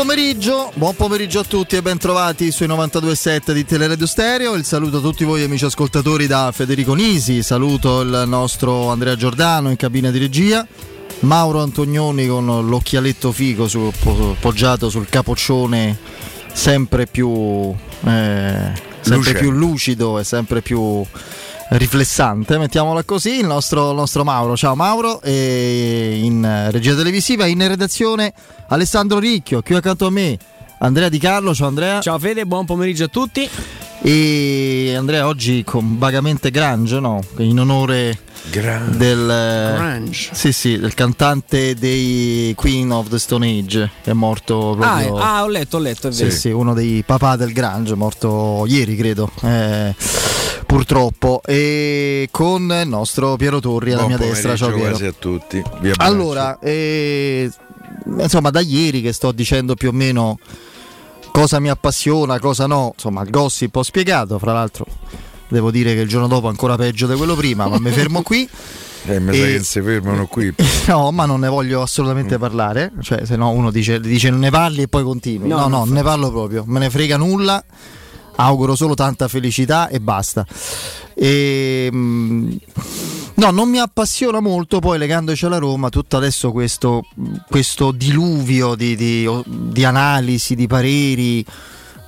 pomeriggio, 0.00 0.72
buon 0.76 0.96
pomeriggio 0.96 1.40
a 1.40 1.44
tutti 1.44 1.76
e 1.76 1.82
bentrovati 1.82 2.50
sui 2.50 2.66
92.7 2.66 3.52
di 3.52 3.66
Teleradio 3.66 4.06
Stereo. 4.06 4.54
Il 4.54 4.64
saluto 4.64 4.96
a 4.96 5.00
tutti 5.02 5.24
voi 5.24 5.42
amici 5.42 5.66
ascoltatori 5.66 6.26
da 6.26 6.50
Federico 6.54 6.94
Nisi, 6.94 7.42
saluto 7.42 8.00
il 8.00 8.22
nostro 8.26 8.88
Andrea 8.88 9.14
Giordano 9.14 9.68
in 9.68 9.76
cabina 9.76 10.10
di 10.10 10.18
regia, 10.18 10.66
Mauro 11.20 11.60
Antonioni 11.60 12.26
con 12.26 12.46
l'occhialetto 12.66 13.30
figo 13.30 13.68
su, 13.68 13.92
poggiato 14.40 14.88
sul 14.88 15.06
capoccione 15.06 15.98
sempre 16.50 17.06
più, 17.06 17.70
eh, 18.04 18.72
sempre 19.02 19.34
più 19.34 19.50
lucido 19.50 20.18
e 20.18 20.24
sempre 20.24 20.62
più 20.62 21.04
riflessante, 21.72 22.58
mettiamola 22.58 23.04
così, 23.04 23.38
il 23.38 23.46
nostro, 23.46 23.90
il 23.90 23.96
nostro, 23.96 24.24
Mauro. 24.24 24.56
Ciao 24.56 24.74
Mauro, 24.74 25.20
in 25.24 26.68
regia 26.70 26.94
televisiva, 26.94 27.46
in 27.46 27.66
redazione 27.66 28.32
Alessandro 28.68 29.18
Ricchio, 29.18 29.62
qui 29.62 29.74
accanto 29.74 30.06
a 30.06 30.10
me 30.10 30.38
Andrea 30.78 31.08
Di 31.08 31.18
Carlo. 31.18 31.54
Ciao 31.54 31.68
Andrea. 31.68 32.00
Ciao 32.00 32.18
Fede, 32.18 32.44
buon 32.44 32.64
pomeriggio 32.66 33.04
a 33.04 33.08
tutti. 33.08 33.48
E 34.02 34.94
Andrea 34.96 35.26
oggi 35.26 35.62
con 35.62 35.98
vagamente 35.98 36.50
Grange, 36.50 37.00
no? 37.00 37.22
In 37.36 37.60
onore 37.60 38.18
Grunge. 38.50 38.96
del, 38.96 39.74
Grunge. 39.76 40.30
Sì, 40.32 40.52
sì, 40.52 40.78
del 40.78 40.94
cantante 40.94 41.74
dei 41.74 42.54
Queen 42.56 42.90
of 42.92 43.08
the 43.08 43.18
Stone 43.18 43.46
Age 43.46 43.90
che 44.02 44.12
è 44.12 44.14
morto 44.14 44.74
proprio. 44.78 45.16
Ah, 45.16 45.36
ah 45.36 45.44
ho 45.44 45.48
letto, 45.48 45.76
ho 45.76 45.80
letto, 45.80 46.08
è 46.08 46.10
vero. 46.10 46.30
Sì, 46.30 46.36
sì, 46.36 46.48
uno 46.48 46.72
dei 46.72 47.02
papà 47.04 47.36
del 47.36 47.52
Grunge, 47.52 47.94
morto 47.94 48.64
ieri, 48.66 48.96
credo. 48.96 49.30
Eh, 49.42 49.94
purtroppo. 50.64 51.42
E 51.44 52.28
con 52.30 52.62
il 52.82 52.88
nostro 52.88 53.36
Piero 53.36 53.60
Torri 53.60 53.92
alla 53.92 54.06
Buon 54.06 54.18
mia 54.18 54.26
destra. 54.26 54.56
Ciao 54.56 54.72
Piero. 54.72 54.96
a 54.96 55.14
tutti. 55.18 55.62
allora, 55.96 56.58
eh, 56.58 57.50
insomma, 58.18 58.48
da 58.48 58.60
ieri 58.60 59.02
che 59.02 59.12
sto 59.12 59.30
dicendo 59.30 59.74
più 59.74 59.90
o 59.90 59.92
meno 59.92 60.38
cosa 61.30 61.58
mi 61.60 61.68
appassiona, 61.68 62.38
cosa 62.38 62.66
no. 62.66 62.92
Insomma, 62.94 63.22
il 63.22 63.30
gossip 63.30 63.74
ho 63.76 63.82
spiegato, 63.82 64.38
fra 64.38 64.52
l'altro 64.52 64.86
devo 65.50 65.70
dire 65.70 65.94
che 65.94 66.00
il 66.00 66.08
giorno 66.08 66.28
dopo 66.28 66.48
ancora 66.48 66.76
peggio 66.76 67.06
di 67.06 67.14
quello 67.16 67.34
prima, 67.34 67.68
ma 67.68 67.78
mi 67.78 67.90
fermo 67.90 68.22
qui. 68.22 68.48
Eh, 69.06 69.18
mi 69.18 69.34
sa 69.34 69.44
che 69.44 69.62
si 69.62 69.80
fermano 69.82 70.26
qui. 70.26 70.52
No, 70.86 71.10
ma 71.12 71.24
non 71.24 71.40
ne 71.40 71.48
voglio 71.48 71.82
assolutamente 71.82 72.36
mm. 72.36 72.40
parlare. 72.40 72.92
Cioè, 73.00 73.24
se 73.24 73.36
no 73.36 73.50
uno 73.50 73.70
dice, 73.70 74.00
dice 74.00 74.30
non 74.30 74.40
ne 74.40 74.50
parli 74.50 74.82
e 74.82 74.88
poi 74.88 75.02
continui. 75.02 75.48
No, 75.48 75.60
no, 75.60 75.68
no 75.68 75.84
non 75.84 75.94
ne 75.94 76.02
parlo 76.02 76.30
proprio. 76.30 76.64
Me 76.66 76.78
ne 76.78 76.90
frega 76.90 77.16
nulla. 77.16 77.62
Auguro 78.36 78.74
solo 78.74 78.94
tanta 78.94 79.28
felicità 79.28 79.88
e 79.88 80.00
basta. 80.00 80.46
E, 81.14 81.88
ehm, 81.92 82.58
no, 83.40 83.50
non 83.50 83.70
mi 83.70 83.78
appassiona 83.78 84.40
molto 84.40 84.80
poi 84.80 84.98
legandoci 84.98 85.46
alla 85.46 85.56
Roma 85.56 85.88
tutto 85.88 86.18
adesso 86.18 86.52
questo, 86.52 87.06
questo 87.48 87.90
diluvio 87.90 88.74
di, 88.74 88.94
di, 88.94 89.28
di 89.46 89.84
analisi, 89.84 90.54
di 90.54 90.66
pareri 90.66 91.44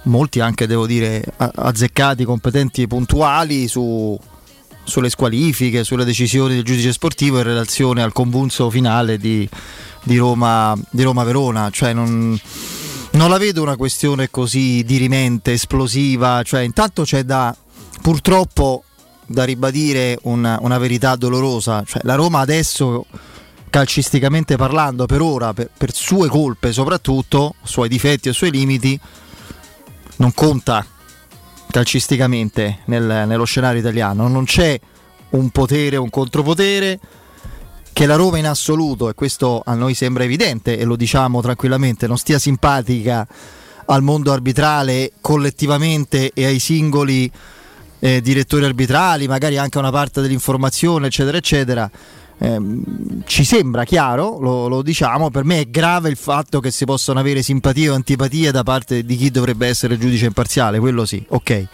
molti 0.05 0.41
anche 0.41 0.67
devo 0.67 0.87
dire 0.87 1.25
azzeccati, 1.37 2.25
competenti 2.25 2.83
e 2.83 2.87
puntuali 2.87 3.67
su, 3.67 4.19
sulle 4.85 5.09
squalifiche, 5.09 5.85
sulle 5.85 6.05
decisioni 6.05 6.55
del 6.55 6.65
giudice 6.65 6.93
sportivo 6.93 7.39
in 7.39 7.45
relazione 7.45 8.03
al 8.03 8.13
convulso 8.13 8.69
finale 8.69 9.17
di, 9.17 9.49
di, 10.03 10.19
Roma, 10.19 10.77
Verona. 10.91 11.71
Cioè 11.71 11.95
non, 11.95 12.39
non, 13.13 13.31
la 13.31 13.39
vedo 13.39 13.63
una 13.63 13.77
questione 13.77 14.29
così 14.29 14.83
dirimente, 14.85 15.53
esplosiva. 15.53 16.43
Cioè, 16.43 16.61
intanto 16.61 17.05
c'è 17.05 17.23
da 17.23 17.57
purtroppo 18.03 18.85
da 19.33 19.45
ribadire 19.45 20.19
una, 20.23 20.59
una 20.61 20.79
verità 20.79 21.17
dolorosa. 21.17 21.83
Cioè, 21.85 22.03
la 22.05 22.15
Roma 22.15 22.41
adesso 22.41 23.07
calcisticamente 23.71 24.57
parlando 24.57 25.07
per 25.07 25.23
ora, 25.23 25.53
per, 25.55 25.71
per 25.77 25.95
sue 25.95 26.29
colpe 26.29 26.73
soprattutto, 26.73 27.55
suoi 27.63 27.89
difetti 27.89 28.29
e 28.29 28.33
suoi 28.33 28.51
limiti, 28.51 28.99
non 30.17 30.33
conta 30.35 30.87
calcisticamente 31.71 32.81
nel, 32.85 33.25
nello 33.27 33.45
scenario 33.45 33.81
italiano, 33.81 34.29
non 34.29 34.45
c'è 34.45 34.79
un 35.31 35.49
potere, 35.51 35.97
un 35.97 36.11
contropotere 36.11 37.01
che 37.93 38.07
la 38.07 38.17
Roma 38.17 38.39
in 38.39 38.47
assoluto, 38.47 39.09
e 39.09 39.15
questo 39.15 39.63
a 39.65 39.75
noi 39.75 39.95
sembra 39.95 40.25
evidente 40.25 40.79
e 40.79 40.85
lo 40.85 40.97
diciamo 40.97 41.41
tranquillamente, 41.41 42.07
non 42.07 42.19
stia 42.19 42.39
simpatica 42.39 43.27
al 43.87 44.03
mondo 44.03 44.33
arbitrale 44.33 45.13
collettivamente 45.21 46.31
e 46.33 46.45
ai 46.45 46.59
singoli 46.59 47.31
eh, 48.05 48.21
direttori 48.21 48.65
arbitrali, 48.65 49.29
magari 49.29 49.59
anche 49.59 49.79
una 49.79 49.93
parte 49.93 50.21
dell'informazione, 50.21 51.07
eccetera, 51.07 51.37
eccetera. 51.37 51.91
Eh, 52.37 52.61
ci 53.27 53.45
sembra 53.45 53.85
chiaro, 53.85 54.41
lo, 54.41 54.67
lo, 54.67 54.83
diciamo, 54.83 55.31
per 55.31 55.45
me 55.45 55.61
è 55.61 55.71
grave 55.71 56.09
il 56.09 56.17
fatto 56.17 56.59
che 56.59 56.73
si 56.73 56.85
possano 56.85 57.21
avere 57.21 57.43
simpatie 57.43 57.91
o 57.91 57.95
antipatie 57.95 58.51
da 58.51 58.65
parte 58.65 59.05
di 59.05 59.15
chi 59.15 59.31
dovrebbe 59.31 59.69
essere 59.69 59.97
giudice 59.97 60.27
imparziale, 60.27 60.81
quello 60.81 61.07
sì, 61.07 61.25
ok. 61.29 61.67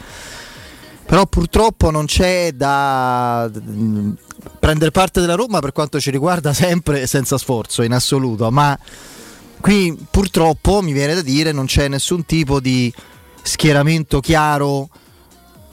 Però 1.06 1.24
purtroppo 1.24 1.90
non 1.90 2.04
c'è 2.04 2.52
da 2.52 3.50
prendere 4.58 4.90
parte 4.90 5.22
della 5.22 5.34
Roma 5.34 5.60
per 5.60 5.72
quanto 5.72 5.98
ci 5.98 6.10
riguarda 6.10 6.52
sempre 6.52 7.06
senza 7.06 7.38
sforzo 7.38 7.80
in 7.80 7.94
assoluto, 7.94 8.50
ma 8.50 8.78
qui 9.62 9.96
purtroppo 10.10 10.82
mi 10.82 10.92
viene 10.92 11.14
da 11.14 11.22
dire 11.22 11.52
non 11.52 11.64
c'è 11.64 11.88
nessun 11.88 12.26
tipo 12.26 12.60
di 12.60 12.92
schieramento 13.40 14.20
chiaro 14.20 14.90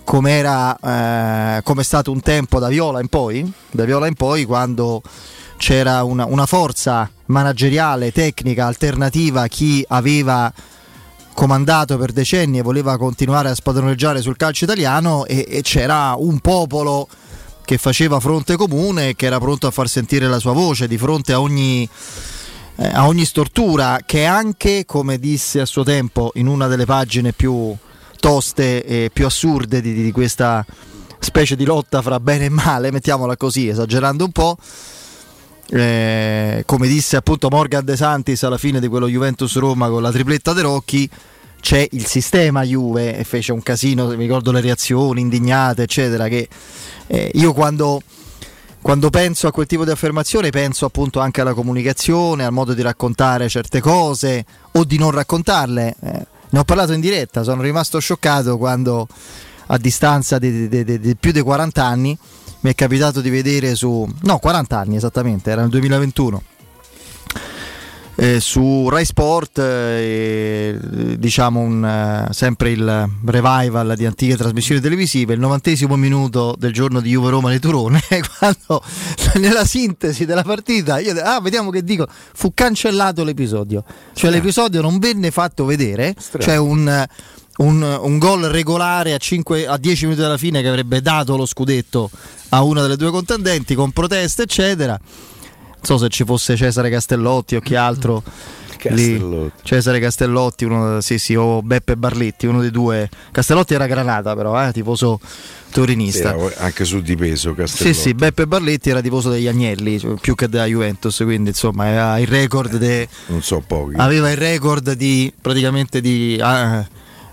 come 0.05 0.39
eh, 0.39 1.61
è 1.61 1.83
stato 1.83 2.11
un 2.11 2.21
tempo 2.21 2.59
da 2.59 2.69
Viola 2.69 3.01
in 3.01 3.07
poi, 3.07 3.51
da 3.71 3.83
Viola 3.83 4.07
in 4.07 4.13
poi 4.13 4.45
quando 4.45 5.01
c'era 5.57 6.03
una, 6.03 6.25
una 6.25 6.45
forza 6.45 7.09
manageriale, 7.25 8.11
tecnica, 8.11 8.67
alternativa 8.67 9.41
a 9.41 9.47
chi 9.47 9.83
aveva 9.89 10.53
comandato 11.33 11.97
per 11.97 12.13
decenni 12.13 12.59
e 12.59 12.61
voleva 12.61 12.97
continuare 12.97 13.49
a 13.49 13.55
spadroneggiare 13.55 14.21
sul 14.21 14.37
calcio 14.37 14.63
italiano 14.63 15.25
e, 15.25 15.45
e, 15.49 15.61
c'era 15.63 16.15
un 16.17 16.39
popolo 16.39 17.09
che 17.65 17.77
faceva 17.77 18.19
fronte 18.19 18.55
comune 18.55 19.15
che 19.15 19.25
era 19.25 19.39
pronto 19.39 19.67
a 19.67 19.71
far 19.71 19.89
sentire 19.89 20.27
la 20.27 20.39
sua 20.39 20.53
voce 20.53 20.87
di 20.87 20.97
fronte 20.97 21.33
a 21.33 21.41
ogni, 21.41 21.89
eh, 22.75 22.87
a 22.87 23.07
ogni 23.07 23.25
stortura 23.25 23.99
che 24.05 24.23
anche, 24.23 24.85
come 24.85 25.17
disse 25.17 25.59
a 25.59 25.65
suo 25.65 25.83
tempo 25.83 26.31
in 26.35 26.47
una 26.47 26.67
delle 26.67 26.85
pagine 26.85 27.33
più 27.33 27.75
toste 28.25 28.83
e 28.83 29.11
più 29.13 29.27
assurde 29.27 29.81
di, 29.81 29.93
di 29.93 30.11
questa 30.11 30.65
specie 31.19 31.55
di 31.55 31.63
lotta 31.63 32.01
fra 32.01 32.19
bene 32.19 32.45
e 32.45 32.49
male, 32.49 32.89
mettiamola 32.89 33.37
così, 33.37 33.67
esagerando 33.67 34.23
un 34.23 34.31
po'. 34.31 34.57
Eh, 35.69 36.63
come 36.65 36.87
disse 36.87 37.17
appunto 37.17 37.49
Morgan 37.49 37.85
De 37.85 37.95
Santis 37.95 38.41
alla 38.41 38.57
fine 38.57 38.79
di 38.79 38.87
quello 38.87 39.07
Juventus 39.07 39.55
Roma 39.57 39.89
con 39.89 40.01
la 40.01 40.11
tripletta 40.11 40.53
De 40.53 40.61
Rocchi 40.61 41.09
c'è 41.59 41.87
il 41.91 42.05
sistema 42.05 42.63
Juve 42.63 43.17
e 43.17 43.23
fece 43.23 43.51
un 43.51 43.63
casino, 43.63 44.07
mi 44.07 44.15
ricordo 44.15 44.51
le 44.51 44.61
reazioni 44.61 45.21
indignate 45.21 45.83
eccetera 45.83 46.27
che 46.27 46.47
eh, 47.07 47.31
io 47.33 47.53
quando, 47.53 48.01
quando 48.81 49.09
penso 49.09 49.47
a 49.47 49.51
quel 49.51 49.65
tipo 49.65 49.85
di 49.85 49.91
affermazione 49.91 50.51
penso 50.51 50.85
appunto 50.85 51.19
anche 51.19 51.41
alla 51.41 51.53
comunicazione, 51.53 52.43
al 52.43 52.53
modo 52.53 52.73
di 52.73 52.81
raccontare 52.83 53.49
certe 53.49 53.81
cose 53.81 54.45
o 54.73 54.83
di 54.83 54.97
non 54.99 55.11
raccontarle 55.11 55.95
eh, 55.99 56.25
ne 56.55 56.61
ho 56.61 56.63
parlato 56.63 56.93
in 56.93 57.01
diretta, 57.01 57.43
sono 57.43 57.61
rimasto 57.61 57.99
scioccato 57.99 58.57
quando 58.57 59.09
a 59.67 59.77
distanza 59.77 60.39
di, 60.39 60.69
di, 60.69 60.85
di, 60.85 60.99
di 61.01 61.15
più 61.17 61.33
di 61.33 61.41
40 61.41 61.83
anni 61.83 62.17
mi 62.61 62.71
è 62.71 62.73
capitato 62.73 63.19
di 63.19 63.29
vedere 63.29 63.75
su... 63.75 64.07
no, 64.21 64.37
40 64.39 64.79
anni 64.79 64.95
esattamente, 64.95 65.51
era 65.51 65.59
nel 65.59 65.69
2021 65.69 66.43
eh, 68.15 68.39
su 68.39 68.87
Rai 68.89 69.03
Sport 69.03 69.59
eh, 69.59 70.77
diciamo 71.17 71.59
un, 71.59 71.83
eh, 71.83 72.33
sempre 72.33 72.71
il 72.71 73.09
revival 73.25 73.93
di 73.95 74.05
antiche 74.05 74.37
trasmissioni 74.37 74.79
televisive 74.79 75.33
il 75.33 75.39
novantesimo 75.39 75.95
minuto 75.95 76.55
del 76.57 76.71
giorno 76.71 77.01
di 77.01 77.09
Juve 77.09 77.29
Roma 77.29 77.57
Turone 77.57 78.01
quando 78.39 78.81
nella 79.35 79.65
sintesi 79.65 80.25
della 80.25 80.43
partita 80.43 80.99
io 80.99 81.13
ah 81.21 81.41
vediamo 81.41 81.69
che 81.69 81.83
dico 81.83 82.07
fu 82.07 82.53
cancellato 82.53 83.23
l'episodio. 83.23 83.83
Cioè 84.13 84.31
l'episodio 84.31 84.81
non 84.81 84.99
venne 84.99 85.31
fatto 85.31 85.65
vedere 85.65 86.15
cioè 86.39 86.57
un 86.57 87.05
un, 87.57 87.81
un 87.81 88.17
gol 88.17 88.43
regolare 88.43 89.13
a, 89.13 89.17
5, 89.17 89.65
a 89.65 89.77
10 89.77 90.03
minuti 90.05 90.21
dalla 90.21 90.37
fine 90.37 90.61
che 90.61 90.67
avrebbe 90.67 91.01
dato 91.01 91.37
lo 91.37 91.45
scudetto 91.45 92.09
a 92.49 92.63
una 92.63 92.81
delle 92.81 92.97
due 92.97 93.11
contendenti 93.11 93.75
con 93.75 93.91
proteste 93.91 94.43
eccetera 94.43 94.99
so 95.85 95.97
se 95.97 96.09
ci 96.09 96.25
fosse 96.25 96.55
Cesare 96.57 96.89
Castellotti 96.89 97.55
o 97.55 97.61
chi 97.61 97.75
altro. 97.75 98.23
Lì, 98.89 99.51
Cesare 99.63 99.99
Castellotti, 99.99 100.63
uno, 100.63 101.01
sì, 101.01 101.17
sì, 101.17 101.33
o 101.33 101.63
Beppe 101.63 101.97
Barletti, 101.97 102.45
uno 102.45 102.61
dei 102.61 102.69
due. 102.69 103.09
Castellotti 103.31 103.73
era 103.73 103.87
Granata, 103.87 104.35
però, 104.35 104.63
eh, 104.63 104.71
tifoso 104.71 105.19
torinista. 105.71 106.37
Sì, 106.37 106.53
anche 106.57 106.85
su 106.85 107.01
di 107.01 107.15
peso 107.15 107.55
Castellotti. 107.55 107.95
Sì, 107.95 108.01
sì, 108.09 108.13
Beppe 108.13 108.45
Barletti 108.45 108.91
era 108.91 109.01
tifoso 109.01 109.31
degli 109.31 109.47
Agnelli, 109.47 109.97
cioè, 109.97 110.13
più 110.19 110.35
che 110.35 110.47
della 110.47 110.65
Juventus, 110.65 111.15
quindi 111.23 111.49
insomma 111.49 111.85
aveva 111.85 112.19
il 112.19 112.27
record 112.27 112.77
de... 112.77 113.07
Non 113.27 113.41
so 113.41 113.63
pochi. 113.65 113.95
Aveva 113.97 114.29
il 114.29 114.37
record 114.37 114.91
di 114.91 115.33
praticamente 115.41 115.99
di. 115.99 116.37
Ah, 116.39 116.85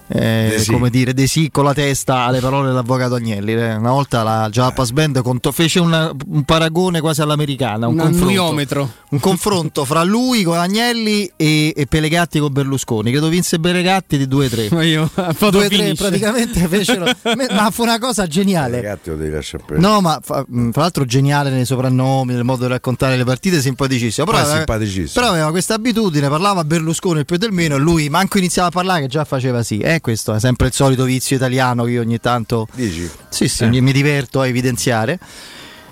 eh, 0.09 0.49
De 0.51 0.59
sì. 0.59 0.71
come 0.73 0.91
dire, 0.91 1.15
De 1.15 1.27
sì 1.27 1.51
con 1.51 1.65
la 1.65 1.73
testa 1.75 2.25
alle 2.25 2.41
parole 2.41 2.69
dell'avvocato 2.69 3.15
Agnelli. 3.15 3.53
eh. 3.55 3.75
Una 3.75 3.91
volta 3.93 4.23
la 4.23 4.49
Jalapas 4.51 4.91
Band 4.93 5.23
conto- 5.23 5.53
fece 5.53 5.81
un, 5.81 6.17
un 6.29 6.43
paragone 6.45 7.01
quasi 7.01 7.21
all'americana, 7.23 7.87
un, 7.87 7.99
Un 7.99 8.01
confronto, 8.11 8.91
un 9.11 9.21
confronto 9.21 9.85
fra 9.85 10.03
lui 10.03 10.43
con 10.43 10.59
Agnelli 10.59 11.31
e, 11.37 11.73
e 11.77 11.87
Pelegatti 11.87 12.39
con 12.39 12.53
Berlusconi. 12.53 13.11
Credo 13.11 13.29
vinse 13.29 13.59
Pelegatti 13.59 14.19
di 14.19 14.27
2-3. 14.27 14.75
Ma 14.75 14.83
io 14.83 15.07
foto 15.35 15.61
2-3 15.61 15.67
finish. 15.69 15.99
praticamente 15.99 16.67
fecero, 16.69 17.05
ma 17.55 17.71
fu 17.71 17.83
una 17.83 17.99
cosa 17.99 18.27
geniale. 18.27 18.99
Lo 19.05 19.17
devi 19.17 19.31
lasciare. 19.31 19.65
No, 19.77 20.01
ma 20.01 20.19
fa- 20.23 20.45
mh, 20.47 20.71
fra 20.73 20.83
l'altro 20.83 21.05
geniale 21.05 21.51
nei 21.51 21.65
soprannomi, 21.65 22.33
nel 22.35 22.45
modo 22.45 22.65
di 22.65 22.71
raccontare 22.71 23.17
le 23.17 23.25
partite, 23.25 23.61
simpaticissimo. 23.61 24.27
Però, 24.27 24.39
aveva- 24.39 24.57
simpaticissimo. 24.57 25.09
però 25.15 25.29
aveva 25.29 25.51
questa 25.51 25.75
abitudine, 25.75 26.29
parlava 26.29 26.65
Berlusconi 26.65 27.25
più 27.25 27.37
del 27.37 27.53
meno 27.53 27.77
e 27.77 27.79
lui 27.79 28.09
manco 28.09 28.39
iniziava 28.39 28.69
a 28.69 28.71
parlare 28.71 29.01
che 29.03 29.07
già 29.09 29.25
faceva 29.25 29.63
sì. 29.63 29.79
Eh, 29.95 30.01
questo 30.01 30.35
è 30.35 30.41
sempre 30.41 30.69
il 30.69 30.73
solito 30.73 31.05
vizio 31.05 31.37
italiano 31.37 31.85
che 31.85 31.91
io 31.93 32.01
ogni 32.01 32.19
tanto 32.19 32.67
Dici? 32.75 33.11
sì, 33.29 33.49
sì, 33.49 33.65
Eh. 33.65 33.81
mi 33.81 33.93
diverto 33.93 34.41
a 34.41 34.47
evidenziare. 34.47 35.19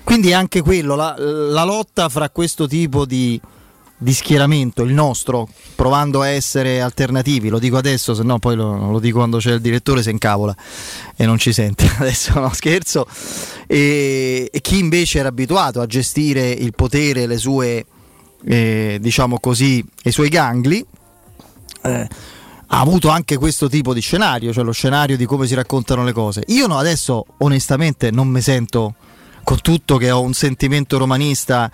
Quindi 0.05 0.32
anche 0.32 0.62
quello, 0.62 0.94
la, 0.97 1.14
la 1.19 1.64
lotta 1.64 2.08
fra 2.08 2.31
questo 2.31 2.67
tipo 2.67 3.05
di, 3.05 3.41
di 3.97 4.12
schieramento, 4.12 4.82
il 4.82 4.93
nostro, 4.93 5.49
provando 5.76 6.23
a 6.23 6.29
essere 6.29 6.81
alternativi, 6.81 7.49
lo 7.49 7.58
dico 7.58 7.76
adesso, 7.76 8.14
se 8.14 8.23
no 8.23 8.38
poi 8.38 8.56
lo, 8.56 8.91
lo 8.91 8.99
dico 8.99 9.19
quando 9.19 9.38
c'è 9.38 9.52
il 9.52 9.61
direttore 9.61 10.02
se 10.02 10.11
incavola 10.11 10.56
e 11.14 11.26
non 11.26 11.38
ci 11.38 11.52
sente, 11.52 11.88
adesso 12.00 12.41
no 12.41 12.52
scherzo, 12.52 13.06
e, 13.67 14.49
e 14.50 14.61
chi 14.62 14.79
invece 14.79 15.19
era 15.20 15.29
abituato 15.29 15.81
a 15.81 15.87
gestire 15.87 16.49
il 16.50 16.73
potere, 16.75 17.26
le 17.26 17.37
sue, 17.38 17.85
eh, 18.47 18.99
diciamo 19.00 19.38
così, 19.38 19.85
i 20.05 20.11
suoi 20.11 20.29
gangli, 20.31 20.85
eh, 21.82 22.08
ha 22.73 22.79
avuto 22.79 23.09
anche 23.09 23.37
questo 23.37 23.69
tipo 23.69 23.93
di 23.93 24.01
scenario, 24.01 24.53
cioè 24.53 24.63
lo 24.63 24.73
scenario 24.73 25.17
di 25.17 25.27
come 25.27 25.47
si 25.47 25.55
raccontano 25.55 26.05
le 26.05 26.13
cose. 26.13 26.45
Io 26.49 26.69
no, 26.69 26.79
adesso 26.79 27.27
onestamente 27.39 28.13
non 28.13 28.29
mi 28.29 28.41
sento, 28.41 28.95
con 29.43 29.61
tutto 29.61 29.97
che 29.97 30.11
ho 30.13 30.21
un 30.21 30.35
sentimento 30.35 30.97
romanista 30.97 31.71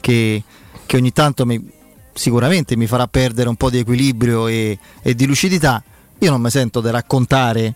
che, 0.00 0.42
che 0.86 0.96
ogni 0.96 1.12
tanto 1.12 1.46
mi, 1.46 1.64
sicuramente 2.12 2.74
mi 2.76 2.88
farà 2.88 3.06
perdere 3.06 3.48
un 3.48 3.54
po' 3.54 3.70
di 3.70 3.78
equilibrio 3.78 4.48
e, 4.48 4.76
e 5.02 5.14
di 5.14 5.24
lucidità, 5.24 5.82
io 6.18 6.30
non 6.30 6.40
mi 6.40 6.50
sento 6.50 6.80
di 6.80 6.90
raccontare 6.90 7.74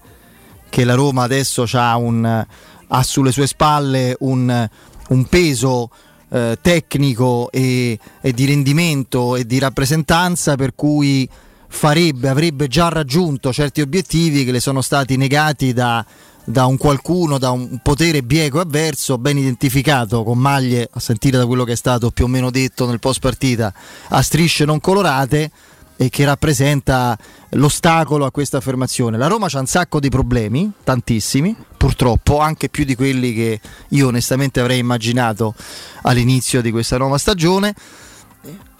che 0.68 0.84
la 0.84 0.94
Roma 0.94 1.22
adesso 1.22 1.66
un, 1.72 2.46
ha 2.88 3.02
sulle 3.04 3.30
sue 3.30 3.46
spalle 3.46 4.16
un, 4.18 4.68
un 5.08 5.24
peso 5.26 5.90
eh, 6.28 6.58
tecnico 6.60 7.52
e, 7.52 7.96
e 8.20 8.32
di 8.32 8.46
rendimento 8.46 9.36
e 9.36 9.46
di 9.46 9.60
rappresentanza 9.60 10.56
per 10.56 10.74
cui 10.74 11.28
farebbe, 11.74 12.28
avrebbe 12.28 12.68
già 12.68 12.88
raggiunto 12.88 13.52
certi 13.52 13.80
obiettivi 13.80 14.44
che 14.44 14.52
le 14.52 14.60
sono 14.60 14.80
stati 14.80 15.16
negati 15.16 15.72
da, 15.72 16.06
da 16.44 16.66
un 16.66 16.76
qualcuno, 16.76 17.36
da 17.36 17.50
un 17.50 17.80
potere 17.82 18.22
bieco 18.22 18.60
avverso, 18.60 19.18
ben 19.18 19.36
identificato 19.36 20.22
con 20.22 20.38
maglie, 20.38 20.88
a 20.90 21.00
sentire 21.00 21.36
da 21.36 21.46
quello 21.46 21.64
che 21.64 21.72
è 21.72 21.76
stato 21.76 22.12
più 22.12 22.26
o 22.26 22.28
meno 22.28 22.50
detto 22.50 22.86
nel 22.86 23.00
post 23.00 23.18
partita, 23.18 23.74
a 24.08 24.22
strisce 24.22 24.64
non 24.64 24.80
colorate 24.80 25.50
e 25.96 26.08
che 26.10 26.24
rappresenta 26.24 27.18
l'ostacolo 27.50 28.24
a 28.24 28.30
questa 28.30 28.58
affermazione. 28.58 29.18
La 29.18 29.26
Roma 29.26 29.48
c'ha 29.48 29.58
un 29.58 29.66
sacco 29.66 29.98
di 29.98 30.08
problemi, 30.08 30.70
tantissimi, 30.84 31.56
purtroppo, 31.76 32.38
anche 32.38 32.68
più 32.68 32.84
di 32.84 32.94
quelli 32.94 33.34
che 33.34 33.60
io 33.88 34.06
onestamente 34.06 34.60
avrei 34.60 34.78
immaginato 34.78 35.54
all'inizio 36.02 36.62
di 36.62 36.70
questa 36.70 36.98
nuova 36.98 37.18
stagione. 37.18 37.74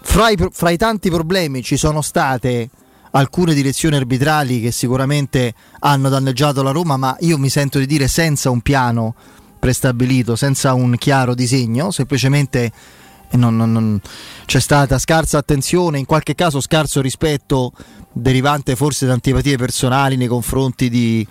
Fra 0.01 0.29
i, 0.29 0.37
fra 0.51 0.69
i 0.69 0.77
tanti 0.77 1.09
problemi 1.09 1.61
ci 1.61 1.75
sono 1.77 2.01
state 2.01 2.69
alcune 3.17 3.53
direzioni 3.53 3.95
arbitrali 3.95 4.59
che 4.59 4.71
sicuramente 4.71 5.53
hanno 5.79 6.09
danneggiato 6.09 6.61
la 6.61 6.71
Roma, 6.71 6.97
ma 6.97 7.15
io 7.21 7.37
mi 7.37 7.49
sento 7.49 7.79
di 7.79 7.85
dire 7.85 8.07
senza 8.07 8.49
un 8.49 8.59
piano 8.61 9.15
prestabilito, 9.57 10.35
senza 10.35 10.73
un 10.73 10.95
chiaro 10.97 11.33
disegno, 11.33 11.91
semplicemente 11.91 12.71
non- 13.31 13.55
non- 13.55 13.71
non- 13.71 14.01
c'è 14.45 14.59
stata 14.59 14.97
scarsa 14.99 15.37
attenzione, 15.37 15.97
in 15.97 16.05
qualche 16.05 16.35
caso 16.35 16.59
scarso 16.59 17.01
rispetto 17.01 17.71
derivante 18.11 18.75
forse 18.75 19.05
da 19.05 19.13
antipatie 19.13 19.57
personali 19.57 20.17
nei 20.17 20.27
confronti 20.27 20.89
di, 20.89 21.25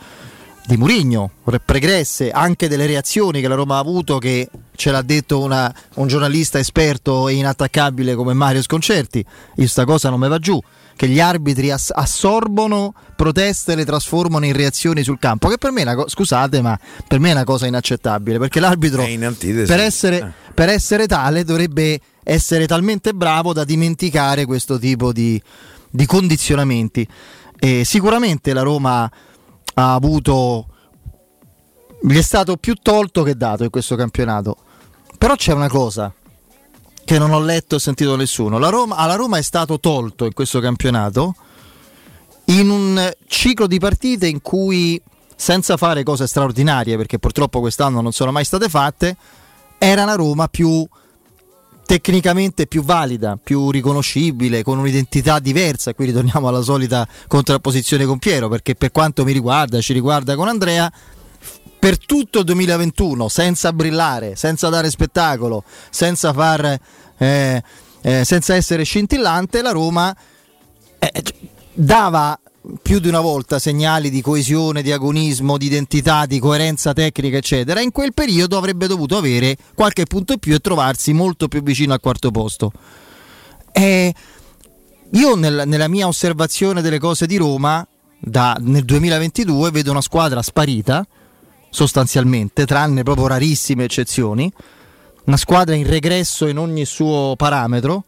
di 0.66 0.76
Murigno, 0.78 1.30
pregresse 1.64 2.30
anche 2.30 2.66
delle 2.66 2.86
reazioni 2.86 3.40
che 3.42 3.48
la 3.48 3.54
Roma 3.54 3.76
ha 3.76 3.80
avuto 3.80 4.18
che 4.18 4.48
ce 4.74 4.90
l'ha 4.90 5.02
detto 5.02 5.40
una- 5.40 5.72
un 5.96 6.08
giornalista 6.08 6.58
esperto 6.58 7.28
e 7.28 7.34
inattaccabile 7.34 8.14
come 8.14 8.32
Mario 8.32 8.62
Sconcerti, 8.62 9.24
io 9.56 9.68
sta 9.68 9.84
cosa 9.84 10.08
non 10.08 10.18
mi 10.18 10.28
va 10.28 10.38
giù, 10.38 10.58
che 10.96 11.08
gli 11.08 11.20
arbitri 11.20 11.70
ass- 11.70 11.92
assorbono 11.94 12.94
proteste 13.16 13.72
e 13.72 13.76
le 13.76 13.84
trasformano 13.84 14.44
in 14.46 14.52
reazioni 14.52 15.02
sul 15.02 15.18
campo, 15.18 15.48
che 15.48 15.58
per 15.58 15.70
me 15.72 15.80
è 15.80 15.84
una 15.84 15.94
co- 15.96 16.08
scusate 16.08 16.60
ma 16.62 16.78
per 17.06 17.18
me 17.20 17.30
è 17.30 17.32
una 17.32 17.44
cosa 17.44 17.66
inaccettabile 17.66 18.38
perché 18.38 18.60
l'arbitro 18.60 19.02
per 19.66 19.80
essere, 19.80 20.18
Eh. 20.18 20.52
per 20.54 20.68
essere 20.68 21.06
tale 21.06 21.44
dovrebbe 21.44 22.00
essere 22.22 22.66
talmente 22.66 23.12
bravo 23.12 23.52
da 23.52 23.64
dimenticare 23.64 24.44
questo 24.46 24.78
tipo 24.78 25.12
di, 25.12 25.40
di 25.90 26.06
condizionamenti. 26.06 27.06
E 27.58 27.82
sicuramente 27.84 28.52
la 28.52 28.62
Roma 28.62 29.10
ha 29.74 29.94
avuto. 29.94 30.68
gli 32.02 32.16
è 32.16 32.22
stato 32.22 32.56
più 32.56 32.74
tolto 32.74 33.22
che 33.22 33.36
dato 33.36 33.64
in 33.64 33.70
questo 33.70 33.96
campionato. 33.96 34.56
Però 35.16 35.34
c'è 35.36 35.52
una 35.52 35.68
cosa 35.68 36.12
che 37.04 37.18
non 37.18 37.32
ho 37.32 37.40
letto 37.40 37.76
e 37.76 37.78
sentito 37.78 38.16
nessuno. 38.16 38.58
La 38.58 38.68
Roma, 38.68 38.96
alla 38.96 39.14
Roma 39.14 39.38
è 39.38 39.42
stato 39.42 39.78
tolto 39.78 40.24
in 40.24 40.32
questo 40.32 40.60
campionato 40.60 41.34
in 42.46 42.68
un 42.68 43.10
ciclo 43.26 43.66
di 43.66 43.78
partite 43.78 44.26
in 44.26 44.42
cui, 44.42 45.00
senza 45.34 45.76
fare 45.76 46.02
cose 46.02 46.26
straordinarie, 46.26 46.96
perché 46.96 47.18
purtroppo 47.18 47.60
quest'anno 47.60 48.00
non 48.00 48.12
sono 48.12 48.32
mai 48.32 48.44
state 48.44 48.68
fatte, 48.68 49.16
era 49.78 50.04
la 50.04 50.14
Roma 50.14 50.48
più 50.48 50.86
tecnicamente 51.86 52.66
più 52.66 52.82
valida, 52.82 53.38
più 53.42 53.70
riconoscibile, 53.70 54.62
con 54.62 54.78
un'identità 54.78 55.38
diversa. 55.38 55.94
Qui 55.94 56.06
ritorniamo 56.06 56.48
alla 56.48 56.62
solita 56.62 57.06
contrapposizione 57.28 58.04
con 58.04 58.18
Piero, 58.18 58.48
perché 58.48 58.74
per 58.74 58.90
quanto 58.90 59.24
mi 59.24 59.32
riguarda, 59.32 59.80
ci 59.80 59.92
riguarda 59.92 60.34
con 60.34 60.48
Andrea, 60.48 60.90
per 61.84 61.98
tutto 61.98 62.38
il 62.38 62.44
2021, 62.46 63.28
senza 63.28 63.70
brillare, 63.74 64.36
senza 64.36 64.70
dare 64.70 64.88
spettacolo, 64.88 65.64
senza 65.90 66.32
far 66.32 66.80
eh, 67.18 67.62
eh, 68.00 68.24
senza 68.24 68.54
essere 68.54 68.84
scintillante, 68.84 69.60
la 69.60 69.70
Roma 69.70 70.16
eh, 70.98 71.22
dava 71.74 72.40
più 72.80 73.00
di 73.00 73.08
una 73.08 73.20
volta 73.20 73.58
segnali 73.58 74.08
di 74.08 74.22
coesione, 74.22 74.80
di 74.80 74.92
agonismo, 74.92 75.58
di 75.58 75.66
identità, 75.66 76.24
di 76.24 76.38
coerenza 76.38 76.94
tecnica, 76.94 77.36
eccetera. 77.36 77.82
In 77.82 77.92
quel 77.92 78.14
periodo 78.14 78.56
avrebbe 78.56 78.86
dovuto 78.86 79.18
avere 79.18 79.54
qualche 79.74 80.04
punto 80.04 80.32
in 80.32 80.38
più 80.38 80.54
e 80.54 80.60
trovarsi 80.60 81.12
molto 81.12 81.48
più 81.48 81.62
vicino 81.62 81.92
al 81.92 82.00
quarto 82.00 82.30
posto. 82.30 82.72
E 83.72 84.14
io 85.10 85.34
nel- 85.34 85.64
nella 85.66 85.88
mia 85.88 86.06
osservazione 86.06 86.80
delle 86.80 86.98
cose 86.98 87.26
di 87.26 87.36
Roma, 87.36 87.86
da- 88.18 88.56
nel 88.58 88.86
2022 88.86 89.70
vedo 89.70 89.90
una 89.90 90.00
squadra 90.00 90.40
sparita, 90.40 91.06
sostanzialmente, 91.74 92.66
tranne 92.66 93.02
proprio 93.02 93.26
rarissime 93.26 93.82
eccezioni, 93.82 94.50
una 95.24 95.36
squadra 95.36 95.74
in 95.74 95.84
regresso 95.84 96.46
in 96.46 96.56
ogni 96.56 96.84
suo 96.84 97.34
parametro, 97.36 98.04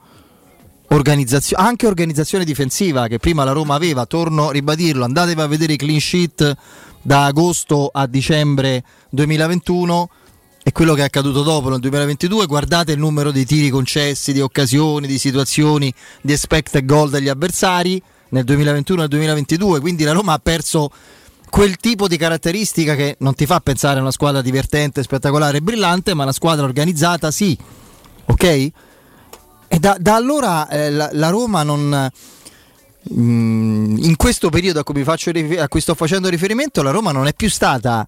organizzazio- 0.90 1.56
anche 1.56 1.88
organizzazione 1.88 2.44
difensiva 2.44 3.08
che 3.08 3.18
prima 3.18 3.42
la 3.42 3.50
Roma 3.50 3.74
aveva, 3.74 4.06
torno 4.06 4.50
a 4.50 4.52
ribadirlo, 4.52 5.02
andatevi 5.02 5.40
a 5.40 5.46
vedere 5.48 5.72
i 5.72 5.76
clean 5.76 5.98
sheet 5.98 6.56
da 7.02 7.24
agosto 7.24 7.90
a 7.92 8.06
dicembre 8.06 8.84
2021 9.10 10.10
e 10.62 10.70
quello 10.70 10.94
che 10.94 11.00
è 11.00 11.04
accaduto 11.06 11.42
dopo 11.42 11.68
nel 11.68 11.80
2022, 11.80 12.46
guardate 12.46 12.92
il 12.92 13.00
numero 13.00 13.32
di 13.32 13.44
tiri 13.44 13.68
concessi, 13.68 14.32
di 14.32 14.40
occasioni, 14.40 15.08
di 15.08 15.18
situazioni, 15.18 15.92
di 16.20 16.32
expected 16.32 16.84
goal 16.84 17.10
degli 17.10 17.28
avversari 17.28 18.00
nel 18.28 18.44
2021 18.44 18.98
e 18.98 19.00
nel 19.00 19.10
2022, 19.10 19.80
quindi 19.80 20.04
la 20.04 20.12
Roma 20.12 20.34
ha 20.34 20.38
perso 20.38 20.92
quel 21.48 21.76
tipo 21.76 22.08
di 22.08 22.16
caratteristica 22.16 22.94
che 22.94 23.16
non 23.20 23.34
ti 23.34 23.46
fa 23.46 23.60
pensare 23.60 23.98
a 23.98 24.02
una 24.02 24.10
squadra 24.10 24.42
divertente, 24.42 25.02
spettacolare 25.02 25.58
e 25.58 25.62
brillante, 25.62 26.14
ma 26.14 26.24
una 26.24 26.32
squadra 26.32 26.64
organizzata 26.64 27.30
sì, 27.30 27.56
ok? 28.26 28.44
E 29.68 29.78
da, 29.78 29.96
da 29.98 30.14
allora 30.14 30.68
eh, 30.68 30.90
la, 30.90 31.08
la 31.12 31.28
Roma 31.30 31.62
non... 31.62 32.10
mm, 33.12 33.96
in 33.98 34.16
questo 34.16 34.48
periodo 34.48 34.80
a 34.80 34.84
cui, 34.84 34.94
rifer- 34.94 35.60
a 35.60 35.68
cui 35.68 35.80
sto 35.80 35.94
facendo 35.94 36.28
riferimento, 36.28 36.82
la 36.82 36.90
Roma 36.90 37.12
non 37.12 37.26
è 37.26 37.34
più 37.34 37.50
stata 37.50 38.06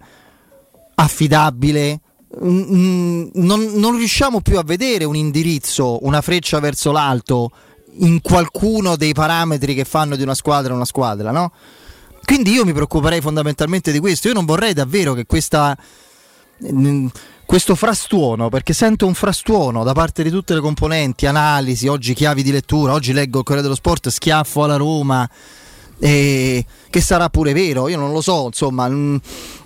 affidabile. 0.94 2.00
mm, 2.44 2.74
mm, 2.74 3.28
non, 3.34 3.60
non 3.74 3.96
riusciamo 3.96 4.40
più 4.40 4.58
a 4.58 4.62
vedere 4.62 5.04
un 5.04 5.16
indirizzo, 5.16 6.04
una 6.04 6.20
freccia 6.20 6.60
verso 6.60 6.92
l'alto 6.92 7.50
in 8.00 8.20
qualcuno 8.20 8.96
dei 8.96 9.12
parametri 9.12 9.74
che 9.74 9.84
fanno 9.84 10.14
di 10.16 10.22
una 10.22 10.34
squadra 10.34 10.74
una 10.74 10.84
squadra, 10.84 11.30
no? 11.30 11.52
Quindi 12.28 12.52
io 12.52 12.66
mi 12.66 12.74
preoccuperei 12.74 13.22
fondamentalmente 13.22 13.90
di 13.90 14.00
questo. 14.00 14.28
Io 14.28 14.34
non 14.34 14.44
vorrei 14.44 14.74
davvero 14.74 15.14
che 15.14 15.24
questa, 15.24 15.74
mm, 16.70 17.06
questo 17.46 17.74
frastuono, 17.74 18.50
perché 18.50 18.74
sento 18.74 19.06
un 19.06 19.14
frastuono 19.14 19.82
da 19.82 19.94
parte 19.94 20.22
di 20.22 20.28
tutte 20.28 20.52
le 20.52 20.60
componenti, 20.60 21.24
analisi, 21.24 21.88
oggi 21.88 22.12
chiavi 22.12 22.42
di 22.42 22.50
lettura, 22.50 22.92
oggi 22.92 23.14
leggo 23.14 23.38
il 23.38 23.44
Corriere 23.44 23.62
dello 23.62 23.74
Sport, 23.74 24.10
schiaffo 24.10 24.62
alla 24.62 24.76
Roma. 24.76 25.26
E 25.98 26.66
che 26.90 27.00
sarà 27.00 27.30
pure 27.30 27.54
vero, 27.54 27.88
io 27.88 27.96
non 27.96 28.12
lo 28.12 28.20
so, 28.20 28.44
insomma, 28.44 28.86
mm, 28.90 29.16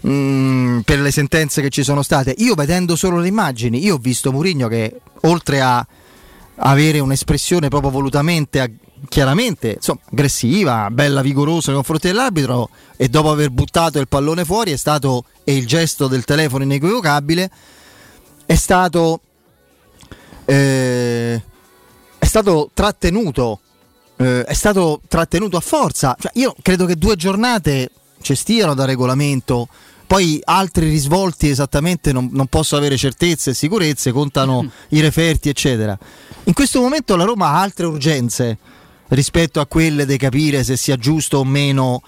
mm, 0.06 0.78
per 0.82 1.00
le 1.00 1.10
sentenze 1.10 1.62
che 1.62 1.68
ci 1.68 1.82
sono 1.82 2.02
state. 2.02 2.32
Io 2.38 2.54
vedendo 2.54 2.94
solo 2.94 3.18
le 3.18 3.26
immagini, 3.26 3.82
io 3.84 3.96
ho 3.96 3.98
visto 3.98 4.30
Mourinho 4.30 4.68
che 4.68 5.00
oltre 5.22 5.60
a 5.60 5.84
avere 6.54 7.00
un'espressione 7.00 7.66
proprio 7.66 7.90
volutamente 7.90 8.60
chiaramente 9.08 9.72
insomma, 9.72 10.00
aggressiva, 10.10 10.90
bella 10.90 11.22
vigorosa 11.22 11.68
nei 11.68 11.76
confronti 11.76 12.08
dell'arbitro 12.08 12.70
e 12.96 13.08
dopo 13.08 13.30
aver 13.30 13.50
buttato 13.50 13.98
il 13.98 14.08
pallone 14.08 14.44
fuori 14.44 14.72
è 14.72 14.76
stato 14.76 15.24
e 15.44 15.56
il 15.56 15.66
gesto 15.66 16.06
del 16.06 16.24
telefono 16.24 16.64
inequivocabile 16.64 17.50
è 18.46 18.54
stato 18.54 19.20
eh, 20.44 21.42
è 22.18 22.24
stato 22.24 22.70
trattenuto 22.72 23.60
eh, 24.22 24.44
è 24.44 24.54
stato 24.54 25.00
trattenuto 25.08 25.56
a 25.56 25.60
forza. 25.60 26.16
Cioè, 26.18 26.30
io 26.34 26.54
credo 26.62 26.86
che 26.86 26.96
due 26.96 27.16
giornate 27.16 27.90
ci 28.20 28.34
stiano 28.34 28.74
da 28.74 28.84
regolamento. 28.84 29.68
Poi 30.06 30.40
altri 30.44 30.88
risvolti 30.88 31.48
esattamente 31.48 32.12
non, 32.12 32.28
non 32.32 32.46
posso 32.46 32.76
avere 32.76 32.96
certezze 32.96 33.50
e 33.50 33.54
sicurezze, 33.54 34.12
contano 34.12 34.70
i 34.90 35.00
referti, 35.00 35.48
eccetera. 35.48 35.98
In 36.44 36.52
questo 36.52 36.80
momento 36.80 37.16
la 37.16 37.24
Roma 37.24 37.48
ha 37.48 37.60
altre 37.60 37.86
urgenze 37.86 38.58
rispetto 39.12 39.60
a 39.60 39.66
quelle 39.66 40.06
di 40.06 40.16
capire 40.16 40.64
se 40.64 40.76
sia 40.76 40.96
giusto 40.96 41.38
o 41.38 41.44
meno 41.44 42.02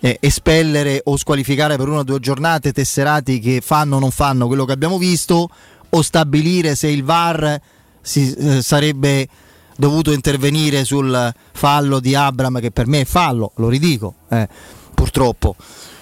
eh, 0.00 0.18
espellere 0.20 1.00
o 1.04 1.16
squalificare 1.16 1.76
per 1.76 1.88
una 1.88 2.00
o 2.00 2.04
due 2.04 2.20
giornate 2.20 2.72
tesserati 2.72 3.40
che 3.40 3.60
fanno 3.60 3.96
o 3.96 3.98
non 3.98 4.10
fanno 4.10 4.46
quello 4.46 4.64
che 4.64 4.72
abbiamo 4.72 4.98
visto 4.98 5.48
o 5.88 6.02
stabilire 6.02 6.74
se 6.74 6.88
il 6.88 7.02
VAR 7.02 7.60
si, 8.00 8.32
eh, 8.34 8.62
sarebbe 8.62 9.28
dovuto 9.76 10.12
intervenire 10.12 10.84
sul 10.84 11.34
fallo 11.52 12.00
di 12.00 12.14
Abram, 12.14 12.60
che 12.60 12.70
per 12.70 12.86
me 12.86 13.00
è 13.00 13.04
fallo, 13.04 13.52
lo 13.56 13.68
ridico, 13.68 14.14
eh, 14.28 14.48
purtroppo, 14.94 15.56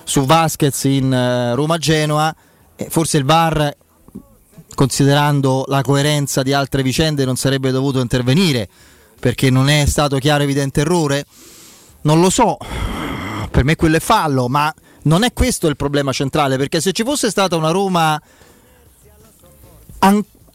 su 0.04 0.24
Vasquez 0.24 0.84
in 0.84 1.12
eh, 1.12 1.54
Roma-Genoa, 1.54 2.34
eh, 2.76 2.86
forse 2.88 3.16
il 3.18 3.24
VAR, 3.24 3.74
considerando 4.74 5.64
la 5.68 5.82
coerenza 5.82 6.42
di 6.42 6.52
altre 6.52 6.82
vicende, 6.82 7.24
non 7.24 7.36
sarebbe 7.36 7.70
dovuto 7.70 8.00
intervenire, 8.00 8.68
perché 9.18 9.50
non 9.50 9.68
è 9.68 9.86
stato 9.86 10.18
chiaro 10.18 10.42
evidente 10.42 10.80
errore? 10.82 11.24
Non 12.02 12.20
lo 12.20 12.30
so, 12.30 12.56
per 13.50 13.64
me 13.64 13.76
quello 13.76 13.96
è 13.96 14.00
fallo, 14.00 14.48
ma 14.48 14.72
non 15.04 15.22
è 15.22 15.32
questo 15.32 15.68
il 15.68 15.76
problema 15.76 16.12
centrale, 16.12 16.56
perché 16.56 16.80
se 16.80 16.92
ci 16.92 17.02
fosse 17.04 17.30
stata 17.30 17.56
una 17.56 17.70
Roma 17.70 18.20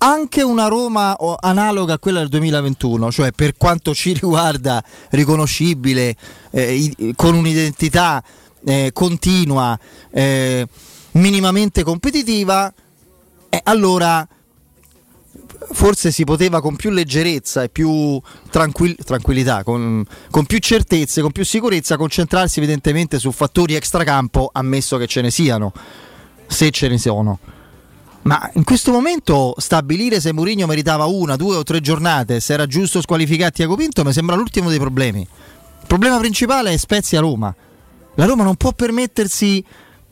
anche 0.01 0.43
una 0.43 0.67
Roma 0.67 1.17
analoga 1.39 1.95
a 1.95 1.99
quella 1.99 2.19
del 2.19 2.29
2021, 2.29 3.11
cioè 3.11 3.31
per 3.31 3.57
quanto 3.57 3.93
ci 3.93 4.13
riguarda 4.13 4.83
riconoscibile, 5.09 6.15
eh, 6.51 7.13
con 7.15 7.35
un'identità 7.35 8.23
eh, 8.65 8.91
continua, 8.93 9.77
eh, 10.11 10.67
minimamente 11.13 11.83
competitiva, 11.83 12.71
allora 13.63 14.27
forse 15.71 16.11
si 16.11 16.23
poteva 16.23 16.61
con 16.61 16.75
più 16.75 16.89
leggerezza 16.89 17.63
e 17.63 17.69
più 17.69 18.19
tranquill- 18.49 19.03
tranquillità, 19.03 19.63
con, 19.63 20.05
con, 20.29 20.45
più 20.45 20.57
certezze, 20.59 21.21
con 21.21 21.31
più 21.31 21.43
sicurezza 21.43 21.97
concentrarsi 21.97 22.59
evidentemente 22.59 23.19
su 23.19 23.31
fattori 23.31 23.75
extracampo, 23.75 24.49
ammesso 24.51 24.97
che 24.97 25.07
ce 25.07 25.21
ne 25.21 25.31
siano, 25.31 25.71
se 26.47 26.69
ce 26.71 26.87
ne 26.87 26.97
sono. 26.97 27.39
Ma 28.21 28.49
in 28.55 28.63
questo 28.63 28.91
momento 28.91 29.55
stabilire 29.57 30.19
se 30.19 30.33
Mourinho 30.33 30.67
meritava 30.67 31.05
una, 31.05 31.35
due 31.35 31.55
o 31.55 31.63
tre 31.63 31.79
giornate, 31.79 32.39
se 32.39 32.53
era 32.53 32.65
giusto 32.65 33.01
squalificare 33.01 33.51
Tiago 33.51 33.75
Pinto, 33.75 34.03
mi 34.03 34.11
sembra 34.11 34.35
l'ultimo 34.35 34.69
dei 34.69 34.79
problemi. 34.79 35.21
Il 35.21 35.87
problema 35.87 36.17
principale 36.17 36.73
è 36.73 36.77
Spezia-Roma. 36.77 37.55
La 38.15 38.25
Roma 38.25 38.43
non 38.43 38.55
può 38.55 38.73
permettersi 38.73 39.63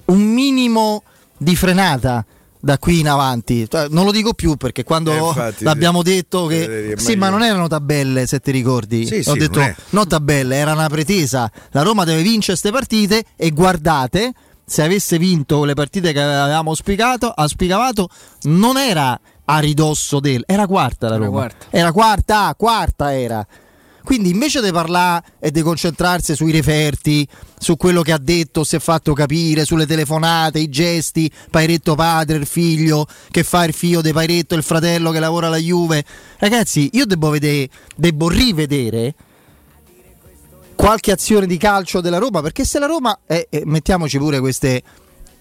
un 0.06 0.22
minimo 0.34 1.04
di 1.38 1.56
frenata 1.56 2.26
da 2.67 2.77
qui 2.77 3.00
in 3.00 3.07
avanti. 3.07 3.65
Cioè, 3.69 3.88
non 3.89 4.03
lo 4.03 4.12
dico 4.12 4.33
più 4.33 4.57
perché 4.57 4.83
quando 4.83 5.13
eh, 5.13 5.17
infatti, 5.17 5.63
l'abbiamo 5.63 6.03
detto 6.03 6.47
che 6.47 6.95
sì, 6.97 7.15
ma 7.15 7.29
non 7.29 7.41
erano 7.41 7.67
tabelle, 7.69 8.27
se 8.27 8.41
ti 8.41 8.51
ricordi. 8.51 9.05
Sì, 9.05 9.24
Ho 9.25 9.33
sì, 9.33 9.39
detto 9.39 9.59
non, 9.59 9.75
non 9.91 10.07
tabelle, 10.07 10.57
era 10.57 10.74
una 10.74 10.89
pretesa. 10.89 11.50
La 11.71 11.81
Roma 11.81 12.03
deve 12.03 12.21
vincere 12.21 12.57
queste 12.59 12.71
partite 12.71 13.24
e 13.38 13.51
guardate 13.51 14.33
se 14.65 14.83
avesse 14.83 15.17
vinto 15.17 15.63
le 15.63 15.75
partite 15.75 16.12
che 16.12 16.21
avevamo 16.21 16.71
auspicato, 16.71 17.31
auspicavato, 17.33 18.09
non 18.43 18.77
era 18.77 19.17
a 19.45 19.59
ridosso 19.59 20.19
del, 20.19 20.43
era 20.45 20.67
quarta 20.67 21.07
la 21.07 21.15
Roma. 21.15 21.25
Era 21.27 21.31
quarta, 21.39 21.65
era 21.69 21.91
quarta, 21.93 22.55
quarta 22.57 23.17
era. 23.17 23.47
Quindi 24.08 24.30
invece 24.30 24.62
di 24.62 24.72
parlare 24.72 25.22
e 25.38 25.52
di 25.52 25.62
concentrarsi 25.62 26.34
sui 26.34 26.54
referti, 26.54 27.28
su 27.60 27.76
quello 27.76 28.04
che 28.04 28.14
ha 28.14 28.18
detto, 28.18 28.64
si 28.64 28.78
è 28.78 28.80
fatto 28.80 29.12
capire, 29.12 29.66
sulle 29.66 29.86
telefonate, 29.86 30.60
i 30.60 30.70
gesti, 30.70 31.30
Pairetto 31.52 31.94
padre, 31.94 32.38
il 32.38 32.46
figlio 32.46 33.06
che 33.30 33.44
fa 33.44 33.66
il 33.66 33.74
figlio 33.74 34.02
di 34.02 34.14
Pairetto, 34.14 34.56
il 34.56 34.64
fratello 34.64 35.12
che 35.12 35.20
lavora 35.20 35.48
alla 35.48 35.58
Juve. 35.58 36.06
Ragazzi, 36.38 36.90
io 36.94 37.06
devo, 37.06 37.32
vedere, 37.32 37.68
devo 37.98 38.30
rivedere 38.30 39.14
qualche 40.74 41.12
azione 41.12 41.46
di 41.46 41.58
calcio 41.58 42.00
della 42.00 42.18
Roma, 42.18 42.42
perché 42.42 42.64
se 42.64 42.80
la 42.80 42.86
Roma, 42.86 43.20
eh, 43.28 43.48
eh, 43.50 43.64
mettiamoci 43.66 44.18
pure 44.20 44.40
queste 44.40 44.84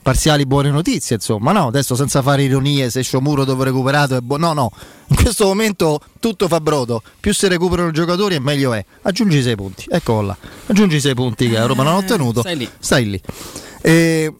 parziali 0.06 0.46
buone 0.46 0.70
notizie, 0.70 1.16
insomma, 1.16 1.50
no, 1.50 1.66
adesso 1.66 1.96
senza 1.96 2.22
fare 2.22 2.44
ironie, 2.44 2.90
se 2.90 3.02
Sciomuro 3.02 3.44
dopo 3.44 3.64
recuperato 3.64 4.14
è 4.14 4.20
buono, 4.20 4.52
no, 4.52 4.52
no, 4.52 4.72
in 5.08 5.16
questo 5.16 5.46
momento 5.46 6.00
tutto 6.20 6.46
fa 6.46 6.60
brodo, 6.60 7.02
più 7.18 7.34
si 7.34 7.48
recuperano 7.48 7.88
i 7.88 7.92
giocatori 7.92 8.36
e 8.36 8.38
meglio 8.38 8.72
è, 8.72 8.84
aggiungi 9.02 9.42
sei 9.42 9.56
punti, 9.56 9.84
ecco 9.88 10.20
là, 10.20 10.36
aggiungi 10.66 11.00
sei 11.00 11.14
punti 11.14 11.48
che 11.48 11.54
la 11.54 11.66
Roma 11.66 11.82
non 11.82 11.94
ha 11.94 11.96
ottenuto, 11.96 12.38
stai 12.38 12.56
lì. 12.56 12.70
Stai 12.78 13.10
lì. 13.10 13.20
E... 13.82 14.32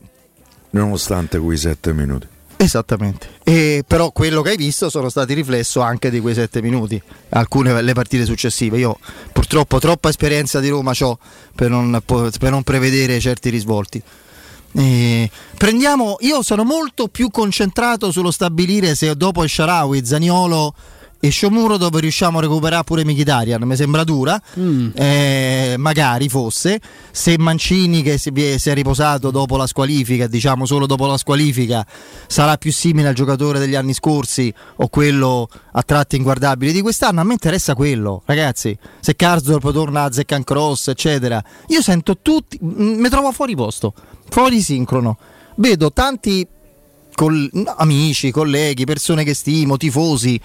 Nonostante 0.71 1.41
quei 1.41 1.57
sette 1.57 1.93
minuti. 1.93 2.29
Esattamente, 2.59 3.31
e 3.43 3.83
però 3.85 4.13
quello 4.13 4.43
che 4.43 4.51
hai 4.51 4.57
visto 4.57 4.89
sono 4.89 5.09
stati 5.09 5.35
riflesso 5.35 5.81
anche 5.81 6.11
di 6.11 6.21
quei 6.21 6.35
sette 6.35 6.63
minuti, 6.63 7.03
alcune 7.31 7.83
le 7.83 7.93
partite 7.93 8.25
successive. 8.25 8.79
Io 8.79 9.01
purtroppo 9.33 9.81
troppa 9.81 10.11
esperienza 10.11 10.61
di 10.61 10.69
Roma 10.69 10.93
ho 11.01 11.19
per 11.57 11.71
non, 11.71 12.01
per 12.07 12.51
non 12.51 12.63
prevedere 12.63 13.19
certi 13.19 13.51
risvolti. 13.51 14.01
E 14.77 15.31
prendiamo, 15.57 16.17
io 16.21 16.43
sono 16.43 16.63
molto 16.63 17.09
più 17.09 17.31
concentrato 17.31 18.13
sullo 18.13 18.31
stabilire 18.31 18.95
se 18.95 19.17
dopo 19.17 19.43
il 19.43 19.49
Sharawi, 19.49 20.05
Zaniolo 20.05 20.75
e 21.27 21.31
Sciomuro 21.31 21.77
dove 21.77 22.01
riusciamo 22.01 22.39
a 22.39 22.41
recuperare 22.41 22.85
pure 22.85 23.05
Michitarian 23.05 23.63
mi 23.63 23.75
sembra 23.75 24.05
dura. 24.05 24.41
Mm. 24.59 24.91
eh, 24.95 25.75
magari 25.77 26.29
fosse 26.29 26.81
se 27.11 27.37
Mancini 27.37 28.03
che 28.03 28.17
si, 28.17 28.31
si, 28.59 28.71
è 28.71 28.75
riposato 28.75 29.31
dopo 29.31 29.57
la 29.57 29.67
squalifica 29.67 30.27
diciamo 30.29 30.67
solo 30.67 30.87
dopo 30.87 31.07
la 31.07 31.17
squalifica 31.17 31.85
sarà 32.27 32.57
più 32.57 32.73
simile 32.73 33.09
al 33.09 33.15
giocatore 33.15 33.59
degli 33.59 33.75
anni 33.75 33.93
scorsi 33.93 34.53
o 34.77 34.89
quello 34.89 35.49
a 35.73 35.83
tratti 35.83 36.17
inguardabili 36.17 36.73
di 36.73 36.81
quest'anno 36.81 37.21
a 37.21 37.25
me 37.25 37.33
interessa 37.33 37.75
quello 37.75 38.23
ragazzi. 38.27 38.77
Se 39.01 39.17
Karsdorp 39.17 39.73
torna 39.73 40.05
a 40.05 40.13
Zeccan 40.13 40.45
Cross 40.45 40.89
eccetera. 40.89 41.43
Io 41.69 41.83
sento 41.83 42.19
tutti 42.19 42.59
mi 42.61 43.09
trovo 43.09 43.33
fuori 43.33 43.57
posto. 43.57 43.95
Fuori 44.29 44.61
sincrono. 44.61 45.19
Vedo 45.57 45.91
tanti 45.91 46.47
col, 47.17 47.51
amici, 47.79 48.31
colleghi, 48.31 48.85
persone 48.85 49.25
che 49.25 49.35
stimo, 49.35 49.77
tifosi, 49.77 50.39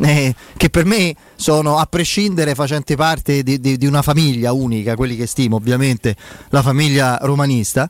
eh, 0.00 0.34
che 0.56 0.68
per 0.68 0.84
me 0.84 1.14
sono 1.36 1.78
a 1.78 1.86
prescindere 1.86 2.54
facenti 2.54 2.96
parte 2.96 3.42
di, 3.42 3.58
di, 3.60 3.78
di, 3.78 3.86
una 3.86 4.02
famiglia 4.02 4.52
unica, 4.52 4.96
quelli 4.96 5.16
che 5.16 5.26
stimo 5.26 5.56
ovviamente, 5.56 6.14
la 6.50 6.60
famiglia 6.60 7.18
romanista, 7.22 7.88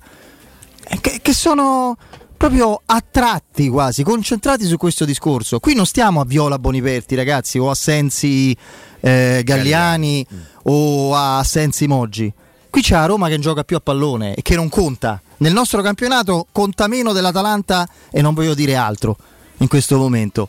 eh, 0.89 1.01
che, 1.01 1.19
che 1.23 1.33
sono 1.33 1.97
proprio 2.37 2.83
attratti 2.85 3.69
quasi, 3.69 4.03
concentrati 4.03 4.67
su 4.67 4.77
questo 4.77 5.05
discorso. 5.07 5.59
Qui 5.59 5.75
non 5.75 5.87
stiamo 5.87 6.21
a 6.21 6.25
Viola 6.25 6.59
Boniperti, 6.59 7.15
ragazzi, 7.15 7.59
o 7.59 7.71
a 7.71 7.75
Sensi 7.75 8.55
eh, 9.01 9.41
Galliani 9.43 10.27
mm. 10.33 10.39
o 10.65 11.15
a 11.17 11.43
Sensi 11.43 11.87
Moggi. 11.87 12.31
Qui 12.69 12.83
c'è 12.83 12.95
la 12.95 13.07
Roma 13.07 13.29
che 13.29 13.39
gioca 13.39 13.65
più 13.65 13.77
a 13.77 13.81
pallone 13.81 14.35
e 14.35 14.43
che 14.43 14.55
non 14.55 14.69
conta 14.69 15.23
nel 15.39 15.53
nostro 15.53 15.83
campionato 15.83 16.47
conta 16.53 16.87
meno 16.87 17.13
dell'Atalanta 17.13 17.89
e 18.11 18.23
non 18.23 18.35
voglio 18.35 18.55
dire 18.55 18.75
altro 18.75 19.17
in 19.59 19.69
questo 19.69 19.97
momento. 19.99 20.49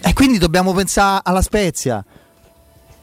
E 0.00 0.12
quindi 0.12 0.38
dobbiamo 0.38 0.72
pensare 0.72 1.20
alla 1.24 1.42
Spezia, 1.42 2.04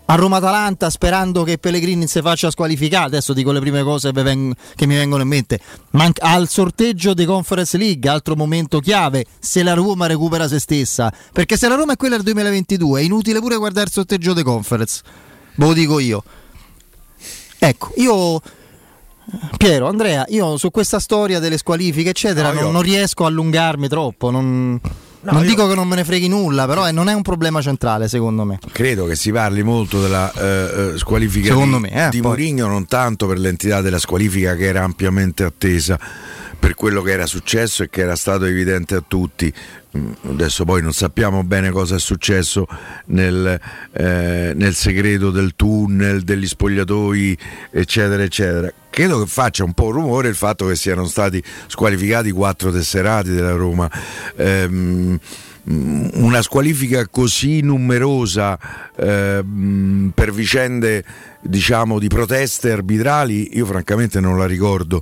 a 0.08 0.16
Roma-Atalanta 0.16 0.90
sperando 0.90 1.44
che 1.44 1.58
Pellegrini 1.58 2.08
si 2.08 2.22
faccia 2.22 2.52
squalificare. 2.52 3.06
Adesso 3.06 3.34
dico 3.34 3.52
le 3.52 3.60
prime 3.60 3.84
cose 3.84 4.12
che 4.12 4.86
mi 4.86 4.96
vengono 4.96 5.24
in 5.24 5.28
mente. 5.28 5.60
Ma 5.92 6.10
al 6.20 6.48
sorteggio 6.48 7.14
di 7.14 7.26
Conference 7.26 7.76
League, 7.78 8.10
altro 8.10 8.36
momento 8.36 8.80
chiave, 8.80 9.26
se 9.40 9.64
la 9.64 9.74
Roma 9.74 10.06
recupera 10.06 10.48
se 10.48 10.60
stessa. 10.60 11.12
Perché 11.34 11.58
se 11.58 11.68
la 11.68 11.76
Roma 11.76 11.94
è 11.94 11.96
quella 11.98 12.16
del 12.16 12.26
2022 12.26 13.02
è 13.02 13.04
inutile 13.04 13.40
pure 13.40 13.58
guardare 13.58 13.88
il 13.88 13.92
sorteggio 13.92 14.34
di 14.34 14.44
Conference. 14.44 15.02
Ve 15.56 15.66
lo 15.66 15.74
dico 15.74 16.00
io. 16.00 16.24
Ecco, 17.58 17.92
io 17.96 18.42
Piero, 19.58 19.88
Andrea, 19.88 20.26
io 20.30 20.58
su 20.58 20.70
questa 20.72 21.00
storia 21.00 21.40
delle 21.40 21.58
squalifiche, 21.58 22.10
eccetera, 22.10 22.52
no, 22.52 22.62
non, 22.62 22.72
non, 22.72 22.82
riesco 22.82 23.24
a 23.24 23.28
allungarmi 23.28 23.88
troppo. 23.88 24.30
Non... 24.30 24.80
No, 25.22 25.32
non 25.32 25.42
io... 25.42 25.50
dico 25.50 25.68
che 25.68 25.74
non 25.74 25.88
me 25.88 25.96
ne 25.96 26.04
freghi 26.04 26.28
nulla, 26.28 26.68
però 26.68 26.90
non 26.92 27.10
è 27.10 27.14
un 27.14 27.24
problema 27.24 27.60
centrale 27.60 28.08
secondo 28.08 28.44
me. 28.44 28.60
Credo 28.72 29.06
che 29.06 29.16
si 29.16 29.32
parli 29.32 29.64
molto 29.64 30.00
della 30.00 30.32
eh, 30.32 30.94
eh 30.94 30.98
squalifica 30.98 31.48
secondo 31.48 31.78
di, 31.78 31.82
me, 31.82 32.06
eh, 32.06 32.10
di 32.10 32.22
Mourinho, 32.22 32.68
non 32.68 32.86
tanto 32.86 33.26
per 33.26 33.40
l'entità 33.40 33.82
della 33.82 33.98
squalifica 33.98 34.56
che 34.56 34.66
era 34.66 34.84
ampiamente 34.84 35.44
attesa 35.44 36.00
per 36.66 36.74
quello 36.74 37.04
che 37.04 37.12
era 37.12 37.28
successo 37.28 37.84
e 37.84 37.92
che 37.92 38.02
era 38.02 38.16
stato 38.16 38.46
evidente 38.46 38.96
a 38.96 39.04
tutti. 39.08 39.54
Mm, 39.96 40.12
adesso 40.30 40.66
poi 40.66 40.82
non 40.82 40.94
sappiamo 40.94 41.44
bene 41.44 41.70
cosa 41.70 41.94
è 41.94 42.00
successo 42.00 42.66
nel, 43.08 43.60
eh, 43.92 44.52
nel 44.56 44.74
segreto 44.74 45.30
del 45.30 45.54
tunnel, 45.56 46.24
degli 46.24 46.48
spogliatoi, 46.48 47.38
eccetera, 47.70 48.24
eccetera. 48.24 48.74
Credo 48.90 49.20
che 49.20 49.28
faccia 49.28 49.64
un 49.64 49.74
po' 49.74 49.92
rumore 49.92 50.28
il 50.28 50.34
fatto 50.34 50.66
che 50.66 50.76
siano 50.76 51.06
stati 51.06 51.40
squalificati 51.68 52.32
quattro 52.32 52.72
tesserati 52.72 53.30
della 53.30 53.54
Roma. 53.54 53.88
Ehm, 54.36 55.20
una 55.68 56.42
squalifica 56.42 57.08
così 57.08 57.62
numerosa 57.62 58.58
eh, 58.96 59.44
per 60.14 60.32
vicende 60.32 61.04
diciamo 61.42 61.98
di 61.98 62.08
proteste 62.08 62.72
arbitrali 62.72 63.58
io 63.58 63.66
francamente 63.66 64.20
non 64.20 64.38
la 64.38 64.46
ricordo 64.46 65.02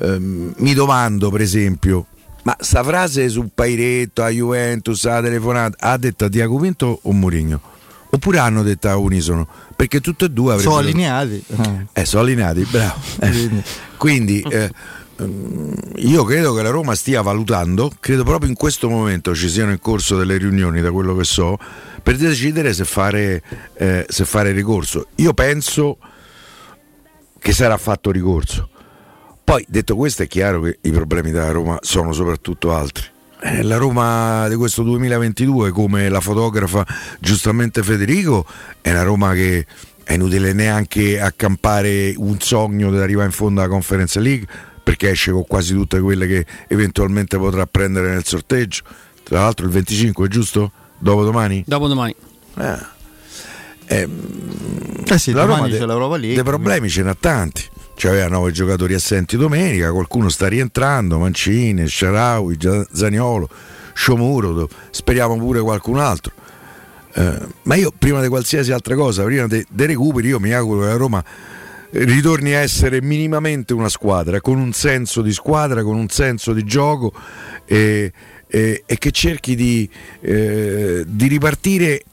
eh, 0.00 0.18
mi 0.18 0.74
domando 0.74 1.30
per 1.30 1.40
esempio 1.42 2.06
ma 2.42 2.56
sta 2.58 2.82
frase 2.82 3.28
su 3.28 3.50
Pairetto, 3.54 4.22
a 4.22 4.30
Juventus, 4.30 5.04
a 5.04 5.20
telefonata, 5.20 5.76
ha 5.78 5.96
detta 5.98 6.28
Diaco 6.28 6.58
Vinto 6.58 7.00
o 7.02 7.12
Mourinho? 7.12 7.60
Oppure 8.12 8.38
hanno 8.38 8.62
detta 8.62 8.96
unisono? 8.96 9.46
Perché 9.76 10.00
tutte 10.00 10.24
e 10.24 10.30
due 10.30 10.54
avrebbero... 10.54 10.76
Sono 10.76 10.86
allineati. 10.86 11.44
Eh, 11.92 12.04
sono 12.04 12.22
allineati, 12.22 12.66
bravo. 12.70 12.98
Eh. 13.20 13.62
Quindi 13.96 14.40
eh, 14.40 14.70
io 15.96 16.24
credo 16.24 16.54
che 16.54 16.62
la 16.62 16.70
Roma 16.70 16.94
stia 16.94 17.20
valutando, 17.20 17.92
credo 18.00 18.24
proprio 18.24 18.48
in 18.48 18.56
questo 18.56 18.88
momento 18.88 19.34
ci 19.34 19.48
siano 19.48 19.70
in 19.70 19.78
corso 19.78 20.16
delle 20.16 20.38
riunioni, 20.38 20.80
da 20.80 20.90
quello 20.90 21.14
che 21.14 21.24
so, 21.24 21.58
per 22.02 22.16
decidere 22.16 22.72
se 22.72 22.84
fare, 22.84 23.42
eh, 23.74 24.06
se 24.08 24.24
fare 24.24 24.52
ricorso. 24.52 25.08
Io 25.16 25.34
penso 25.34 25.98
che 27.38 27.52
sarà 27.52 27.76
fatto 27.76 28.10
ricorso 28.10 28.70
poi 29.50 29.66
detto 29.68 29.96
questo 29.96 30.22
è 30.22 30.28
chiaro 30.28 30.60
che 30.60 30.78
i 30.82 30.92
problemi 30.92 31.32
della 31.32 31.50
Roma 31.50 31.76
sono 31.80 32.12
soprattutto 32.12 32.72
altri. 32.72 33.04
Eh, 33.42 33.64
la 33.64 33.78
Roma 33.78 34.46
di 34.46 34.54
questo 34.54 34.84
2022, 34.84 35.72
come 35.72 36.08
la 36.08 36.20
fotografa 36.20 36.86
giustamente 37.18 37.82
Federico, 37.82 38.46
è 38.80 38.92
una 38.92 39.02
Roma 39.02 39.32
che 39.32 39.66
è 40.04 40.12
inutile 40.12 40.52
neanche 40.52 41.20
accampare 41.20 42.14
un 42.16 42.38
sogno 42.38 42.92
di 42.92 42.98
arrivare 42.98 43.26
in 43.26 43.32
fondo 43.32 43.60
alla 43.60 43.68
Conference 43.68 44.20
League 44.20 44.46
perché 44.84 45.10
esce 45.10 45.32
con 45.32 45.44
quasi 45.48 45.74
tutte 45.74 45.98
quelle 45.98 46.28
che 46.28 46.46
eventualmente 46.68 47.36
potrà 47.36 47.66
prendere 47.66 48.10
nel 48.10 48.24
sorteggio. 48.24 48.84
Tra 49.24 49.40
l'altro 49.40 49.66
il 49.66 49.72
25, 49.72 50.28
giusto? 50.28 50.70
Dopo 50.96 51.24
domani? 51.24 51.64
Dopo 51.66 51.88
domani. 51.88 52.14
Eh. 52.56 52.78
Eh, 53.86 54.08
eh 55.06 55.18
sì, 55.18 55.32
la 55.32 55.42
Roma 55.42 55.66
c'è 55.66 55.84
l'Europa 55.84 56.16
League. 56.16 56.36
Dei 56.36 56.44
problemi 56.44 56.88
ce 56.88 57.02
n'ha 57.02 57.16
tanti 57.18 57.78
aveva 58.08 58.28
nove 58.28 58.52
giocatori 58.52 58.94
assenti 58.94 59.36
domenica, 59.36 59.92
qualcuno 59.92 60.28
sta 60.28 60.48
rientrando, 60.48 61.18
Mancini, 61.18 61.86
Sharawi, 61.88 62.56
Zaniolo, 62.92 63.48
Sciomuro, 63.94 64.68
speriamo 64.90 65.36
pure 65.36 65.60
qualcun 65.60 65.98
altro. 65.98 66.32
Eh, 67.12 67.38
ma 67.62 67.74
io 67.74 67.92
prima 67.96 68.20
di 68.20 68.28
qualsiasi 68.28 68.72
altra 68.72 68.94
cosa, 68.94 69.24
prima 69.24 69.46
dei 69.46 69.64
de 69.68 69.86
recuperi, 69.86 70.28
io 70.28 70.38
mi 70.38 70.52
auguro 70.52 70.80
che 70.80 70.86
la 70.86 70.96
Roma 70.96 71.24
ritorni 71.92 72.54
a 72.54 72.60
essere 72.60 73.02
minimamente 73.02 73.74
una 73.74 73.88
squadra, 73.88 74.40
con 74.40 74.58
un 74.58 74.72
senso 74.72 75.22
di 75.22 75.32
squadra, 75.32 75.82
con 75.82 75.96
un 75.96 76.08
senso 76.08 76.52
di 76.52 76.64
gioco 76.64 77.12
e, 77.64 78.12
e, 78.46 78.82
e 78.86 78.98
che 78.98 79.10
cerchi 79.10 79.56
di, 79.56 79.88
eh, 80.20 81.04
di 81.06 81.26
ripartire 81.26 82.04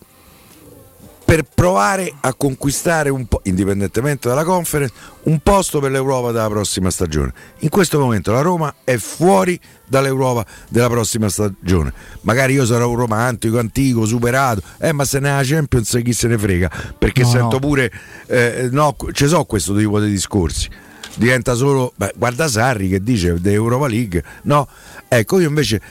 per 1.28 1.44
provare 1.44 2.14
a 2.22 2.34
conquistare 2.34 3.10
un 3.10 3.26
po', 3.26 3.42
indipendentemente 3.44 4.30
dalla 4.30 4.46
conference, 4.46 4.94
un 5.24 5.40
posto 5.40 5.82
per 5.82 5.92
l'Europa 5.92 6.32
della 6.32 6.48
prossima 6.48 6.90
stagione. 6.90 7.34
In 7.60 7.70
questo 7.70 8.00
momento 8.00 8.32
la 8.32 8.40
Roma 8.40 8.74
è 8.86 8.96
fuori 8.96 9.60
dall'Europa 9.86 10.46
della 10.70 10.88
prossima 10.88 11.28
stagione. 11.28 11.92
Magari 12.22 12.54
io 12.54 12.66
sarò 12.66 12.90
un 12.90 12.96
romantico, 12.96 13.60
antico, 13.60 14.06
superato, 14.06 14.62
eh, 14.80 14.94
ma 14.94 15.04
se 15.04 15.20
ne 15.20 15.30
ha 15.32 15.36
la 15.36 15.44
Champions 15.44 16.00
chi 16.02 16.14
se 16.14 16.30
ne 16.30 16.38
frega, 16.38 16.72
perché 16.98 17.24
no, 17.24 17.28
sento 17.28 17.56
no. 17.56 17.60
pure, 17.60 17.92
eh, 18.28 18.70
no, 18.72 18.96
ci 19.12 19.28
so 19.28 19.44
questo 19.44 19.76
tipo 19.76 20.00
di 20.00 20.10
discorsi. 20.10 20.70
Diventa 21.16 21.56
solo, 21.56 21.92
beh, 21.98 22.14
guarda 22.16 22.48
Sarri 22.48 22.88
che 22.88 23.04
dice 23.04 23.42
dell'Europa 23.42 23.90
League, 23.90 24.24
no? 24.44 24.66
Ecco, 25.10 25.42
io 25.42 25.50
invece 25.50 25.82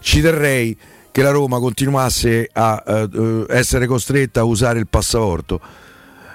ci 0.00 0.22
terrei 0.22 0.74
che 1.16 1.22
la 1.22 1.30
Roma 1.30 1.58
continuasse 1.60 2.50
a 2.52 2.82
uh, 2.86 3.46
essere 3.48 3.86
costretta 3.86 4.40
a 4.40 4.42
usare 4.42 4.78
il 4.78 4.86
passaporto 4.86 5.58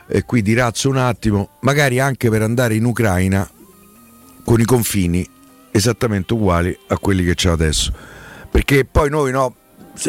e 0.08 0.24
qui 0.24 0.42
dirazzo 0.42 0.90
un 0.90 0.98
attimo, 0.98 1.50
magari 1.60 2.00
anche 2.00 2.32
per 2.32 2.42
andare 2.42 2.74
in 2.74 2.86
Ucraina 2.86 3.48
con 4.44 4.60
i 4.60 4.66
confini 4.66 5.24
esattamente 5.70 6.34
uguali 6.34 6.76
a 6.88 6.98
quelli 6.98 7.24
che 7.24 7.36
c'è 7.36 7.52
adesso. 7.52 7.94
Perché 8.50 8.84
poi 8.84 9.12
noi 9.12 9.32
no, 9.32 9.54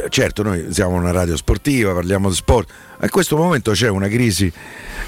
certo 0.08 0.42
noi 0.42 0.64
siamo 0.70 0.94
una 0.94 1.10
radio 1.10 1.36
sportiva, 1.36 1.92
parliamo 1.92 2.30
di 2.30 2.34
sport, 2.34 2.72
in 3.02 3.10
questo 3.10 3.36
momento 3.36 3.72
c'è 3.72 3.90
una 3.90 4.08
crisi 4.08 4.50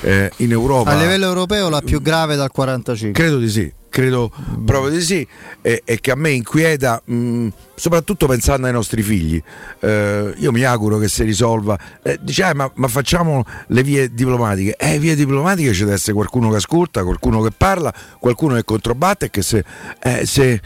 eh, 0.03 0.31
in 0.37 0.51
Europa. 0.51 0.91
A 0.91 1.01
livello 1.01 1.25
europeo 1.25 1.71
la 1.71 1.81
più 1.81 2.03
grave 2.03 2.37
dal 2.37 2.51
45. 2.51 3.19
Credo 3.19 3.39
di 3.39 3.49
sì, 3.49 3.73
credo 3.95 4.29
proprio 4.65 4.91
di 4.91 5.01
sì, 5.01 5.25
e, 5.63 5.83
e 5.85 6.01
che 6.01 6.11
a 6.11 6.17
me 6.17 6.31
inquieta, 6.31 7.01
mh, 7.05 7.47
soprattutto 7.77 8.27
pensando 8.27 8.67
ai 8.67 8.73
nostri 8.73 9.03
figli. 9.03 9.41
Eh, 9.79 10.35
io 10.37 10.51
mi 10.51 10.65
auguro 10.65 10.99
che 10.99 11.07
si 11.07 11.23
risolva. 11.23 11.79
Eh, 12.03 12.19
dice, 12.21 12.49
eh, 12.49 12.55
ma, 12.55 12.69
ma, 12.75 12.89
facciamo 12.89 13.45
le 13.69 13.83
vie 13.85 14.13
diplomatiche. 14.13 14.75
Eh, 14.77 14.99
vie 14.99 15.15
diplomatiche 15.15 15.71
c'è 15.71 15.85
deve 15.85 15.93
essere 15.93 16.15
qualcuno 16.15 16.51
che 16.51 16.57
ascolta, 16.57 17.05
qualcuno 17.05 17.41
che 17.43 17.53
parla, 17.57 17.95
qualcuno 18.19 18.57
che 18.57 18.65
controbatte 18.65 19.31
che 19.31 19.43
se, 19.43 19.65
eh, 20.03 20.27
se, 20.27 20.61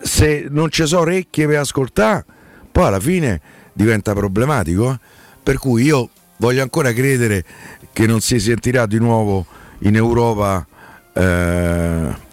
se 0.00 0.46
non 0.48 0.70
ci 0.70 0.86
sono 0.86 1.02
orecchie 1.02 1.46
per 1.46 1.58
ascoltare, 1.58 2.24
poi 2.72 2.86
alla 2.86 3.00
fine 3.00 3.38
diventa 3.74 4.14
problematico. 4.14 4.92
Eh. 4.92 4.98
Per 5.42 5.58
cui 5.58 5.82
io 5.82 6.08
voglio 6.38 6.62
ancora 6.62 6.90
credere 6.94 7.44
che 7.92 8.06
non 8.06 8.22
si 8.22 8.40
sentirà 8.40 8.86
di 8.86 8.98
nuovo 8.98 9.44
in 9.80 9.94
Europa 9.94 10.66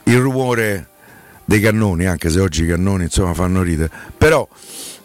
il 0.03 0.17
rumore 0.17 0.87
dei 1.45 1.59
cannoni, 1.59 2.05
anche 2.05 2.29
se 2.29 2.39
oggi 2.39 2.63
i 2.63 2.67
cannoni 2.67 3.03
insomma 3.03 3.33
fanno 3.33 3.61
ridere, 3.61 3.89
però 4.17 4.47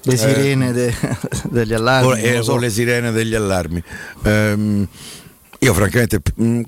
le 0.02 0.16
sirene 0.16 0.68
eh, 0.68 0.72
de, 0.72 0.94
degli 1.50 1.74
allarmi. 1.74 2.10
O, 2.10 2.16
eh, 2.16 2.42
so. 2.42 2.56
le 2.56 2.70
sirene 2.70 3.12
degli 3.12 3.34
allarmi. 3.34 3.82
Um, 4.24 4.88
io 5.60 5.74
francamente, 5.74 6.20
mh, 6.36 6.62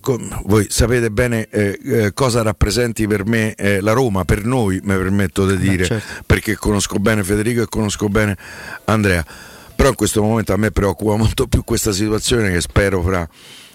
voi 0.47 0.67
sapete 0.69 1.13
bene 1.13 1.47
eh, 1.49 1.79
eh, 1.85 2.13
cosa 2.13 2.43
rappresenti 2.43 3.07
per 3.07 3.25
me 3.25 3.55
eh, 3.55 3.81
la 3.81 3.93
Roma, 3.93 4.25
per 4.25 4.45
noi 4.45 4.81
mi 4.83 4.97
permetto 4.97 5.47
di 5.47 5.57
dire, 5.59 5.85
certo. 5.85 6.25
perché 6.27 6.57
conosco 6.57 6.99
bene 6.99 7.23
Federico 7.23 7.63
e 7.63 7.67
conosco 7.69 8.09
bene 8.09 8.37
Andrea. 8.87 9.25
Però 9.77 9.89
in 9.89 9.95
questo 9.95 10.23
momento 10.23 10.53
a 10.53 10.57
me 10.57 10.73
preoccupa 10.73 11.17
molto 11.17 11.47
più 11.47 11.63
questa 11.63 11.93
situazione 11.93 12.51
che 12.51 12.61
spero 12.61 13.01
fra 13.01 13.27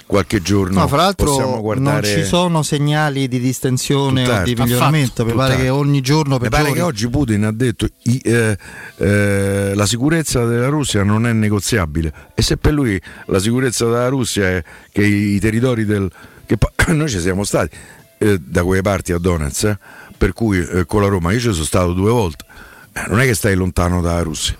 qualche 0.06 0.42
giorno 0.42 0.82
no, 0.82 0.88
fra 0.88 0.98
l'altro 0.98 1.62
guardare... 1.62 2.08
non 2.08 2.20
ci 2.22 2.26
sono 2.26 2.62
segnali 2.62 3.28
di 3.28 3.40
distensione 3.40 4.28
o 4.28 4.44
di 4.44 4.56
miglioramento. 4.56 5.26
Mi 5.26 5.34
pare 5.34 5.58
che 5.58 5.70
ogni 5.70 6.02
giorno 6.02 6.38
mi 6.40 6.50
pare 6.50 6.72
che 6.72 6.82
oggi 6.82 7.10
Putin 7.10 7.46
ha 7.46 7.52
detto 7.52 7.88
i, 8.04 8.22
eh, 8.24 8.58
eh, 8.98 9.74
la 9.74 9.86
sicurezza 9.86 10.46
della 10.46 10.68
Russia 10.68 11.04
non 11.04 11.26
è 11.26 11.34
negoziabile 11.34 12.14
e 12.34 12.42
se 12.42 12.58
per 12.58 12.74
lui 12.74 13.02
la 13.26 13.40
sicurezza 13.40 13.86
della 13.86 14.10
Russia 14.10 14.48
è 14.48 14.64
che 14.92 15.04
i, 15.04 15.36
i 15.36 15.40
territori 15.40 15.86
del 15.86 16.12
che 16.46 16.58
noi 16.94 17.10
ci 17.10 17.20
siamo 17.20 17.44
stati 17.44 17.76
eh, 18.18 18.40
da 18.40 18.64
quelle 18.64 18.82
parti 18.82 19.12
a 19.12 19.18
Donetsk 19.18 19.64
eh, 19.64 19.78
per 20.18 20.34
cui 20.34 20.60
eh, 20.60 20.86
con 20.86 21.02
la 21.02 21.08
Roma 21.08 21.32
io 21.32 21.40
ci 21.40 21.52
sono 21.52 21.66
stato 21.66 21.94
due 21.94 22.12
volte. 22.12 22.46
Eh, 22.94 23.04
non 23.08 23.20
è 23.20 23.26
che 23.26 23.34
stai 23.34 23.56
lontano 23.56 24.02
dalla 24.02 24.22
Russia. 24.22 24.56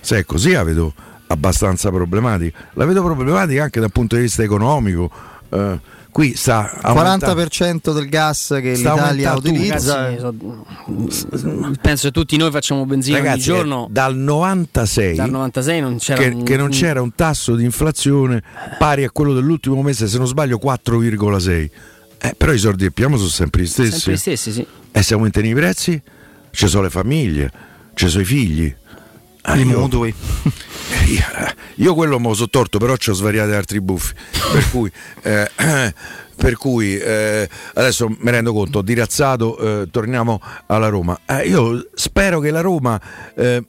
Se 0.00 0.18
è 0.18 0.24
così 0.24 0.50
la 0.50 0.64
vedo 0.64 0.92
abbastanza 1.32 1.90
problematica. 1.90 2.58
La 2.74 2.84
vedo 2.84 3.02
problematica 3.02 3.64
anche 3.64 3.80
dal 3.80 3.90
punto 3.90 4.16
di 4.16 4.22
vista 4.22 4.42
economico. 4.42 5.10
Eh, 5.48 5.78
qui 6.10 6.34
sta 6.36 6.70
il 6.74 6.90
40% 6.90 7.92
del 7.92 8.08
gas 8.08 8.58
che 8.60 8.74
l'Italia 8.74 9.34
utilizza. 9.34 10.14
Ragazzi, 10.14 11.78
penso 11.80 12.06
che 12.06 12.12
tutti 12.12 12.36
noi 12.36 12.50
facciamo 12.50 12.84
benzina 12.86 13.18
Ragazzi, 13.18 13.50
ogni 13.50 13.58
giorno. 13.58 13.88
Dal 13.90 14.14
96, 14.16 15.16
dal 15.16 15.30
96 15.30 15.80
non 15.80 15.98
c'era 15.98 16.22
che, 16.22 16.28
un, 16.28 16.42
che 16.44 16.56
non 16.56 16.70
c'era 16.70 17.02
un 17.02 17.14
tasso 17.14 17.54
di 17.54 17.64
inflazione 17.64 18.42
pari 18.78 19.04
a 19.04 19.10
quello 19.10 19.32
dell'ultimo 19.32 19.82
mese, 19.82 20.06
se 20.06 20.18
non 20.18 20.26
sbaglio 20.26 20.60
4,6. 20.62 21.70
Eh, 22.24 22.34
però 22.36 22.52
i 22.52 22.58
soldi 22.58 22.84
che 22.84 22.88
abbiamo 22.90 23.16
sono 23.16 23.28
sempre 23.28 23.62
gli 23.62 23.66
stessi. 23.66 23.90
Sempre 23.90 24.12
gli 24.12 24.16
stessi, 24.16 24.52
sì. 24.52 24.66
E 24.92 25.02
se 25.02 25.14
aumentano 25.14 25.46
i 25.46 25.54
prezzi, 25.54 26.00
ci 26.50 26.68
sono 26.68 26.84
le 26.84 26.90
famiglie, 26.90 27.50
ci 27.94 28.08
sono 28.08 28.22
i 28.22 28.26
figli. 28.26 28.72
Ah, 29.42 29.56
I 29.56 29.64
mutui. 29.64 30.14
Io, 31.08 31.24
io 31.76 31.94
quello 31.94 32.18
me 32.18 32.28
lo 32.28 32.34
so 32.34 32.48
torto, 32.48 32.78
però 32.78 32.96
ci 32.96 33.10
ho 33.10 33.12
svariati 33.12 33.52
altri 33.52 33.80
buffi. 33.80 34.14
Per 34.52 34.70
cui, 34.70 34.90
eh, 35.22 35.50
per 36.36 36.56
cui 36.56 36.96
eh, 36.96 37.48
adesso 37.74 38.08
mi 38.08 38.30
rendo 38.30 38.52
conto, 38.52 38.82
dirazzato, 38.82 39.58
eh, 39.82 39.90
torniamo 39.90 40.40
alla 40.66 40.88
Roma. 40.88 41.18
Eh, 41.26 41.48
io 41.48 41.88
spero 41.94 42.38
che 42.38 42.50
la 42.50 42.60
Roma 42.60 43.00
eh, 43.34 43.64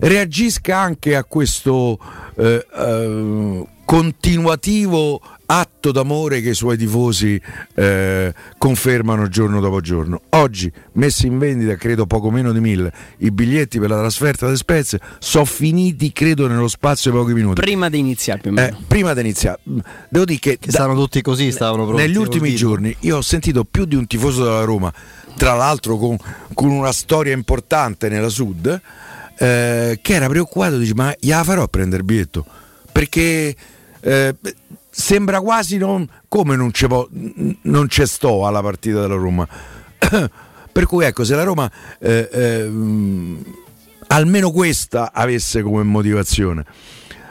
reagisca 0.00 0.78
anche 0.78 1.16
a 1.16 1.24
questo 1.24 1.98
eh, 2.36 2.66
eh, 2.76 3.66
continuativo 3.84 5.20
atto 5.58 5.92
d'amore 5.92 6.40
che 6.40 6.50
i 6.50 6.54
suoi 6.54 6.76
tifosi 6.76 7.40
eh, 7.74 8.34
confermano 8.58 9.28
giorno 9.28 9.60
dopo 9.60 9.80
giorno. 9.80 10.22
Oggi 10.30 10.70
messi 10.92 11.26
in 11.26 11.38
vendita, 11.38 11.76
credo 11.76 12.06
poco 12.06 12.30
meno 12.30 12.52
di 12.52 12.60
mille, 12.60 12.92
i 13.18 13.30
biglietti 13.30 13.78
per 13.78 13.90
la 13.90 13.98
trasferta 13.98 14.46
del 14.46 14.56
Spezia 14.56 14.98
sono 15.18 15.44
finiti, 15.44 16.12
credo, 16.12 16.48
nello 16.48 16.66
spazio 16.66 17.12
di 17.12 17.16
pochi 17.16 17.32
minuti. 17.34 17.60
Prima 17.60 17.88
di 17.88 17.98
iniziare, 17.98 18.40
più 18.40 18.50
o 18.50 18.54
meno. 18.54 18.76
Eh, 18.76 18.80
prima 18.86 19.14
di 19.14 19.20
iniziare, 19.20 19.60
devo 20.08 20.24
dire 20.24 20.38
che, 20.40 20.58
che 20.58 20.66
da, 20.66 20.72
stavano 20.72 20.98
tutti 20.98 21.22
così, 21.22 21.52
stavano 21.52 21.86
pronti, 21.86 22.02
Negli 22.02 22.16
ultimi 22.16 22.54
giorni 22.56 22.94
io 23.00 23.18
ho 23.18 23.22
sentito 23.22 23.64
più 23.64 23.84
di 23.84 23.94
un 23.94 24.06
tifoso 24.06 24.42
della 24.42 24.64
Roma, 24.64 24.92
tra 25.36 25.54
l'altro 25.54 25.96
con, 25.96 26.16
con 26.52 26.70
una 26.70 26.92
storia 26.92 27.32
importante 27.32 28.08
nella 28.08 28.28
Sud, 28.28 28.80
eh, 29.38 29.98
che 30.02 30.14
era 30.14 30.28
preoccupato, 30.28 30.78
dice 30.78 30.94
ma 30.94 31.14
gliela 31.18 31.44
farò 31.44 31.62
a 31.62 31.68
prendere 31.68 31.98
il 31.98 32.04
biglietto? 32.04 32.44
Perché... 32.90 33.54
Eh, 34.00 34.34
sembra 34.94 35.40
quasi 35.40 35.76
non, 35.76 36.08
come 36.28 36.54
non, 36.54 36.70
c'è, 36.70 36.86
non 37.62 37.86
c'è 37.88 38.06
sto 38.06 38.46
alla 38.46 38.62
partita 38.62 39.00
della 39.00 39.16
Roma. 39.16 39.46
per 40.72 40.86
cui 40.86 41.04
ecco, 41.04 41.24
se 41.24 41.34
la 41.34 41.42
Roma 41.42 41.70
eh, 41.98 42.28
eh, 42.30 42.70
almeno 44.08 44.50
questa 44.52 45.12
avesse 45.12 45.62
come 45.62 45.82
motivazione 45.82 46.64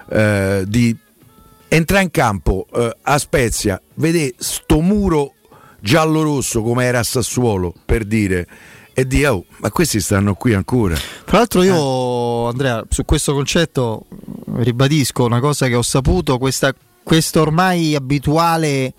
eh, 0.09 0.63
di 0.67 0.95
entrare 1.69 2.03
in 2.03 2.11
campo 2.11 2.67
eh, 2.73 2.97
a 3.01 3.17
Spezia, 3.17 3.81
vede 3.95 4.33
sto 4.37 4.81
muro 4.81 5.33
giallo-rosso 5.79 6.61
come 6.61 6.85
era 6.85 6.99
a 6.99 7.03
Sassuolo, 7.03 7.73
per 7.85 8.03
dire 8.03 8.47
e 8.95 9.07
di 9.07 9.25
oh, 9.25 9.45
ma 9.57 9.71
questi 9.71 9.99
stanno 9.99 10.35
qui 10.35 10.53
ancora. 10.53 10.95
Tra 11.25 11.37
l'altro 11.37 11.63
io, 11.63 12.47
Andrea, 12.47 12.83
su 12.89 13.05
questo 13.05 13.33
concetto 13.33 14.05
ribadisco 14.57 15.25
una 15.25 15.39
cosa 15.39 15.67
che 15.67 15.75
ho 15.75 15.81
saputo, 15.81 16.37
questa 16.37 16.73
questo 17.03 17.41
ormai 17.41 17.95
abituale 17.95 18.93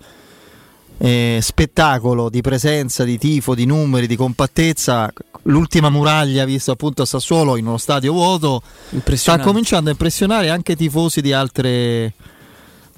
eh, 0.97 1.39
spettacolo 1.41 2.29
di 2.29 2.41
presenza, 2.41 3.03
di 3.03 3.17
tifo, 3.17 3.55
di 3.55 3.65
numeri, 3.65 4.07
di 4.07 4.15
compattezza, 4.15 5.11
l'ultima 5.43 5.89
muraglia 5.89 6.45
vista 6.45 6.71
appunto 6.71 7.01
a 7.01 7.05
Sassuolo 7.05 7.57
in 7.57 7.67
uno 7.67 7.77
stadio 7.77 8.13
vuoto, 8.13 8.61
sta 9.13 9.39
cominciando 9.39 9.89
a 9.89 9.91
impressionare 9.91 10.49
anche 10.49 10.75
tifosi 10.75 11.21
di 11.21 11.33
altre, 11.33 12.13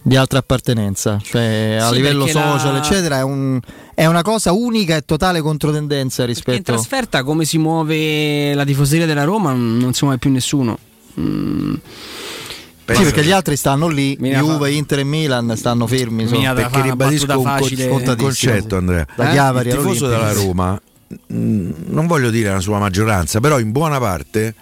di 0.04 0.16
altra 0.16 0.40
appartenenza, 0.40 1.20
cioè 1.22 1.78
a 1.80 1.92
livello 1.92 2.28
social, 2.28 2.74
la... 2.74 2.80
eccetera, 2.80 3.18
è, 3.18 3.24
un, 3.24 3.60
è, 3.94 4.06
una 4.06 4.22
cosa 4.22 4.52
unica 4.52 4.96
e 4.96 5.02
totale 5.02 5.42
controtendenza 5.42 6.26
rispetto. 6.26 6.52
Perché 6.52 6.72
in 6.72 6.78
trasferta 6.78 7.24
come 7.24 7.46
si 7.46 7.58
muove 7.58 8.54
la 8.54 8.64
tifoseria 8.64 9.06
della 9.06 9.24
Roma 9.24 9.54
non 9.54 9.94
si 9.94 10.04
muove 10.04 10.20
più 10.20 10.30
nessuno. 10.30 10.78
Mm 11.20 11.76
sì, 12.96 13.04
perché 13.04 13.24
gli 13.24 13.32
altri 13.32 13.56
stanno 13.56 13.88
lì, 13.88 14.16
Mina 14.20 14.40
Juve, 14.40 14.72
Inter 14.72 15.00
e 15.00 15.04
Milan 15.04 15.54
stanno 15.56 15.88
fermi. 15.88 16.26
Mina 16.26 16.54
perché 16.54 16.82
ribadisco 16.82 17.40
un, 17.40 17.56
co- 17.60 17.94
un 17.94 18.16
concetto, 18.18 18.78
Andrea. 18.78 19.06
Da 19.16 19.30
Chiavari 19.30 19.70
il 19.70 19.76
tifoso 19.76 20.08
della 20.08 20.32
Roma, 20.34 20.80
mh, 21.28 21.70
non 21.88 22.08
voglio 22.08 22.30
dire 22.30 22.52
la 22.52 22.60
sua 22.60 22.80
maggioranza, 22.80 23.40
però 23.40 23.60
in 23.60 23.72
buona 23.72 24.00
parte 24.00 24.54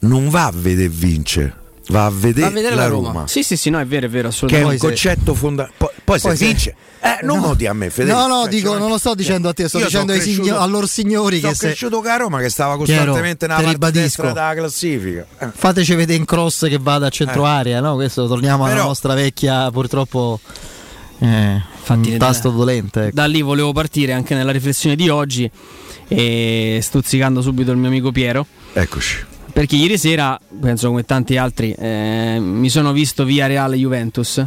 non 0.00 0.28
va 0.28 0.46
a 0.46 0.52
vedere 0.54 0.88
vince 0.88 1.54
va 1.88 2.06
a 2.06 2.10
vedere, 2.10 2.40
va 2.40 2.46
a 2.46 2.50
vedere 2.50 2.74
la, 2.74 2.82
la 2.82 2.88
Roma. 2.88 3.08
Roma. 3.08 3.26
Sì, 3.26 3.42
sì, 3.42 3.56
sì, 3.56 3.70
no, 3.70 3.78
è 3.80 3.86
vero, 3.86 4.06
è 4.06 4.08
vero, 4.08 4.28
assolutamente. 4.28 4.76
Che 4.76 4.82
è 4.82 4.84
un 4.84 4.90
concetto 4.90 5.34
fondamentale. 5.34 5.92
Poi, 6.04 6.20
poi, 6.20 6.36
se 6.36 6.44
vince, 6.44 6.74
eh, 7.00 7.24
non 7.24 7.38
no. 7.38 7.48
modi 7.48 7.66
a 7.66 7.72
me, 7.72 7.90
Federico. 7.90 8.18
No, 8.18 8.26
no, 8.26 8.46
dico, 8.46 8.78
non 8.78 8.88
lo 8.88 8.98
sto 8.98 9.14
dicendo 9.14 9.48
a 9.48 9.52
te, 9.52 9.68
sto 9.68 9.78
Io 9.78 9.86
dicendo 9.86 10.12
signor, 10.14 10.60
a 10.60 10.66
loro 10.66 10.86
signori 10.86 11.40
che 11.40 11.54
sono 11.54 11.70
cresciuto 11.72 12.02
se... 12.02 12.08
a 12.10 12.16
Roma 12.16 12.40
che 12.40 12.48
stava 12.48 12.76
costantemente 12.76 13.46
nella 13.46 13.74
parte 13.78 13.90
destra 13.90 14.32
della 14.32 14.54
classifica. 14.54 15.26
Eh. 15.38 15.48
Fateci 15.54 15.94
vedere 15.94 16.18
in 16.18 16.24
cross 16.24 16.68
che 16.68 16.78
vada 16.80 17.06
a 17.06 17.10
centro 17.10 17.44
area, 17.44 17.80
no? 17.80 17.94
Questo 17.94 18.26
torniamo 18.26 18.64
Però... 18.64 18.76
alla 18.76 18.86
nostra 18.86 19.14
vecchia, 19.14 19.70
purtroppo. 19.70 20.40
Eh, 21.18 21.62
un 21.88 22.16
tasto 22.18 22.50
dolente. 22.50 23.06
Ecco. 23.06 23.14
Da 23.14 23.26
lì 23.26 23.42
volevo 23.42 23.72
partire 23.72 24.12
anche 24.12 24.34
nella 24.34 24.50
riflessione 24.50 24.96
di 24.96 25.08
oggi, 25.08 25.50
e 26.08 26.78
stuzzicando 26.82 27.40
subito 27.40 27.70
il 27.70 27.76
mio 27.76 27.88
amico 27.88 28.10
Piero. 28.10 28.46
Eccoci 28.72 29.30
perché 29.52 29.76
ieri 29.76 29.98
sera, 29.98 30.38
penso 30.60 30.88
come 30.88 31.04
tanti 31.04 31.36
altri, 31.36 31.72
eh, 31.72 32.38
mi 32.40 32.68
sono 32.68 32.92
visto 32.92 33.24
via 33.24 33.46
Real 33.46 33.72
Juventus. 33.74 34.44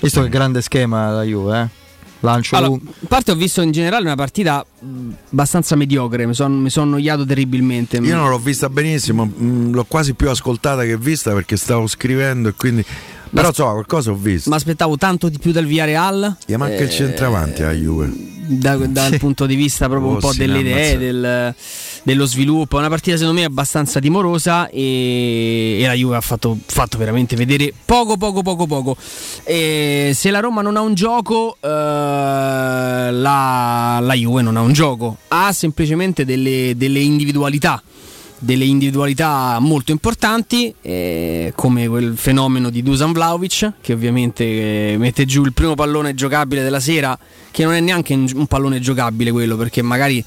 Visto 0.00 0.22
che 0.22 0.28
grande 0.28 0.62
schema 0.62 1.10
la 1.10 1.22
Juve, 1.22 1.60
eh? 1.60 1.86
Lancio 2.20 2.56
allora, 2.56 2.80
a 2.84 3.06
parte 3.06 3.30
ho 3.30 3.36
visto 3.36 3.62
in 3.62 3.70
generale 3.70 4.04
una 4.04 4.16
partita 4.16 4.64
abbastanza 5.30 5.76
mediocre, 5.76 6.26
mi 6.26 6.34
sono 6.34 6.68
son 6.68 6.88
annoiato 6.88 7.24
terribilmente. 7.24 7.98
Io 7.98 8.16
non 8.16 8.28
l'ho 8.28 8.38
vista 8.38 8.68
benissimo, 8.68 9.24
mh, 9.24 9.70
l'ho 9.72 9.84
quasi 9.84 10.14
più 10.14 10.28
ascoltata 10.28 10.82
che 10.82 10.96
vista 10.96 11.32
perché 11.32 11.56
stavo 11.56 11.86
scrivendo 11.86 12.48
e 12.48 12.54
quindi 12.54 12.84
però 13.30 13.48
insomma 13.48 13.72
qualcosa 13.72 14.10
ho 14.10 14.16
visto. 14.16 14.50
Ma 14.50 14.56
aspettavo 14.56 14.96
tanto 14.96 15.28
di 15.28 15.38
più 15.38 15.52
dal 15.52 15.66
Via 15.66 15.84
Real. 15.84 16.36
Gli 16.44 16.54
manca 16.54 16.76
eh, 16.76 16.84
il 16.84 16.90
centravanti 16.90 17.62
a 17.62 17.70
Juve. 17.70 18.10
Da, 18.48 18.76
dal 18.76 19.12
sì. 19.12 19.18
punto 19.18 19.46
di 19.46 19.54
vista 19.54 19.88
proprio 19.88 20.10
oh, 20.10 20.14
un 20.14 20.20
po' 20.20 20.32
delle 20.34 20.58
idee, 20.58 20.98
del, 20.98 21.54
dello 22.02 22.26
sviluppo. 22.26 22.78
Una 22.78 22.88
partita 22.88 23.16
secondo 23.16 23.40
me 23.40 23.46
abbastanza 23.46 24.00
timorosa 24.00 24.68
e, 24.68 25.78
e 25.80 25.86
la 25.86 25.94
Juve 25.94 26.16
ha 26.16 26.20
fatto, 26.20 26.56
fatto, 26.64 26.98
veramente 26.98 27.36
vedere 27.36 27.72
poco, 27.84 28.16
poco, 28.16 28.42
poco, 28.42 28.66
poco. 28.66 28.96
E 29.44 30.12
se 30.14 30.30
la 30.30 30.40
Roma 30.40 30.62
non 30.62 30.76
ha 30.76 30.80
un 30.80 30.94
gioco, 30.94 31.56
eh, 31.60 31.68
la, 31.68 33.10
la, 34.00 34.14
Juve 34.14 34.42
non 34.42 34.56
ha 34.56 34.60
un 34.60 34.72
gioco. 34.72 35.16
Ha 35.28 35.52
semplicemente 35.52 36.24
delle, 36.24 36.74
delle 36.76 37.00
individualità 37.00 37.82
delle 38.38 38.64
individualità 38.64 39.58
molto 39.58 39.90
importanti, 39.90 40.72
eh, 40.80 41.52
come 41.56 41.88
quel 41.88 42.16
fenomeno 42.16 42.70
di 42.70 42.82
Dusan 42.82 43.12
Vlaovic, 43.12 43.72
che 43.80 43.92
ovviamente 43.92 44.92
eh, 44.92 44.96
mette 44.96 45.24
giù 45.24 45.44
il 45.44 45.52
primo 45.52 45.74
pallone 45.74 46.14
giocabile 46.14 46.62
della 46.62 46.80
sera, 46.80 47.18
che 47.50 47.64
non 47.64 47.74
è 47.74 47.80
neanche 47.80 48.14
un 48.14 48.46
pallone 48.46 48.80
giocabile 48.80 49.32
quello, 49.32 49.56
perché 49.56 49.82
magari 49.82 50.24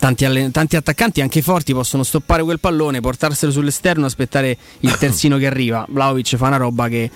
tanti, 0.00 0.24
allen- 0.24 0.50
tanti, 0.50 0.74
attaccanti 0.74 1.20
anche 1.20 1.42
forti 1.42 1.72
possono 1.72 2.02
stoppare 2.02 2.42
quel 2.42 2.58
pallone, 2.58 3.00
portarselo 3.00 3.52
sull'esterno 3.52 4.06
aspettare 4.06 4.56
il 4.80 4.96
terzino 4.98 5.36
che 5.36 5.46
arriva. 5.46 5.86
Vlaovic 5.88 6.36
fa 6.36 6.48
una 6.48 6.56
roba 6.56 6.88
che 6.88 7.08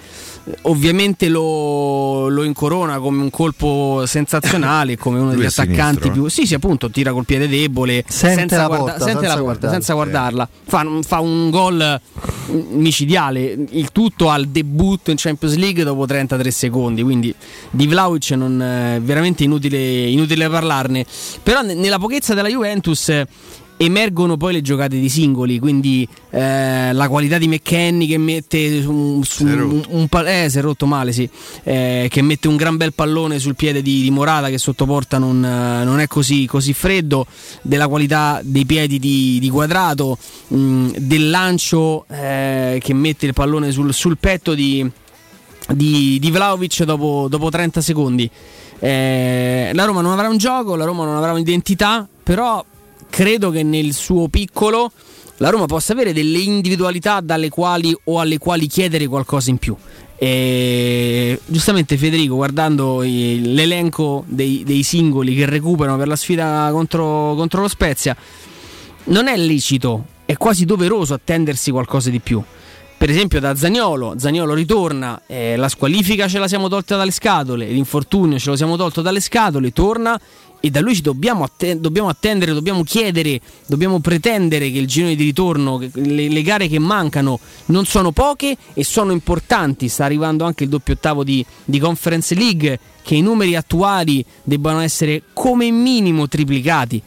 ovviamente 0.62 1.28
lo, 1.28 2.28
lo 2.28 2.42
incorona 2.42 2.98
come 2.98 3.22
un 3.22 3.30
colpo 3.30 4.02
sensazionale, 4.06 4.96
come 4.98 5.20
uno 5.20 5.30
degli 5.30 5.44
attaccanti 5.44 6.02
sinistro. 6.02 6.10
più... 6.10 6.28
Sì, 6.28 6.46
sì, 6.46 6.54
appunto, 6.54 6.90
tira 6.90 7.12
col 7.12 7.24
piede 7.24 7.48
debole, 7.48 8.04
sente 8.08 8.40
senza, 8.40 8.56
la 8.56 8.66
guarda- 8.66 8.84
porta, 8.84 9.04
sente 9.04 9.20
senza, 9.20 9.34
la 9.36 9.42
porta, 9.42 9.70
senza 9.70 9.94
guardarla. 9.94 10.48
Fa, 10.64 10.86
fa 11.02 11.20
un 11.20 11.50
gol 11.50 12.00
micidiale, 12.70 13.56
il 13.70 13.92
tutto 13.92 14.30
al 14.30 14.46
debutto 14.46 15.10
in 15.10 15.16
Champions 15.16 15.54
League 15.56 15.84
dopo 15.84 16.06
33 16.06 16.50
secondi, 16.50 17.02
quindi 17.02 17.32
di 17.70 17.86
Vlaovic 17.86 18.30
non 18.30 18.60
è 18.60 19.00
veramente 19.00 19.44
inutile, 19.44 20.06
inutile 20.08 20.48
parlarne. 20.48 21.06
Però 21.42 21.62
nella 21.62 21.98
pochezza 21.98 22.34
della 22.34 22.48
Juve 22.48 22.64
Juventus 22.64 23.24
emergono 23.76 24.36
poi 24.36 24.52
le 24.52 24.62
giocate 24.62 24.98
di 24.98 25.08
singoli, 25.08 25.58
quindi 25.58 26.06
eh, 26.30 26.92
la 26.92 27.08
qualità 27.08 27.38
di 27.38 27.48
McKenny 27.48 28.06
che 28.06 28.18
mette 28.18 28.80
su, 28.80 29.20
su 29.24 29.44
un, 29.44 29.82
un, 29.88 30.08
eh, 30.26 30.48
si 30.48 30.58
è 30.58 30.60
rotto 30.60 30.86
male, 30.86 31.12
sì, 31.12 31.28
eh, 31.64 32.06
che 32.08 32.22
mette 32.22 32.48
un 32.48 32.56
gran 32.56 32.76
bel 32.76 32.92
pallone 32.92 33.38
sul 33.38 33.56
piede 33.56 33.82
di, 33.82 34.02
di 34.02 34.10
Morata 34.10 34.48
che 34.48 34.58
sotto 34.58 34.84
porta 34.84 35.18
non, 35.18 35.40
non 35.40 36.00
è 36.00 36.06
così, 36.06 36.46
così, 36.46 36.72
freddo, 36.72 37.26
della 37.62 37.88
qualità 37.88 38.40
dei 38.42 38.64
piedi 38.64 38.98
di, 38.98 39.38
di 39.40 39.50
quadrato, 39.50 40.18
mh, 40.48 40.56
mm, 40.56 40.88
del 40.96 41.30
lancio 41.30 42.06
eh, 42.08 42.78
che 42.82 42.94
mette 42.94 43.26
il 43.26 43.32
pallone 43.32 43.72
sul, 43.72 43.92
sul 43.92 44.18
petto 44.18 44.54
di, 44.54 44.88
di, 45.72 46.18
di 46.20 46.30
Vlaovic 46.30 46.84
dopo, 46.84 47.26
dopo 47.28 47.50
30 47.50 47.80
secondi. 47.80 48.30
Eh, 48.78 49.70
la 49.72 49.84
Roma 49.84 50.00
non 50.00 50.12
avrà 50.12 50.28
un 50.28 50.36
gioco, 50.36 50.76
la 50.76 50.84
Roma 50.84 51.04
non 51.04 51.16
avrà 51.16 51.32
un'identità, 51.32 52.06
però 52.22 52.64
credo 53.14 53.50
che 53.50 53.62
nel 53.62 53.92
suo 53.92 54.26
piccolo 54.26 54.90
la 55.36 55.50
Roma 55.50 55.66
possa 55.66 55.92
avere 55.92 56.12
delle 56.12 56.38
individualità 56.38 57.20
dalle 57.20 57.48
quali 57.48 57.96
o 58.06 58.18
alle 58.18 58.38
quali 58.38 58.66
chiedere 58.66 59.06
qualcosa 59.06 59.50
in 59.50 59.58
più. 59.58 59.76
E 60.16 61.38
giustamente 61.46 61.96
Federico, 61.96 62.34
guardando 62.34 63.02
l'elenco 63.02 64.24
dei, 64.26 64.64
dei, 64.66 64.82
singoli 64.82 65.36
che 65.36 65.46
recuperano 65.46 65.96
per 65.96 66.08
la 66.08 66.16
sfida 66.16 66.68
contro, 66.72 67.34
contro 67.36 67.60
lo 67.60 67.68
Spezia, 67.68 68.16
non 69.04 69.28
è 69.28 69.36
licito, 69.36 70.06
è 70.24 70.36
quasi 70.36 70.64
doveroso 70.64 71.14
attendersi 71.14 71.70
qualcosa 71.70 72.10
di 72.10 72.18
più 72.18 72.42
per 73.04 73.12
esempio 73.12 73.38
da 73.38 73.54
Zagnolo, 73.54 74.14
Zagnolo 74.16 74.54
ritorna, 74.54 75.20
eh, 75.26 75.56
la 75.56 75.68
squalifica 75.68 76.26
ce 76.26 76.38
la 76.38 76.48
siamo 76.48 76.68
tolta 76.68 76.96
dalle 76.96 77.10
scatole, 77.10 77.66
l'infortunio 77.66 78.38
ce 78.38 78.48
lo 78.48 78.56
siamo 78.56 78.76
tolto 78.76 79.02
dalle 79.02 79.20
scatole, 79.20 79.72
torna 79.72 80.18
e 80.64 80.70
da 80.70 80.80
lui 80.80 80.94
ci 80.94 81.02
dobbiamo, 81.02 81.44
atten- 81.44 81.78
dobbiamo 81.78 82.08
attendere, 82.08 82.54
dobbiamo 82.54 82.84
chiedere, 82.84 83.38
dobbiamo 83.66 83.98
pretendere 83.98 84.70
che 84.70 84.78
il 84.78 84.86
girone 84.86 85.14
di 85.14 85.22
ritorno, 85.22 85.78
le, 85.92 86.28
le, 86.30 86.40
gare 86.42 86.68
che 86.68 86.78
mancano 86.78 87.38
non 87.66 87.84
sono 87.84 88.12
poche 88.12 88.56
e 88.72 88.82
sono 88.82 89.12
importanti, 89.12 89.88
sta 89.88 90.06
arrivando 90.06 90.46
anche 90.46 90.64
il 90.64 90.70
doppio 90.70 90.94
ottavo 90.94 91.22
di, 91.22 91.44
di 91.66 91.78
Conference 91.78 92.34
League, 92.34 92.78
che 93.02 93.14
i 93.14 93.20
numeri 93.20 93.56
attuali 93.56 94.24
debbano 94.42 94.80
essere 94.80 95.24
come 95.34 95.70
minimo 95.70 96.28
triplicati. 96.28 97.02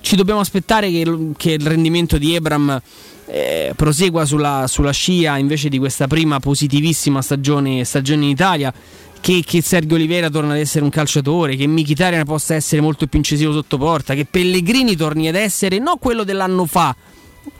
Ci 0.00 0.16
dobbiamo 0.16 0.40
aspettare 0.40 0.90
che, 0.90 1.30
che 1.36 1.52
il 1.52 1.64
rendimento 1.68 2.18
di 2.18 2.34
Ebram 2.34 2.82
eh, 3.26 3.74
prosegua 3.76 4.24
sulla, 4.24 4.64
sulla, 4.66 4.90
scia 4.90 5.36
invece 5.36 5.68
di 5.68 5.78
questa 5.78 6.08
prima 6.08 6.40
positivissima 6.40 7.22
stagione, 7.22 7.84
stagione 7.84 8.24
in 8.24 8.30
Italia. 8.30 8.72
Che, 9.20 9.42
che, 9.44 9.62
Sergio 9.62 9.96
Oliveira 9.96 10.30
torna 10.30 10.52
ad 10.52 10.58
essere 10.58 10.84
un 10.84 10.90
calciatore, 10.90 11.56
che 11.56 11.66
Mkhitaryan 11.66 12.24
possa 12.24 12.54
essere 12.54 12.80
molto 12.80 13.06
più 13.06 13.18
incisivo 13.18 13.52
sotto 13.52 13.76
porta, 13.76 14.14
che 14.14 14.24
Pellegrini 14.24 14.96
torni 14.96 15.28
ad 15.28 15.34
essere 15.34 15.78
non 15.78 15.98
quello 15.98 16.24
dell'anno 16.24 16.64
fa, 16.64 16.96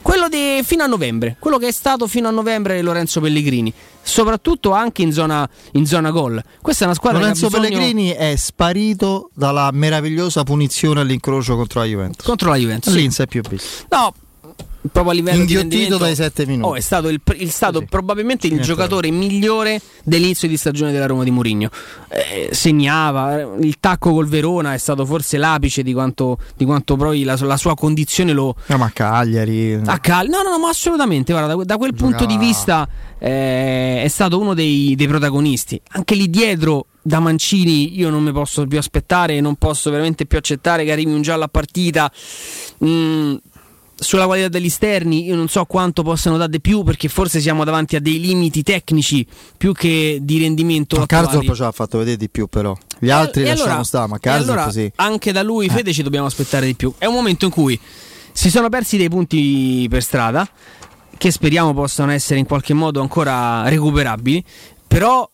quello 0.00 0.28
di 0.28 0.60
fino 0.62 0.84
a 0.84 0.86
novembre, 0.86 1.36
quello 1.38 1.58
che 1.58 1.68
è 1.68 1.72
stato 1.72 2.06
fino 2.06 2.28
a 2.28 2.30
novembre 2.30 2.80
Lorenzo 2.80 3.20
Pellegrini, 3.20 3.72
soprattutto 4.02 4.72
anche 4.72 5.02
in 5.02 5.12
zona, 5.12 5.48
in 5.72 5.86
zona 5.86 6.10
gol. 6.10 6.42
Questa 6.62 6.84
è 6.84 6.86
una 6.86 6.96
squadra 6.96 7.20
Lorenzo 7.20 7.48
bisogno... 7.48 7.68
Pellegrini 7.68 8.10
è 8.10 8.34
sparito 8.36 9.30
dalla 9.34 9.70
meravigliosa 9.72 10.44
punizione 10.44 11.00
all'incrocio 11.00 11.56
contro 11.56 11.80
la 11.80 11.86
Juventus. 11.86 12.24
Contro 12.24 12.50
la 12.50 12.56
Juventus. 12.56 12.94
Non 12.94 13.10
si 13.10 13.22
è 13.22 13.26
più 13.26 13.42
visto. 13.42 13.86
No, 13.90 14.14
proprio 14.90 15.12
a 15.12 15.14
livello 15.14 15.40
Inghiottito 15.40 15.96
di 15.96 16.02
dai 16.02 16.14
7 16.14 16.46
minuti. 16.46 16.68
Oh, 16.68 16.74
è 16.74 16.80
stato, 16.80 17.08
il, 17.08 17.20
il 17.36 17.50
stato 17.50 17.84
probabilmente 17.88 18.46
il 18.46 18.60
giocatore 18.60 19.10
migliore 19.10 19.80
dell'inizio 20.04 20.48
di 20.48 20.56
stagione 20.56 20.92
della 20.92 21.06
Roma 21.06 21.24
di 21.24 21.30
Mourinho. 21.30 21.70
Eh, 22.08 22.50
segnava, 22.52 23.40
il 23.60 23.76
tacco 23.80 24.12
col 24.12 24.26
Verona 24.26 24.74
è 24.74 24.78
stato 24.78 25.04
forse 25.04 25.36
l'apice 25.36 25.82
di 25.82 25.92
quanto, 25.92 26.38
di 26.56 26.64
quanto 26.64 26.96
poi 26.96 27.22
la, 27.22 27.36
la, 27.40 27.56
sua 27.56 27.74
condizione 27.74 28.32
lo... 28.32 28.54
No, 28.66 28.76
ma 28.76 28.86
a 28.86 28.90
Cagliari... 28.90 29.80
A 29.84 29.98
Cal- 29.98 30.28
no, 30.28 30.42
no, 30.42 30.50
no, 30.50 30.58
ma 30.58 30.68
assolutamente, 30.68 31.32
guarda, 31.32 31.54
da, 31.54 31.64
da 31.64 31.76
quel 31.76 31.92
Giocava. 31.92 32.16
punto 32.16 32.26
di 32.26 32.38
vista 32.38 32.88
eh, 33.18 34.02
è 34.02 34.08
stato 34.08 34.38
uno 34.38 34.54
dei, 34.54 34.94
dei 34.96 35.06
protagonisti. 35.06 35.80
Anche 35.90 36.14
lì 36.14 36.30
dietro 36.30 36.86
da 37.02 37.20
Mancini 37.20 37.98
io 37.98 38.10
non 38.10 38.22
mi 38.22 38.32
posso 38.32 38.66
più 38.66 38.78
aspettare, 38.78 39.40
non 39.40 39.56
posso 39.56 39.90
veramente 39.90 40.26
più 40.26 40.38
accettare 40.38 40.84
che 40.84 40.92
arrivi 40.92 41.12
un 41.12 41.22
giallo 41.22 41.44
a 41.44 41.48
partita. 41.48 42.10
Mm, 42.84 43.34
sulla 44.00 44.26
qualità 44.26 44.48
degli 44.48 44.66
esterni 44.66 45.26
io 45.26 45.34
non 45.34 45.48
so 45.48 45.64
quanto 45.64 46.02
possano 46.02 46.36
dare 46.36 46.50
di 46.50 46.60
più 46.60 46.84
perché 46.84 47.08
forse 47.08 47.40
siamo 47.40 47.64
davanti 47.64 47.96
a 47.96 48.00
dei 48.00 48.20
limiti 48.20 48.62
tecnici 48.62 49.26
più 49.56 49.72
che 49.72 50.18
di 50.22 50.38
rendimento 50.38 50.96
ma 50.96 51.06
Carzorp 51.06 51.52
ci 51.52 51.62
ha 51.62 51.72
fatto 51.72 51.98
vedere 51.98 52.16
di 52.16 52.28
più 52.28 52.46
però. 52.46 52.76
Gli 52.98 53.10
altri 53.10 53.42
e 53.42 53.46
lasciamo 53.46 53.70
allora, 53.70 53.84
stare 53.84 54.08
ma 54.08 54.18
Carzorp 54.18 54.50
allora, 54.50 54.70
sì 54.70 54.90
anche 54.96 55.32
da 55.32 55.42
lui 55.42 55.66
eh. 55.66 55.70
Fede 55.70 55.92
ci 55.92 56.02
dobbiamo 56.02 56.26
aspettare 56.26 56.66
di 56.66 56.74
più. 56.74 56.94
È 56.96 57.06
un 57.06 57.14
momento 57.14 57.46
in 57.46 57.50
cui 57.50 57.78
si 58.32 58.50
sono 58.50 58.68
persi 58.68 58.96
dei 58.96 59.08
punti 59.08 59.86
per 59.90 60.02
strada 60.02 60.48
che 61.16 61.30
speriamo 61.32 61.74
possano 61.74 62.12
essere 62.12 62.38
in 62.38 62.46
qualche 62.46 62.74
modo 62.74 63.00
ancora 63.00 63.68
recuperabili 63.68 64.44
però 64.86 65.28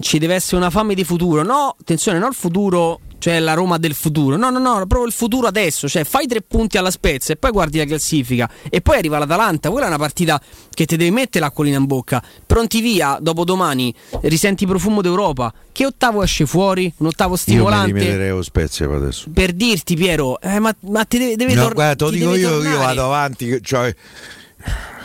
ci 0.00 0.18
deve 0.18 0.34
essere 0.34 0.56
una 0.56 0.70
fame 0.70 0.94
di 0.94 1.04
futuro. 1.04 1.42
No 1.44 1.76
attenzione 1.78 2.18
non 2.18 2.30
il 2.30 2.34
futuro 2.34 3.00
cioè 3.18 3.38
la 3.40 3.54
Roma 3.54 3.78
del 3.78 3.94
futuro. 3.94 4.36
No, 4.36 4.50
no, 4.50 4.58
no, 4.58 4.74
proprio 4.74 5.04
il 5.04 5.12
futuro 5.12 5.46
adesso. 5.46 5.88
Cioè, 5.88 6.04
fai 6.04 6.26
tre 6.26 6.42
punti 6.42 6.78
alla 6.78 6.90
Spezia 6.90 7.34
e 7.34 7.36
poi 7.36 7.50
guardi 7.50 7.78
la 7.78 7.84
classifica. 7.84 8.48
E 8.68 8.80
poi 8.80 8.98
arriva 8.98 9.18
l'Atalanta. 9.18 9.70
Quella 9.70 9.86
è 9.86 9.88
una 9.88 9.98
partita 9.98 10.40
che 10.72 10.86
ti 10.86 10.96
devi 10.96 11.10
mettere 11.10 11.44
l'acquolina 11.44 11.76
in 11.76 11.86
bocca. 11.86 12.22
Pronti 12.46 12.80
via, 12.80 13.18
dopo 13.20 13.44
domani 13.44 13.94
risenti 14.22 14.66
profumo 14.66 15.02
d'Europa. 15.02 15.52
Che 15.72 15.86
ottavo 15.86 16.22
esce 16.22 16.46
fuori? 16.46 16.92
Un 16.98 17.06
ottavo 17.06 17.36
stimolante. 17.36 18.04
Io 18.04 18.36
mi 18.36 18.42
Spezia 18.42 18.86
per 18.86 18.96
adesso. 18.96 19.30
Per 19.32 19.52
dirti, 19.52 19.94
Piero, 19.94 20.40
eh, 20.40 20.58
ma, 20.58 20.74
ma 20.80 21.04
ti 21.04 21.18
deve, 21.18 21.36
deve 21.36 21.54
no, 21.54 21.62
tor- 21.62 21.74
guarda, 21.74 21.94
te 21.94 22.04
lo 22.04 22.10
dico 22.10 22.34
io, 22.34 22.62
io 22.62 22.78
vado 22.78 23.04
avanti. 23.04 23.58
Cioè 23.62 23.94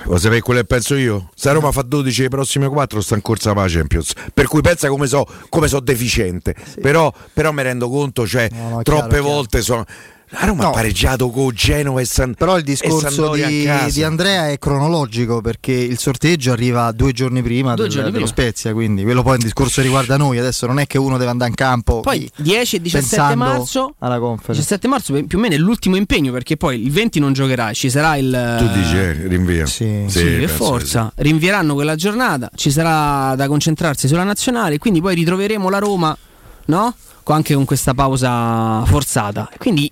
lo 0.05 0.17
sapete 0.17 0.41
quello 0.41 0.59
che 0.59 0.65
penso 0.65 0.95
io? 0.95 1.29
Se 1.35 1.51
Roma 1.51 1.71
fa 1.71 1.81
12 1.81 2.23
le 2.23 2.29
prossime 2.29 2.67
4 2.67 3.01
sta 3.01 3.15
in 3.15 3.21
corsa 3.21 3.53
per 3.53 3.63
la 3.63 3.69
Champions. 3.69 4.13
Per 4.33 4.47
cui 4.47 4.61
pensa 4.61 4.87
come 4.89 5.07
so, 5.07 5.25
come 5.49 5.67
so 5.67 5.79
deficiente. 5.79 6.55
Sì. 6.63 6.79
Però, 6.79 7.13
però 7.33 7.51
mi 7.51 7.63
rendo 7.63 7.89
conto, 7.89 8.27
cioè, 8.27 8.49
no, 8.51 8.69
no, 8.69 8.81
troppe 8.81 9.19
chiaro, 9.19 9.23
volte 9.23 9.59
chiaro. 9.59 9.63
sono 9.63 9.85
la 10.33 10.45
Roma 10.47 10.63
no. 10.63 10.69
ha 10.69 10.71
pareggiato 10.71 11.29
con 11.29 11.53
Genova 11.53 12.01
e 12.01 12.05
San 12.05 12.33
Però 12.33 12.57
il 12.57 12.63
discorso 12.63 13.33
di, 13.33 13.69
di, 13.91 14.03
Andrea 14.03 14.49
è 14.49 14.57
cronologico 14.57 15.41
perché 15.41 15.71
il 15.71 15.99
sorteggio 15.99 16.51
arriva 16.51 16.91
due 16.91 17.11
giorni 17.11 17.43
prima, 17.43 17.75
due 17.75 17.83
del, 17.83 17.93
giorni 17.93 18.11
dello 18.11 18.25
prima. 18.25 18.41
Spezia, 18.41 18.73
quindi 18.73 19.03
quello 19.03 19.21
poi 19.21 19.33
è 19.33 19.35
un 19.35 19.43
discorso 19.43 19.81
riguarda 19.81 20.17
noi. 20.17 20.39
Adesso 20.39 20.65
non 20.65 20.79
è 20.79 20.87
che 20.87 20.97
uno 20.97 21.17
deve 21.17 21.29
andare 21.29 21.51
in 21.51 21.55
campo. 21.55 21.99
Poi 21.99 22.29
10 22.35 22.75
e 22.77 22.81
17 22.81 23.35
marzo, 23.35 23.93
alla 23.99 24.17
conference. 24.17 24.61
17 24.61 24.87
marzo 24.87 25.23
più 25.23 25.37
o 25.37 25.41
meno 25.41 25.53
è 25.53 25.57
l'ultimo 25.57 25.95
impegno 25.95 26.31
perché 26.31 26.57
poi 26.57 26.83
il 26.83 26.91
20 26.91 27.19
non 27.19 27.33
giocherà, 27.33 27.71
ci 27.73 27.91
sarà 27.91 28.15
il. 28.17 28.55
Tu 28.57 28.67
dici 28.79 28.95
eh, 28.95 29.27
rinvia. 29.27 29.65
Sì, 29.67 30.05
sì, 30.07 30.19
sì 30.19 30.25
per 30.25 30.49
forza. 30.49 31.11
Sì. 31.15 31.23
Rinvieranno 31.23 31.75
quella 31.75 31.95
giornata, 31.95 32.49
ci 32.55 32.71
sarà 32.71 33.35
da 33.35 33.47
concentrarsi 33.47 34.07
sulla 34.07 34.23
nazionale, 34.23 34.79
quindi 34.79 34.99
poi 34.99 35.13
ritroveremo 35.13 35.69
la 35.69 35.77
Roma, 35.77 36.17
no? 36.65 36.95
Anche 37.25 37.53
con 37.53 37.63
questa 37.63 37.93
pausa 37.93 38.83
forzata. 38.85 39.49
Quindi 39.57 39.89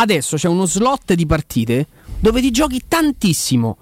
adesso 0.00 0.36
c'è 0.36 0.48
uno 0.48 0.66
slot 0.66 1.14
di 1.14 1.26
partite 1.26 1.86
dove 2.20 2.40
ti 2.40 2.50
giochi 2.50 2.82
tantissimo, 2.86 3.78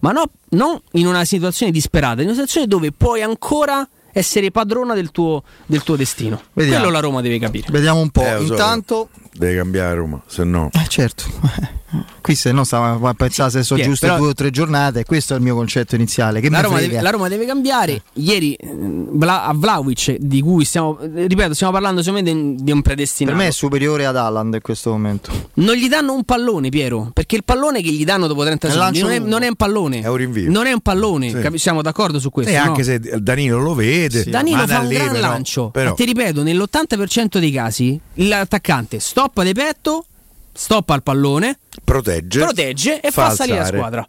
ma 0.00 0.12
no, 0.12 0.30
non 0.50 0.80
in 0.92 1.06
una 1.06 1.24
situazione 1.24 1.72
disperata, 1.72 2.20
in 2.20 2.26
una 2.28 2.34
situazione 2.34 2.66
dove 2.66 2.92
puoi 2.92 3.22
ancora 3.22 3.86
essere 4.16 4.50
padrona 4.50 4.94
del 4.94 5.10
tuo, 5.10 5.42
del 5.66 5.82
tuo 5.82 5.94
destino. 5.94 6.40
Vediamo. 6.54 6.78
Quello 6.78 6.92
la 6.92 7.00
Roma 7.00 7.20
deve 7.20 7.38
capire. 7.38 7.66
Vediamo 7.70 8.00
un 8.00 8.08
po'. 8.08 8.24
Eh, 8.24 8.42
Intanto. 8.42 9.10
Deve 9.34 9.56
cambiare 9.56 9.94
Roma, 9.94 10.22
se 10.26 10.44
no. 10.44 10.70
Eh, 10.72 10.86
certo. 10.88 11.24
Qui 12.20 12.34
se 12.34 12.50
no 12.50 12.64
stavo 12.64 13.06
a 13.06 13.14
pensare 13.14 13.50
se 13.50 13.62
sono 13.62 13.80
giuste 13.80 14.06
però... 14.06 14.18
due 14.18 14.28
o 14.30 14.34
tre 14.34 14.50
giornate, 14.50 15.04
questo 15.04 15.34
è 15.34 15.36
il 15.36 15.42
mio 15.42 15.54
concetto 15.54 15.94
iniziale. 15.94 16.40
La 16.48 16.60
Roma, 16.60 16.80
deve, 16.80 17.00
la, 17.00 17.10
Roma 17.10 17.28
deve, 17.28 17.46
cambiare. 17.46 17.92
Eh. 17.92 18.02
Ieri 18.14 18.56
Vla, 18.60 19.44
a 19.44 19.52
Vlaovic, 19.54 20.16
di 20.16 20.40
cui 20.40 20.64
stiamo, 20.64 20.98
ripeto, 21.00 21.54
stiamo 21.54 21.72
parlando 21.72 22.02
solamente 22.02 22.64
di 22.64 22.72
un 22.72 22.82
predestinato. 22.82 23.36
Per 23.36 23.44
me 23.44 23.50
è 23.50 23.52
superiore 23.52 24.06
ad 24.06 24.16
Haaland 24.16 24.54
in 24.54 24.60
questo 24.60 24.90
momento. 24.90 25.30
Non 25.54 25.76
gli 25.76 25.88
danno 25.88 26.14
un 26.14 26.24
pallone, 26.24 26.68
Piero, 26.68 27.10
perché 27.12 27.36
il 27.36 27.44
pallone 27.44 27.80
che 27.80 27.90
gli 27.90 28.04
danno 28.04 28.26
dopo 28.26 28.42
30 28.42 28.70
secondi 28.70 29.00
non 29.00 29.10
è, 29.12 29.18
non 29.20 29.42
è, 29.42 29.48
un 29.48 29.54
pallone. 29.54 30.00
È 30.00 30.08
un 30.08 30.16
rinvio. 30.16 30.50
Non 30.50 30.66
è 30.66 30.72
un 30.72 30.80
pallone, 30.80 31.30
sì. 31.30 31.38
Capi- 31.38 31.58
siamo 31.58 31.82
d'accordo 31.82 32.18
su 32.18 32.30
questo. 32.30 32.52
E 32.52 32.56
no? 32.56 32.62
anche 32.62 32.82
se 32.82 32.98
Danilo 32.98 33.58
lo 33.58 33.74
vede. 33.74 34.05
Sì. 34.10 34.30
Danilo 34.30 34.66
fa 34.66 34.80
un 34.80 34.88
gran 34.88 35.12
però, 35.12 35.20
lancio. 35.20 35.70
Però. 35.70 35.94
ti 35.94 36.04
ripeto, 36.04 36.42
nell'80% 36.42 37.38
dei 37.38 37.50
casi 37.50 38.00
l'attaccante 38.14 38.98
stoppa 38.98 39.42
di 39.42 39.52
petto 39.52 40.06
stoppa 40.52 40.94
il 40.94 41.02
pallone, 41.02 41.58
protegge, 41.84 42.40
protegge 42.40 43.00
e 43.00 43.10
fa, 43.10 43.28
fa 43.28 43.34
salire 43.34 43.58
la 43.58 43.66
squadra. 43.66 44.08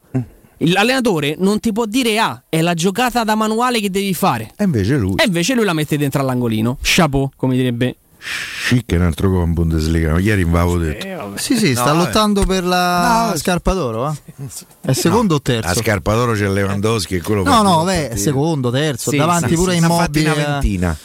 L'allenatore 0.61 1.35
non 1.37 1.59
ti 1.59 1.71
può 1.71 1.85
dire 1.85 2.17
A, 2.17 2.29
ah, 2.29 2.43
è 2.49 2.61
la 2.61 2.73
giocata 2.73 3.23
da 3.23 3.35
manuale 3.35 3.79
che 3.79 3.91
devi 3.91 4.13
fare. 4.13 4.51
E 4.55 4.63
invece 4.63 4.97
lui. 4.97 5.13
E 5.17 5.25
invece 5.25 5.53
lui 5.53 5.65
la 5.65 5.73
mette 5.73 5.97
dentro 5.97 6.21
all'angolino. 6.21 6.77
Chapeau, 6.81 7.29
come 7.35 7.55
direbbe. 7.55 7.95
Schick 8.19 8.91
è 8.91 8.95
un 8.95 9.03
altro 9.03 9.29
gol 9.29 9.45
in 9.45 9.53
Bundesliga. 9.53 10.17
Ieri 10.19 10.45
mi 10.45 10.57
avevo 10.57 10.77
detto. 10.77 11.05
Eh, 11.05 11.17
sì, 11.35 11.57
sì, 11.57 11.73
sta 11.73 11.93
no, 11.93 11.99
lottando 12.03 12.45
per 12.45 12.63
la 12.63 13.29
no, 13.29 13.37
scarpa 13.37 13.73
d'oro. 13.73 14.09
Eh? 14.09 14.45
È 14.81 14.93
secondo 14.93 15.35
o 15.35 15.41
terzo? 15.41 15.69
A 15.69 15.73
scarpa 15.73 16.13
d'oro 16.15 16.33
c'è 16.33 16.47
Lewandowski 16.47 17.15
e 17.15 17.21
quello 17.21 17.43
No, 17.43 17.61
no, 17.61 17.83
beh, 17.83 18.13
secondo, 18.15 18.71
terzo, 18.71 19.11
sì, 19.11 19.17
davanti 19.17 19.49
sì, 19.49 19.55
pure 19.55 19.73
sì, 19.73 19.77
immobile. 19.77 20.31
Una 20.31 20.49
ventina. 20.49 20.97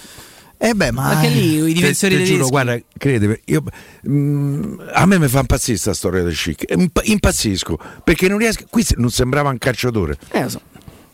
Eh 0.64 0.74
beh, 0.74 0.92
ma 0.92 1.08
anche 1.08 1.28
lì 1.28 1.56
i 1.56 1.72
difensori 1.72 2.18
te 2.18 2.22
giuro, 2.22 2.46
guarda, 2.46 2.78
credimi, 2.96 3.36
io, 3.46 3.64
mm, 4.08 4.80
a 4.92 5.06
me 5.06 5.18
mi 5.18 5.26
fa 5.26 5.40
impazzire 5.40 5.72
questa 5.72 5.92
storia 5.92 6.22
del 6.22 6.36
chic. 6.36 6.64
Impazzisco 7.02 7.76
perché 8.04 8.28
non 8.28 8.38
riesco. 8.38 8.64
Qui 8.70 8.86
non 8.96 9.10
sembrava 9.10 9.50
un 9.50 9.58
calciatore. 9.58 10.16
Eh, 10.30 10.44
lo 10.44 10.48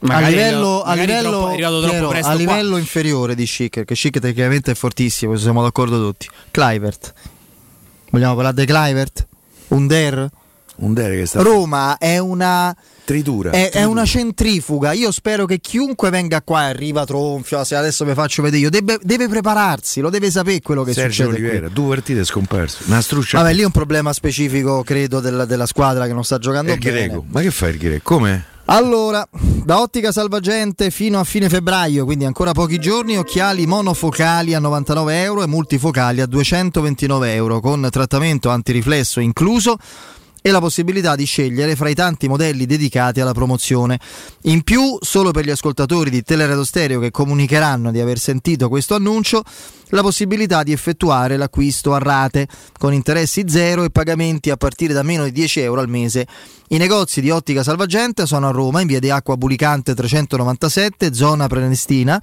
so. 0.01 0.13
a 0.13 0.21
livello, 0.21 0.83
a 0.83 0.95
livello, 0.95 1.81
troppo, 1.81 2.11
a 2.11 2.35
livello 2.35 2.77
inferiore 2.77 3.35
di 3.35 3.47
Schick, 3.47 3.75
perché 3.75 3.95
Schick 3.95 4.21
tecnicamente 4.21 4.73
è 4.73 4.75
fortissimo, 4.75 5.37
siamo 5.37 5.63
d'accordo 5.63 5.99
tutti. 6.01 6.29
Clivert, 6.51 7.13
vogliamo 8.11 8.35
parlare 8.35 8.57
di 8.57 8.65
Clivert? 8.65 9.27
Under? 9.69 10.31
Under 10.77 11.11
che 11.11 11.27
sta 11.27 11.43
Roma 11.43 11.99
è 11.99 12.19
una 12.19 12.75
Tritura, 13.09 13.51
è, 13.51 13.71
tritura. 13.71 13.81
è, 13.81 13.85
una 13.85 14.05
centrifuga. 14.05 14.93
Io 14.93 15.11
spero 15.11 15.47
che 15.47 15.61
chiunque 15.61 16.11
venga 16.11 16.43
qua 16.43 16.67
e 16.67 16.69
arriva 16.69 17.07
tronfio. 17.07 17.65
Se 17.65 17.75
adesso 17.75 18.05
vi 18.05 18.13
faccio 18.13 18.43
vedere 18.43 18.63
io, 18.63 18.71
deve, 18.71 18.99
deve, 19.03 19.29
prepararsi, 19.29 20.01
lo 20.01 20.11
deve 20.11 20.31
sapere 20.31 20.61
quello 20.61 20.85
che 20.85 20.93
Sergio 20.93 21.25
succede. 21.25 21.31
Sergio 21.31 21.47
Oliveira, 21.47 21.69
due 21.69 21.95
partite 21.95 22.25
scomparse. 22.25 22.85
Una 22.87 23.01
struscia. 23.01 23.41
Vabbè, 23.41 23.55
lì 23.55 23.63
è 23.63 23.65
un 23.65 23.71
problema 23.71 24.13
specifico, 24.13 24.83
credo, 24.83 25.21
della, 25.21 25.47
della 25.47 25.65
squadra 25.65 26.07
che 26.07 26.13
non 26.13 26.23
sta 26.23 26.39
giocando 26.39 26.71
il 26.71 26.79
bene. 26.79 27.07
Greco. 27.07 27.25
Ma 27.27 27.41
che 27.41 27.51
fai 27.51 27.71
il 27.71 27.79
Greco? 27.79 28.15
Come? 28.15 28.45
Allora, 28.71 29.27
da 29.65 29.81
Ottica 29.81 30.13
Salvagente 30.13 30.91
fino 30.91 31.19
a 31.19 31.25
fine 31.25 31.49
febbraio, 31.49 32.05
quindi 32.05 32.27
ancora 32.27 32.53
pochi 32.53 32.79
giorni, 32.79 33.17
occhiali 33.17 33.67
monofocali 33.67 34.53
a 34.53 34.59
99 34.59 35.23
euro 35.23 35.43
e 35.43 35.47
multifocali 35.47 36.21
a 36.21 36.27
229 36.27 37.33
euro 37.33 37.61
con 37.61 37.89
trattamento 37.91 38.51
antiriflesso 38.51 39.21
incluso 39.21 39.79
e 40.43 40.51
la 40.51 40.61
possibilità 40.61 41.17
di 41.17 41.25
scegliere 41.25 41.77
fra 41.77 41.89
i 41.89 41.95
tanti 41.95 42.29
modelli 42.29 42.67
dedicati 42.67 43.21
alla 43.21 43.33
promozione. 43.33 43.99
In 44.43 44.63
più, 44.63 44.99
solo 45.01 45.31
per 45.31 45.47
gli 45.47 45.51
ascoltatori 45.51 46.11
di 46.11 46.23
Teleradio 46.23 46.65
Stereo 46.65 47.01
che 47.01 47.11
comunicheranno 47.11 47.91
di 47.91 48.01
aver 48.01 48.19
sentito 48.19 48.69
questo 48.69 48.95
annuncio, 48.95 49.43
la 49.89 50.03
possibilità 50.03 50.63
di 50.63 50.73
effettuare 50.73 51.39
l'acquisto 51.39 51.95
a 51.95 51.99
rate 51.99 52.47
con 52.79 52.93
interessi 52.93 53.45
zero 53.49 53.85
e 53.85 53.91
pagamenti 53.91 54.51
a 54.51 54.57
partire 54.57 54.93
da 54.93 55.03
meno 55.03 55.25
di 55.25 55.33
10 55.33 55.61
euro 55.61 55.81
al 55.81 55.89
mese. 55.89 56.27
I 56.71 56.77
negozi 56.77 57.23
di 57.23 57.31
Ottica 57.31 57.63
Salvagente 57.63 58.27
sono 58.27 58.49
a 58.49 58.51
Roma, 58.51 58.83
in 58.83 58.89
via 58.89 59.01
di 59.01 59.09
Acqua 59.09 59.39
Bulicante 59.39 59.95
397, 59.95 61.15
zona 61.15 61.47
Prenestina, 61.47 62.23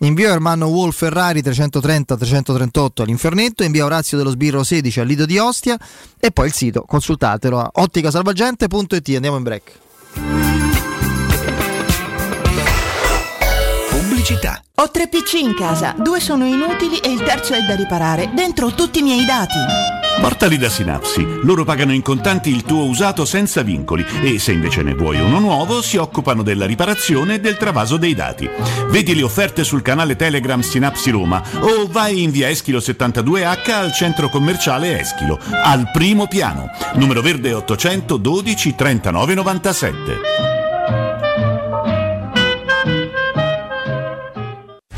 in 0.00 0.14
via 0.14 0.32
Ermanno 0.32 0.66
Wolf 0.66 0.96
Ferrari 0.96 1.40
330-338 1.42 3.02
all'Infernetto, 3.02 3.62
in 3.62 3.70
via 3.70 3.84
Orazio 3.84 4.16
dello 4.16 4.30
Sbirro 4.30 4.64
16 4.64 4.98
al 4.98 5.06
Lido 5.06 5.26
di 5.26 5.38
Ostia 5.38 5.78
e 6.18 6.32
poi 6.32 6.46
il 6.46 6.52
sito, 6.52 6.82
consultatelo 6.82 7.60
a 7.60 7.70
otticasalvagente.it. 7.72 9.08
Andiamo 9.14 9.36
in 9.36 9.42
break. 9.44 9.72
Pubblicità. 13.90 14.60
Ho 14.74 14.90
tre 14.90 15.06
PC 15.06 15.34
in 15.34 15.54
casa, 15.54 15.94
due 15.96 16.18
sono 16.18 16.44
inutili 16.46 16.98
e 16.98 17.12
il 17.12 17.22
terzo 17.22 17.54
è 17.54 17.60
da 17.60 17.76
riparare. 17.76 18.32
Dentro 18.34 18.74
tutti 18.74 18.98
i 18.98 19.02
miei 19.02 19.24
dati. 19.24 20.03
Portali 20.20 20.56
da 20.56 20.68
Sinapsi. 20.68 21.26
Loro 21.42 21.64
pagano 21.64 21.92
in 21.92 22.02
contanti 22.02 22.50
il 22.50 22.62
tuo 22.62 22.84
usato 22.84 23.24
senza 23.24 23.62
vincoli 23.62 24.04
e 24.22 24.38
se 24.38 24.52
invece 24.52 24.82
ne 24.82 24.94
vuoi 24.94 25.20
uno 25.20 25.38
nuovo 25.38 25.82
si 25.82 25.96
occupano 25.96 26.42
della 26.42 26.66
riparazione 26.66 27.34
e 27.34 27.40
del 27.40 27.56
travaso 27.56 27.96
dei 27.96 28.14
dati. 28.14 28.48
Vedi 28.88 29.14
le 29.14 29.22
offerte 29.22 29.64
sul 29.64 29.82
canale 29.82 30.16
Telegram 30.16 30.60
Sinapsi 30.60 31.10
Roma 31.10 31.42
o 31.60 31.86
vai 31.88 32.22
in 32.22 32.30
via 32.30 32.48
Eschilo 32.48 32.78
72H 32.78 33.70
al 33.70 33.92
centro 33.92 34.28
commerciale 34.28 35.00
Eschilo, 35.00 35.38
al 35.62 35.90
primo 35.92 36.26
piano. 36.26 36.70
Numero 36.94 37.20
verde 37.20 37.52
812 37.52 38.74
39 38.74 39.34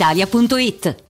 brispalitalia.it. 0.00 1.09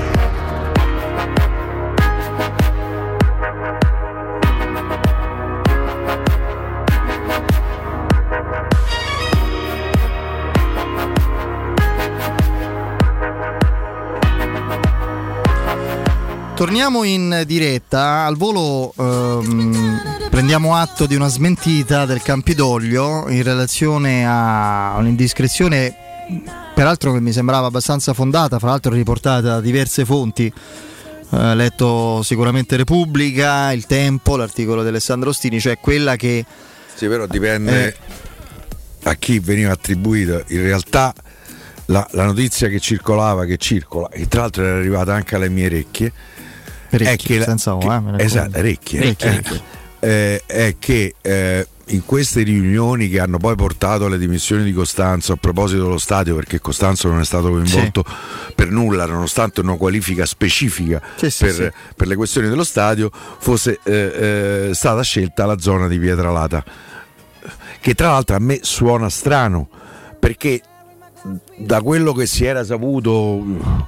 Torniamo 16.61 17.03
in 17.03 17.41
diretta, 17.47 18.23
al 18.23 18.37
volo 18.37 18.93
ehm, 18.95 20.29
prendiamo 20.29 20.75
atto 20.75 21.07
di 21.07 21.15
una 21.15 21.27
smentita 21.27 22.05
del 22.05 22.21
Campidoglio 22.21 23.27
in 23.29 23.41
relazione 23.41 24.27
a 24.27 24.93
un'indiscrezione, 24.99 25.91
peraltro 26.75 27.13
che 27.13 27.19
mi 27.19 27.31
sembrava 27.31 27.65
abbastanza 27.65 28.13
fondata, 28.13 28.59
fra 28.59 28.69
l'altro 28.69 28.93
riportata 28.93 29.41
da 29.41 29.59
diverse 29.59 30.05
fonti, 30.05 30.53
eh, 31.31 31.55
letto 31.55 32.21
sicuramente 32.21 32.77
Repubblica, 32.77 33.71
Il 33.71 33.87
Tempo, 33.87 34.35
l'articolo 34.35 34.83
di 34.83 34.89
Alessandro 34.89 35.31
Ostini, 35.31 35.59
cioè 35.59 35.79
quella 35.79 36.15
che... 36.15 36.45
Sì, 36.93 37.07
però 37.07 37.25
dipende 37.25 37.87
Eh. 37.87 37.95
a 39.09 39.15
chi 39.15 39.39
veniva 39.39 39.71
attribuita. 39.71 40.43
In 40.49 40.61
realtà 40.61 41.11
la, 41.85 42.07
la 42.11 42.25
notizia 42.25 42.67
che 42.67 42.79
circolava, 42.79 43.45
che 43.45 43.57
circola, 43.57 44.09
e 44.09 44.27
tra 44.27 44.41
l'altro 44.41 44.63
era 44.63 44.77
arrivata 44.77 45.11
anche 45.11 45.35
alle 45.35 45.49
mie 45.49 45.65
orecchie, 45.65 46.13
è 46.97 47.07
Orecchie, 47.07 47.37
che, 47.37 47.43
senza 47.43 47.75
O, 47.75 47.81
eh, 48.17 48.23
esatto, 48.23 48.57
orecchie, 48.57 48.99
Orecchie, 48.99 49.27
eh, 49.29 49.31
orecchie. 49.33 49.61
eh, 49.99 50.43
è 50.45 50.75
che 50.79 51.15
eh, 51.21 51.67
in 51.85 52.05
queste 52.05 52.43
riunioni 52.43 53.09
che 53.09 53.19
hanno 53.19 53.37
poi 53.37 53.55
portato 53.55 54.05
alle 54.05 54.17
dimissioni 54.17 54.63
di 54.63 54.71
Costanzo 54.71 55.33
a 55.33 55.35
proposito 55.35 55.83
dello 55.83 55.97
stadio, 55.97 56.35
perché 56.35 56.59
Costanzo 56.61 57.09
non 57.09 57.19
è 57.19 57.25
stato 57.25 57.49
coinvolto 57.49 58.03
per 58.55 58.69
nulla, 58.69 59.05
nonostante 59.05 59.59
una 59.59 59.75
qualifica 59.75 60.25
specifica 60.25 61.01
Sì, 61.15 61.29
sì, 61.29 61.43
per, 61.45 61.53
sì. 61.53 61.71
per 61.95 62.07
le 62.07 62.15
questioni 62.15 62.47
dello 62.47 62.63
stadio, 62.63 63.11
fosse 63.11 63.79
eh, 63.83 64.69
eh, 64.69 64.73
stata 64.73 65.01
scelta 65.01 65.45
la 65.45 65.59
zona 65.59 65.87
di 65.87 65.99
Pietralata, 65.99 66.63
che 67.81 67.93
tra 67.93 68.11
l'altro 68.11 68.35
a 68.37 68.39
me 68.39 68.59
suona 68.61 69.09
strano, 69.09 69.67
perché 70.17 70.61
da 71.65 71.81
quello 71.81 72.13
che 72.13 72.25
si 72.25 72.45
era 72.45 72.63
saputo 72.63 73.43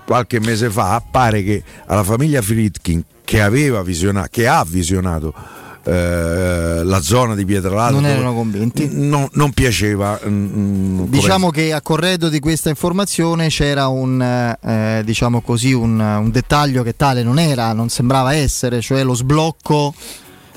qualche 0.05 0.39
mese 0.39 0.69
fa, 0.69 1.01
pare 1.09 1.43
che 1.43 1.63
alla 1.87 2.03
famiglia 2.03 2.41
Fritkin 2.41 3.03
che 3.23 3.41
aveva 3.41 3.81
visionato, 3.83 4.27
che 4.31 4.47
ha 4.47 4.63
visionato 4.67 5.33
eh, 5.85 6.81
la 6.83 7.01
zona 7.01 7.35
di 7.35 7.43
Pietralata 7.45 7.91
Non 7.91 8.05
erano 8.05 8.33
convinti. 8.33 8.87
no- 8.91 9.29
non 9.33 9.51
piaceva 9.51 10.17
mm, 10.25 10.97
come- 10.97 11.09
Diciamo 11.09 11.49
che 11.49 11.73
a 11.73 11.81
corredo 11.81 12.29
di 12.29 12.39
questa 12.39 12.69
informazione 12.69 13.49
c'era 13.49 13.87
un, 13.87 14.21
eh, 14.21 15.01
diciamo 15.03 15.41
così, 15.41 15.73
un, 15.73 15.99
un 15.99 16.31
dettaglio 16.31 16.83
che 16.83 16.95
tale 16.95 17.21
non 17.23 17.37
era, 17.37 17.73
non 17.73 17.89
sembrava 17.89 18.33
essere, 18.33 18.79
cioè 18.81 19.03
lo 19.03 19.13
sblocco 19.13 19.93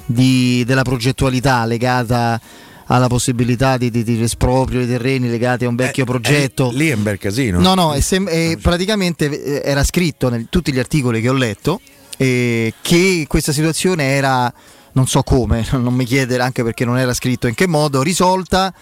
di- 0.04 0.62
della 0.64 0.82
progettualità 0.82 1.64
legata 1.64 2.40
alla 2.87 3.09
possibilità 3.09 3.76
di, 3.76 3.91
di, 3.91 4.05
di 4.05 4.22
esproprio 4.22 4.80
di 4.80 4.87
terreni 4.87 5.28
legati 5.28 5.64
a 5.64 5.68
un 5.68 5.76
vecchio 5.76 6.05
progetto. 6.05 6.70
lì 6.72 6.89
è 6.89 6.95
un 6.95 7.03
bel 7.03 7.18
casino 7.18 7.61
No, 7.61 7.74
no, 7.74 7.93
è 7.93 8.01
sem- 8.01 8.28
è 8.28 8.57
praticamente 8.61 9.26
eh, 9.26 9.62
era 9.64 9.82
scritto 9.82 10.32
in 10.32 10.49
tutti 10.49 10.72
gli 10.72 10.78
articoli 10.78 11.20
che 11.20 11.28
ho 11.28 11.34
letto 11.34 11.80
eh, 12.16 12.72
che 12.80 13.26
questa 13.28 13.53
situazione 13.53 14.05
era, 14.05 14.53
non 14.93 15.07
so 15.07 15.22
come, 15.22 15.66
non 15.72 15.95
mi 15.95 16.05
chiedere 16.05 16.43
anche 16.43 16.62
perché 16.62 16.84
non 16.84 16.99
era 16.99 17.12
scritto 17.14 17.47
in 17.47 17.55
che 17.55 17.66
modo, 17.66 18.03
risolta 18.03 18.72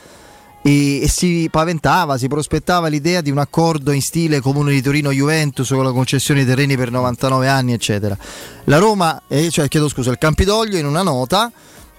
e, 0.63 1.03
e 1.03 1.09
si 1.09 1.49
paventava, 1.51 2.17
si 2.17 2.29
prospettava 2.29 2.89
l'idea 2.89 3.21
di 3.21 3.31
un 3.31 3.39
accordo 3.39 3.91
in 3.91 4.01
stile 4.01 4.41
Comune 4.41 4.73
di 4.73 4.81
Torino-Juventus 4.81 5.69
con 5.69 5.85
la 5.85 5.93
concessione 5.93 6.41
di 6.41 6.47
terreni 6.47 6.77
per 6.77 6.91
99 6.91 7.49
anni, 7.49 7.73
eccetera. 7.73 8.17
La 8.65 8.79
Roma, 8.79 9.23
eh, 9.29 9.51
cioè 9.51 9.69
chiedo 9.69 9.89
scusa, 9.89 10.11
il 10.11 10.19
Campidoglio 10.19 10.79
in 10.79 10.87
una 10.87 11.03
nota 11.03 11.53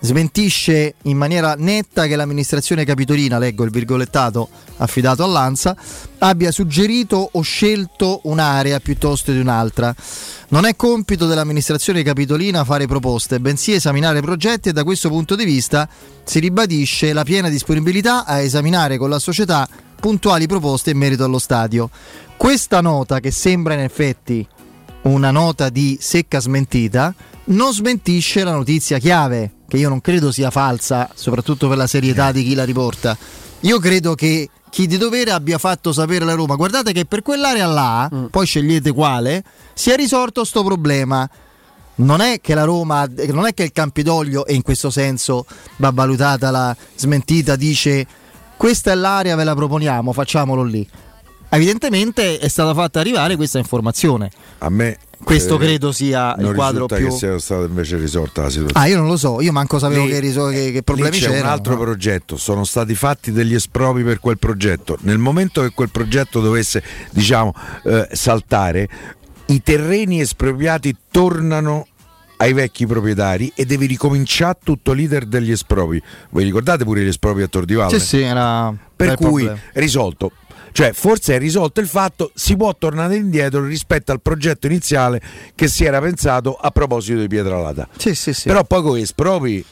smentisce 0.05 0.95
in 1.03 1.17
maniera 1.17 1.55
netta 1.57 2.05
che 2.05 2.15
l'amministrazione 2.15 2.85
capitolina, 2.85 3.37
leggo 3.37 3.63
il 3.63 3.71
virgolettato 3.71 4.47
affidato 4.77 5.23
all'ANSA, 5.23 5.75
abbia 6.19 6.51
suggerito 6.51 7.29
o 7.33 7.41
scelto 7.41 8.21
un'area 8.23 8.79
piuttosto 8.79 9.31
di 9.31 9.39
un'altra. 9.39 9.93
Non 10.49 10.65
è 10.65 10.75
compito 10.75 11.25
dell'amministrazione 11.25 12.03
capitolina 12.03 12.63
fare 12.63 12.87
proposte, 12.87 13.39
bensì 13.39 13.73
esaminare 13.73 14.21
progetti 14.21 14.69
e 14.69 14.73
da 14.73 14.83
questo 14.83 15.09
punto 15.09 15.35
di 15.35 15.43
vista 15.43 15.89
si 16.23 16.39
ribadisce 16.39 17.11
la 17.11 17.23
piena 17.23 17.49
disponibilità 17.49 18.25
a 18.25 18.39
esaminare 18.39 18.97
con 18.97 19.09
la 19.09 19.19
società 19.19 19.67
puntuali 19.99 20.45
proposte 20.47 20.91
in 20.91 20.97
merito 20.97 21.23
allo 21.23 21.39
stadio. 21.39 21.89
Questa 22.37 22.79
nota, 22.79 23.19
che 23.19 23.31
sembra 23.31 23.73
in 23.73 23.79
effetti 23.79 24.47
una 25.03 25.31
nota 25.31 25.69
di 25.69 25.97
secca 25.99 26.39
smentita, 26.39 27.13
non 27.45 27.73
smentisce 27.73 28.43
la 28.43 28.53
notizia 28.53 28.97
chiave, 28.97 29.51
che 29.67 29.77
io 29.77 29.89
non 29.89 30.01
credo 30.01 30.31
sia 30.31 30.49
falsa, 30.49 31.09
soprattutto 31.13 31.67
per 31.67 31.77
la 31.77 31.87
serietà 31.87 32.31
di 32.31 32.43
chi 32.43 32.55
la 32.55 32.63
riporta. 32.63 33.17
Io 33.61 33.79
credo 33.79 34.15
che 34.15 34.49
chi 34.69 34.87
di 34.87 34.97
dovere 34.97 35.31
abbia 35.31 35.57
fatto 35.57 35.93
sapere 35.93 36.23
alla 36.23 36.33
Roma, 36.33 36.55
guardate 36.55 36.91
che 36.91 37.05
per 37.05 37.21
quell'area 37.21 37.67
là, 37.67 38.09
poi 38.29 38.45
scegliete 38.45 38.91
quale, 38.91 39.43
si 39.73 39.89
è 39.91 39.95
risorto 39.95 40.43
sto 40.43 40.63
problema. 40.63 41.27
Non 41.97 42.19
è 42.19 42.41
che 42.41 42.53
la 42.55 42.65
Roma, 42.65 43.07
non 43.29 43.45
è 43.45 43.53
che 43.53 43.63
il 43.63 43.71
Campidoglio, 43.71 44.45
e 44.45 44.53
in 44.53 44.63
questo 44.63 44.89
senso 44.89 45.45
va 45.77 45.91
valutata 45.91 46.51
la 46.51 46.75
smentita, 46.95 47.55
dice 47.55 48.05
questa 48.57 48.91
è 48.91 48.95
l'area, 48.95 49.35
ve 49.35 49.45
la 49.45 49.55
proponiamo, 49.55 50.11
facciamolo 50.11 50.63
lì. 50.63 50.87
Evidentemente 51.49 52.37
è 52.37 52.47
stata 52.49 52.73
fatta 52.73 52.99
arrivare 52.99 53.37
questa 53.37 53.59
informazione. 53.59 54.29
a 54.57 54.69
me 54.69 54.97
Questo 55.23 55.55
eh, 55.55 55.59
credo 55.59 55.91
sia 55.91 56.35
non 56.37 56.49
il 56.49 56.55
quadro 56.55 56.85
risulta 56.87 56.95
più. 56.95 57.07
che 57.09 57.11
sia 57.15 57.39
stata 57.39 57.65
invece 57.65 57.97
risolta 57.97 58.43
la 58.43 58.49
situazione 58.49 58.85
Ah, 58.85 58.87
io 58.89 58.97
non 58.97 59.07
lo 59.07 59.17
so, 59.17 59.41
io 59.41 59.51
manco 59.51 59.79
sapevo 59.79 60.05
Lì- 60.05 60.11
che, 60.11 60.19
riso- 60.19 60.47
che- 60.47 60.71
che 60.71 60.83
problemi 60.83 61.11
Lì 61.15 61.19
c'è 61.21 61.27
c'erano. 61.29 61.45
un 61.47 61.51
altro 61.51 61.77
progetto, 61.77 62.37
sono 62.37 62.63
stati 62.63 62.93
fatti 62.95 63.31
degli 63.31 63.53
espropri 63.53 64.03
per 64.03 64.19
quel 64.19 64.37
progetto. 64.37 64.97
Nel 65.01 65.17
momento 65.17 65.61
che 65.61 65.71
quel 65.71 65.89
progetto 65.89 66.41
dovesse, 66.41 66.83
diciamo, 67.11 67.53
eh, 67.85 68.07
saltare, 68.11 68.87
i 69.47 69.61
terreni 69.63 70.21
espropriati 70.21 70.95
tornano 71.11 71.87
ai 72.37 72.51
vecchi 72.53 72.85
proprietari 72.85 73.51
e 73.55 73.65
devi 73.65 73.85
ricominciare 73.85 74.57
tutto 74.63 74.91
l'iter 74.91 75.25
degli 75.25 75.51
espropri. 75.51 76.01
Voi 76.31 76.43
ricordate 76.43 76.83
pure 76.83 77.01
gli 77.03 77.07
espropri 77.07 77.43
a 77.43 77.47
Tor 77.47 77.63
di 77.65 77.73
Valle? 77.75 77.97
Sì, 77.99 78.05
sì, 78.05 78.21
era 78.21 78.67
un 78.67 78.77
per 78.95 79.15
cui 79.15 79.43
problema. 79.45 79.59
risolto. 79.73 80.31
Cioè, 80.75 80.91
forse 80.91 81.35
è 81.35 81.39
risolto 81.39 81.79
il 81.79 81.87
fatto, 81.87 82.31
si 82.35 82.57
può 82.57 82.75
tornare 82.75 83.15
indietro 83.15 83.63
rispetto 83.63 84.11
al 84.11 84.19
progetto 84.19 84.67
iniziale 84.67 85.21
che 85.55 85.69
si 85.69 85.85
era 85.85 86.01
pensato 86.01 86.53
a 86.53 86.69
proposito 86.69 87.17
di 87.17 87.27
Pietralata. 87.27 87.87
Sì, 87.95 88.13
sì, 88.13 88.33
sì. 88.33 88.49
Però 88.49 88.61
poi 88.65 88.81
con 88.81 88.97
espropri 88.97 89.63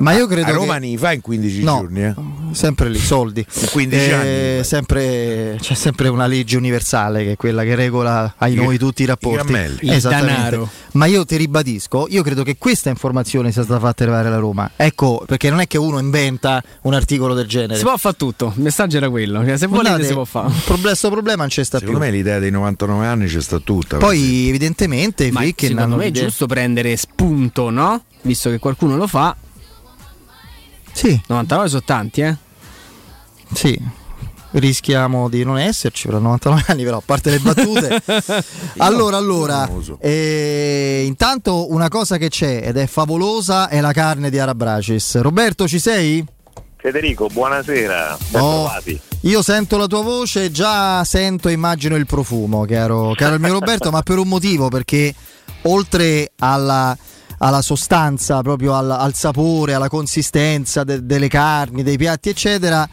Ma 0.00 0.12
io 0.12 0.26
credo 0.28 0.46
a 0.50 0.52
Roma 0.54 0.78
che- 0.78 0.86
ne 0.86 0.96
fa 0.98 1.12
in 1.12 1.20
15 1.20 1.62
No. 1.64 1.78
giorni. 1.80 2.02
Eh? 2.04 2.14
sempre 2.52 2.88
lì, 2.88 2.98
soldi. 2.98 3.44
In 3.60 3.68
15 3.72 4.10
anni. 4.12 4.64
sempre- 4.64 5.56
c'è 5.60 5.74
sempre 5.74 6.08
una 6.08 6.26
legge 6.26 6.56
universale 6.56 7.22
che 7.24 7.32
è 7.32 7.36
quella 7.36 7.62
che 7.62 7.74
regola 7.74 8.34
ai 8.38 8.54
noi 8.54 8.78
tutti 8.78 9.02
i 9.02 9.06
rapporti. 9.06 9.52
Il 9.80 9.90
Esattamente. 9.92 10.66
Ma 10.92 11.06
io 11.06 11.24
ti 11.24 11.36
ribadisco, 11.36 12.06
io 12.08 12.22
credo 12.22 12.42
che 12.44 12.56
questa 12.56 12.88
informazione 12.88 13.52
sia 13.52 13.62
stata 13.64 13.80
fatta 13.80 14.02
arrivare 14.04 14.28
alla 14.28 14.38
Roma. 14.38 14.70
Ecco, 14.76 15.22
perché 15.26 15.50
non 15.50 15.60
è 15.60 15.66
che 15.66 15.78
uno 15.78 15.98
inventa 15.98 16.62
un 16.82 16.94
articolo 16.94 17.34
del 17.34 17.46
genere. 17.46 17.76
Si 17.76 17.82
può 17.84 17.96
fare 17.96 18.16
tutto, 18.16 18.52
il 18.56 18.62
messaggio 18.62 18.96
era 18.96 19.10
quello. 19.10 19.44
Cioè, 19.44 19.56
se 19.58 19.66
volete 19.66 19.88
Guardate, 19.88 20.06
si 20.08 20.12
può 20.14 20.24
fare. 20.24 20.52
Questo 20.80 21.10
problema 21.10 21.38
non 21.40 21.48
c'è 21.48 21.64
sta 21.64 21.78
Secondo 21.78 21.98
più. 22.00 22.08
me 22.08 22.14
l'idea 22.14 22.38
dei 22.38 22.50
99 22.50 23.06
anni 23.06 23.26
c'è 23.26 23.40
sta 23.40 23.58
tutta. 23.58 23.98
Poi, 23.98 24.48
evidentemente, 24.48 25.24
i 25.24 25.30
Ma 25.32 25.42
secondo 25.56 25.96
me 25.96 26.06
è 26.06 26.10
giusto 26.12 26.46
prendere 26.46 26.96
spunto, 26.96 27.68
no? 27.70 28.04
Visto 28.22 28.48
che 28.50 28.58
qualcuno 28.58 28.96
lo 28.96 29.06
fa. 29.06 29.36
Sì. 30.98 31.20
99 31.28 31.68
sono 31.68 31.82
tanti, 31.84 32.20
eh? 32.22 32.36
Sì. 33.54 33.80
Rischiamo 34.50 35.28
di 35.28 35.44
non 35.44 35.58
esserci 35.58 36.08
per 36.08 36.20
99 36.20 36.64
anni, 36.68 36.82
però 36.82 36.96
a 36.96 37.02
parte 37.04 37.30
le 37.30 37.38
battute. 37.38 38.02
allora, 38.78 39.16
allora, 39.18 39.68
eh, 40.00 41.04
intanto 41.06 41.70
una 41.70 41.88
cosa 41.88 42.16
che 42.16 42.28
c'è 42.30 42.62
ed 42.64 42.78
è 42.78 42.86
favolosa 42.86 43.68
è 43.68 43.80
la 43.80 43.92
carne 43.92 44.30
di 44.30 44.38
Arabracis. 44.38 45.20
Roberto, 45.20 45.68
ci 45.68 45.78
sei? 45.78 46.24
Federico, 46.78 47.26
buonasera, 47.28 48.16
ben 48.30 48.40
Oh, 48.40 48.64
trovati. 48.64 49.00
io 49.22 49.42
sento 49.42 49.76
la 49.76 49.86
tua 49.86 50.02
voce 50.02 50.50
già 50.50 51.04
sento 51.04 51.48
e 51.48 51.52
immagino 51.52 51.94
il 51.96 52.06
profumo, 52.06 52.64
caro, 52.64 53.12
caro 53.16 53.34
il 53.34 53.40
mio 53.40 53.52
Roberto, 53.52 53.90
ma 53.92 54.00
per 54.02 54.16
un 54.18 54.28
motivo, 54.28 54.68
perché 54.68 55.12
oltre 55.62 56.32
alla, 56.38 56.96
alla 57.38 57.62
sostanza, 57.62 58.40
proprio 58.42 58.74
al, 58.74 58.90
al 58.90 59.14
sapore, 59.14 59.74
alla 59.74 59.88
consistenza 59.88 60.84
de- 60.84 61.04
delle 61.04 61.28
carni, 61.28 61.82
dei 61.82 61.96
piatti, 61.96 62.28
eccetera, 62.28 62.88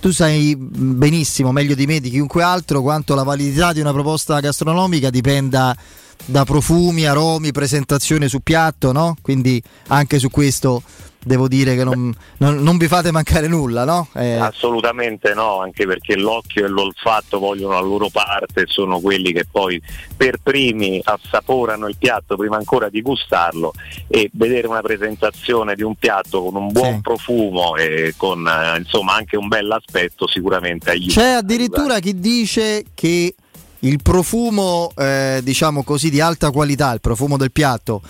tu 0.00 0.10
sai 0.12 0.56
benissimo, 0.56 1.52
meglio 1.52 1.74
di 1.74 1.86
me, 1.86 2.00
di 2.00 2.10
chiunque 2.10 2.42
altro, 2.42 2.82
quanto 2.82 3.14
la 3.14 3.24
validità 3.24 3.72
di 3.72 3.80
una 3.80 3.92
proposta 3.92 4.38
gastronomica 4.40 5.10
dipenda 5.10 5.76
da 6.24 6.44
profumi, 6.44 7.06
aromi, 7.06 7.52
presentazione 7.52 8.28
su 8.28 8.40
piatto, 8.40 8.92
no? 8.92 9.16
Quindi 9.22 9.62
anche 9.88 10.18
su 10.18 10.30
questo 10.30 10.82
devo 11.20 11.48
dire 11.48 11.74
che 11.74 11.84
non, 11.84 12.14
non- 12.38 12.62
non 12.62 12.76
vi 12.78 12.86
fate 12.88 13.10
mancare 13.10 13.48
nulla, 13.48 13.84
no? 13.84 14.08
Eh, 14.14 14.34
Assolutamente 14.34 15.34
no, 15.34 15.60
anche 15.60 15.84
perché 15.86 16.16
l'occhio 16.16 16.64
e 16.64 16.68
l'olfatto 16.68 17.38
vogliono 17.38 17.74
la 17.74 17.80
loro 17.80 18.08
parte 18.08 18.64
sono 18.66 19.00
quelli 19.00 19.32
che 19.32 19.44
poi 19.50 19.80
per 20.16 20.38
primi 20.42 21.00
assaporano 21.02 21.86
il 21.88 21.96
piatto 21.98 22.36
prima 22.36 22.56
ancora 22.56 22.88
di 22.88 23.02
gustarlo 23.02 23.72
e 24.06 24.30
vedere 24.32 24.66
una 24.68 24.80
presentazione 24.80 25.74
di 25.74 25.82
un 25.82 25.96
piatto 25.96 26.42
con 26.44 26.54
un 26.56 26.72
buon 26.72 26.94
Sì. 26.94 27.00
profumo 27.02 27.76
e 27.76 28.14
con 28.16 28.46
eh, 28.46 28.78
insomma 28.78 29.14
anche 29.14 29.36
un 29.36 29.48
bell'aspetto 29.48 30.26
sicuramente 30.28 30.90
aiuta. 30.90 31.20
C'è 31.20 31.28
addirittura 31.32 31.98
chi 31.98 32.18
dice 32.18 32.84
che 32.94 33.34
il 33.80 34.00
profumo, 34.02 34.90
eh, 34.96 35.40
diciamo 35.42 35.82
così, 35.84 36.10
di 36.10 36.20
alta 36.20 36.50
qualità, 36.50 36.92
il 36.92 37.00
profumo 37.00 37.36
del 37.36 37.52
piatto, 37.52 38.02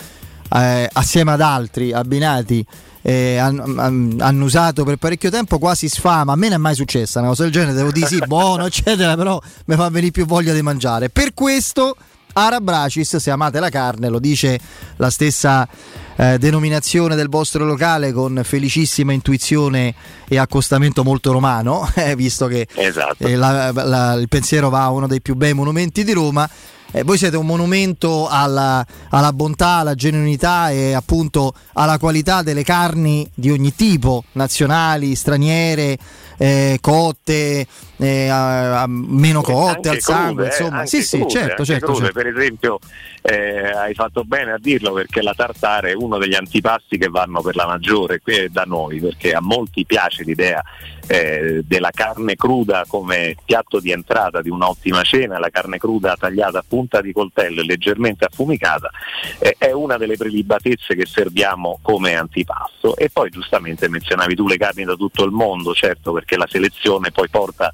eh, 0.55 0.89
assieme 0.91 1.31
ad 1.33 1.41
altri 1.41 1.91
abbinati, 1.93 2.65
eh, 3.01 3.37
han- 3.37 4.15
hanno 4.19 4.45
usato 4.45 4.83
per 4.83 4.97
parecchio 4.97 5.29
tempo 5.29 5.57
quasi 5.59 5.87
sfama. 5.89 6.33
A 6.33 6.35
me 6.35 6.47
non 6.49 6.57
è 6.57 6.61
mai 6.61 6.75
successa 6.75 7.19
una 7.19 7.29
cosa 7.29 7.43
del 7.43 7.51
genere, 7.51 7.73
devo 7.73 7.91
dire 7.91 8.07
sì, 8.07 8.19
buono, 8.27 8.65
eccetera, 8.65 9.15
però 9.15 9.39
mi 9.65 9.75
fa 9.75 9.89
venire 9.89 10.11
più 10.11 10.25
voglia 10.25 10.53
di 10.53 10.61
mangiare. 10.61 11.09
Per 11.09 11.33
questo 11.33 11.95
Arabracis, 12.33 13.15
se 13.17 13.31
amate 13.31 13.59
la 13.59 13.69
carne, 13.69 14.07
lo 14.07 14.19
dice 14.19 14.59
la 14.97 15.09
stessa 15.09 15.67
eh, 16.15 16.37
denominazione 16.37 17.15
del 17.15 17.27
vostro 17.27 17.65
locale 17.65 18.11
con 18.11 18.39
felicissima 18.43 19.13
intuizione 19.13 19.93
e 20.27 20.37
accostamento 20.37 21.03
molto 21.03 21.31
romano, 21.31 21.89
eh, 21.95 22.15
visto 22.15 22.47
che 22.47 22.67
Esatto. 22.75 23.25
eh, 23.25 23.35
la- 23.35 23.71
la- 23.71 24.13
il 24.13 24.27
pensiero 24.27 24.69
va 24.69 24.83
a 24.83 24.89
uno 24.91 25.07
dei 25.07 25.21
più 25.21 25.35
bei 25.35 25.53
monumenti 25.53 26.03
di 26.03 26.13
Roma. 26.13 26.47
Eh, 26.91 27.03
voi 27.03 27.17
siete 27.19 27.37
un 27.37 27.45
monumento 27.45 28.27
alla, 28.27 28.83
alla 29.09 29.31
bontà, 29.31 29.77
alla 29.77 29.93
genuinità 29.93 30.71
e 30.71 30.93
appunto 30.93 31.53
alla 31.73 31.99
qualità 31.99 32.41
delle 32.41 32.63
carni 32.63 33.29
di 33.33 33.51
ogni 33.51 33.75
tipo, 33.75 34.23
nazionali, 34.31 35.13
straniere, 35.13 35.97
eh, 36.37 36.79
cotte, 36.81 37.67
eh, 37.97 38.27
a- 38.29 38.81
a- 38.81 38.87
meno 38.87 39.41
cotte, 39.41 39.89
al 39.89 39.99
sangue, 39.99 40.47
crude, 40.47 40.57
eh, 40.57 40.63
insomma. 40.63 40.85
Sì, 40.87 41.03
sì, 41.03 41.17
crude, 41.17 41.31
certo, 41.31 41.49
anche 41.49 41.65
certo, 41.65 41.85
crude. 41.85 41.99
certo. 42.05 42.19
Per 42.19 42.27
esempio, 42.27 42.79
eh, 43.21 43.69
hai 43.71 43.93
fatto 43.93 44.23
bene 44.23 44.53
a 44.53 44.57
dirlo 44.59 44.91
perché 44.93 45.21
la 45.21 45.33
tartare 45.35 45.91
è 45.91 45.95
uno 45.95 46.17
degli 46.17 46.35
antipasti 46.35 46.97
che 46.97 47.07
vanno 47.09 47.41
per 47.41 47.55
la 47.55 47.67
maggiore 47.67 48.19
qui 48.19 48.47
da 48.49 48.63
noi, 48.65 48.99
perché 48.99 49.33
a 49.33 49.41
molti 49.41 49.85
piace 49.85 50.23
l'idea 50.23 50.63
eh, 51.09 51.63
della 51.65 51.89
carne 51.89 52.35
cruda 52.35 52.85
come 52.87 53.35
piatto 53.43 53.79
di 53.79 53.89
entrata 53.91 54.43
di 54.43 54.49
un'ottima 54.49 55.01
cena, 55.01 55.39
la 55.39 55.49
carne 55.49 55.79
cruda 55.79 56.15
tagliata 56.15 56.59
a 56.59 56.65
punta 56.67 57.01
di 57.01 57.11
coltello 57.11 57.61
e 57.61 57.65
leggermente 57.65 58.25
affumicata 58.25 58.91
eh, 59.39 59.55
è 59.57 59.71
una 59.71 59.97
delle 59.97 60.17
prelibatezze 60.17 60.95
che 60.95 61.07
serviamo 61.07 61.79
come 61.81 62.15
antipasto. 62.15 62.95
E 62.95 63.09
poi 63.09 63.31
giustamente 63.31 63.89
menzionavi 63.89 64.35
tu 64.35 64.47
le 64.47 64.57
carni 64.57 64.83
da 64.83 64.93
tutto 64.93 65.23
il 65.23 65.31
mondo, 65.31 65.73
certo 65.73 66.11
perché 66.13 66.37
la 66.37 66.47
selezione 66.47 67.09
poi 67.11 67.27
porta 67.27 67.71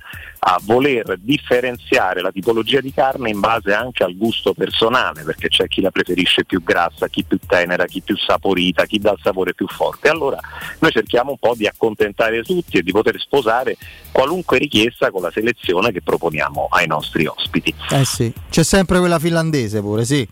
a 0.47 0.59
voler 0.63 1.17
differenziare 1.19 2.21
la 2.21 2.31
tipologia 2.31 2.79
di 2.79 2.93
carne 2.93 3.31
in 3.31 3.39
base 3.39 3.73
anche 3.73 4.03
al 4.03 4.15
gusto 4.15 4.53
personale, 4.53 5.23
perché 5.23 5.47
c'è 5.47 5.67
chi 5.67 5.81
la 5.81 5.89
preferisce 5.89 6.45
più 6.45 6.63
grassa, 6.63 7.07
chi 7.07 7.23
più 7.23 7.39
tenera, 7.47 7.85
chi 7.85 8.01
più 8.01 8.15
saporita, 8.15 8.85
chi 8.85 8.99
dà 8.99 9.11
il 9.11 9.19
sapore 9.23 9.55
più 9.55 9.67
forte. 9.67 10.07
Allora 10.07 10.39
noi 10.79 10.91
cerchiamo 10.91 11.31
un 11.31 11.39
po' 11.39 11.55
di 11.55 11.65
accontentare 11.65 12.43
tutti 12.43 12.77
e 12.77 12.83
di 12.83 12.91
poter 12.91 13.19
sposare 13.19 13.75
qualunque 14.11 14.59
richiesta 14.59 15.09
con 15.09 15.23
la 15.23 15.31
selezione 15.31 15.91
che 15.91 16.03
proponiamo 16.03 16.67
ai 16.69 16.85
nostri 16.85 17.25
ospiti. 17.25 17.73
Eh 17.89 18.05
sì, 18.05 18.31
c'è 18.51 18.63
sempre 18.63 18.99
quella 18.99 19.17
finlandese 19.17 19.81
pure, 19.81 20.05
sì. 20.05 20.27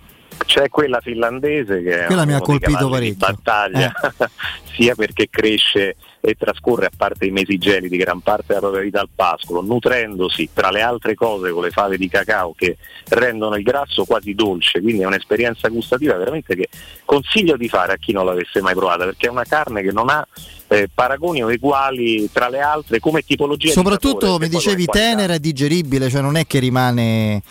C'è 0.46 0.70
quella 0.70 1.00
finlandese 1.02 1.82
che 1.82 2.04
Quella 2.06 2.26
mi 2.26 2.34
ha 2.34 2.40
colpito 2.40 2.90
parecchio. 2.90 3.16
battaglia, 3.18 3.92
sia 4.76 4.96
perché 4.96 5.30
cresce 5.30 5.96
e 6.26 6.36
trascorre 6.36 6.86
a 6.86 6.92
parte 6.96 7.26
i 7.26 7.32
mesi 7.32 7.58
gelidi 7.58 7.98
gran 7.98 8.22
parte 8.22 8.46
della 8.48 8.62
propria 8.62 8.82
vita 8.82 9.02
al 9.02 9.10
pascolo, 9.14 9.62
nutrendosi 9.62 10.50
tra 10.54 10.72
le 10.72 10.82
altre 10.82 11.16
cose 11.16 11.52
con 11.52 11.64
le 11.64 11.70
fave 11.70 11.98
di 11.98 12.08
cacao 12.08 12.54
che 12.56 12.78
rendono 13.10 13.56
il 13.56 13.64
grasso 13.64 14.06
quasi 14.06 14.34
dolce, 14.34 14.80
quindi 14.80 15.02
è 15.02 15.06
un'esperienza 15.06 15.68
gustativa 15.68 16.16
veramente 16.16 16.56
che 16.56 16.70
consiglio 17.04 17.58
di 17.58 17.68
fare 17.68 17.94
a 17.94 17.98
chi 17.98 18.14
non 18.14 18.26
l'avesse 18.26 18.62
mai 18.62 18.74
provata, 18.74 19.04
perché 19.04 19.28
è 19.28 19.30
una 19.30 19.44
carne 19.44 19.82
che 19.82 19.92
non 19.92 20.10
ha 20.10 20.26
eh, 20.70 20.90
paragoni 20.94 21.44
o 21.44 21.52
eguali 21.52 22.30
tra 22.32 22.48
le 22.48 22.62
altre 22.62 23.00
come 23.00 23.22
tipologia 23.22 23.68
di 23.68 23.74
Soprattutto 23.74 24.28
sapore, 24.28 24.46
mi 24.46 24.50
dicevi 24.50 24.86
tenera 24.86 25.34
e 25.34 25.40
digeribile, 25.40 26.10
cioè 26.10 26.22
non 26.22 26.38
è 26.38 26.48
che 26.48 26.60
rimane... 26.60 27.42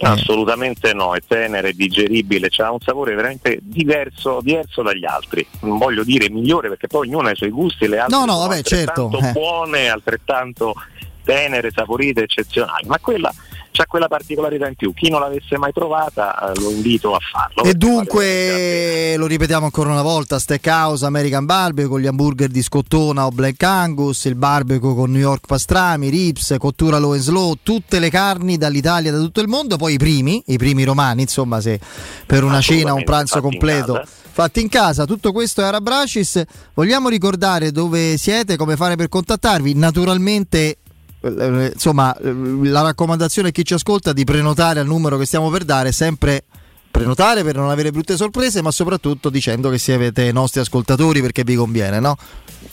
eh, 0.00 0.06
Assolutamente 0.06 0.94
no, 0.94 1.14
è 1.14 1.20
tenera, 1.26 1.68
è 1.68 1.72
digeribile, 1.72 2.48
ha 2.56 2.72
un 2.72 2.80
sapore 2.80 3.14
veramente 3.14 3.58
diverso, 3.60 4.40
diverso 4.42 4.80
dagli 4.80 5.04
altri. 5.04 5.46
Non 5.60 5.76
voglio 5.76 6.04
dire 6.04 6.30
migliore 6.30 6.68
perché 6.68 6.86
poi 6.86 7.06
ognuno 7.06 7.28
ha 7.28 7.32
i 7.32 7.36
suoi 7.36 7.50
gusti, 7.50 7.86
le 7.86 7.98
altre 7.98 8.16
No, 8.16 8.24
no, 8.24 8.32
sono 8.32 8.48
vabbè, 8.48 8.62
certo, 8.62 9.04
altrettanto 9.04 9.28
eh. 9.28 9.32
buone, 9.32 9.88
altrettanto 9.90 10.74
tenere, 11.22 11.70
saporite, 11.70 12.22
eccezionali, 12.22 12.86
ma 12.86 12.98
quella 12.98 13.30
c'ha 13.72 13.86
quella 13.86 14.08
particolarità 14.08 14.66
in 14.66 14.74
più. 14.74 14.92
Chi 14.92 15.10
non 15.10 15.20
l'avesse 15.20 15.56
mai 15.56 15.72
provata 15.72 16.52
eh, 16.52 16.58
lo 16.60 16.70
invito 16.70 17.14
a 17.14 17.18
farlo. 17.20 17.62
E 17.62 17.74
dunque, 17.74 19.16
lo 19.16 19.26
ripetiamo 19.26 19.64
ancora 19.64 19.90
una 19.90 20.02
volta, 20.02 20.38
Steakhouse 20.38 21.04
American 21.04 21.44
Barbecue 21.44 21.88
con 21.88 22.00
gli 22.00 22.06
hamburger 22.06 22.48
di 22.48 22.62
scottona 22.62 23.26
o 23.26 23.30
Black 23.30 23.62
Angus, 23.62 24.24
il 24.24 24.34
barbecue 24.34 24.94
con 24.94 25.10
New 25.10 25.20
York 25.20 25.46
pastrami, 25.46 26.08
rips, 26.08 26.54
cottura 26.58 26.98
low 26.98 27.12
and 27.12 27.20
slow, 27.20 27.54
tutte 27.62 27.98
le 27.98 28.10
carni 28.10 28.56
dall'Italia 28.56 29.10
da 29.10 29.18
tutto 29.18 29.40
il 29.40 29.48
mondo, 29.48 29.76
poi 29.76 29.94
i 29.94 29.98
primi, 29.98 30.42
i 30.46 30.58
primi 30.58 30.84
romani, 30.84 31.22
insomma 31.22 31.60
se 31.60 31.78
per 32.26 32.44
una 32.44 32.60
cena 32.60 32.92
un 32.92 33.04
pranzo 33.04 33.40
completo. 33.40 34.02
Fatti 34.32 34.60
in 34.60 34.68
casa, 34.68 35.04
tutto 35.04 35.32
questo 35.32 35.60
è 35.60 35.64
Arabracis, 35.64 36.42
vogliamo 36.74 37.08
ricordare 37.08 37.72
dove 37.72 38.16
siete, 38.16 38.56
come 38.56 38.76
fare 38.76 38.94
per 38.96 39.08
contattarvi, 39.08 39.74
naturalmente 39.74 40.78
insomma 41.22 42.16
la 42.20 42.82
raccomandazione 42.82 43.48
a 43.48 43.50
chi 43.50 43.64
ci 43.64 43.74
ascolta 43.74 44.12
di 44.12 44.24
prenotare 44.24 44.80
al 44.80 44.86
numero 44.86 45.18
che 45.18 45.26
stiamo 45.26 45.50
per 45.50 45.64
dare 45.64 45.92
sempre 45.92 46.44
prenotare 46.90 47.44
per 47.44 47.56
non 47.56 47.70
avere 47.70 47.90
brutte 47.90 48.16
sorprese 48.16 48.62
ma 48.62 48.70
soprattutto 48.70 49.30
dicendo 49.30 49.70
che 49.70 49.78
siete 49.78 50.32
nostri 50.32 50.60
ascoltatori 50.60 51.20
perché 51.20 51.44
vi 51.44 51.54
conviene 51.54 52.00
no? 52.00 52.16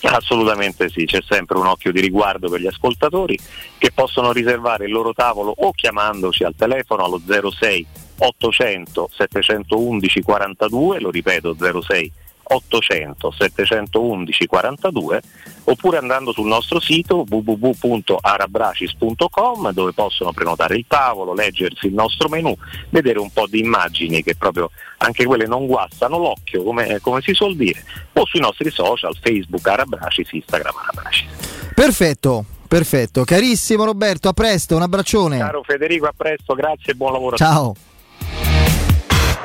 Assolutamente 0.02 0.90
sì, 0.90 1.06
c'è 1.06 1.22
sempre 1.28 1.58
un 1.58 1.66
occhio 1.66 1.92
di 1.92 2.02
riguardo 2.02 2.50
per 2.50 2.60
gli 2.60 2.68
ascoltatori 2.68 3.38
che 3.78 3.92
possono 3.94 4.32
riservare 4.32 4.86
il 4.86 4.92
loro 4.92 5.14
tavolo 5.14 5.54
o 5.56 5.72
chiamandoci 5.72 6.44
al 6.44 6.56
telefono 6.56 7.06
allo 7.06 7.22
06 7.26 7.86
800 8.20 9.10
711 9.16 10.22
42, 10.22 11.00
lo 11.00 11.10
ripeto 11.10 11.56
06 11.82 12.12
800 12.50 13.32
711 13.32 14.46
42 14.46 15.22
oppure 15.66 15.98
andando 15.98 16.32
sul 16.32 16.48
nostro 16.48 16.80
sito 16.80 17.26
www.arabracis.com 17.28 19.72
dove 19.72 19.92
possono 19.94 20.32
prenotare 20.32 20.78
il 20.78 20.86
tavolo, 20.88 21.34
leggersi 21.34 21.88
il 21.88 21.94
nostro 21.94 22.30
menu, 22.30 22.56
vedere 22.90 23.20
un 23.20 23.30
po' 23.32 23.48
di 23.48 23.60
immagini 23.60 24.24
che 24.24 24.36
proprio 24.36 24.72
anche 24.98 25.26
quelle 25.26 25.46
non 25.46 25.68
guastano 25.68 26.18
l'occhio 26.18 26.64
come, 26.64 27.00
come 27.02 27.22
si 27.22 27.34
suol 27.34 27.56
dire 27.56 27.84
o 28.14 28.26
sui 28.26 28.40
nostri 28.40 28.72
social 28.72 29.16
Facebook 29.22 29.68
Arabracis, 29.68 30.32
Instagram 30.32 30.74
Arabracis. 30.76 31.28
perfetto 31.74 32.46
perfetto 32.68 33.24
carissimo 33.24 33.86
Roberto 33.86 34.28
a 34.30 34.34
presto 34.34 34.76
un 34.76 34.82
abbraccione 34.82 35.38
Caro 35.38 35.64
Federico, 35.64 36.08
a 36.08 36.14
presto, 36.16 36.54
grazie 36.54 36.94
e 36.94 36.96
buon 36.96 37.12
lavoro. 37.14 37.38
ciao 37.38 37.76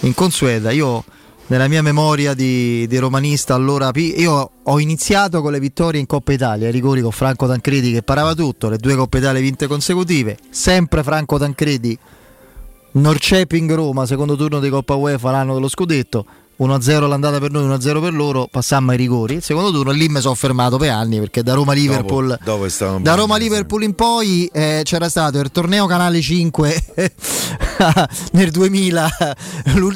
inconsueta. 0.00 0.70
Io 0.72 1.04
nella 1.50 1.66
mia 1.66 1.82
memoria 1.82 2.32
di, 2.32 2.86
di 2.86 2.98
romanista 2.98 3.54
allora 3.54 3.90
io 3.94 4.50
ho 4.62 4.78
iniziato 4.78 5.42
con 5.42 5.50
le 5.50 5.58
vittorie 5.58 5.98
in 5.98 6.06
Coppa 6.06 6.32
Italia, 6.32 6.68
i 6.68 6.70
rigori 6.70 7.00
con 7.00 7.10
Franco 7.10 7.48
Tancredi 7.48 7.92
che 7.92 8.02
parava 8.02 8.34
tutto, 8.34 8.68
le 8.68 8.76
due 8.76 8.94
Coppe 8.94 9.18
Italia 9.18 9.40
vinte 9.40 9.66
consecutive, 9.66 10.38
sempre 10.48 11.02
Franco 11.02 11.38
Tancredi, 11.38 11.98
Norceping 12.92 13.74
Roma, 13.74 14.06
secondo 14.06 14.36
turno 14.36 14.60
di 14.60 14.68
Coppa 14.68 14.94
UEFA 14.94 15.32
l'anno 15.32 15.54
dello 15.54 15.68
scudetto, 15.68 16.24
1-0 16.60 17.08
l'andata 17.08 17.38
per 17.38 17.50
noi, 17.50 17.66
1-0 17.66 18.00
per 18.00 18.12
loro, 18.12 18.46
passammo 18.50 18.90
ai 18.90 18.98
rigori. 18.98 19.36
Il 19.36 19.42
secondo 19.42 19.70
turno 19.70 19.92
lì 19.92 20.08
mi 20.08 20.20
sono 20.20 20.34
fermato 20.34 20.76
per 20.76 20.90
anni 20.90 21.18
perché 21.18 21.42
da 21.42 21.54
Roma 21.54 21.72
Liverpool 21.72 22.38
dopo, 22.42 22.66
dopo 22.66 22.98
da 22.98 23.14
Roma 23.14 23.38
Liverpool 23.38 23.82
in 23.82 23.94
poi 23.94 24.44
eh, 24.52 24.82
c'era 24.84 25.08
stato 25.08 25.38
il 25.40 25.50
torneo 25.50 25.86
Canale 25.86 26.20
5 26.20 26.84
nel 28.32 28.50
2000 28.50 29.10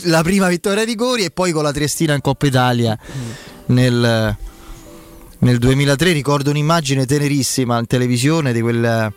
la 0.04 0.22
prima 0.22 0.48
vittoria 0.48 0.80
ai 0.80 0.86
rigori 0.86 1.24
e 1.24 1.30
poi 1.30 1.52
con 1.52 1.62
la 1.62 1.72
Triestina 1.72 2.14
in 2.14 2.22
Coppa 2.22 2.46
Italia 2.46 2.98
nel, 3.66 4.36
nel 5.38 5.58
2003 5.58 6.12
ricordo 6.12 6.50
un'immagine 6.50 7.04
tenerissima 7.04 7.78
in 7.78 7.86
televisione 7.86 8.52
di 8.52 8.60
quel 8.62 9.12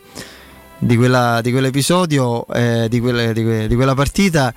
di, 0.80 0.96
quella, 0.96 1.42
di 1.42 1.52
quell'episodio, 1.52 2.46
eh, 2.50 2.88
di, 2.88 3.00
quelle, 3.00 3.34
di, 3.34 3.44
que, 3.44 3.68
di, 3.68 3.76
quella 3.76 3.96
partita, 3.96 4.54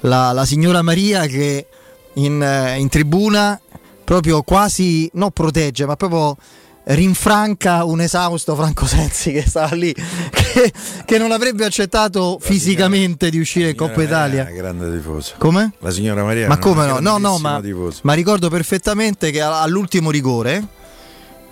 la, 0.00 0.32
la 0.32 0.46
signora 0.46 0.80
Maria 0.80 1.26
che 1.26 1.66
in, 2.14 2.42
eh, 2.42 2.78
in 2.78 2.88
tribuna 2.88 3.60
proprio 4.04 4.42
quasi 4.42 5.08
non 5.14 5.30
protegge, 5.30 5.86
ma 5.86 5.96
proprio 5.96 6.36
rinfranca 6.84 7.84
un 7.84 8.00
esausto 8.00 8.56
Franco 8.56 8.86
Sensi 8.86 9.32
che 9.32 9.44
stava 9.46 9.74
lì, 9.74 9.94
che, 9.94 10.72
che 11.04 11.18
non 11.18 11.30
avrebbe 11.30 11.64
accettato 11.64 12.38
la 12.38 12.44
fisicamente 12.44 13.26
signora, 13.26 13.30
di 13.30 13.38
uscire 13.38 13.70
in 13.70 13.76
Coppa 13.76 14.02
Italia. 14.02 14.44
grande 14.44 14.94
tifoso. 14.96 15.34
Come? 15.38 15.72
La 15.78 15.90
signora 15.90 16.24
Maria. 16.24 16.48
Ma 16.48 16.58
come 16.58 16.86
no? 16.86 16.98
No, 16.98 17.18
no, 17.18 17.38
ma, 17.38 17.60
ma, 18.02 18.12
ricordo 18.14 18.48
perfettamente 18.48 19.30
che 19.30 19.40
all'ultimo 19.40 20.10
rigore. 20.10 20.80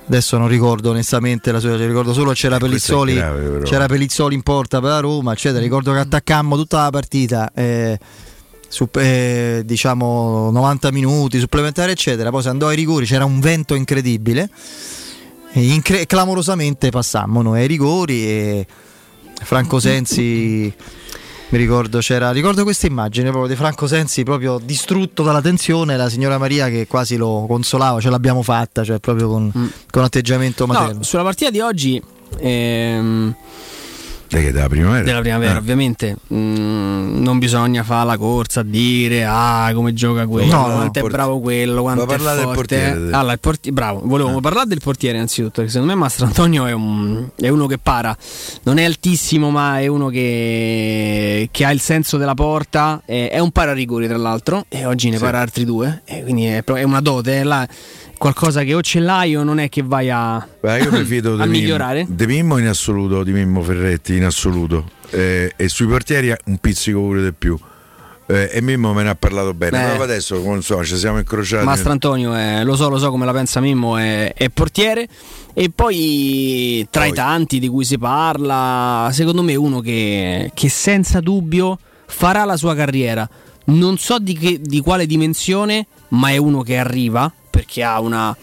Adesso 0.07 0.39
non 0.39 0.49
ricordo 0.49 0.91
onestamente 0.91 1.53
la 1.53 1.61
sua, 1.61 1.77
ricordo 1.77 2.13
solo 2.13 2.33
c'era, 2.33 2.57
eh, 2.57 2.59
Pellizzoli, 2.59 3.15
grave, 3.15 3.61
c'era 3.63 3.87
Pellizzoli 3.87 4.35
in 4.35 4.43
porta 4.43 4.81
per 4.81 4.91
la 4.91 4.99
Roma, 4.99 5.33
eccetera. 5.33 5.63
Ricordo 5.63 5.93
che 5.93 5.99
attaccammo 6.01 6.57
tutta 6.57 6.83
la 6.83 6.91
partita. 6.91 7.53
Eh, 7.55 7.97
su, 8.71 8.89
eh, 8.93 9.63
diciamo 9.65 10.51
90 10.53 10.93
minuti 10.93 11.41
supplementari 11.41 11.91
eccetera. 11.91 12.31
Poi 12.31 12.41
si 12.41 12.49
andò 12.49 12.69
ai 12.69 12.77
rigori 12.77 13.05
c'era 13.05 13.25
un 13.25 13.41
vento 13.41 13.75
incredibile. 13.75 14.49
E 15.53 15.67
incre- 15.67 16.07
clamorosamente 16.07 16.91
passammo 16.91 17.43
noi 17.43 17.61
ai 17.63 17.67
rigori 17.67 18.25
e 18.25 18.67
Franco 19.43 19.81
Sensi 19.81 20.73
mi 21.53 21.59
ricordo 21.59 21.99
c'era 21.99 22.31
ricordo 22.31 22.63
questa 22.63 22.87
immagine 22.87 23.31
proprio 23.31 23.51
di 23.51 23.57
Franco 23.57 23.89
Sensi 23.89 24.23
proprio 24.23 24.61
distrutto 24.63 25.25
dalla 25.25 25.41
tensione 25.41 25.97
la 25.97 26.09
signora 26.09 26.39
Maria 26.39 26.69
che 26.69 26.87
quasi 26.87 27.17
lo 27.17 27.47
consolava 27.49 27.99
ce 27.99 28.11
l'abbiamo 28.11 28.43
fatta 28.43 28.85
cioè 28.85 29.01
proprio 29.01 29.27
con, 29.27 29.51
mm. 29.57 29.67
con 29.91 30.05
atteggiamento 30.05 30.69
materno. 30.69 30.99
no, 30.99 31.03
sulla 31.03 31.25
partita 31.25 31.51
di 31.51 31.59
oggi 31.59 32.01
ehm 32.39 33.35
della 34.31 34.69
primavera, 34.69 35.03
della 35.03 35.21
primavera 35.21 35.55
eh. 35.55 35.59
ovviamente 35.59 36.17
mm, 36.33 37.23
non 37.23 37.39
bisogna 37.39 37.83
fare 37.83 38.07
la 38.07 38.17
corsa 38.17 38.61
a 38.61 38.63
dire 38.63 39.25
ah 39.25 39.71
come 39.75 39.93
gioca 39.93 40.27
quello 40.27 40.55
no, 40.55 40.63
quanto 40.63 40.99
è 40.99 41.03
port- 41.03 41.15
bravo 41.15 41.41
quello 41.41 41.83
quanto 41.83 42.05
è 42.05 42.19
forte 42.19 42.35
del 42.35 42.55
portiere, 42.55 42.93
allora, 42.93 43.33
il 43.33 43.41
porti- 43.41 43.73
bravo 43.73 44.03
volevo 44.05 44.39
eh. 44.39 44.41
parlare 44.41 44.69
del 44.69 44.81
portiere 44.81 45.17
innanzitutto 45.17 45.55
perché 45.57 45.71
secondo 45.71 45.93
me 45.93 45.99
Mastro 45.99 46.27
Antonio 46.27 46.67
è, 46.67 46.73
un, 46.73 47.29
è, 47.35 47.49
uno 47.49 47.67
che 47.67 47.79
para 47.79 48.17
non 48.63 48.79
è 48.79 48.85
altissimo 48.85 49.51
ma 49.51 49.81
è 49.81 49.89
uno 49.89 50.09
che, 50.09 51.49
che 51.51 51.65
ha 51.65 51.73
il 51.73 51.81
senso 51.81 52.17
della 52.17 52.35
porta 52.35 53.03
è, 53.05 53.31
è 53.33 53.39
un 53.41 53.51
pararigori 53.51 54.07
tra 54.07 54.17
l'altro 54.17 54.65
e 54.69 54.87
oggi 54.87 55.11
ne 55.11 55.17
sì. 55.17 55.23
para 55.25 55.41
altri 55.41 55.65
due 55.65 56.03
quindi 56.23 56.47
è, 56.47 56.63
è 56.63 56.83
una 56.85 57.01
dote 57.01 57.41
è 57.41 57.43
la, 57.43 57.67
qualcosa 58.21 58.65
che 58.65 58.75
o 58.75 58.83
ce 58.83 59.01
l'hai 59.01 59.35
o 59.35 59.43
non 59.43 59.59
è 59.59 59.71
che 59.71 59.83
vai 59.83 60.11
a, 60.11 60.47
Beh, 60.61 60.83
io 60.83 60.93
mi 60.93 61.05
fido 61.09 61.41
a 61.41 61.47
migliorare. 61.47 62.03
Mimmo, 62.03 62.15
di 62.15 62.27
Mimmo 62.27 62.59
in 62.59 62.67
assoluto, 62.67 63.25
di 63.25 63.33
Mimmo 63.33 63.63
Ferretti 63.63 64.15
in 64.15 64.25
assoluto. 64.25 64.91
Eh, 65.09 65.55
e 65.57 65.69
sui 65.71 65.87
portieri 65.87 66.31
un 66.45 66.59
pizzico 66.59 67.01
pure 67.01 67.23
di 67.23 67.33
più. 67.33 67.59
Eh, 68.27 68.51
e 68.53 68.61
Mimmo 68.61 68.93
me 68.93 69.05
ne 69.05 69.09
ha 69.09 69.15
parlato 69.15 69.55
bene. 69.55 69.79
Beh, 69.79 69.85
Proprio 69.85 70.05
adesso 70.05 70.39
non 70.39 70.63
so, 70.63 70.85
ci 70.85 70.99
siamo 70.99 71.17
incrociati. 71.17 71.65
Mastro 71.65 71.93
Antonio, 71.93 72.35
è, 72.35 72.63
lo 72.63 72.77
so, 72.77 72.91
lo 72.91 72.99
so 72.99 73.09
come 73.09 73.25
la 73.25 73.33
pensa 73.33 73.59
Mimmo, 73.59 73.97
è, 73.97 74.35
è 74.35 74.51
portiere. 74.51 75.09
E 75.55 75.71
poi 75.75 76.87
tra 76.91 77.05
poi. 77.05 77.11
i 77.11 77.15
tanti 77.15 77.59
di 77.59 77.69
cui 77.69 77.87
si 77.87 77.97
parla, 77.97 79.09
secondo 79.13 79.43
me 79.43 79.55
uno 79.55 79.81
che, 79.81 80.51
che 80.53 80.69
senza 80.69 81.21
dubbio 81.21 81.79
farà 82.05 82.45
la 82.45 82.59
sua 82.59 82.75
carriera. 82.75 83.27
Non 83.65 83.97
so 83.97 84.19
di, 84.19 84.35
che, 84.35 84.61
di 84.61 84.81
quale 84.81 85.07
dimensione, 85.07 85.87
ma 86.09 86.29
è 86.29 86.37
uno 86.37 86.61
che 86.61 86.77
arriva 86.77 87.33
perché 87.61 87.83
ha 87.83 88.01
una 88.01 88.35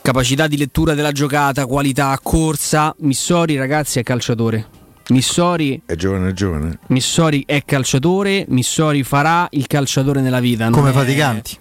capacità 0.00 0.46
di 0.46 0.56
lettura 0.56 0.94
della 0.94 1.12
giocata, 1.12 1.66
qualità, 1.66 2.18
corsa. 2.22 2.94
Missori, 3.00 3.56
ragazzi, 3.56 3.98
è 3.98 4.02
calciatore. 4.02 4.66
Missori 5.08 5.82
è 5.84 5.96
giovane, 5.96 6.30
è 6.30 6.32
giovane. 6.32 6.78
Missori 6.86 7.44
è 7.46 7.62
calciatore. 7.64 8.46
Missori 8.48 9.02
farà 9.02 9.46
il 9.50 9.66
calciatore 9.66 10.22
nella 10.22 10.40
vita. 10.40 10.70
Come 10.70 10.90
è... 10.90 10.92
faticanti. 10.92 11.56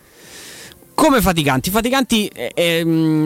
Come 0.93 1.21
faticanti, 1.21 1.69
faticanti 1.69 2.27
eh, 2.27 2.51
eh, 2.53 2.79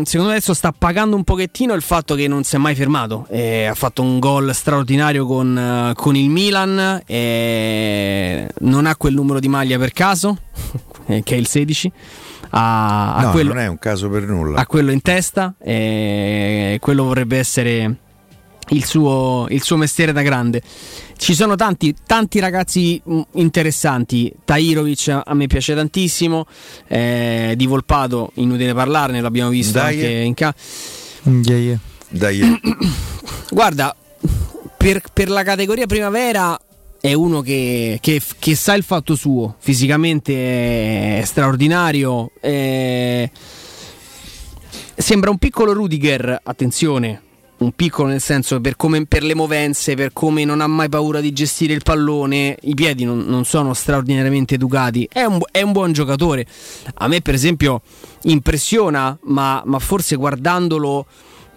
secondo 0.03 0.27
me 0.27 0.35
adesso 0.35 0.53
sta 0.53 0.71
pagando 0.71 1.15
un 1.15 1.23
pochettino 1.23 1.73
il 1.73 1.81
fatto 1.81 2.13
che 2.13 2.27
non 2.27 2.43
si 2.43 2.55
è 2.55 2.59
mai 2.59 2.75
fermato, 2.75 3.25
eh, 3.31 3.65
ha 3.65 3.73
fatto 3.73 4.03
un 4.03 4.19
gol 4.19 4.53
straordinario 4.53 5.25
con, 5.25 5.89
uh, 5.89 5.93
con 5.99 6.15
il 6.15 6.29
Milan, 6.29 7.01
non 8.59 8.85
ha 8.85 8.95
quel 8.95 9.15
numero 9.15 9.39
di 9.39 9.47
maglia 9.47 9.79
per 9.79 9.91
caso, 9.91 10.37
che 11.23 11.33
è 11.33 11.37
il 11.37 11.47
16, 11.47 11.91
a, 12.55 13.15
a 13.15 13.21
no, 13.23 13.31
quello, 13.31 13.53
non 13.53 13.63
è 13.63 13.67
un 13.67 13.79
caso 13.79 14.09
per 14.09 14.23
nulla. 14.27 14.59
A 14.59 14.67
quello 14.67 14.91
in 14.91 15.01
testa 15.01 15.55
e 15.59 16.77
quello 16.79 17.03
vorrebbe 17.03 17.37
essere 17.39 17.95
il 18.69 18.85
suo, 18.85 19.47
il 19.49 19.63
suo 19.63 19.75
mestiere 19.75 20.11
da 20.11 20.21
grande. 20.21 20.61
Ci 21.17 21.33
sono 21.33 21.55
tanti, 21.55 21.95
tanti 22.05 22.39
ragazzi 22.39 23.01
mm, 23.09 23.21
interessanti. 23.33 24.31
Tairovic 24.45 25.21
a 25.23 25.33
me 25.33 25.47
piace 25.47 25.73
tantissimo. 25.73 26.45
Eh, 26.87 27.53
di 27.57 27.65
Volpato, 27.65 28.31
inutile 28.35 28.73
parlarne, 28.73 29.19
l'abbiamo 29.19 29.49
visto 29.49 29.79
Dai. 29.79 29.95
anche 29.95 30.09
in 30.09 30.33
casa. 30.35 30.55
Yeah, 31.23 31.57
yeah. 31.57 31.79
Dai. 32.09 32.59
Guarda, 33.49 33.95
per, 34.77 35.01
per, 35.11 35.29
la 35.29 35.43
categoria 35.43 35.87
primavera 35.87 36.59
è 37.05 37.11
uno 37.11 37.41
che, 37.41 37.97
che, 37.99 38.21
che, 38.39 38.55
sa 38.55 38.75
il 38.75 38.83
fatto 38.83 39.15
suo, 39.15 39.55
fisicamente 39.57 41.19
è 41.19 41.23
straordinario. 41.25 42.31
È... 42.39 43.29
Sembra 44.95 45.29
un 45.29 45.37
piccolo 45.37 45.73
Rudiger, 45.73 46.39
attenzione, 46.41 47.21
un 47.57 47.73
piccolo 47.73 48.07
nel 48.07 48.21
senso 48.21 48.61
per, 48.61 48.77
come, 48.77 49.05
per, 49.05 49.23
le 49.23 49.35
movenze, 49.35 49.95
per 49.95 50.13
come 50.13 50.45
non 50.45 50.61
ha 50.61 50.67
mai 50.67 50.87
paura 50.87 51.19
di 51.19 51.33
gestire 51.33 51.73
il 51.73 51.83
pallone, 51.83 52.55
i 52.61 52.73
piedi 52.73 53.03
non, 53.03 53.25
non 53.27 53.43
sono 53.43 53.73
straordinariamente 53.73 54.55
educati, 54.55 55.05
è 55.11 55.25
un, 55.25 55.39
è 55.51 55.61
un, 55.61 55.73
buon 55.73 55.91
giocatore. 55.91 56.45
A 56.93 57.09
me 57.09 57.19
per 57.19 57.33
esempio 57.33 57.81
impressiona, 58.21 59.17
ma, 59.23 59.61
ma 59.65 59.79
forse 59.79 60.15
guardandolo 60.15 61.05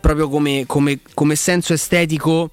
proprio 0.01 0.28
come, 0.28 0.64
come, 0.66 0.99
come 1.14 1.36
senso 1.36 1.72
estetico 1.72 2.51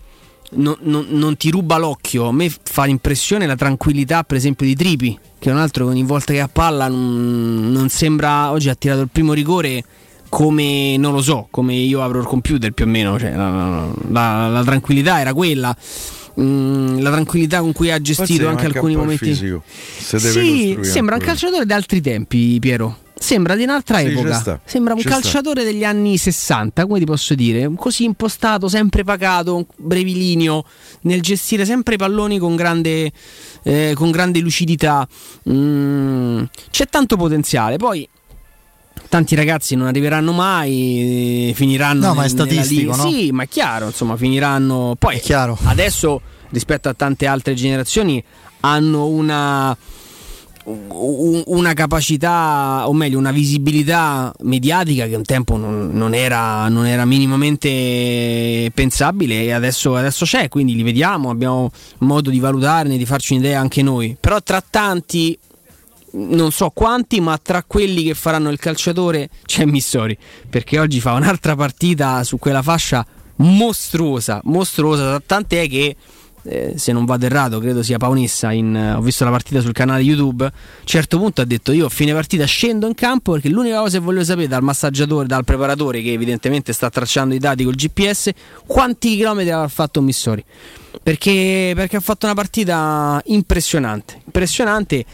non, 0.56 0.76
non, 0.82 1.06
non, 1.10 1.38
ti 1.38 1.52
ruba 1.52 1.78
l'occhio. 1.78 2.28
A 2.28 2.32
me 2.34 2.52
fa 2.64 2.86
impressione 2.86 3.46
la 3.46 3.56
tranquillità, 3.56 4.24
per 4.24 4.38
esempio, 4.38 4.66
di 4.66 4.76
Tripi, 4.76 5.18
che 5.40 5.50
è 5.50 5.54
un 5.54 5.60
altro 5.60 5.86
che 5.86 5.92
ogni 5.92 6.04
volta 6.04 6.34
che 6.34 6.40
ha 6.40 6.48
palla 6.48 6.88
non, 6.88 7.72
non 7.72 7.90
sembra. 7.90 8.52
Oggi 8.52 8.70
ha 8.70 8.76
tirato 8.76 9.02
il 9.02 9.10
primo 9.12 9.34
rigore 9.34 9.84
come 10.30 10.98
non 10.98 11.14
lo 11.14 11.22
so, 11.22 11.48
come 11.52 11.76
io 11.76 12.02
apro 12.02 12.20
il 12.20 12.26
computer 12.26 12.72
più 12.72 12.86
o 12.86 12.88
meno. 12.88 13.20
Cioè, 13.20 13.36
la, 13.36 13.88
la, 14.10 14.48
la, 14.48 14.64
tranquillità 14.64 15.20
era 15.20 15.34
quella. 15.34 15.76
Mm, 16.42 17.02
la 17.02 17.12
tranquillità 17.12 17.60
con 17.60 17.72
cui 17.74 17.92
ha 17.92 18.02
gestito 18.02 18.48
anche 18.48 18.66
alcuni 18.66 18.96
momenti. 18.96 19.26
Fisico, 19.26 19.62
sì, 19.66 20.78
sembra 20.82 21.16
un 21.16 21.22
calciatore 21.22 21.66
di 21.66 21.74
altri 21.74 22.02
tempi, 22.02 22.58
Piero. 22.60 22.98
Sembra 23.24 23.56
di 23.56 23.64
un'altra 23.64 24.00
sì, 24.00 24.08
epoca. 24.08 24.60
Sembra 24.66 24.94
un 24.94 25.02
calciatore 25.02 25.62
sta. 25.62 25.72
degli 25.72 25.86
anni 25.86 26.18
60, 26.18 26.86
come 26.86 27.00
ti 27.00 27.06
posso 27.06 27.34
dire? 27.36 27.72
Così 27.74 28.04
impostato, 28.04 28.68
sempre 28.68 29.06
pagato, 29.06 29.66
brevilineo, 29.78 30.66
nel 31.04 31.22
gestire 31.22 31.64
sempre 31.64 31.94
i 31.94 31.98
palloni 31.98 32.38
con 32.38 32.58
grande, 32.58 33.10
eh, 33.64 33.94
con 33.96 34.12
grande 34.12 34.40
lucidità. 34.42 35.08
Mm, 35.50 36.44
c'è 36.70 36.86
tanto 36.88 37.16
potenziale. 37.16 37.78
Poi 37.78 38.06
tanti 39.08 39.36
ragazzi 39.36 39.76
non 39.76 39.88
arriveranno 39.88 40.34
mai, 40.34 41.54
finiranno. 41.56 42.08
No, 42.08 42.14
ma 42.16 42.26
è 42.26 42.28
statistico, 42.28 42.94
no? 42.94 43.10
Sì, 43.10 43.32
ma 43.32 43.44
è 43.44 43.48
chiaro, 43.48 43.86
insomma, 43.86 44.18
finiranno. 44.18 44.98
Poi 45.00 45.22
adesso, 45.64 46.20
rispetto 46.50 46.90
a 46.90 46.94
tante 46.94 47.26
altre 47.26 47.54
generazioni, 47.54 48.22
hanno 48.60 49.06
una 49.08 49.78
una 50.66 51.74
capacità, 51.74 52.84
o 52.88 52.94
meglio, 52.94 53.18
una 53.18 53.32
visibilità 53.32 54.34
mediatica 54.42 55.08
che 55.08 55.16
un 55.16 55.24
tempo 55.24 55.58
non, 55.58 55.90
non, 55.92 56.14
era, 56.14 56.68
non 56.70 56.86
era, 56.86 57.04
minimamente 57.06 58.72
pensabile 58.74 59.44
e 59.44 59.52
adesso, 59.52 59.96
adesso, 59.96 60.24
c'è, 60.26 60.48
quindi 60.48 60.76
li 60.76 60.84
vediamo, 60.84 61.30
abbiamo 61.30 61.70
modo 62.00 62.30
di 62.30 62.40
valutarne, 62.40 62.98
di 62.98 63.06
farci 63.06 63.34
un'idea 63.34 63.60
anche 63.60 63.82
noi. 63.82 64.16
Però 64.20 64.42
tra 64.42 64.64
tanti 64.68 65.38
non 66.16 66.52
so 66.52 66.70
quanti, 66.70 67.20
ma 67.20 67.38
tra 67.38 67.64
quelli 67.64 68.04
che 68.04 68.14
faranno 68.14 68.50
il 68.50 68.60
calciatore 68.60 69.30
c'è 69.46 69.66
Missori, 69.66 70.18
perché 70.50 70.80
oggi 70.80 71.00
fa 71.00 71.14
un'altra 71.14 71.56
partita 71.56 72.24
su 72.24 72.38
quella 72.38 72.62
fascia 72.62 73.06
mostruosa, 73.38 74.40
mostruosa, 74.44 75.22
tant'è 75.26 75.68
che 75.68 75.96
eh, 76.44 76.74
se 76.78 76.92
non 76.92 77.06
vado 77.06 77.26
errato, 77.26 77.60
credo 77.60 77.82
sia 77.84 77.98
Paonessa. 77.98 78.52
In, 78.52 78.76
eh, 78.76 78.94
ho 78.94 79.02
visto 79.02 79.24
la 79.24 79.32
partita 79.32 79.62
sul 79.62 79.72
canale 79.72 80.02
YouTube. 80.02 80.46
A 80.46 80.52
un 80.52 80.86
certo 80.86 81.18
punto 81.18 81.42
ha 81.42 81.46
detto: 81.46 81.72
Io 81.72 81.86
a 81.86 81.90
fine 81.90 82.14
partita 82.14 82.46
scendo 82.46 82.88
in 82.88 82.96
campo 82.96 83.34
perché 83.34 83.50
l'unica 83.50 83.80
cosa 83.80 83.98
che 83.98 84.04
voglio 84.04 84.24
sapere 84.24 84.48
dal 84.48 84.62
massaggiatore, 84.62 85.26
dal 85.28 85.44
preparatore 85.44 86.02
che 86.02 86.12
evidentemente 86.12 86.74
sta 86.74 86.90
tracciando 86.90 87.34
i 87.34 87.40
dati 87.40 87.64
col 87.64 87.76
GPS, 87.76 88.32
quanti 88.66 89.16
chilometri 89.16 89.52
ha 89.52 89.68
fatto 89.68 90.02
Missori. 90.02 90.44
Perché, 91.02 91.74
perché 91.76 91.98
ha 91.98 92.02
fatto 92.02 92.26
una 92.26 92.36
partita 92.36 93.22
impressionante. 93.26 94.22
Impressionante. 94.26 95.06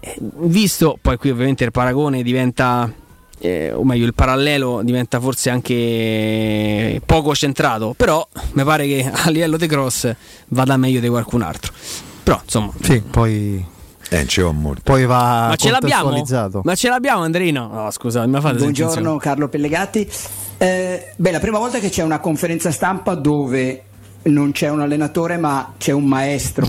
Eh, 0.00 0.16
visto, 0.20 0.98
poi 1.00 1.16
qui 1.16 1.30
ovviamente 1.30 1.64
il 1.64 1.72
paragone 1.72 2.22
diventa 2.22 2.92
eh, 3.38 3.72
o 3.72 3.84
meglio 3.84 4.06
il 4.06 4.14
parallelo 4.14 4.80
diventa 4.82 5.20
forse 5.20 5.50
anche 5.50 7.00
poco 7.04 7.34
centrato, 7.34 7.94
però 7.96 8.26
mi 8.52 8.64
pare 8.64 8.86
che 8.86 9.10
a 9.12 9.30
livello 9.30 9.56
di 9.56 9.66
cross 9.66 10.12
vada 10.48 10.76
meglio 10.76 11.00
di 11.00 11.08
qualcun 11.08 11.42
altro. 11.42 11.72
Però 12.22 12.40
insomma... 12.42 12.72
Sì, 12.80 13.00
poi... 13.00 13.76
Eh, 14.10 14.26
poi 14.82 15.04
va 15.04 15.48
Ma 15.48 15.56
ce 15.56 15.70
l'abbiamo? 15.70 16.10
Ma 16.62 16.74
ce 16.74 16.88
l'abbiamo 16.88 17.24
Andrino? 17.24 17.68
No, 17.70 17.90
scusa, 17.90 18.26
mi 18.26 18.40
fate 18.40 18.56
Buongiorno 18.56 19.18
Carlo 19.18 19.48
Pellegatti. 19.48 20.10
Eh, 20.56 21.12
beh, 21.14 21.30
la 21.30 21.40
prima 21.40 21.58
volta 21.58 21.78
che 21.78 21.90
c'è 21.90 22.02
una 22.02 22.18
conferenza 22.18 22.70
stampa 22.70 23.14
dove 23.14 23.82
non 24.22 24.52
c'è 24.52 24.70
un 24.70 24.80
allenatore 24.80 25.36
ma 25.36 25.74
c'è 25.76 25.92
un 25.92 26.04
maestro. 26.04 26.66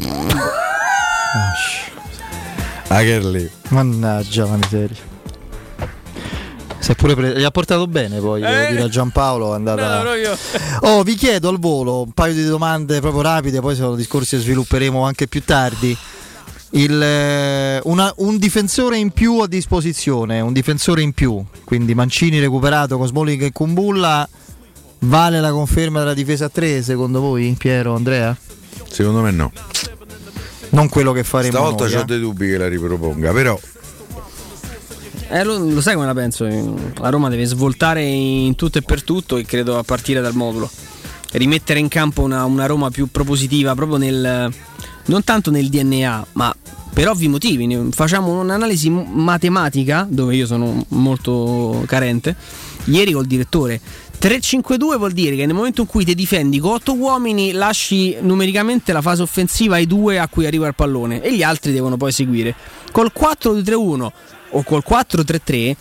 Ah, 2.88 3.02
che 3.02 3.20
lì. 3.20 3.50
Mannaggia 3.70 4.46
la 4.46 4.58
miseria. 4.58 5.09
Si 6.80 6.92
è 6.92 6.96
pure 6.96 7.14
pre- 7.16 7.38
gli 7.38 7.44
ha 7.44 7.52
portato 7.52 7.88
bene 7.88 8.20
poi, 8.20 8.42
Eh. 8.42 8.68
dire 8.70 8.84
a 8.84 8.88
Giampaolo 8.88 9.52
è 9.52 9.56
andata. 9.56 9.98
No, 10.02 10.10
no, 10.10 10.16
io. 10.16 10.36
Oh, 10.82 11.04
vi 11.04 11.16
chiedo 11.16 11.50
al 11.50 11.60
volo 11.60 12.04
un 12.04 12.12
paio 12.14 12.34
di 12.34 12.46
domande 12.46 13.00
proprio 13.02 13.22
rapide, 13.22 13.60
poi 13.60 13.76
sono 13.76 13.96
discorsi 13.96 14.38
che 14.38 14.42
svilupperemo 14.44 15.04
anche 15.04 15.28
più 15.28 15.44
tardi. 15.44 15.96
Il, 16.72 17.02
eh, 17.02 17.82
una- 17.84 18.14
un 18.18 18.38
difensore 18.38 18.98
in 18.98 19.10
più 19.12 19.40
a 19.40 19.48
disposizione, 19.48 20.40
un 20.40 20.54
difensore 20.54 21.02
in 21.02 21.14
più, 21.14 21.44
quindi 21.66 21.96
Mancini 21.96 22.40
recuperato 22.40 22.98
con 22.98 23.08
Smalling 23.08 23.42
e 23.42 23.52
Kumbulla, 23.52 24.28
vale 25.00 25.40
la 25.42 25.52
conferma 25.52 26.00
della 26.00 26.14
difesa 26.14 26.46
a 26.46 26.50
3 26.50 26.82
secondo 26.84 27.20
voi, 27.20 27.56
Piero, 27.58 27.96
Andrea? 27.96 28.36
Secondo 28.90 29.22
me 29.22 29.32
no. 29.32 29.52
Non 30.70 30.88
quello 30.90 31.12
che 31.12 31.24
faremo 31.24 31.52
Stavolta 31.52 31.86
noi, 31.86 31.96
ho 31.96 32.00
eh. 32.02 32.06
dei 32.06 32.20
dubbi 32.20 32.48
che 32.48 32.58
la 32.58 32.68
riproponga, 32.68 33.32
però 33.34 33.60
Eh, 35.32 35.44
lo, 35.44 35.60
lo 35.60 35.80
sai 35.80 35.94
come 35.94 36.08
la 36.08 36.16
penso? 36.16 36.48
La 36.98 37.10
Roma 37.10 37.30
deve 37.30 37.46
svoltare 37.46 38.02
in 38.02 38.56
tutto 38.56 38.80
e 38.80 38.82
per 38.82 39.04
tutto 39.04 39.38
e 39.38 39.46
credo 39.46 39.78
a 39.78 39.84
partire 39.84 40.22
dal 40.22 40.34
modulo. 40.34 40.68
Rimettere 41.34 41.78
in 41.78 41.88
campo 41.88 42.24
una, 42.24 42.46
una 42.46 42.66
Roma 42.66 42.90
più 42.90 43.12
propositiva 43.12 43.76
proprio 43.76 43.98
nel... 43.98 44.52
non 45.06 45.24
tanto 45.24 45.52
nel 45.52 45.70
DNA, 45.70 46.26
ma 46.34 46.56
per 46.92 47.10
ovvi 47.10 47.28
motivi. 47.28 47.90
Facciamo 47.92 48.40
un'analisi 48.40 48.90
matematica, 48.90 50.08
dove 50.10 50.36
io 50.36 50.48
sono 50.48 50.84
molto 50.90 51.84
carente, 51.86 52.36
ieri 52.86 53.12
col 53.12 53.28
direttore. 53.28 53.80
3-5-2 54.20 54.98
vuol 54.98 55.12
dire 55.12 55.36
che 55.36 55.46
nel 55.46 55.56
momento 55.56 55.82
in 55.82 55.88
cui 55.88 56.04
ti 56.04 56.16
difendi 56.16 56.58
con 56.58 56.72
8 56.72 56.94
uomini 56.96 57.52
lasci 57.52 58.18
numericamente 58.20 58.92
la 58.92 59.02
fase 59.02 59.22
offensiva 59.22 59.76
ai 59.76 59.86
due 59.86 60.20
a 60.20 60.28
cui 60.28 60.46
arriva 60.46 60.68
il 60.68 60.76
pallone 60.76 61.22
e 61.22 61.34
gli 61.34 61.44
altri 61.44 61.72
devono 61.72 61.98
poi 61.98 62.12
seguire. 62.12 62.56
Col 62.92 63.12
4-3-1 63.16 64.12
o 64.52 64.64
col 64.64 64.84
4-3-3 64.88 65.76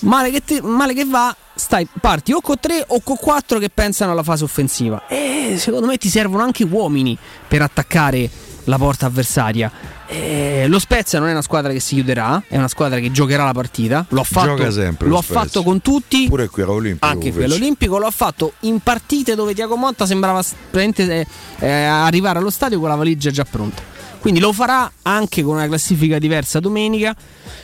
male 0.00 0.30
che, 0.30 0.42
te- 0.44 0.62
male 0.62 0.94
che 0.94 1.04
va 1.04 1.34
stai, 1.54 1.86
parti 2.00 2.32
o 2.32 2.40
con 2.40 2.56
3 2.58 2.86
o 2.88 3.00
con 3.00 3.16
4 3.16 3.58
che 3.58 3.70
pensano 3.70 4.12
alla 4.12 4.22
fase 4.22 4.44
offensiva. 4.44 5.06
E 5.08 5.56
secondo 5.58 5.86
me 5.86 5.96
ti 5.96 6.08
servono 6.08 6.42
anche 6.42 6.64
uomini 6.64 7.16
per 7.46 7.62
attaccare 7.62 8.30
la 8.64 8.78
porta 8.78 9.06
avversaria. 9.06 9.70
Eh, 10.06 10.66
lo 10.68 10.78
Spezia 10.78 11.18
non 11.18 11.28
è 11.28 11.32
una 11.32 11.42
squadra 11.42 11.72
che 11.72 11.80
si 11.80 11.94
chiuderà 11.94 12.44
è 12.46 12.56
una 12.58 12.68
squadra 12.68 12.98
che 12.98 13.10
giocherà 13.10 13.44
la 13.44 13.52
partita. 13.52 14.04
Lo 14.10 14.20
ha 14.20 14.24
fatto, 14.24 14.70
sempre 14.70 15.06
lo 15.06 15.14
lo 15.14 15.18
ha 15.18 15.22
fatto 15.22 15.62
con 15.62 15.80
tutti. 15.80 16.26
Pure 16.28 16.48
qui 16.48 16.62
all'Olimpico. 16.62 17.06
anche 17.06 17.32
qui 17.32 17.44
all'Olimpico 17.44 17.98
lo 17.98 18.06
ha 18.06 18.10
fatto 18.10 18.54
in 18.60 18.80
partite 18.80 19.34
dove 19.34 19.54
Tiago 19.54 19.76
Motta 19.76 20.06
sembrava 20.06 20.42
eh, 20.72 21.26
eh, 21.58 21.70
arrivare 21.70 22.38
allo 22.38 22.50
stadio 22.50 22.78
con 22.78 22.88
la 22.88 22.94
valigia 22.94 23.30
già 23.30 23.44
pronta. 23.48 23.82
Quindi 24.22 24.38
lo 24.38 24.52
farà 24.52 24.88
anche 25.02 25.42
con 25.42 25.56
una 25.56 25.66
classifica 25.66 26.20
diversa 26.20 26.60
domenica. 26.60 27.12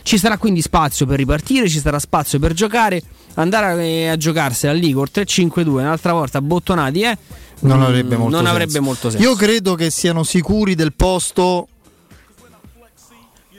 Ci 0.03 0.19
sarà 0.19 0.39
quindi 0.39 0.61
spazio 0.61 1.07
per 1.07 1.17
ripartire, 1.19 1.69
ci 1.69 1.79
sarà 1.79 2.01
spazio 2.01 2.41
per 2.41 2.53
giocare. 2.53 3.01
Andare 3.35 4.09
a, 4.09 4.13
a 4.13 4.17
giocarsela 4.17 4.73
lì 4.73 4.93
col 4.93 5.09
3-5-2 5.15 5.69
un'altra 5.69 6.13
volta 6.13 6.43
bottonati, 6.43 7.03
eh, 7.03 7.17
Non 7.61 7.79
mm, 7.79 7.83
avrebbe 7.83 8.17
molto 8.17 8.31
non 8.35 8.45
senso. 8.45 8.51
avrebbe 8.51 8.81
molto 8.81 9.11
senso. 9.11 9.25
Io 9.25 9.37
credo 9.37 9.77
che 9.77 9.91
siano 9.91 10.25
sicuri 10.25 10.75
del 10.75 10.93
posto 10.95 11.69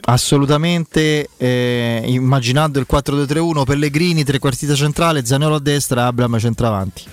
assolutamente 0.02 1.30
eh, 1.38 2.04
immaginando 2.06 2.80
il 2.80 2.88
4-2-3-1 2.92 3.64
Pellegrini 3.64 4.26
trequartista 4.26 4.76
centrale, 4.76 5.26
Zaniolo 5.26 5.56
a 5.56 5.60
destra, 5.60 6.06
Abram 6.08 6.38
centravanti. 6.38 7.04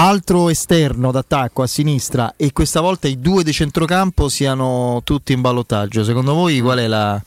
Altro 0.00 0.48
esterno 0.48 1.10
d'attacco 1.10 1.62
a 1.62 1.66
sinistra 1.66 2.34
e 2.36 2.52
questa 2.52 2.80
volta 2.80 3.08
i 3.08 3.18
due 3.18 3.42
di 3.42 3.52
centrocampo 3.52 4.28
siano 4.28 5.00
tutti 5.02 5.32
in 5.32 5.40
ballottaggio. 5.40 6.04
Secondo 6.04 6.34
voi 6.34 6.60
qual 6.60 6.78
è 6.78 6.86
la, 6.86 7.20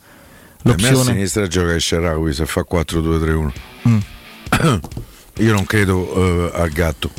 Per 0.64 0.78
me 0.78 0.88
a 0.88 0.92
l'opzione? 0.92 1.12
sinistra 1.12 1.48
gioca 1.48 1.78
Sharawi 1.78 2.32
se 2.32 2.46
fa 2.46 2.66
4-2-3-1. 2.72 3.52
Mm. 3.90 3.98
Io 5.44 5.54
non 5.54 5.66
credo 5.66 6.14
eh, 6.54 6.62
al 6.62 6.70
gatto. 6.70 7.12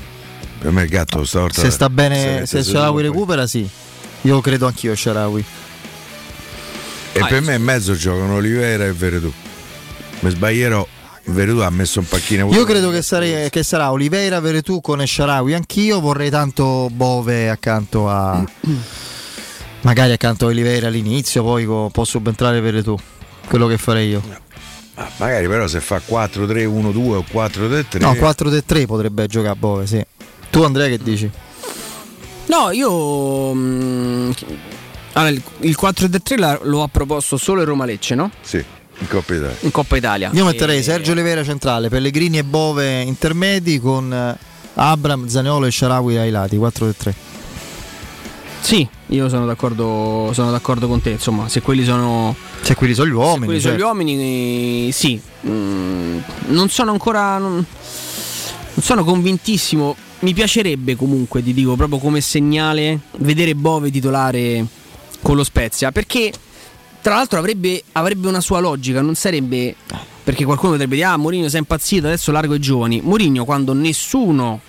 Per 0.59 0.70
me 0.70 0.84
il 0.84 0.88
gatto 0.88 1.22
stavolta 1.26 1.61
Se 1.61 1.68
sta 1.68 1.90
bene, 1.90 2.46
se 2.46 2.62
seduto 2.62 2.70
Sharawi 2.70 3.03
recupera, 3.03 3.46
sì. 3.46 3.68
Io 4.22 4.40
credo 4.40 4.66
anch'io 4.66 4.92
a 4.92 4.96
Sharawi. 4.96 5.44
E 7.12 7.26
per 7.28 7.42
me 7.42 7.57
in 7.57 7.62
mezzo 7.62 7.94
giocano 7.94 8.36
Oliveira 8.36 8.86
e 8.86 8.92
Veredù. 8.94 9.30
Mi 10.20 10.30
sbaglierò. 10.30 10.86
Veredù 11.24 11.58
ha 11.60 11.70
messo 11.70 12.00
un 12.00 12.06
pacchino 12.08 12.52
Io 12.52 12.64
credo 12.64 12.90
che, 12.90 13.00
sare- 13.00 13.48
che 13.50 13.62
sarà 13.62 13.90
Oliveira, 13.92 14.40
Veretù 14.40 14.80
con 14.80 15.00
Esharawi. 15.00 15.54
Anch'io 15.54 16.00
vorrei 16.00 16.30
tanto 16.30 16.88
Bove 16.92 17.48
accanto 17.48 18.08
a. 18.08 18.44
magari 19.82 20.12
accanto 20.12 20.46
a 20.46 20.48
Oliveira 20.48 20.88
all'inizio, 20.88 21.42
poi 21.42 21.64
può 21.64 22.04
subentrare 22.04 22.60
Veretù. 22.60 22.96
Quello 23.48 23.66
che 23.66 23.78
farei 23.78 24.08
io. 24.08 24.22
Ah, 24.94 25.08
Magari 25.16 25.46
però 25.48 25.66
se 25.66 25.80
fa 25.80 26.00
4-3-1-2 26.06 26.96
o 27.14 27.24
4-3-3. 27.32 28.00
No, 28.00 28.12
4-3 28.12 28.86
potrebbe 28.86 29.26
giocare 29.26 29.56
Bove, 29.56 29.86
sì. 29.86 30.04
Tu 30.50 30.62
Andrea 30.62 30.86
che 30.88 30.98
dici? 30.98 31.30
No, 32.46 32.70
io. 32.72 33.54
mm, 33.54 34.30
allora, 35.12 35.30
il, 35.30 35.42
il 35.60 35.76
4-3 35.80 36.38
la- 36.38 36.58
lo 36.62 36.82
ha 36.82 36.88
proposto 36.88 37.36
solo 37.36 37.60
il 37.62 37.66
Roma 37.66 37.84
Lecce, 37.86 38.14
no? 38.14 38.30
Sì, 38.42 38.62
in 38.99 39.09
Coppa 39.09 39.34
Italia. 39.34 39.57
In 39.61 39.70
Coppa 39.70 39.97
Italia. 39.97 40.30
Io 40.32 40.45
metterei 40.45 40.78
E- 40.78 40.82
Sergio 40.82 41.12
Oliveira 41.12 41.43
centrale, 41.45 41.88
Pellegrini 41.88 42.38
e 42.38 42.45
Bove 42.45 43.01
intermedi 43.03 43.80
con 43.80 44.12
eh, 44.12 44.36
Abram, 44.74 45.26
Zaniolo 45.26 45.66
e 45.66 45.70
Sharawi 45.70 46.16
ai 46.16 46.30
lati, 46.30 46.57
4-3. 46.57 47.14
Sì, 48.61 48.86
io 49.09 49.28
sono 49.28 49.45
d'accordo, 49.45 50.30
sono 50.32 50.53
d'accordo 50.53 50.86
con 50.86 51.03
te. 51.03 51.11
Insomma, 51.11 51.49
se 51.49 51.61
quelli 51.61 51.84
sono. 51.84 52.34
Se 52.61 52.76
quelli 52.76 52.95
sono 52.95 53.09
gli 53.09 53.12
uomini. 53.12 53.40
se 53.40 53.45
quelli 53.47 53.61
sono 53.61 53.74
gli 53.74 53.78
certo. 53.78 53.93
uomini, 53.93 54.88
eh, 54.88 54.93
sì. 54.93 55.20
Mm, 55.49 56.18
non 56.47 56.68
sono 56.68 56.93
ancora. 56.93 57.38
Non, 57.38 57.55
non 57.55 58.82
sono 58.82 59.03
convintissimo. 59.03 59.97
Mi 60.20 60.32
piacerebbe 60.32 60.95
comunque, 60.95 61.43
ti 61.43 61.53
dico, 61.53 61.74
proprio 61.74 61.99
come 61.99 62.20
segnale, 62.20 63.01
vedere 63.18 63.57
Bove 63.57 63.90
titolare 63.90 64.64
con 65.20 65.34
lo 65.34 65.43
Spezia. 65.43 65.90
Perché, 65.90 66.32
tra 67.03 67.16
l'altro, 67.16 67.38
avrebbe, 67.38 67.82
avrebbe 67.92 68.28
una 68.28 68.40
sua 68.40 68.61
logica. 68.61 69.00
Non 69.03 69.14
sarebbe. 69.14 69.74
Perché 70.24 70.44
qualcuno 70.44 70.72
potrebbe 70.72 70.94
dire: 70.94 71.07
Ah, 71.09 71.16
Mourinho 71.16 71.48
è 71.48 71.59
impazzito, 71.59 72.07
adesso 72.07 72.32
largo 72.32 72.55
i 72.55 72.61
giovani. 72.61 73.00
Mourinho, 73.03 73.44
quando 73.44 73.72
nessuno 73.72 74.61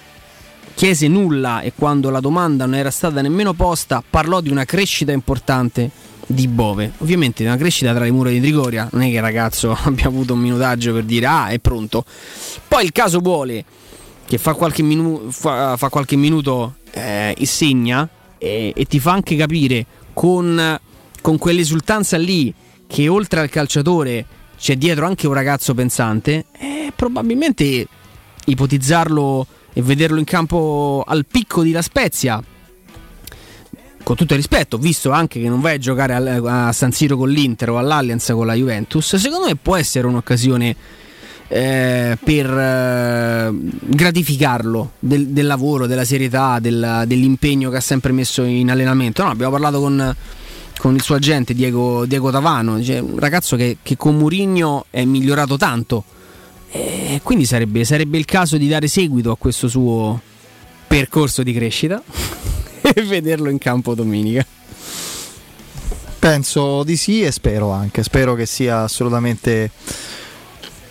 chiese 0.74 1.08
nulla 1.08 1.62
e 1.62 1.74
quando 1.76 2.10
la 2.10 2.20
domanda 2.20 2.66
non 2.66 2.76
era 2.76 2.90
stata 2.90 3.22
nemmeno 3.22 3.54
posta, 3.54 4.04
parlò 4.08 4.42
di 4.42 4.50
una 4.50 4.66
crescita 4.66 5.12
importante 5.12 5.90
di 6.26 6.48
Bove. 6.48 6.94
Ovviamente 7.00 7.46
una 7.46 7.58
crescita 7.58 7.94
tra 7.94 8.04
le 8.04 8.12
mura 8.12 8.30
di 8.30 8.40
Trigoria, 8.40 8.88
non 8.92 9.04
è 9.04 9.12
che 9.12 9.20
ragazzo 9.20 9.78
abbia 9.84 10.08
avuto 10.08 10.34
un 10.34 10.40
minutaggio 10.40 10.94
per 10.94 11.04
dire 11.04 11.26
ah 11.26 11.48
è 11.48 11.60
pronto. 11.60 12.04
Poi 12.68 12.84
il 12.84 12.92
caso 12.92 13.20
vuole 13.20 13.64
che 14.26 14.38
fa 14.38 14.54
qualche, 14.54 14.82
minu- 14.82 15.32
fa, 15.32 15.78
fa 15.78 15.90
qualche 15.90 16.16
minuto 16.16 16.76
eh, 16.92 17.36
e 17.38 17.46
segna 17.46 18.08
e, 18.38 18.74
e 18.76 18.86
ti 18.86 19.00
fa 19.00 19.12
anche 19.12 19.36
capire 19.36 19.86
con, 20.14 20.80
con 21.24 21.38
quell'esultanza 21.38 22.18
lì 22.18 22.54
che 22.86 23.08
oltre 23.08 23.40
al 23.40 23.50
calciatore 23.50 24.26
c'è 24.60 24.76
dietro 24.76 25.06
anche 25.06 25.26
un 25.26 25.34
ragazzo 25.34 25.74
pensante, 25.74 26.48
eh, 26.52 26.92
probabilmente 26.94 27.88
ipotizzarlo 28.44 29.48
e 29.72 29.82
vederlo 29.82 30.20
in 30.20 30.26
campo 30.26 31.02
al 31.08 31.26
picco 31.26 31.64
di 31.64 31.72
La 31.72 31.82
Spezia 31.82 32.44
con 34.04 34.18
tutto 34.18 34.34
il 34.34 34.40
rispetto, 34.40 34.78
visto 34.78 35.12
anche 35.12 35.40
che 35.40 35.48
non 35.48 35.62
vai 35.62 35.76
a 35.76 35.78
giocare 35.78 36.14
a 36.14 36.74
San 36.74 36.92
Siro 36.92 37.16
con 37.16 37.30
l'Inter 37.30 37.70
o 37.70 37.78
all'Allianz 37.78 38.32
con 38.34 38.46
la 38.46 38.54
Juventus, 38.54 39.16
secondo 39.16 39.48
me 39.48 39.56
può 39.56 39.78
essere 39.78 40.06
un'occasione 40.08 40.76
eh, 41.48 42.18
per 42.22 42.50
eh, 42.50 43.50
gratificarlo 43.80 44.92
del, 45.00 45.28
del 45.28 45.46
lavoro, 45.46 45.88
della 45.88 46.04
serietà, 46.04 46.60
del- 46.60 47.04
dell'impegno 47.08 47.70
che 47.70 47.78
ha 47.78 47.82
sempre 47.82 48.12
messo 48.12 48.44
in 48.44 48.70
allenamento. 48.70 49.24
No, 49.24 49.30
abbiamo 49.30 49.52
parlato 49.54 49.80
con, 49.80 50.16
con 50.84 50.96
il 50.96 51.02
suo 51.02 51.16
agente 51.16 51.54
Diego, 51.54 52.06
Diego 52.06 52.30
Tavano, 52.30 52.76
dice, 52.76 53.00
un 53.00 53.18
ragazzo 53.18 53.56
che, 53.56 53.78
che 53.82 53.96
con 53.96 54.18
Murigno 54.18 54.88
è 54.90 55.06
migliorato 55.06 55.56
tanto. 55.56 56.04
E 56.70 57.22
quindi 57.24 57.46
sarebbe, 57.46 57.86
sarebbe 57.86 58.18
il 58.18 58.26
caso 58.26 58.58
di 58.58 58.68
dare 58.68 58.90
seguito 58.90 59.32
a 59.32 59.38
questo 59.38 59.70
suo 59.70 60.20
percorso 60.86 61.42
di 61.42 61.54
crescita 61.54 62.04
e 62.84 63.02
vederlo 63.02 63.50
in 63.50 63.60
campo 63.60 63.96
domenica. 63.96 64.46
Penso 66.20 66.84
di 66.84 66.98
sì 66.98 67.24
e 67.24 67.32
spero 67.32 67.72
anche, 67.72 68.04
spero 68.04 68.36
che 68.36 68.46
sia 68.46 68.82
assolutamente 68.82 69.72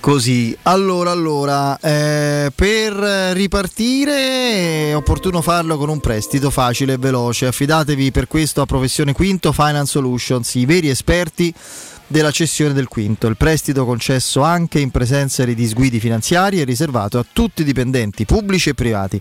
così. 0.03 0.55
Allora, 0.63 1.13
allora, 1.13 1.79
eh, 1.79 2.51
per 2.53 2.93
ripartire 3.35 4.89
è 4.91 4.97
opportuno 4.97 5.41
farlo 5.41 5.79
con 5.79 5.89
un 5.89 6.01
prestito 6.01 6.51
facile 6.51 6.95
e 6.95 6.97
veloce. 6.99 7.47
Affidatevi 7.47 8.11
per 8.11 8.27
questo 8.27 8.61
a 8.61 8.67
Professione 8.67 9.13
Quinto 9.13 9.53
Finance 9.53 9.93
Solutions, 9.93 10.55
i 10.57 10.67
veri 10.67 10.89
esperti 10.89 11.55
della 12.09 12.33
cessione 12.33 12.75
del 12.75 12.89
quinto. 12.89 13.29
Il 13.29 13.37
prestito 13.37 13.85
concesso 13.85 14.43
anche 14.43 14.81
in 14.81 14.91
presenza 14.91 15.45
di 15.45 15.55
disguidi 15.55 16.01
finanziari 16.01 16.59
è 16.59 16.65
riservato 16.65 17.21
a 17.21 17.25
tutti 17.33 17.63
i 17.63 17.65
dipendenti 17.65 18.25
pubblici 18.25 18.71
e 18.71 18.75
privati. 18.75 19.21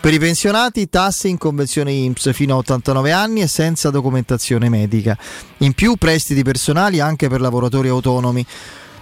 Per 0.00 0.14
i 0.14 0.18
pensionati 0.18 0.88
tasse 0.88 1.28
in 1.28 1.36
convenzione 1.36 1.92
IMSS 1.92 2.32
fino 2.32 2.54
a 2.54 2.58
89 2.58 3.12
anni 3.12 3.42
e 3.42 3.46
senza 3.48 3.90
documentazione 3.90 4.70
medica. 4.70 5.16
In 5.58 5.74
più 5.74 5.96
prestiti 5.96 6.42
personali 6.42 7.00
anche 7.00 7.28
per 7.28 7.42
lavoratori 7.42 7.88
autonomi. 7.88 8.46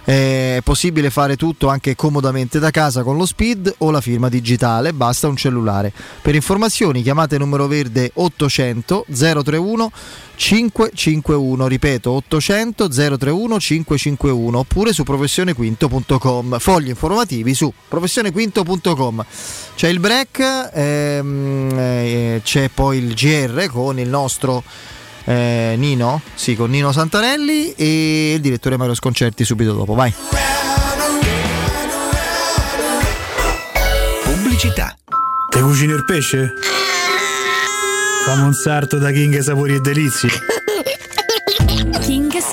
È 0.05 0.59
possibile 0.63 1.09
fare 1.09 1.35
tutto 1.35 1.67
anche 1.67 1.95
comodamente 1.95 2.59
da 2.59 2.69
casa 2.69 3.01
con 3.01 3.17
lo 3.17 3.25
speed 3.25 3.73
o 3.79 3.89
la 3.89 4.01
firma 4.01 4.29
digitale, 4.29 4.93
basta 4.93 5.27
un 5.27 5.35
cellulare. 5.35 5.91
Per 6.21 6.35
informazioni 6.35 7.01
chiamate 7.01 7.39
numero 7.39 7.65
verde 7.65 8.11
800 8.13 9.07
031 9.11 9.91
551, 10.35 11.67
ripeto 11.67 12.11
800 12.11 12.87
031 12.87 13.59
551 13.59 14.59
oppure 14.59 14.93
su 14.93 15.01
professionequinto.com. 15.03 16.59
Fogli 16.59 16.89
informativi 16.89 17.55
su 17.55 17.73
professionequinto.com. 17.87 19.25
C'è 19.75 19.87
il 19.87 19.99
break, 19.99 20.69
ehm, 20.71 21.69
eh, 21.73 22.41
c'è 22.43 22.69
poi 22.69 22.99
il 22.99 23.15
GR 23.15 23.65
con 23.71 23.97
il 23.97 24.07
nostro 24.07 24.63
eh, 25.25 25.75
Nino, 25.77 26.21
sì, 26.33 26.55
con 26.55 26.69
Nino 26.69 26.91
Santarelli 26.91 27.73
e 27.73 28.33
il 28.33 28.41
direttore 28.41 28.77
Mario 28.77 28.93
Sconcerti 28.93 29.43
subito 29.43 29.73
dopo. 29.73 29.93
Vai. 29.93 30.13
Pubblicità. 34.23 34.95
Te 35.49 35.59
cucini 35.59 35.93
il 35.93 36.05
pesce? 36.05 36.53
Fammi 38.25 38.43
un 38.43 38.53
sarto 38.53 38.97
da 38.97 39.11
King 39.11 39.39
Sapori 39.39 39.75
e 39.75 39.79
Delizie. 39.79 40.29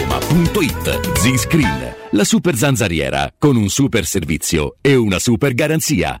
zanzaroma.it. 0.00 1.18
Z-Screen, 1.18 1.94
la 2.12 2.24
super 2.24 2.56
zanzariera 2.56 3.32
con 3.38 3.56
un 3.56 3.68
super 3.68 4.06
servizio 4.06 4.76
e 4.80 4.94
una 4.94 5.18
super 5.18 5.52
garanzia. 5.52 6.20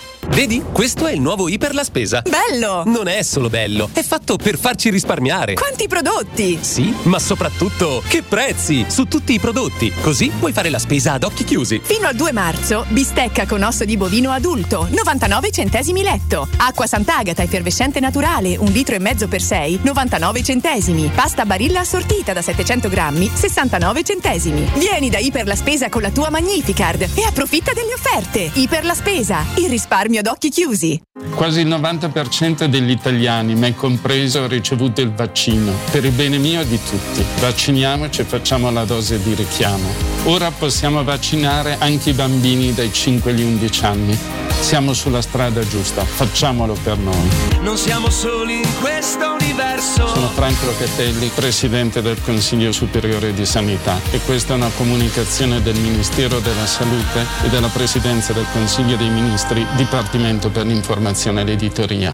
Vedi? 0.29 0.63
Questo 0.71 1.07
è 1.07 1.11
il 1.11 1.21
nuovo 1.21 1.49
Iper 1.49 1.73
la 1.73 1.83
spesa. 1.83 2.21
Bello! 2.21 2.83
Non 2.85 3.07
è 3.07 3.21
solo 3.23 3.49
bello, 3.49 3.89
è 3.91 4.03
fatto 4.03 4.37
per 4.37 4.57
farci 4.57 4.89
risparmiare. 4.89 5.55
Quanti 5.55 5.87
prodotti! 5.87 6.59
Sì, 6.61 6.93
ma 7.03 7.19
soprattutto 7.19 8.01
che 8.07 8.21
prezzi 8.21 8.85
su 8.87 9.05
tutti 9.05 9.33
i 9.33 9.39
prodotti. 9.39 9.91
Così 10.01 10.31
puoi 10.39 10.53
fare 10.53 10.69
la 10.69 10.79
spesa 10.79 11.13
ad 11.13 11.23
occhi 11.23 11.43
chiusi. 11.43 11.81
Fino 11.83 12.07
al 12.07 12.15
2 12.15 12.31
marzo, 12.31 12.85
bistecca 12.89 13.45
con 13.45 13.63
osso 13.63 13.83
di 13.83 13.97
bovino 13.97 14.31
adulto, 14.31 14.87
99 14.89 15.51
centesimi 15.51 16.03
letto. 16.03 16.47
Acqua 16.57 16.87
Sant'Agata 16.87 17.43
effervescente 17.43 17.99
naturale, 17.99 18.55
un 18.57 18.71
litro 18.71 18.95
e 18.95 18.99
mezzo 18.99 19.27
per 19.27 19.41
6, 19.41 19.79
99 19.83 20.43
centesimi. 20.43 21.11
Pasta 21.13 21.45
Barilla 21.45 21.81
assortita 21.81 22.31
da 22.31 22.41
700 22.41 22.89
grammi, 22.89 23.29
69 23.33 24.03
centesimi. 24.03 24.69
Vieni 24.75 25.09
da 25.09 25.17
Iper 25.17 25.47
la 25.47 25.55
Spesa 25.55 25.89
con 25.89 26.01
la 26.01 26.11
tua 26.11 26.29
Magnificard 26.29 27.01
e 27.15 27.23
approfitta 27.25 27.73
delle 27.73 27.93
offerte. 27.93 28.51
Iper 28.53 28.85
la 28.85 28.93
Spesa, 28.93 29.43
il 29.55 29.69
risparmio 29.69 30.10
ad 30.17 30.27
occhi 30.27 30.49
chiusi. 30.49 31.01
Quasi 31.35 31.61
il 31.61 31.67
90% 31.67 32.65
degli 32.65 32.89
italiani, 32.89 33.55
me 33.55 33.75
compreso, 33.75 34.43
ha 34.43 34.47
ricevuto 34.47 35.01
il 35.01 35.11
vaccino. 35.11 35.73
Per 35.91 36.03
il 36.05 36.11
bene 36.11 36.37
mio 36.37 36.61
e 36.61 36.67
di 36.67 36.79
tutti. 36.83 37.23
Vacciniamoci 37.39 38.21
e 38.21 38.23
facciamo 38.25 38.71
la 38.71 38.83
dose 38.83 39.21
di 39.21 39.33
richiamo. 39.33 39.87
Ora 40.25 40.51
possiamo 40.51 41.03
vaccinare 41.03 41.77
anche 41.79 42.11
i 42.11 42.13
bambini 42.13 42.73
dai 42.73 42.91
5 42.91 43.31
agli 43.31 43.43
11 43.43 43.85
anni. 43.85 44.17
Siamo 44.61 44.93
sulla 44.93 45.21
strada 45.21 45.67
giusta, 45.67 46.05
facciamolo 46.05 46.77
per 46.83 46.97
noi. 46.97 47.29
Non 47.61 47.77
siamo 47.77 48.09
soli 48.09 48.57
in 48.57 48.79
questo 48.79 49.35
universo. 49.39 50.07
Sono 50.07 50.27
Franco 50.29 50.67
Locatelli, 50.67 51.31
Presidente 51.33 52.01
del 52.01 52.21
Consiglio 52.21 52.71
Superiore 52.71 53.33
di 53.33 53.45
Sanità 53.45 53.99
e 54.11 54.19
questa 54.19 54.53
è 54.53 54.55
una 54.55 54.69
comunicazione 54.77 55.61
del 55.63 55.75
Ministero 55.77 56.39
della 56.39 56.67
Salute 56.67 57.25
e 57.43 57.49
della 57.49 57.69
Presidenza 57.69 58.33
del 58.33 58.45
Consiglio 58.53 58.95
dei 58.95 59.09
Ministri, 59.09 59.65
Dipartimento 60.01 60.49
per 60.49 60.65
l'informazione 60.65 61.41
e 61.41 61.43
l'editoria. 61.43 62.11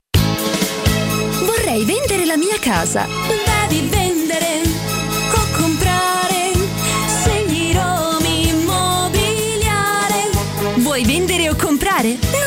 Vorrei 1.45 1.85
vendere 1.85 2.25
la 2.25 2.35
mia 2.35 2.59
casa. 2.59 3.07
Devi 3.69 3.87
vendere 3.87 4.61
o 5.31 5.57
comprare. 5.57 6.51
Segni 7.23 7.71
Romi 7.71 8.49
Immobiliare. 8.49 10.31
Vuoi 10.79 11.05
vendere 11.05 11.49
o 11.49 11.55
comprare? 11.55 12.17
Non 12.19 12.46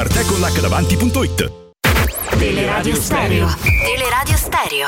www.artecollacdavanti.it 0.00 1.52
Teleradio 2.38 2.94
Stereo. 2.94 3.48
Teleradio 3.84 4.36
Stereo. 4.36 4.86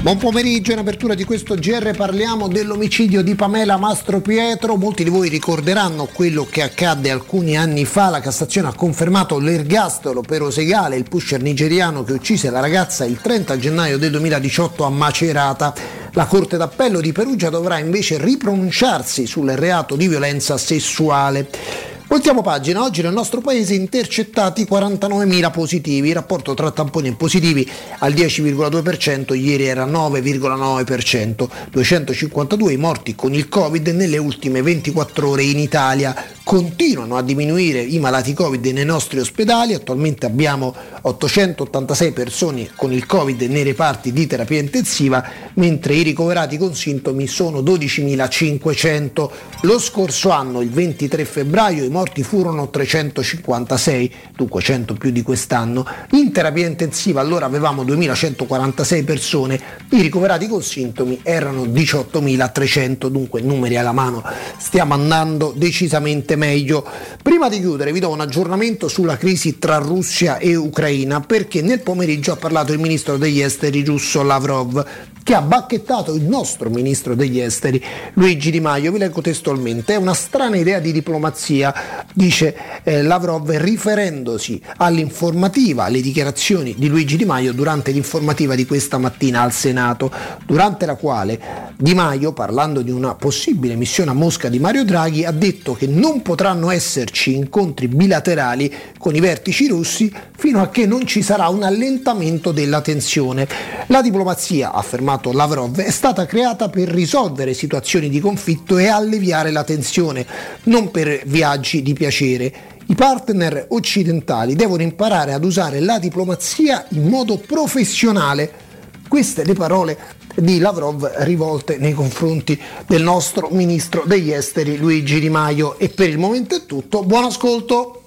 Buon 0.00 0.16
pomeriggio, 0.16 0.70
in 0.70 0.78
apertura 0.78 1.14
di 1.14 1.24
questo 1.24 1.56
GR 1.56 1.90
parliamo 1.96 2.46
dell'omicidio 2.46 3.20
di 3.20 3.34
Pamela 3.34 3.76
Mastro 3.76 4.20
Pietro. 4.20 4.76
Molti 4.76 5.02
di 5.02 5.10
voi 5.10 5.28
ricorderanno 5.28 6.08
quello 6.12 6.46
che 6.48 6.62
accadde 6.62 7.10
alcuni 7.10 7.58
anni 7.58 7.84
fa. 7.84 8.08
La 8.08 8.20
Cassazione 8.20 8.68
ha 8.68 8.74
confermato 8.74 9.40
l'ergastolo 9.40 10.20
per 10.20 10.42
Osegale, 10.42 10.96
il 10.96 11.08
pusher 11.08 11.42
nigeriano 11.42 12.04
che 12.04 12.12
uccise 12.12 12.48
la 12.48 12.60
ragazza 12.60 13.04
il 13.04 13.20
30 13.20 13.58
gennaio 13.58 13.98
del 13.98 14.12
2018 14.12 14.84
a 14.84 14.88
Macerata. 14.88 15.74
La 16.12 16.26
Corte 16.26 16.56
d'Appello 16.56 17.00
di 17.00 17.10
Perugia 17.10 17.50
dovrà 17.50 17.78
invece 17.78 18.18
ripronunciarsi 18.18 19.26
sul 19.26 19.50
reato 19.50 19.96
di 19.96 20.06
violenza 20.06 20.56
sessuale. 20.58 21.97
Voltiamo 22.08 22.40
pagina, 22.40 22.82
oggi 22.82 23.02
nel 23.02 23.12
nostro 23.12 23.42
paese 23.42 23.74
intercettati 23.74 24.64
49.000 24.64 25.50
positivi, 25.50 26.08
il 26.08 26.14
rapporto 26.14 26.54
tra 26.54 26.70
tamponi 26.70 27.08
e 27.08 27.12
positivi 27.12 27.70
al 27.98 28.14
10,2%, 28.14 29.34
ieri 29.34 29.66
era 29.66 29.84
9,9%, 29.84 31.48
252 31.70 32.72
i 32.72 32.76
morti 32.78 33.14
con 33.14 33.34
il 33.34 33.50
Covid 33.50 33.88
nelle 33.88 34.16
ultime 34.16 34.62
24 34.62 35.28
ore 35.28 35.42
in 35.42 35.58
Italia, 35.58 36.16
continuano 36.48 37.18
a 37.18 37.22
diminuire 37.22 37.82
i 37.82 37.98
malati 37.98 38.32
Covid 38.32 38.64
nei 38.68 38.86
nostri 38.86 39.18
ospedali, 39.20 39.74
attualmente 39.74 40.24
abbiamo 40.24 40.74
886 41.02 42.12
persone 42.12 42.70
con 42.74 42.90
il 42.90 43.04
Covid 43.04 43.42
nei 43.42 43.64
reparti 43.64 44.14
di 44.14 44.26
terapia 44.26 44.58
intensiva, 44.58 45.22
mentre 45.56 45.92
i 45.92 46.02
ricoverati 46.02 46.56
con 46.56 46.74
sintomi 46.74 47.26
sono 47.26 47.60
12.500. 47.60 49.30
Lo 49.60 49.78
scorso 49.78 50.30
anno, 50.30 50.62
il 50.62 50.70
23 50.70 51.26
febbraio, 51.26 51.84
i 51.84 51.90
morti 51.90 52.22
furono 52.22 52.70
356, 52.70 54.14
dunque 54.34 54.62
100 54.62 54.94
più 54.94 55.10
di 55.10 55.20
quest'anno. 55.20 55.86
In 56.12 56.32
terapia 56.32 56.66
intensiva 56.66 57.20
allora 57.20 57.44
avevamo 57.44 57.84
2146 57.84 59.02
persone, 59.02 59.60
i 59.90 60.00
ricoverati 60.00 60.46
con 60.46 60.62
sintomi 60.62 61.20
erano 61.24 61.64
18.300, 61.64 63.08
dunque 63.08 63.42
numeri 63.42 63.76
alla 63.76 63.92
mano, 63.92 64.24
stiamo 64.56 64.94
andando 64.94 65.52
decisamente 65.54 66.36
meglio. 66.38 66.86
Prima 67.22 67.50
di 67.50 67.58
chiudere 67.58 67.92
vi 67.92 68.00
do 68.00 68.08
un 68.08 68.20
aggiornamento 68.20 68.88
sulla 68.88 69.18
crisi 69.18 69.58
tra 69.58 69.76
Russia 69.76 70.38
e 70.38 70.54
Ucraina 70.54 71.20
perché 71.20 71.60
nel 71.60 71.80
pomeriggio 71.80 72.32
ha 72.32 72.36
parlato 72.36 72.72
il 72.72 72.78
ministro 72.78 73.18
degli 73.18 73.40
esteri 73.40 73.84
russo 73.84 74.22
Lavrov 74.22 74.86
che 75.28 75.34
ha 75.34 75.42
bacchettato 75.42 76.14
il 76.14 76.22
nostro 76.22 76.70
ministro 76.70 77.14
degli 77.14 77.38
esteri 77.38 77.84
Luigi 78.14 78.50
Di 78.50 78.60
Maio. 78.60 78.90
Vi 78.90 78.96
leggo 78.96 79.20
testualmente: 79.20 79.92
È 79.92 79.96
una 79.96 80.14
strana 80.14 80.56
idea 80.56 80.78
di 80.78 80.90
diplomazia, 80.90 81.74
dice 82.14 82.56
eh, 82.82 83.02
Lavrov, 83.02 83.50
riferendosi 83.50 84.58
all'informativa, 84.78 85.84
alle 85.84 86.00
dichiarazioni 86.00 86.74
di 86.78 86.88
Luigi 86.88 87.18
Di 87.18 87.26
Maio 87.26 87.52
durante 87.52 87.90
l'informativa 87.90 88.54
di 88.54 88.64
questa 88.64 88.96
mattina 88.96 89.42
al 89.42 89.52
Senato, 89.52 90.10
durante 90.46 90.86
la 90.86 90.94
quale 90.94 91.38
Di 91.76 91.92
Maio, 91.92 92.32
parlando 92.32 92.80
di 92.80 92.90
una 92.90 93.14
possibile 93.14 93.74
missione 93.74 94.12
a 94.12 94.14
Mosca 94.14 94.48
di 94.48 94.58
Mario 94.58 94.86
Draghi, 94.86 95.26
ha 95.26 95.30
detto 95.30 95.74
che 95.74 95.86
non 95.86 96.22
potranno 96.28 96.68
esserci 96.70 97.34
incontri 97.34 97.88
bilaterali 97.88 98.70
con 98.98 99.14
i 99.14 99.20
vertici 99.20 99.66
russi 99.66 100.12
fino 100.36 100.60
a 100.60 100.68
che 100.68 100.84
non 100.84 101.06
ci 101.06 101.22
sarà 101.22 101.48
un 101.48 101.62
allentamento 101.62 102.52
della 102.52 102.82
tensione. 102.82 103.48
La 103.86 104.02
diplomazia, 104.02 104.72
ha 104.72 104.76
affermato 104.76 105.32
Lavrov, 105.32 105.78
è 105.78 105.90
stata 105.90 106.26
creata 106.26 106.68
per 106.68 106.88
risolvere 106.88 107.54
situazioni 107.54 108.10
di 108.10 108.20
conflitto 108.20 108.76
e 108.76 108.88
alleviare 108.88 109.50
la 109.50 109.64
tensione, 109.64 110.26
non 110.64 110.90
per 110.90 111.22
viaggi 111.24 111.80
di 111.80 111.94
piacere. 111.94 112.52
I 112.88 112.94
partner 112.94 113.64
occidentali 113.70 114.54
devono 114.54 114.82
imparare 114.82 115.32
ad 115.32 115.46
usare 115.46 115.80
la 115.80 115.98
diplomazia 115.98 116.84
in 116.90 117.08
modo 117.08 117.38
professionale 117.38 118.66
Queste 119.08 119.44
le 119.44 119.54
parole 119.54 119.98
di 120.36 120.58
Lavrov 120.58 121.04
rivolte 121.18 121.78
nei 121.78 121.94
confronti 121.94 122.60
del 122.86 123.02
nostro 123.02 123.48
ministro 123.50 124.04
degli 124.04 124.30
esteri 124.30 124.76
Luigi 124.76 125.18
Di 125.18 125.30
Maio. 125.30 125.78
E 125.78 125.88
per 125.88 126.08
il 126.08 126.18
momento 126.18 126.54
è 126.54 126.66
tutto. 126.66 127.02
Buon 127.02 127.24
ascolto. 127.24 128.02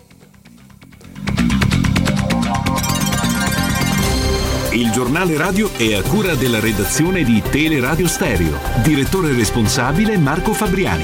Il 4.72 4.90
giornale 4.92 5.36
radio 5.36 5.70
è 5.76 5.96
a 5.96 6.02
cura 6.02 6.36
della 6.36 6.60
redazione 6.60 7.24
di 7.24 7.42
Teleradio 7.50 8.08
Stereo. 8.08 8.58
Direttore 8.84 9.34
responsabile 9.34 10.18
Marco 10.18 10.54
Fabriani. 10.54 11.04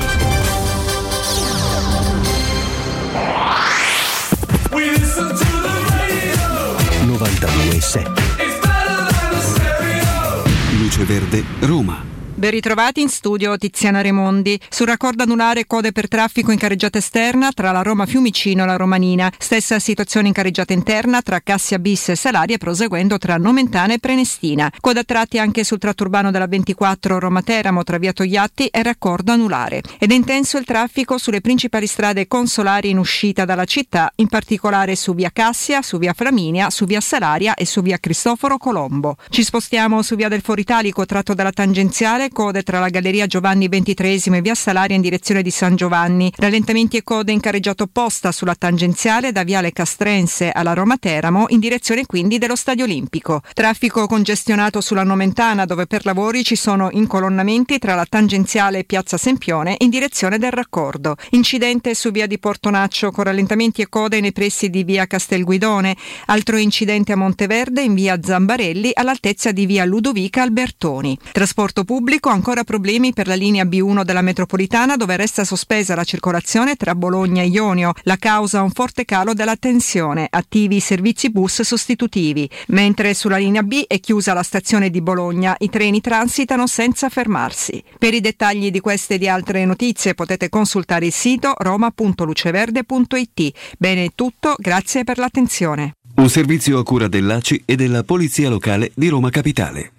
Luce 10.88 11.04
Verde, 11.04 11.44
Roma. 11.64 12.17
Ben 12.38 12.52
ritrovati 12.52 13.02
in 13.02 13.10
studio 13.10 13.58
Tiziana 13.58 14.02
Remondi. 14.02 14.60
Sul 14.70 14.86
raccordo 14.86 15.24
anulare 15.24 15.66
code 15.66 15.92
per 15.92 16.08
traffico 16.08 16.52
in 16.52 16.60
carreggiata 16.60 17.00
esterna 17.00 17.52
tra 17.52 17.72
la 17.72 17.82
Roma 17.82 18.06
Fiumicino 18.06 18.62
e 18.62 18.68
la 18.68 18.76
Romanina. 18.76 19.32
Stessa 19.40 19.80
situazione 19.80 20.28
in 20.28 20.36
carreggiata 20.36 20.72
interna 20.72 21.24
tra 21.24 21.40
Cassia 21.40 21.80
Bis 21.80 22.10
e 22.10 22.16
Salaria 22.16 22.60
proseguendo 22.60 23.18
tra 23.18 23.38
Nomentana 23.38 23.96
e 23.96 23.98
Prenestina. 23.98 24.72
Coda 24.80 25.04
tratti 25.04 25.40
anche 25.40 25.64
sul 25.64 25.80
tratto 25.80 26.04
urbano 26.04 26.30
della 26.30 26.46
24 26.46 27.18
Roma 27.18 27.42
Teramo 27.42 27.84
tra 27.84 27.98
Via 27.98 28.14
Togliatti 28.14 28.68
e 28.68 28.84
raccordo 28.84 29.32
anulare. 29.32 29.82
Ed 29.98 30.12
è 30.12 30.14
intenso 30.14 30.60
il 30.60 30.66
traffico 30.66 31.18
sulle 31.18 31.42
principali 31.42 31.88
strade 31.88 32.28
consolari 32.28 32.92
in 32.92 33.00
uscita 33.00 33.46
dalla 33.46 33.66
città, 33.66 34.12
in 34.18 34.28
particolare 34.28 34.96
su 34.96 35.16
Via 35.16 35.32
Cassia, 35.34 35.82
su 35.82 35.98
Via 35.98 36.14
Flaminia, 36.14 36.70
su 36.70 36.86
Via 36.86 37.02
Salaria 37.02 37.56
e 37.56 37.66
su 37.66 37.82
Via 37.82 37.98
Cristoforo 37.98 38.60
Colombo. 38.60 39.16
Ci 39.28 39.44
spostiamo 39.44 40.04
su 40.04 40.16
Via 40.16 40.30
del 40.30 40.42
Foro 40.42 40.62
Italico 40.62 41.04
tratto 41.08 41.34
dalla 41.34 41.52
tangenziale 41.52 42.26
code 42.30 42.64
tra 42.64 42.80
la 42.80 42.90
Galleria 42.90 43.28
Giovanni 43.28 43.70
XXIII 43.70 44.36
e 44.36 44.42
Via 44.42 44.56
Salaria 44.56 44.96
in 44.96 45.02
direzione 45.02 45.42
di 45.42 45.52
San 45.52 45.76
Giovanni, 45.76 46.32
rallentamenti 46.36 46.98
e 46.98 47.04
code 47.04 47.32
in 47.32 47.40
carreggiata 47.40 47.84
opposta 47.84 48.32
sulla 48.32 48.56
tangenziale 48.56 49.32
da 49.32 49.44
Viale 49.44 49.72
Castrense 49.72 50.52
alla 50.52 50.74
Roma 50.74 50.98
Teramo 50.98 51.46
in 51.50 51.60
direzione 51.60 52.06
quindi 52.06 52.38
dello 52.38 52.56
Stadio 52.56 52.86
Olimpico. 52.86 53.42
Traffico 53.54 54.08
congestionato 54.08 54.82
sulla 54.82 55.04
Nomentana 55.04 55.66
dove 55.66 55.88
per 55.88 56.06
lavori 56.06 56.44
ci 56.44 56.56
sono 56.56 56.90
incolonnamenti 56.92 57.80
tra 57.80 57.96
la 57.96 58.06
tangenziale 58.06 58.80
e 58.80 58.84
Piazza 58.84 59.18
Sempione 59.18 59.76
in 59.80 59.90
direzione 59.90 60.38
del 60.38 60.52
raccordo. 60.52 61.16
Incidente 61.32 61.96
su 61.96 62.12
Via 62.12 62.28
di 62.28 62.40
Portonaccio 62.40 63.12
con 63.12 63.24
rallentamenti 63.24 63.82
e 63.82 63.90
code 63.90 64.20
nei 64.20 64.34
pressi 64.34 64.70
di 64.70 64.84
Via 64.84 65.06
Castelguidone. 65.06 65.96
Altro 66.26 66.58
incidente 66.58 67.14
a 67.14 67.16
Monteverde 67.16 67.82
in 67.82 67.94
Via 67.94 68.20
Zambarelli 68.22 68.92
all'altezza 68.94 69.52
di 69.52 69.66
Via 69.66 69.86
Ludovica 69.86 70.42
Albertoni. 70.42 71.18
Trasporto 71.32 71.84
pubblico 71.84 72.17
pubblico 72.18 72.30
ancora 72.30 72.64
problemi 72.64 73.14
per 73.14 73.28
la 73.28 73.36
linea 73.36 73.64
B1 73.64 74.04
della 74.04 74.22
metropolitana 74.22 74.96
dove 74.96 75.16
resta 75.18 75.44
sospesa 75.44 75.94
la 75.96 76.04
circolazione 76.04 76.76
tra 76.76 76.96
Bologna 76.96 77.44
e 77.44 77.48
Ionio. 77.48 77.94
La 78.04 78.18
causa 78.18 78.62
un 78.62 78.72
forte 78.72 79.06
calo 79.06 79.34
della 79.34 79.56
tensione, 79.56 80.28
attivi 80.30 80.78
i 80.78 80.80
servizi 80.80 81.30
bus 81.30 81.62
sostitutivi, 81.62 82.50
mentre 82.70 83.14
sulla 83.14 83.38
linea 83.38 83.62
B 83.64 83.84
è 83.88 84.00
chiusa 84.00 84.34
la 84.34 84.42
stazione 84.44 84.90
di 84.90 85.02
Bologna, 85.02 85.56
i 85.60 85.70
treni 85.70 86.02
transitano 86.02 86.66
senza 86.66 87.10
fermarsi. 87.10 87.84
Per 87.98 88.14
i 88.14 88.22
dettagli 88.22 88.72
di 88.72 88.80
queste 88.80 89.16
e 89.16 89.18
di 89.18 89.28
altre 89.28 89.66
notizie 89.66 90.16
potete 90.16 90.50
consultare 90.50 91.06
il 91.06 91.14
sito 91.14 91.54
roma.luceverde.it. 91.58 93.52
Bene 93.78 94.06
è 94.06 94.10
tutto, 94.16 94.56
grazie 94.58 95.04
per 95.04 95.18
l'attenzione. 95.18 95.94
Un 96.16 96.30
servizio 96.30 96.80
a 96.80 96.84
cura 96.84 97.08
dell'ACI 97.08 97.64
e 97.66 97.76
della 97.76 98.04
Polizia 98.04 98.50
Locale 98.50 98.92
di 98.96 99.08
Roma 99.08 99.30
Capitale. 99.30 99.92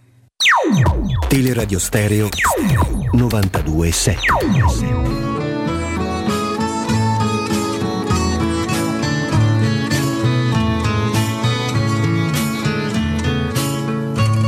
Teleradio 1.28 1.78
Stereo 1.78 2.28
92.7 3.12 4.16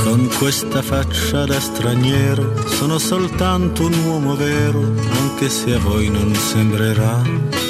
Con 0.02 0.28
questa 0.38 0.80
faccia 0.80 1.44
da 1.44 1.60
straniero 1.60 2.66
sono 2.66 2.96
soltanto 2.98 3.84
un 3.84 3.92
uomo 4.06 4.34
vero, 4.34 4.80
anche 4.80 5.50
se 5.50 5.74
a 5.74 5.78
voi 5.78 6.08
non 6.08 6.34
sembrerà. 6.34 7.69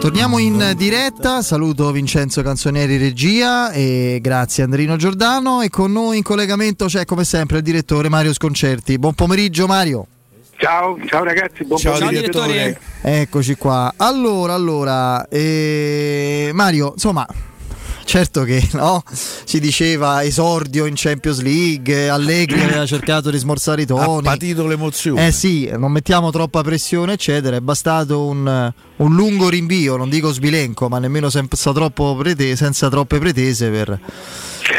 Torniamo 0.00 0.38
in 0.38 0.72
diretta, 0.78 1.42
saluto 1.42 1.92
Vincenzo 1.92 2.40
Canzonieri 2.40 2.96
regia 2.96 3.70
e 3.70 4.18
grazie 4.22 4.62
Andrino 4.62 4.96
Giordano 4.96 5.60
e 5.60 5.68
con 5.68 5.92
noi 5.92 6.16
in 6.16 6.22
collegamento 6.22 6.86
c'è 6.86 7.04
come 7.04 7.22
sempre 7.22 7.58
il 7.58 7.62
direttore 7.62 8.08
Mario 8.08 8.32
Sconcerti. 8.32 8.98
Buon 8.98 9.12
pomeriggio 9.12 9.66
Mario. 9.66 10.06
Ciao, 10.56 10.96
ciao 11.04 11.22
ragazzi, 11.22 11.64
buon 11.64 11.78
Ciao, 11.78 11.98
pomeriggio. 11.98 12.20
direttore. 12.46 12.80
Eccoci 13.02 13.56
qua. 13.56 13.92
Allora, 13.98 14.54
allora, 14.54 15.28
eh, 15.28 16.50
Mario, 16.54 16.92
insomma, 16.94 17.26
certo 18.10 18.42
che 18.42 18.68
no, 18.74 19.04
si 19.06 19.60
diceva 19.60 20.24
esordio 20.24 20.86
in 20.86 20.94
Champions 20.96 21.40
League, 21.40 22.08
Allegri 22.08 22.60
aveva 22.64 22.84
cercato 22.84 23.30
di 23.30 23.38
smorzare 23.38 23.82
i 23.82 23.86
toni. 23.86 24.26
Ha 24.26 24.30
patito 24.30 24.66
l'emozione. 24.66 25.28
Eh 25.28 25.32
sì, 25.32 25.70
non 25.76 25.92
mettiamo 25.92 26.30
troppa 26.32 26.62
pressione, 26.62 27.12
eccetera. 27.12 27.54
È 27.54 27.60
bastato 27.60 28.24
un, 28.24 28.72
un 28.96 29.14
lungo 29.14 29.48
rinvio, 29.48 29.96
non 29.96 30.08
dico 30.08 30.32
sbilenco, 30.32 30.88
ma 30.88 30.98
nemmeno 30.98 31.30
senza, 31.30 31.72
troppo 31.72 32.16
prete- 32.16 32.56
senza 32.56 32.88
troppe 32.88 33.18
pretese 33.20 33.70
per, 33.70 34.00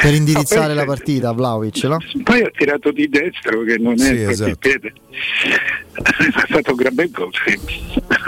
per 0.01 0.13
indirizzare 0.13 0.73
No, 0.73 0.79
la 0.79 0.85
partita 0.85 1.29
a 1.29 1.31
Vlaovic, 1.33 1.83
no? 1.83 1.97
Poi 2.23 2.41
ha 2.41 2.51
tirato 2.55 2.91
di 2.91 3.07
destro 3.09 3.63
che 3.63 3.77
non 3.77 3.93
è 3.93 3.97
Sì, 3.97 4.05
proprio 4.07 4.29
esatto. 4.29 4.55
piede. 4.59 4.93
Ha 5.93 6.45
fatto 6.47 6.71
un 6.71 6.75
gran 6.77 6.95
bel 6.95 7.11
gol, 7.11 7.29
sì. 7.45 7.59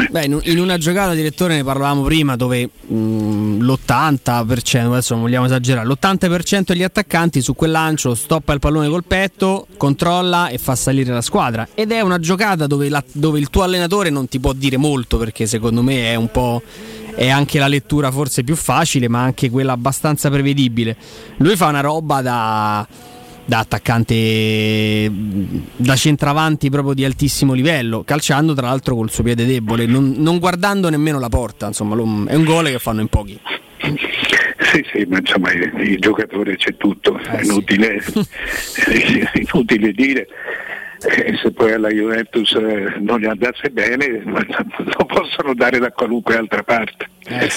Beh, 0.09 0.25
in, 0.25 0.39
in 0.43 0.59
una 0.59 0.77
giocata, 0.77 1.13
direttore, 1.13 1.55
ne 1.55 1.63
parlavamo 1.63 2.03
prima, 2.03 2.35
dove 2.35 2.67
mh, 2.87 3.59
l'80%, 3.63 4.91
adesso 4.91 5.13
non 5.13 5.23
vogliamo 5.23 5.45
esagerare, 5.45 5.87
l'80% 5.87 6.63
degli 6.67 6.83
attaccanti 6.83 7.41
su 7.41 7.55
quel 7.55 7.71
lancio 7.71 8.13
stoppa 8.15 8.53
il 8.53 8.59
pallone 8.59 8.89
col 8.89 9.05
petto, 9.05 9.67
controlla 9.77 10.49
e 10.49 10.57
fa 10.57 10.75
salire 10.75 11.13
la 11.13 11.21
squadra. 11.21 11.67
Ed 11.73 11.91
è 11.91 12.01
una 12.01 12.19
giocata 12.19 12.67
dove, 12.67 12.89
la- 12.89 13.03
dove 13.11 13.39
il 13.39 13.49
tuo 13.49 13.63
allenatore 13.63 14.09
non 14.09 14.27
ti 14.27 14.39
può 14.39 14.51
dire 14.53 14.77
molto, 14.77 15.17
perché 15.17 15.47
secondo 15.47 15.81
me 15.81 16.11
è 16.11 16.15
un 16.15 16.29
po'. 16.29 16.61
È 17.15 17.29
anche 17.29 17.59
la 17.59 17.67
lettura 17.67 18.11
forse 18.11 18.43
più 18.43 18.55
facile, 18.55 19.07
ma 19.07 19.21
anche 19.21 19.49
quella 19.49 19.73
abbastanza 19.73 20.29
prevedibile. 20.29 20.95
Lui 21.37 21.55
fa 21.55 21.67
una 21.67 21.81
roba 21.81 22.21
da 22.21 22.87
da 23.45 23.59
attaccante 23.59 25.11
da 25.75 25.95
centravanti 25.97 26.69
proprio 26.69 26.93
di 26.93 27.03
altissimo 27.03 27.51
livello, 27.53 28.03
calciando 28.03 28.53
tra 28.53 28.67
l'altro 28.67 28.95
col 28.95 29.11
suo 29.11 29.23
piede 29.23 29.45
debole, 29.45 29.85
non, 29.85 30.13
non 30.17 30.39
guardando 30.39 30.89
nemmeno 30.89 31.19
la 31.19 31.27
porta, 31.27 31.67
insomma, 31.67 31.93
lo- 31.95 32.23
è 32.25 32.35
un 32.35 32.45
gol 32.45 32.67
che 32.67 32.79
fanno 32.79 33.01
in 33.01 33.07
pochi. 33.07 33.37
Sì, 33.81 34.85
sì, 34.93 35.05
ma 35.09 35.17
insomma 35.17 35.51
il, 35.51 35.71
il 35.81 35.99
giocatore 35.99 36.55
c'è 36.55 36.77
tutto, 36.77 37.19
Eh, 37.19 37.39
è 37.39 37.43
inutile, 37.43 37.95
è 38.85 39.39
inutile 39.51 39.91
dire. 39.91 40.27
Eh, 41.05 41.37
se 41.41 41.51
poi 41.51 41.73
alla 41.73 41.89
Juventus 41.89 42.53
eh, 42.53 42.95
non 42.99 43.19
gli 43.19 43.25
andasse 43.25 43.69
bene, 43.69 44.23
lo 44.25 45.05
possono 45.05 45.53
dare 45.53 45.79
da 45.79 45.91
qualunque 45.91 46.37
altra 46.37 46.63
parte. 46.63 47.09
Eh, 47.25 47.49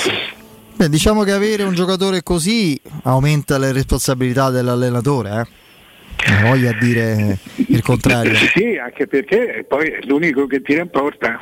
Beh, 0.76 0.88
diciamo 0.90 1.22
che 1.22 1.32
avere 1.32 1.62
un 1.62 1.74
giocatore 1.74 2.22
così 2.22 2.78
aumenta 3.04 3.56
le 3.56 3.72
responsabilità 3.72 4.50
dell'allenatore, 4.50 5.30
eh? 5.30 5.64
Non 6.30 6.42
voglia 6.50 6.72
dire 6.72 7.38
il 7.68 7.82
contrario. 7.82 8.34
Sì, 8.52 8.76
anche 8.76 9.06
perché 9.06 9.64
poi 9.66 9.88
è 9.88 9.98
l'unico 10.02 10.46
che 10.46 10.60
tira 10.60 10.82
in 10.82 10.90
porta. 10.90 11.38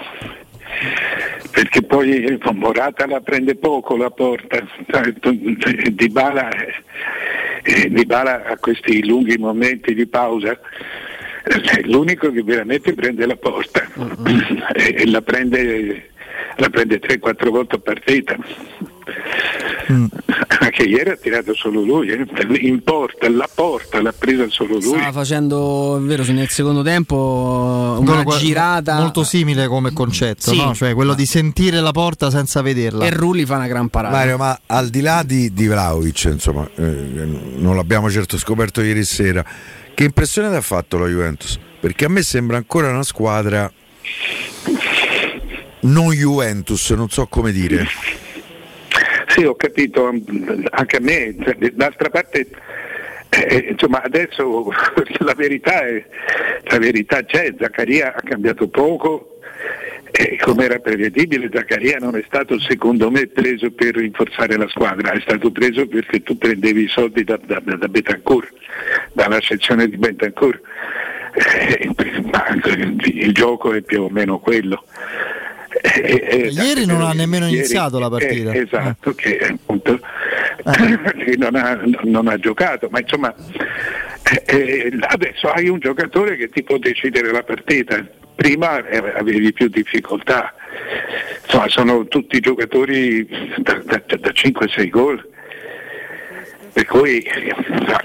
Perché 1.51 1.83
poi 1.83 2.39
Morata 2.53 3.07
la 3.07 3.21
prende 3.21 3.55
poco 3.55 3.97
la 3.97 4.11
porta, 4.11 4.59
Dybala, 5.91 6.51
eh, 7.63 7.89
Dybala 7.91 8.45
ha 8.45 8.57
questi 8.59 9.07
lunghi 9.07 9.37
momenti 9.37 9.95
di 9.95 10.07
pausa, 10.07 10.59
l'unico 11.85 12.31
che 12.33 12.43
veramente 12.43 12.95
prende 12.95 13.27
la 13.27 13.37
porta 13.37 13.83
e, 14.75 14.95
e 14.99 15.07
la 15.11 15.21
prende, 15.21 16.11
la 16.57 16.69
prende 16.71 17.01
3-4 17.01 17.49
volte 17.51 17.77
a 17.77 17.79
partita. 17.79 18.37
Anche 20.61 20.83
ieri 20.85 21.11
ha 21.11 21.17
tirato 21.17 21.53
solo 21.55 21.83
lui, 21.83 22.09
eh. 22.09 22.25
in 22.61 22.83
porta, 22.83 23.29
la 23.29 23.49
porta 23.53 24.01
l'ha 24.01 24.15
presa 24.17 24.47
solo 24.49 24.75
lui. 24.79 24.97
Stava 24.97 25.13
facendo, 25.13 25.99
è 25.99 26.01
vero, 26.01 26.25
nel 26.33 26.49
secondo 26.49 26.83
tempo 26.83 27.97
una 28.01 28.23
Quello- 28.23 28.39
girata 28.39 28.99
molto 28.99 29.25
simile 29.25 29.67
come 29.67 29.93
concetto, 29.93 30.51
Sì. 30.53 30.57
no? 30.57 30.75
cioè 30.75 30.95
quello 30.95 31.13
di 31.13 31.27
sentire 31.27 31.81
la 31.81 31.93
porta 31.93 32.31
senza 32.31 32.63
vederla. 32.63 33.05
e 33.05 33.11
Rulli 33.11 33.45
fa 33.45 33.57
una 33.57 33.67
gran 33.67 33.89
parata. 33.89 34.17
Mario, 34.17 34.39
ma 34.39 34.59
al 34.67 34.89
di 34.89 35.03
là 35.03 35.23
di, 35.23 35.53
di 35.53 35.67
Vlaovic, 35.67 36.25
insomma, 36.33 36.67
eh, 36.77 36.83
non 37.57 37.77
l'abbiamo 37.77 38.11
certo 38.11 38.39
scoperto 38.39 38.81
ieri 38.81 39.05
sera, 39.05 39.45
che 39.95 40.05
impressione 40.05 40.51
ti 40.51 40.57
ha 40.57 40.61
fatto 40.61 40.99
la 40.99 41.07
Juventus? 41.07 41.59
Perché 41.81 42.07
a 42.07 42.09
me 42.09 42.23
sembra 42.23 42.57
ancora 42.57 42.91
una 42.91 43.03
squadra 43.03 43.71
non 45.81 46.11
Juventus, 46.13 46.91
non 46.91 47.09
so 47.11 47.27
come 47.27 47.53
dire. 47.53 47.87
Sì, 49.29 49.45
ho 49.45 49.55
capito, 49.55 50.07
anche 50.71 50.97
a 50.97 51.01
me, 51.01 51.35
cioè, 51.43 51.57
d'altra 51.73 52.09
parte, 52.09 52.49
eh, 53.29 53.69
insomma, 53.71 54.03
adesso 54.03 54.71
la 55.19 55.35
verità, 55.35 55.81
è, 55.87 56.05
la 56.65 56.79
verità 56.79 57.25
c'è, 57.25 57.53
Zaccaria 57.59 58.15
ha 58.15 58.23
cambiato 58.23 58.69
poco, 58.69 59.34
e 60.17 60.39
come 60.41 60.67
era 60.67 60.79
prevedibile, 60.79 61.51
Zaccaria 61.53 61.99
non 61.99 62.15
è 62.15 62.23
stato 62.25 62.61
secondo 62.61 63.11
me 63.11 63.27
preso 63.27 63.73
per 63.73 63.97
rinforzare 63.97 64.57
la 64.57 64.69
squadra, 64.69 65.11
è 65.11 65.21
stato 65.21 65.51
preso 65.51 65.89
perché 65.89 66.23
tu 66.23 66.39
prendevi 66.39 66.85
i 66.85 66.89
soldi 66.89 67.25
da, 67.25 67.37
da, 67.45 67.61
da 67.61 67.89
Betancourt, 67.89 68.53
dalla 69.13 69.41
sezione 69.41 69.89
di 69.89 69.97
Betancourt. 69.97 70.61
Eh, 71.35 71.91
ma 72.31 72.47
il 73.03 73.33
gioco 73.33 73.73
è 73.73 73.83
più 73.83 74.03
o 74.03 74.09
meno 74.09 74.39
quello. 74.39 74.85
Eh, 75.83 76.27
eh, 76.31 76.49
Ieri 76.53 76.87
non 76.87 77.03
ha 77.03 77.13
nemmeno 77.13 77.47
ieri- 77.47 77.57
iniziato 77.57 77.99
la 77.99 78.09
partita. 78.09 78.53
eh, 78.53 78.61
esatto, 78.61 79.15
che 79.15 79.39
appunto 79.39 79.99
che 80.63 81.35
non, 81.37 81.57
ha, 81.57 81.81
non 82.05 82.29
ha 82.29 82.39
giocato, 82.39 82.87
ma 82.89 83.01
insomma 83.01 83.35
eh, 84.23 84.43
eh, 84.47 84.93
adesso 85.09 85.51
hai 85.51 85.69
un 85.69 85.81
giocatore 85.81 86.37
che 86.37 86.51
ti 86.51 86.63
può 86.63 86.79
decidere 86.79 87.33
la 87.33 87.43
partita. 87.43 88.23
Prima 88.35 88.85
eh, 88.89 89.13
avevi 89.17 89.53
più 89.53 89.69
difficoltà, 89.69 90.55
insomma 91.45 91.69
sono 91.69 92.07
tutti 92.09 92.41
giocatori 92.41 93.27
da, 93.59 93.75
da- 93.85 94.03
da 94.19 94.31
5-6 94.31 94.89
gol. 94.91 95.29
Per 96.73 96.85
cui 96.87 97.25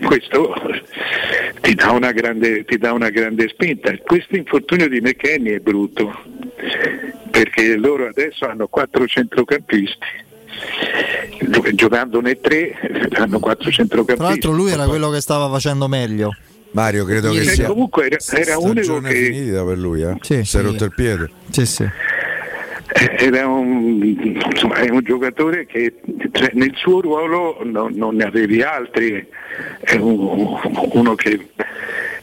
questo 0.05 0.53
ti 1.61 1.73
dà, 1.73 1.89
una 1.91 2.11
grande, 2.11 2.63
ti 2.65 2.77
dà 2.77 2.93
una 2.93 3.09
grande 3.09 3.47
spinta. 3.47 3.91
Questo 3.97 4.35
infortunio 4.35 4.87
di 4.87 5.01
McKenny 5.01 5.49
è 5.55 5.59
brutto, 5.59 6.13
perché 7.31 7.75
loro 7.77 8.05
adesso 8.07 8.45
hanno 8.45 8.67
quattro 8.67 9.07
centrocampisti, 9.07 10.05
Gio- 11.49 11.63
giocandone 11.73 12.39
tre 12.39 12.77
hanno 13.13 13.39
quattro 13.39 13.71
centrocampisti. 13.71 14.15
Tra 14.17 14.27
l'altro 14.27 14.51
lui 14.51 14.71
era 14.71 14.85
quello 14.85 15.09
che 15.09 15.21
stava 15.21 15.49
facendo 15.49 15.87
meglio. 15.87 16.35
Mario, 16.71 17.05
credo 17.05 17.31
che 17.31 17.43
sia 17.43 17.67
comunque 17.67 18.05
era, 18.05 18.17
era 18.31 18.57
unico 18.57 18.99
che 19.01 19.13
finita 19.13 19.63
per 19.63 19.77
lui, 19.77 20.01
eh? 20.03 20.15
Sì. 20.21 20.43
si 20.43 20.57
è 20.57 20.61
rotto 20.61 20.83
il 20.85 20.93
piede. 20.93 21.29
Sì, 21.49 21.65
sì. 21.65 21.87
era 22.91 23.47
un, 23.47 24.01
insomma, 24.51 24.75
è 24.75 24.89
un 24.89 25.01
giocatore 25.03 25.65
che 25.65 25.95
cioè, 26.31 26.51
nel 26.53 26.73
suo 26.75 27.01
ruolo 27.01 27.59
non, 27.63 27.93
non 27.93 28.15
ne 28.15 28.23
avevi 28.23 28.61
altri, 28.61 29.25
è 29.79 29.95
un- 29.95 30.59
uno 30.93 31.15
che, 31.15 31.49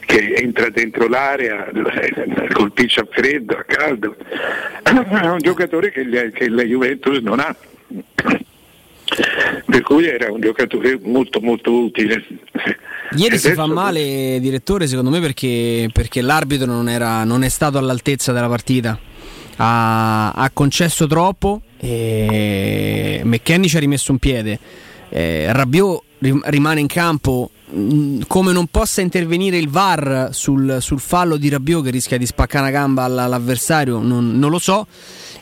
che 0.05 0.33
entra 0.35 0.69
dentro 0.69 1.07
l'area, 1.07 1.69
eh, 1.69 2.49
colpisce 2.53 3.01
a 3.01 3.07
freddo, 3.09 3.57
a 3.57 3.63
caldo, 3.63 4.15
è 4.83 5.27
un 5.27 5.39
giocatore 5.39 5.91
che, 5.91 6.31
che 6.33 6.49
la 6.49 6.63
Juventus 6.63 7.19
non 7.19 7.39
ha. 7.39 7.55
Per 9.65 9.81
cui 9.83 10.05
era 10.05 10.31
un 10.31 10.41
giocatore 10.41 10.99
molto 11.01 11.39
molto 11.39 11.71
utile. 11.71 12.23
Ieri 13.15 13.37
si 13.39 13.53
fa 13.53 13.65
male, 13.67 14.39
direttore, 14.41 14.87
secondo 14.87 15.09
me, 15.09 15.19
perché, 15.19 15.89
perché 15.91 16.21
l'arbitro 16.21 16.65
non, 16.65 16.89
era, 16.89 17.23
non 17.23 17.43
è 17.43 17.49
stato 17.49 17.77
all'altezza 17.77 18.31
della 18.31 18.47
partita. 18.49 18.99
Ha, 19.59 20.31
ha 20.31 20.49
concesso 20.51 21.07
troppo 21.07 21.61
e 21.77 23.21
McKenny 23.23 23.67
ci 23.67 23.77
ha 23.77 23.79
rimesso 23.79 24.11
un 24.11 24.17
piede. 24.19 24.59
Eh, 25.09 25.51
Rabiot 25.51 26.03
rim- 26.19 26.43
rimane 26.45 26.79
in 26.81 26.87
campo. 26.87 27.49
mh, 27.69 28.21
Come 28.27 28.51
non 28.51 28.67
possa 28.67 29.01
intervenire 29.01 29.57
il 29.57 29.69
VAR 29.69 30.29
sul, 30.31 30.77
sul 30.81 30.99
fallo 30.99 31.37
di 31.37 31.49
Rabiot 31.49 31.85
che 31.85 31.89
rischia 31.91 32.17
di 32.17 32.25
spaccare 32.25 32.63
una 32.69 32.71
gamba 32.77 33.03
all- 33.05 33.17
all'avversario, 33.17 33.99
non, 33.99 34.37
non 34.37 34.51
lo 34.51 34.59
so. 34.59 34.85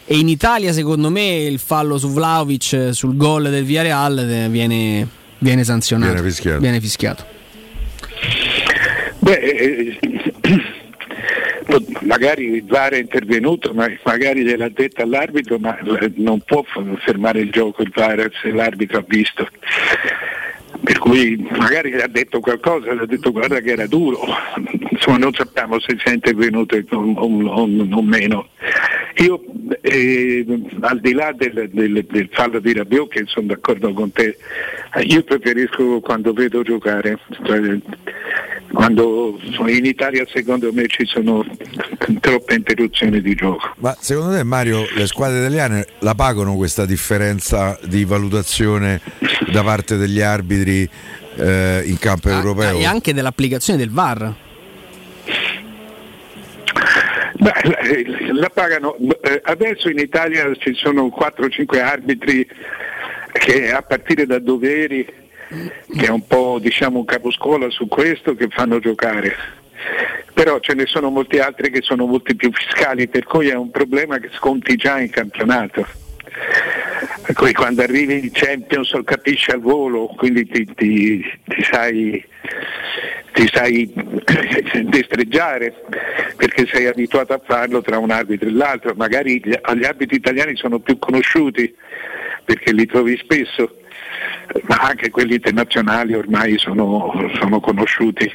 E 0.05 0.17
in 0.17 0.29
Italia, 0.29 0.71
secondo 0.71 1.09
me, 1.09 1.35
il 1.43 1.59
fallo 1.59 1.97
su 1.97 2.09
Vlaovic 2.09 2.89
sul 2.91 3.17
gol 3.17 3.49
del 3.49 3.65
Villarreal 3.65 4.47
viene, 4.49 5.05
viene 5.39 5.63
sanzionato. 5.63 6.13
Viene 6.13 6.27
fischiato. 6.29 6.59
Viene 6.59 6.79
fischiato. 6.79 7.25
Beh, 9.25 9.39
eh, 9.39 9.97
magari 12.01 12.57
il 12.57 12.65
VAR 12.65 12.91
è 12.91 12.99
intervenuto, 12.99 13.73
ma 13.73 13.89
magari 14.03 14.43
gliel'ha 14.43 14.69
detto 14.69 15.01
all'arbitro, 15.01 15.57
ma 15.57 15.75
eh, 15.79 16.11
non 16.17 16.41
può 16.41 16.63
fermare 17.03 17.39
il 17.39 17.49
gioco 17.49 17.81
il 17.81 17.91
VAR 17.91 18.29
se 18.39 18.51
l'arbitro 18.51 18.99
ha 18.99 19.05
visto. 19.07 19.49
Per 20.83 20.99
cui 20.99 21.43
magari 21.57 21.91
gli 21.91 22.01
ha 22.01 22.07
detto 22.07 22.39
qualcosa, 22.39 22.93
gli 22.93 22.99
ha 22.99 23.05
detto 23.07 23.31
guarda 23.31 23.61
che 23.61 23.71
era 23.71 23.87
duro, 23.87 24.19
insomma 24.91 25.17
non 25.17 25.33
sappiamo 25.33 25.79
se 25.79 25.95
sia 25.97 26.13
intervenuto 26.13 26.77
o, 26.91 27.13
o- 27.15 27.47
o- 27.47 27.63
o 27.63 28.01
meno. 28.03 28.49
Io 29.17 29.41
eh, 29.81 30.45
al 30.81 30.99
di 30.99 31.13
là 31.13 31.31
del, 31.31 31.69
del- 31.71 32.05
del 32.09 32.29
fallo 32.31 32.59
di 32.59 32.73
Rabiot, 32.73 33.07
che 33.09 33.23
sono 33.27 33.47
d'accordo 33.47 33.93
con 33.93 34.11
te, 34.11 34.37
eh, 34.93 35.01
io 35.03 35.23
preferisco 35.23 36.01
quando 36.01 36.33
vedo 36.33 36.61
giocare, 36.63 37.17
cioè, 37.45 37.77
quando 38.73 39.39
in 39.67 39.85
Italia 39.85 40.25
secondo 40.31 40.71
me 40.73 40.87
ci 40.87 41.05
sono 41.05 41.45
troppe 42.19 42.55
interruzioni 42.55 43.21
di 43.21 43.35
gioco. 43.35 43.73
Ma 43.77 43.95
secondo 43.99 44.35
te 44.35 44.43
Mario 44.43 44.85
le 44.95 45.07
squadre 45.07 45.39
italiane 45.39 45.85
la 45.99 46.13
pagano 46.13 46.55
questa 46.55 46.85
differenza 46.85 47.79
di 47.85 48.03
valutazione 48.03 48.99
da 49.51 49.63
parte 49.63 49.95
degli 49.95 50.19
arbitri 50.19 50.87
eh, 51.37 51.83
in 51.85 51.97
campo 51.99 52.27
europeo? 52.29 52.77
E 52.77 52.83
anche 52.85 53.13
dell'applicazione 53.13 53.79
del 53.79 53.91
VAR. 53.91 54.43
Beh, 57.37 57.51
eh, 57.81 58.33
la 58.33 58.49
pagano. 58.49 58.95
eh, 59.21 59.41
Adesso 59.43 59.89
in 59.89 59.99
Italia 59.99 60.53
ci 60.55 60.73
sono 60.73 61.07
4-5 61.07 61.81
arbitri 61.81 62.47
che 63.31 63.71
a 63.71 63.81
partire 63.81 64.25
da 64.25 64.39
Doveri, 64.39 65.05
che 65.05 66.05
è 66.05 66.09
un 66.09 66.25
po' 66.25 66.57
diciamo 66.61 66.99
un 66.99 67.05
caposcuola 67.05 67.69
su 67.69 67.87
questo, 67.87 68.35
che 68.35 68.47
fanno 68.49 68.79
giocare. 68.79 69.35
Però 70.33 70.59
ce 70.59 70.73
ne 70.73 70.85
sono 70.85 71.09
molti 71.09 71.39
altri 71.39 71.69
che 71.69 71.81
sono 71.81 72.05
molti 72.05 72.35
più 72.35 72.51
fiscali, 72.53 73.07
per 73.07 73.25
cui 73.25 73.49
è 73.49 73.55
un 73.55 73.69
problema 73.69 74.17
che 74.17 74.29
sconti 74.33 74.75
già 74.75 74.99
in 74.99 75.09
campionato. 75.09 75.85
Cui 77.33 77.53
quando 77.53 77.81
arrivi 77.81 78.19
in 78.19 78.31
Champions 78.31 78.93
lo 78.93 79.03
capisci 79.03 79.51
al 79.51 79.59
volo, 79.59 80.07
quindi 80.15 80.45
ti, 80.47 80.65
ti- 80.75 81.25
ti 81.45 81.63
sai, 81.63 82.23
ti 83.33 83.49
sai 83.51 83.91
destreggiare 84.83 85.73
perché 86.35 86.67
sei 86.67 86.85
abituato 86.85 87.33
a 87.33 87.41
farlo 87.43 87.81
tra 87.81 87.97
un 87.97 88.11
arbitro 88.11 88.47
e 88.47 88.51
l'altro. 88.51 88.93
Magari 88.95 89.41
gli, 89.43 89.51
gli 89.51 89.85
arbitri 89.85 90.17
italiani 90.17 90.55
sono 90.55 90.79
più 90.79 90.99
conosciuti 90.99 91.73
perché 92.43 92.71
li 92.73 92.85
trovi 92.85 93.17
spesso, 93.17 93.79
ma 94.67 94.77
anche 94.77 95.09
quelli 95.09 95.35
internazionali 95.35 96.13
ormai 96.13 96.57
sono, 96.59 97.11
sono 97.39 97.59
conosciuti. 97.59 98.31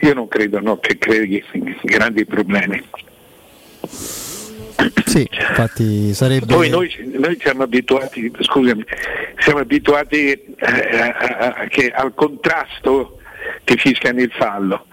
Io 0.00 0.14
non 0.14 0.28
credo 0.28 0.60
no, 0.60 0.78
che 0.78 0.98
crei 0.98 1.42
grandi 1.82 2.26
problemi. 2.26 2.84
Sì, 5.06 5.28
infatti 5.32 6.14
sarebbe. 6.14 6.46
Poi 6.46 6.68
noi, 6.68 6.94
noi 7.18 7.36
siamo 7.40 7.62
abituati, 7.64 8.30
scusami, 8.40 8.84
siamo 9.38 9.58
abituati 9.60 10.30
eh, 10.30 10.98
a- 10.98 11.54
a- 11.56 11.66
che 11.68 11.90
al 11.90 12.14
contrasto 12.14 13.18
ti 13.64 13.76
fischiano 13.76 14.20
il 14.20 14.30
fallo. 14.36 14.86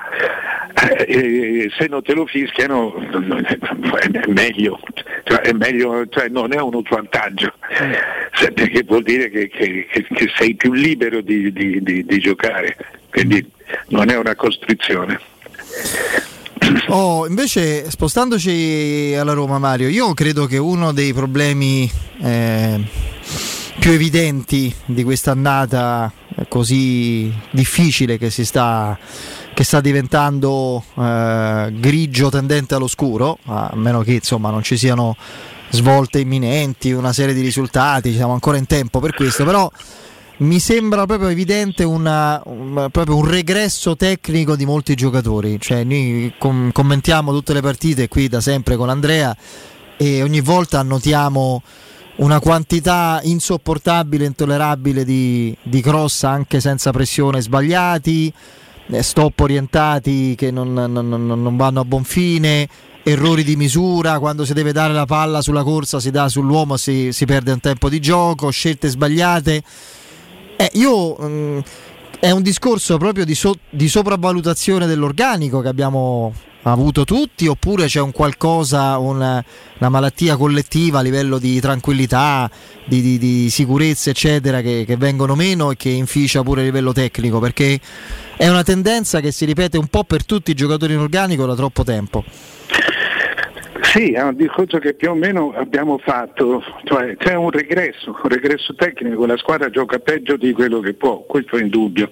Eh, 0.97 1.05
eh, 1.07 1.71
se 1.77 1.87
non 1.87 2.01
te 2.01 2.13
lo 2.13 2.25
fischiano 2.25 2.95
è 2.97 4.27
meglio, 4.27 4.79
cioè, 5.23 5.39
è 5.41 5.51
meglio 5.53 6.07
cioè, 6.09 6.27
non 6.29 6.51
è 6.53 6.59
uno 6.59 6.81
svantaggio, 6.85 7.53
perché 8.53 8.83
vuol 8.83 9.03
dire 9.03 9.29
che- 9.29 9.47
che- 9.49 9.87
che 9.89 10.31
sei 10.35 10.55
più 10.55 10.73
libero 10.73 11.21
di, 11.21 11.51
di- 11.53 11.81
di- 11.81 12.05
di 12.05 12.19
giocare, 12.19 12.75
quindi 13.11 13.45
non 13.89 14.09
è 14.09 14.17
una 14.17 14.35
costrizione. 14.35 15.19
Oh, 16.87 17.27
invece, 17.27 17.89
spostandoci 17.91 19.15
alla 19.17 19.33
Roma, 19.33 19.59
Mario, 19.59 19.87
io 19.87 20.13
credo 20.13 20.45
che 20.45 20.57
uno 20.57 20.93
dei 20.93 21.13
problemi 21.13 21.89
eh, 22.21 22.83
più 23.79 23.91
evidenti 23.91 24.73
di 24.85 25.03
quest'annata 25.03 26.11
eh, 26.35 26.47
così 26.47 27.31
difficile 27.51 28.17
che 28.17 28.29
si 28.29 28.45
sta, 28.45 28.97
che 29.53 29.63
sta 29.63 29.79
diventando 29.79 30.83
eh, 30.95 31.71
grigio 31.73 32.29
tendente 32.29 32.75
all'oscuro, 32.75 33.37
a 33.45 33.71
meno 33.75 34.01
che 34.01 34.13
insomma 34.13 34.49
non 34.49 34.63
ci 34.63 34.77
siano 34.77 35.15
svolte 35.69 36.19
imminenti, 36.19 36.91
una 36.91 37.13
serie 37.13 37.33
di 37.33 37.41
risultati, 37.41 38.13
siamo 38.13 38.33
ancora 38.33 38.57
in 38.57 38.65
tempo 38.65 38.99
per 38.99 39.13
questo, 39.13 39.43
però 39.43 39.69
mi 40.37 40.59
sembra 40.59 41.05
proprio 41.05 41.29
evidente 41.29 41.83
una, 41.83 42.41
un, 42.45 42.89
proprio 42.91 43.15
un 43.15 43.25
regresso 43.25 43.95
tecnico 43.95 44.55
di 44.55 44.65
molti 44.65 44.95
giocatori. 44.95 45.59
Cioè, 45.59 45.83
noi 45.83 46.33
com- 46.37 46.71
commentiamo 46.71 47.31
tutte 47.31 47.53
le 47.53 47.61
partite 47.61 48.07
qui 48.07 48.27
da 48.27 48.41
sempre 48.41 48.75
con 48.75 48.89
Andrea 48.89 49.35
e 49.97 50.21
ogni 50.21 50.41
volta 50.41 50.79
annotiamo 50.79 51.61
una 52.17 52.39
quantità 52.39 53.19
insopportabile, 53.23 54.25
intollerabile 54.25 55.03
di, 55.03 55.55
di 55.61 55.81
cross 55.81 56.23
anche 56.23 56.59
senza 56.59 56.91
pressione 56.91 57.41
sbagliati, 57.41 58.31
eh, 58.87 59.03
stop 59.03 59.39
orientati 59.39 60.35
che 60.35 60.51
non, 60.51 60.73
non, 60.73 60.91
non, 60.91 61.57
vanno 61.57 61.81
a 61.81 61.85
buon 61.85 62.03
fine, 62.03 62.67
errori 63.03 63.43
di 63.43 63.55
misura, 63.55 64.19
quando 64.19 64.45
si 64.45 64.53
deve 64.53 64.71
dare 64.71 64.93
la 64.93 65.05
palla 65.05 65.41
sulla 65.41 65.63
corsa 65.63 65.99
si 65.99 66.11
dà 66.11 66.29
sull'uomo, 66.29 66.77
si, 66.77 67.11
si 67.11 67.25
perde 67.25 67.51
un 67.51 67.59
tempo 67.59 67.89
di 67.89 67.99
gioco, 67.99 68.49
scelte 68.49 68.87
sbagliate. 68.87 69.63
Eh, 70.57 70.69
io 70.73 71.15
mh, 71.15 71.25
mm, 71.25 71.59
è 72.19 72.31
un 72.31 72.41
discorso 72.41 72.97
proprio 72.97 73.25
di, 73.25 73.35
so, 73.35 73.55
di 73.69 73.87
sopravvalutazione 73.87 74.87
dell'organico 74.87 75.61
che 75.61 75.67
abbiamo 75.67 76.33
avuto 76.63 77.03
tutti 77.03 77.45
oppure 77.45 77.85
c'è 77.85 77.99
un 77.99 78.11
qualcosa, 78.11 78.97
una, 78.97 79.43
una 79.77 79.89
malattia 79.89 80.35
collettiva 80.35 80.99
a 80.99 81.01
livello 81.01 81.37
di 81.37 81.59
tranquillità, 81.59 82.49
di, 82.85 83.01
di, 83.01 83.17
di 83.17 83.49
sicurezza 83.49 84.09
eccetera 84.09 84.61
che, 84.61 84.83
che, 84.87 84.97
vengono 84.97 85.35
meno 85.35 85.71
e 85.71 85.75
che 85.75 85.89
inficia 85.89 86.41
pure 86.41 86.61
a 86.61 86.63
livello 86.63 86.91
tecnico 86.91 87.39
perché 87.39 87.79
è 88.35 88.47
una 88.47 88.63
tendenza 88.63 89.19
che 89.19 89.31
si 89.31 89.45
ripete 89.45 89.77
un 89.77 89.87
po' 89.87 90.03
per 90.03 90.25
tutti 90.25 90.51
i 90.51 90.55
giocatori 90.55 90.93
in 90.93 90.99
organico 90.99 91.45
da 91.45 91.55
troppo 91.55 91.83
tempo. 91.83 92.23
Sì, 93.95 94.11
è 94.11 94.21
un 94.21 94.35
discorso 94.35 94.77
che 94.77 94.93
più 94.93 95.11
o 95.11 95.13
meno 95.13 95.53
abbiamo 95.55 95.97
fatto, 95.97 96.61
cioè 96.83 97.15
c'è 97.15 97.33
un 97.35 97.49
regresso, 97.49 98.09
un 98.09 98.27
regresso 98.29 98.75
tecnico, 98.75 99.25
la 99.25 99.37
squadra 99.37 99.69
gioca 99.69 99.99
peggio 99.99 100.35
di 100.35 100.51
quello 100.51 100.81
che 100.81 100.95
può, 100.95 101.21
questo 101.21 101.55
è 101.55 101.61
indubbio 101.61 102.11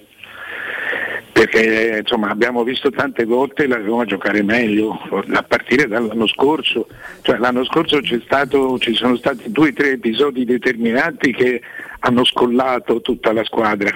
perché 1.30 1.98
insomma, 2.00 2.30
abbiamo 2.30 2.62
visto 2.62 2.90
tante 2.90 3.24
volte 3.24 3.66
la 3.66 3.76
Roma 3.76 4.04
giocare 4.04 4.42
meglio 4.42 4.98
a 5.10 5.42
partire 5.42 5.86
dall'anno 5.86 6.28
scorso, 6.28 6.86
cioè, 7.22 7.36
l'anno 7.36 7.64
scorso 7.64 7.98
stato, 8.22 8.78
ci 8.78 8.94
sono 8.94 9.16
stati 9.16 9.50
due 9.50 9.70
o 9.70 9.72
tre 9.74 9.90
episodi 9.90 10.44
determinanti 10.44 11.32
che 11.32 11.60
hanno 11.98 12.24
scollato 12.24 13.00
tutta 13.00 13.32
la 13.32 13.44
squadra. 13.44 13.90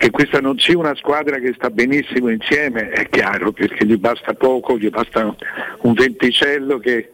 Che 0.00 0.10
questa 0.10 0.40
non 0.40 0.58
sia 0.58 0.78
una 0.78 0.94
squadra 0.94 1.38
che 1.38 1.52
sta 1.52 1.68
benissimo 1.68 2.30
insieme 2.30 2.88
è 2.88 3.06
chiaro 3.10 3.52
perché 3.52 3.84
gli 3.84 3.98
basta 3.98 4.32
poco, 4.32 4.78
gli 4.78 4.88
basta 4.88 5.36
un 5.80 5.92
venticello 5.92 6.78
che, 6.78 7.10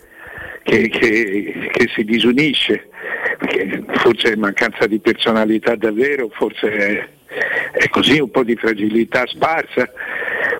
che, 0.63 0.89
che, 0.89 1.71
che 1.73 1.89
si 1.93 2.05
disunisce, 2.05 2.89
forse 3.95 4.35
è 4.35 4.37
mancanza 4.37 4.87
di 4.87 5.01
personalità 5.01 5.75
davvero, 5.75 6.29
forse 6.33 6.71
è 6.71 7.09
è 7.73 7.89
così 7.89 8.21
un 8.21 8.31
po' 8.31 8.45
di 8.45 8.55
fragilità 8.55 9.27
sparsa, 9.27 9.91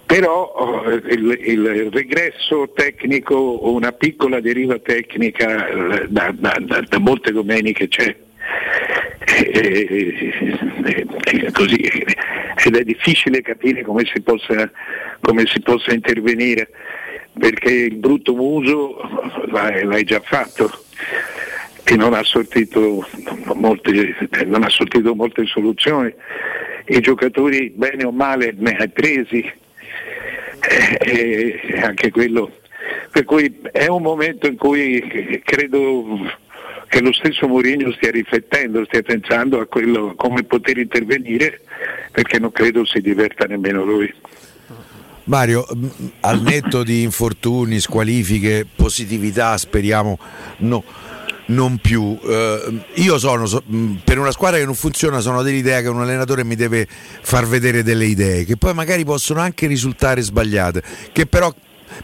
però 0.05 0.43
oh, 0.43 0.91
il, 0.91 1.39
il, 1.45 1.91
regresso 1.93 2.73
tecnico 2.75 3.35
o 3.35 3.73
una 3.73 3.93
piccola 3.93 4.41
deriva 4.41 4.79
tecnica 4.79 5.69
eh, 5.69 6.07
da, 6.09 6.35
da, 6.37 6.57
da, 6.61 6.83
da 6.87 6.99
molte 6.99 7.33
domeniche 7.33 7.89
c'è. 7.89 8.15
E, 9.25 9.51
e, 9.53 11.07
e 11.25 11.53
così, 11.53 11.77
ed 11.77 12.77
è 12.77 12.85
difficile 12.85 13.43
capire 13.43 13.83
come 13.83 14.05
si 14.05 14.21
possa, 14.21 14.71
come 15.21 15.45
si 15.47 15.61
possa 15.61 15.93
intervenire 15.93 16.69
perché 17.39 17.71
il 17.71 17.97
brutto 17.97 18.35
muso 18.35 18.97
l'hai, 19.47 19.85
l'hai 19.85 20.05
già 20.05 20.21
fatto 20.21 20.71
e 21.85 21.97
non 21.97 22.15
ha 22.15 22.23
sortito 22.25 23.07
molte, 23.55 24.15
non 24.47 24.65
ha 24.65 24.69
sortito 24.69 25.15
molte 25.15 25.47
soluzioni. 25.47 26.13
I 26.87 27.01
giocatori 27.01 27.71
bene 27.71 28.05
o 28.05 28.11
male 28.11 28.55
ne 28.57 28.77
hai 28.77 28.89
presi. 28.89 29.53
E 30.99 31.61
eh, 31.63 31.81
anche 31.81 32.11
quello. 32.11 32.51
Per 33.13 33.25
cui 33.25 33.61
è 33.71 33.87
un 33.87 34.03
momento 34.03 34.49
in 34.49 34.57
cui 34.57 35.41
credo 35.45 36.19
che 36.89 37.01
lo 37.01 37.13
stesso 37.13 37.47
Mourinho 37.49 37.93
stia 37.93 38.11
riflettendo, 38.11 38.85
stia 38.85 39.03
pensando 39.03 39.61
a 39.61 39.67
quello, 39.67 40.15
come 40.17 40.45
poter 40.45 40.79
intervenire 40.79 41.61
perché 42.13 42.39
non 42.39 42.53
credo 42.53 42.85
si 42.85 43.01
diverta 43.01 43.45
nemmeno 43.47 43.85
lui. 43.85 44.13
Mario, 45.25 45.67
al 46.21 46.41
netto 46.41 46.85
di 46.85 47.03
infortuni, 47.03 47.81
squalifiche, 47.81 48.65
positività, 48.75 49.57
speriamo 49.57 50.19
no 50.59 50.85
non 51.47 51.79
più. 51.79 52.03
Uh, 52.03 52.81
io 52.95 53.19
sono 53.19 53.47
so, 53.47 53.63
per 54.03 54.19
una 54.19 54.31
squadra 54.31 54.59
che 54.59 54.65
non 54.65 54.75
funziona, 54.75 55.21
sono 55.21 55.43
dell'idea 55.43 55.81
che 55.81 55.89
un 55.89 56.01
allenatore 56.01 56.45
mi 56.45 56.55
deve 56.55 56.87
far 56.89 57.47
vedere 57.47 57.83
delle 57.83 58.07
idee 58.07 58.45
che 58.45 58.57
poi 58.57 58.75
magari 58.75 59.05
possono 59.05 59.41
anche 59.41 59.67
risultare 59.67 60.23
sbagliate, 60.23 60.83
che 61.13 61.27
però 61.27 61.53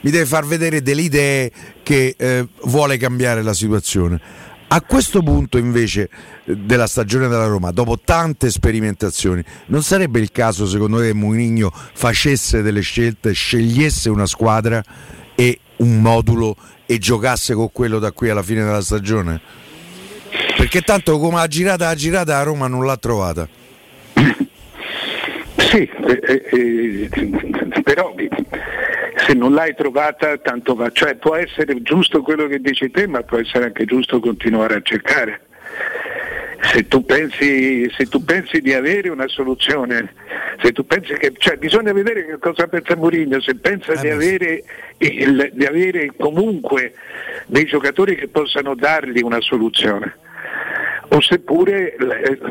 mi 0.02 0.10
deve 0.10 0.26
far 0.26 0.46
vedere 0.46 0.82
delle 0.82 1.02
idee 1.02 1.50
che 1.82 2.14
eh, 2.16 2.46
vuole 2.64 2.96
cambiare 2.96 3.42
la 3.42 3.54
situazione. 3.54 4.20
A 4.74 4.80
questo 4.80 5.22
punto 5.22 5.58
invece 5.58 6.08
della 6.46 6.86
stagione 6.86 7.28
della 7.28 7.44
Roma, 7.44 7.72
dopo 7.72 7.98
tante 7.98 8.50
sperimentazioni, 8.50 9.44
non 9.66 9.82
sarebbe 9.82 10.18
il 10.18 10.32
caso 10.32 10.66
secondo 10.66 10.96
te 10.96 11.08
che 11.08 11.12
Mourinho 11.12 11.70
facesse 11.70 12.62
delle 12.62 12.80
scelte, 12.80 13.32
scegliesse 13.32 14.08
una 14.08 14.24
squadra 14.24 14.82
e 15.34 15.58
un 15.76 16.00
modulo 16.00 16.56
e 16.86 16.96
giocasse 16.96 17.52
con 17.52 17.70
quello 17.70 17.98
da 17.98 18.12
qui 18.12 18.30
alla 18.30 18.42
fine 18.42 18.64
della 18.64 18.80
stagione? 18.80 19.42
Perché 20.56 20.80
tanto 20.80 21.18
come 21.18 21.40
ha 21.40 21.46
girata 21.46 21.88
ha 21.88 21.94
girata 21.94 22.38
a 22.38 22.42
Roma 22.42 22.66
non 22.66 22.86
l'ha 22.86 22.96
trovata. 22.96 23.46
Sì, 25.68 25.88
eh, 26.06 26.20
eh, 26.50 27.08
eh, 27.10 27.82
però 27.82 28.14
se 29.16 29.32
non 29.34 29.54
l'hai 29.54 29.74
trovata 29.74 30.36
tanto 30.38 30.74
va, 30.74 30.90
cioè 30.90 31.14
può 31.14 31.36
essere 31.36 31.80
giusto 31.82 32.20
quello 32.22 32.46
che 32.46 32.60
dici 32.60 32.90
te, 32.90 33.06
ma 33.06 33.22
può 33.22 33.38
essere 33.38 33.66
anche 33.66 33.84
giusto 33.84 34.20
continuare 34.20 34.74
a 34.74 34.82
cercare. 34.82 35.40
Se 36.60 36.86
tu, 36.86 37.04
pensi, 37.04 37.90
se 37.96 38.06
tu 38.06 38.24
pensi 38.24 38.60
di 38.60 38.72
avere 38.72 39.08
una 39.08 39.26
soluzione, 39.28 40.14
se 40.62 40.72
tu 40.72 40.86
pensi 40.86 41.14
che, 41.14 41.32
cioè 41.36 41.56
bisogna 41.56 41.92
vedere 41.92 42.24
che 42.26 42.38
cosa 42.38 42.66
pensa 42.66 42.94
Mourinho, 42.96 43.40
se 43.40 43.54
pensa 43.56 43.94
di 43.94 44.08
avere, 44.08 44.62
il, 44.98 45.50
di 45.52 45.64
avere 45.64 46.12
comunque 46.16 46.94
dei 47.46 47.64
giocatori 47.64 48.14
che 48.14 48.28
possano 48.28 48.74
dargli 48.74 49.22
una 49.22 49.40
soluzione 49.40 50.16
o 51.12 51.20
seppure 51.20 51.94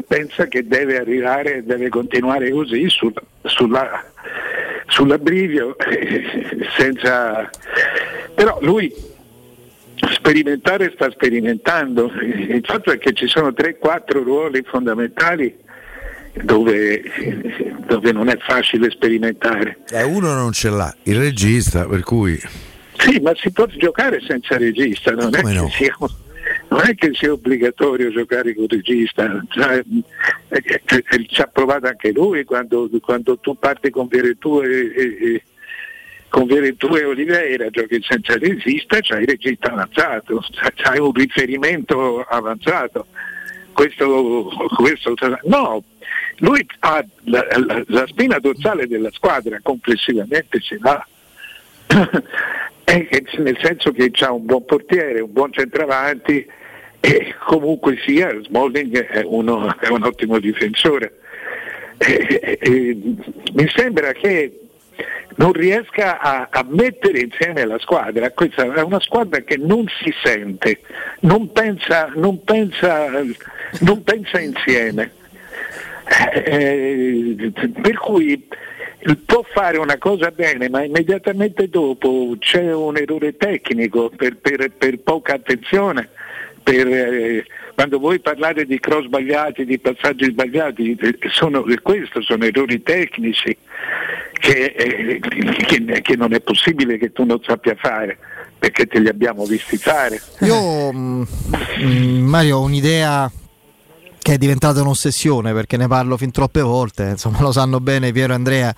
pensa 0.08 0.46
che 0.46 0.68
deve 0.68 1.00
arrivare, 1.00 1.64
deve 1.66 1.90
continuare 1.90 2.52
così 2.52 2.88
sul, 2.90 3.14
sulla, 3.44 4.04
sull'abbrivio 4.88 5.76
senza... 6.78 7.50
però 8.36 8.60
lui 8.62 8.94
sperimentare 10.14 10.92
sta 10.94 11.10
sperimentando, 11.10 12.12
il 12.22 12.62
fatto 12.64 12.92
è 12.92 13.00
che 13.00 13.14
ci 13.14 13.28
sono 13.28 13.50
3-4 13.50 14.24
ruoli 14.24 14.62
fondamentali 14.64 15.58
dove, 16.44 17.02
dove, 17.88 18.12
non 18.12 18.30
è 18.30 18.38
facile 18.38 18.90
sperimentare. 18.92 19.80
Eh, 19.90 20.04
uno 20.04 20.34
non 20.34 20.52
ce 20.52 20.70
l'ha, 20.70 20.96
il 21.04 21.18
regista, 21.18 21.86
per 21.88 22.02
cui... 22.04 22.40
Sì, 22.98 23.20
ma 23.20 23.32
si 23.36 23.52
può 23.52 23.66
giocare 23.66 24.22
senza 24.22 24.58
regista, 24.58 25.12
non, 25.12 25.36
è, 25.36 25.42
no? 25.42 25.68
sia, 25.70 25.96
non 26.72 26.82
è, 26.88 26.96
che 26.96 27.12
sia, 27.14 27.34
obbligatorio 27.34 28.12
giocare 28.12 28.56
con 28.56 28.64
il 28.64 28.70
regista, 28.70 29.44
ci 31.28 31.42
ha 31.42 31.48
provato 31.48 31.88
anche 31.88 32.14
lui 32.14 32.46
quando, 32.46 32.90
quando 33.02 33.38
tu 33.40 33.58
parti 33.60 33.90
con 33.90 34.08
Veretù 34.08 34.62
e 34.62 35.44
con 36.30 36.46
Veretù 36.46 36.96
e 36.96 37.04
Oliveira 37.04 37.70
giochi 37.70 38.02
senza 38.02 38.38
regista, 38.38 39.00
c'hai 39.02 39.24
il 39.24 39.28
regista 39.28 39.70
avanzato, 39.74 40.42
c'hai 40.76 41.00
un 41.00 41.12
riferimento 41.12 42.22
avanzato. 42.22 43.08
Questo, 43.74 44.50
questo, 44.78 45.14
no, 45.44 45.84
lui 46.38 46.66
ha 46.80 47.06
la, 47.24 47.46
la, 47.66 47.84
la, 47.88 48.08
spina 48.08 48.40
dorsale 48.40 48.88
della 48.88 49.12
squadra 49.12 49.60
complessivamente 49.62 50.62
ce 50.62 50.78
l'ha. 50.80 51.06
nel 53.38 53.58
senso 53.62 53.92
che 53.92 54.12
ha 54.20 54.32
un 54.32 54.46
buon 54.46 54.64
portiere, 54.64 55.20
un 55.20 55.34
buon 55.34 55.52
centravanti 55.52 56.60
e 57.02 57.36
comunque 57.46 57.98
sia 58.06 58.32
Smalling 58.44 59.08
è, 59.08 59.24
uno, 59.26 59.76
è 59.80 59.88
un 59.88 60.04
ottimo 60.04 60.40
difensore. 60.40 61.18
E, 61.98 62.60
e, 62.62 62.98
mi 63.54 63.68
sembra 63.76 64.12
che 64.14 64.60
non 65.36 65.52
riesca 65.52 66.20
a, 66.20 66.48
a, 66.52 66.66
mettere 66.70 67.22
insieme 67.22 67.66
la 67.66 67.80
squadra. 67.80 68.30
Questa 68.32 68.72
è 68.72 68.82
una 68.82 69.00
squadra 69.00 69.42
che 69.42 69.58
non 69.58 69.88
si 70.02 70.14
sente, 70.24 70.82
non 71.22 71.52
pensa, 71.52 72.12
non 72.16 72.44
pensa, 72.44 73.10
non 73.80 74.04
pensa 74.04 74.40
insieme. 74.40 75.12
Eh, 76.34 77.52
per 77.82 77.98
cui 77.98 78.48
può 79.26 79.44
fare 79.52 79.78
una 79.78 79.98
cosa 79.98 80.30
bene, 80.30 80.70
ma 80.70 80.84
immediatamente 80.84 81.68
dopo 81.70 82.36
c'è 82.38 82.72
un 82.74 82.98
errore 82.98 83.38
tecnico 83.38 84.10
per, 84.10 84.38
per, 84.38 84.72
per 84.72 85.00
poca 85.00 85.34
attenzione. 85.34 86.10
Per, 86.64 86.88
eh, 86.88 87.46
quando 87.74 88.00
voi 88.00 88.20
parlate 88.20 88.66
di 88.66 88.80
cross 88.80 89.06
sbagliati, 89.06 89.66
di 89.66 89.80
passaggi 89.80 90.26
sbagliati, 90.26 90.98
sono, 91.32 91.64
questo 91.82 92.22
sono 92.22 92.46
errori 92.46 92.82
tecnici 92.84 93.58
che, 94.34 94.74
eh, 94.78 95.20
che, 95.20 96.02
che 96.02 96.16
non 96.16 96.34
è 96.34 96.42
possibile 96.42 96.98
che 96.98 97.12
tu 97.12 97.24
non 97.24 97.42
sappia 97.44 97.76
fare 97.76 98.18
perché 98.62 98.86
te 98.86 99.00
li 99.00 99.08
abbiamo 99.08 99.46
visti 99.46 99.76
fare. 99.78 100.22
Io, 100.42 100.94
mm, 100.94 101.24
Mario, 102.28 102.58
ho 102.58 102.62
un'idea 102.62 103.32
che 104.22 104.34
è 104.34 104.38
diventata 104.38 104.82
un'ossessione 104.82 105.52
perché 105.52 105.78
ne 105.78 105.88
parlo 105.88 106.16
fin 106.16 106.30
troppe 106.30 106.62
volte, 106.62 107.10
insomma 107.10 107.42
lo 107.42 107.52
sanno 107.52 107.80
bene 107.80 108.12
Piero 108.12 108.34
e 108.34 108.36
Andrea. 108.36 108.76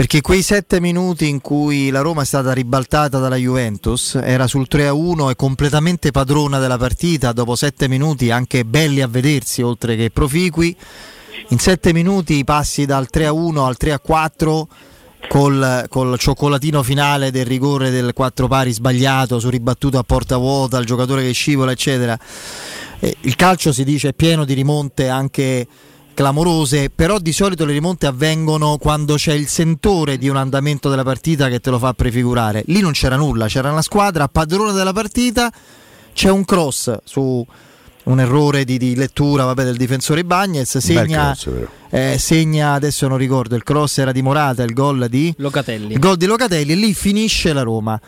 Perché 0.00 0.22
quei 0.22 0.40
sette 0.40 0.80
minuti 0.80 1.28
in 1.28 1.42
cui 1.42 1.90
la 1.90 2.00
Roma 2.00 2.22
è 2.22 2.24
stata 2.24 2.54
ribaltata 2.54 3.18
dalla 3.18 3.36
Juventus 3.36 4.14
era 4.14 4.46
sul 4.46 4.66
3-1 4.66 5.28
e 5.28 5.36
completamente 5.36 6.10
padrona 6.10 6.58
della 6.58 6.78
partita, 6.78 7.32
dopo 7.32 7.54
sette 7.54 7.86
minuti 7.86 8.30
anche 8.30 8.64
belli 8.64 9.02
a 9.02 9.06
vedersi 9.06 9.60
oltre 9.60 9.96
che 9.96 10.08
proficui, 10.08 10.74
in 11.48 11.58
sette 11.58 11.92
minuti 11.92 12.42
passi 12.44 12.86
dal 12.86 13.08
3-1 13.12 13.58
al 13.58 13.76
3-4 13.78 14.62
col, 15.28 15.84
col 15.90 16.18
cioccolatino 16.18 16.82
finale 16.82 17.30
del 17.30 17.44
rigore 17.44 17.90
del 17.90 18.14
4 18.14 18.48
pari 18.48 18.72
sbagliato 18.72 19.38
su 19.38 19.50
ribattuto 19.50 19.98
a 19.98 20.02
porta 20.02 20.38
vuota, 20.38 20.78
il 20.78 20.86
giocatore 20.86 21.24
che 21.24 21.32
scivola 21.32 21.72
eccetera. 21.72 22.18
Il 23.00 23.36
calcio 23.36 23.70
si 23.70 23.84
dice 23.84 24.08
è 24.08 24.14
pieno 24.14 24.46
di 24.46 24.54
rimonte 24.54 25.10
anche 25.10 25.66
clamorose, 26.14 26.90
però 26.90 27.18
di 27.18 27.32
solito 27.32 27.64
le 27.64 27.72
rimonte 27.72 28.06
avvengono 28.06 28.76
quando 28.78 29.14
c'è 29.14 29.32
il 29.32 29.48
sentore 29.48 30.18
di 30.18 30.28
un 30.28 30.36
andamento 30.36 30.88
della 30.88 31.02
partita 31.02 31.48
che 31.48 31.60
te 31.60 31.70
lo 31.70 31.78
fa 31.78 31.92
prefigurare. 31.94 32.62
Lì 32.66 32.80
non 32.80 32.92
c'era 32.92 33.16
nulla, 33.16 33.46
c'era 33.46 33.70
una 33.70 33.82
squadra 33.82 34.28
padrona 34.28 34.72
della 34.72 34.92
partita, 34.92 35.52
c'è 36.12 36.30
un 36.30 36.44
cross 36.44 36.98
su 37.04 37.46
un 38.02 38.20
errore 38.20 38.64
di, 38.64 38.78
di 38.78 38.94
lettura 38.94 39.44
vabbè, 39.44 39.64
del 39.64 39.76
difensore 39.76 40.24
Bagnez, 40.24 40.78
segna, 40.78 41.34
cross, 41.36 41.48
eh, 41.90 42.16
segna, 42.18 42.72
adesso 42.72 43.06
non 43.08 43.18
ricordo, 43.18 43.54
il 43.54 43.62
cross 43.62 43.98
era 43.98 44.12
di 44.12 44.22
Morata, 44.22 44.62
il 44.62 44.72
gol 44.72 45.08
di 45.08 45.32
Locatelli. 45.38 45.92
Il 45.92 45.98
gol 45.98 46.16
di 46.16 46.26
Locatelli 46.26 46.72
e 46.72 46.76
lì 46.76 46.94
finisce 46.94 47.52
la 47.52 47.62
Roma. 47.62 48.00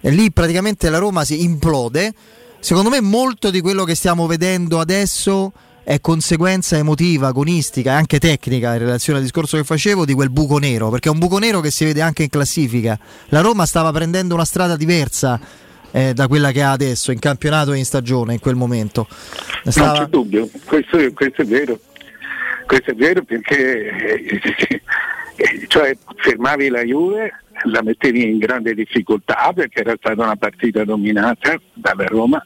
E 0.00 0.10
lì 0.10 0.30
praticamente 0.30 0.90
la 0.90 0.98
Roma 0.98 1.24
si 1.24 1.42
implode. 1.42 2.12
Secondo 2.60 2.90
me 2.90 3.00
molto 3.00 3.50
di 3.50 3.60
quello 3.60 3.84
che 3.84 3.94
stiamo 3.94 4.26
vedendo 4.26 4.80
adesso 4.80 5.52
è 5.88 6.02
conseguenza 6.02 6.76
emotiva, 6.76 7.28
agonistica 7.28 7.92
e 7.92 7.94
anche 7.94 8.18
tecnica 8.18 8.74
in 8.74 8.80
relazione 8.80 9.20
al 9.20 9.24
discorso 9.24 9.56
che 9.56 9.64
facevo 9.64 10.04
di 10.04 10.12
quel 10.12 10.28
buco 10.28 10.58
nero, 10.58 10.90
perché 10.90 11.08
è 11.08 11.10
un 11.10 11.18
buco 11.18 11.38
nero 11.38 11.60
che 11.60 11.70
si 11.70 11.86
vede 11.86 12.02
anche 12.02 12.24
in 12.24 12.28
classifica. 12.28 12.98
La 13.28 13.40
Roma 13.40 13.64
stava 13.64 13.90
prendendo 13.90 14.34
una 14.34 14.44
strada 14.44 14.76
diversa 14.76 15.40
eh, 15.90 16.12
da 16.12 16.28
quella 16.28 16.50
che 16.52 16.60
ha 16.60 16.72
adesso 16.72 17.10
in 17.10 17.18
campionato 17.18 17.72
e 17.72 17.78
in 17.78 17.86
stagione 17.86 18.34
in 18.34 18.38
quel 18.38 18.54
momento. 18.54 19.08
Stava... 19.64 19.92
Non 19.92 20.04
c'è 20.04 20.10
dubbio, 20.10 20.50
questo, 20.66 20.98
questo, 21.14 21.40
è 21.40 21.46
vero, 21.46 21.80
questo 22.66 22.90
è 22.90 22.94
vero 22.94 23.22
perché 23.22 23.88
eh, 25.36 25.64
cioè, 25.68 25.96
fermavi 26.16 26.68
la 26.68 26.82
Juve, 26.82 27.32
la 27.62 27.80
mettevi 27.82 28.28
in 28.28 28.36
grande 28.36 28.74
difficoltà 28.74 29.52
perché 29.54 29.80
era 29.80 29.94
stata 29.96 30.22
una 30.22 30.36
partita 30.36 30.84
dominata 30.84 31.58
dalla 31.72 32.04
Roma 32.04 32.44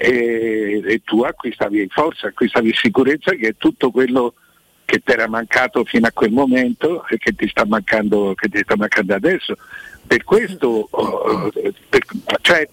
e, 0.00 0.82
e 0.84 1.02
tu 1.04 1.22
acquistavi 1.22 1.88
forza, 1.90 2.28
acquistavi 2.28 2.72
sicurezza 2.74 3.32
che 3.32 3.48
è 3.48 3.54
tutto 3.56 3.90
quello 3.90 4.34
che 4.84 5.00
ti 5.04 5.12
era 5.12 5.26
mancato 5.26 5.84
fino 5.84 6.06
a 6.06 6.12
quel 6.12 6.30
momento 6.30 7.06
e 7.08 7.18
che 7.18 7.32
ti 7.34 7.48
sta 7.48 7.64
mancando, 7.64 8.34
ti 8.34 8.58
sta 8.58 8.76
mancando 8.76 9.14
adesso. 9.14 9.56
Per 10.06 10.22
questo, 10.24 10.88
oh, 10.90 11.50
per, 11.88 12.02
cioè, 12.42 12.68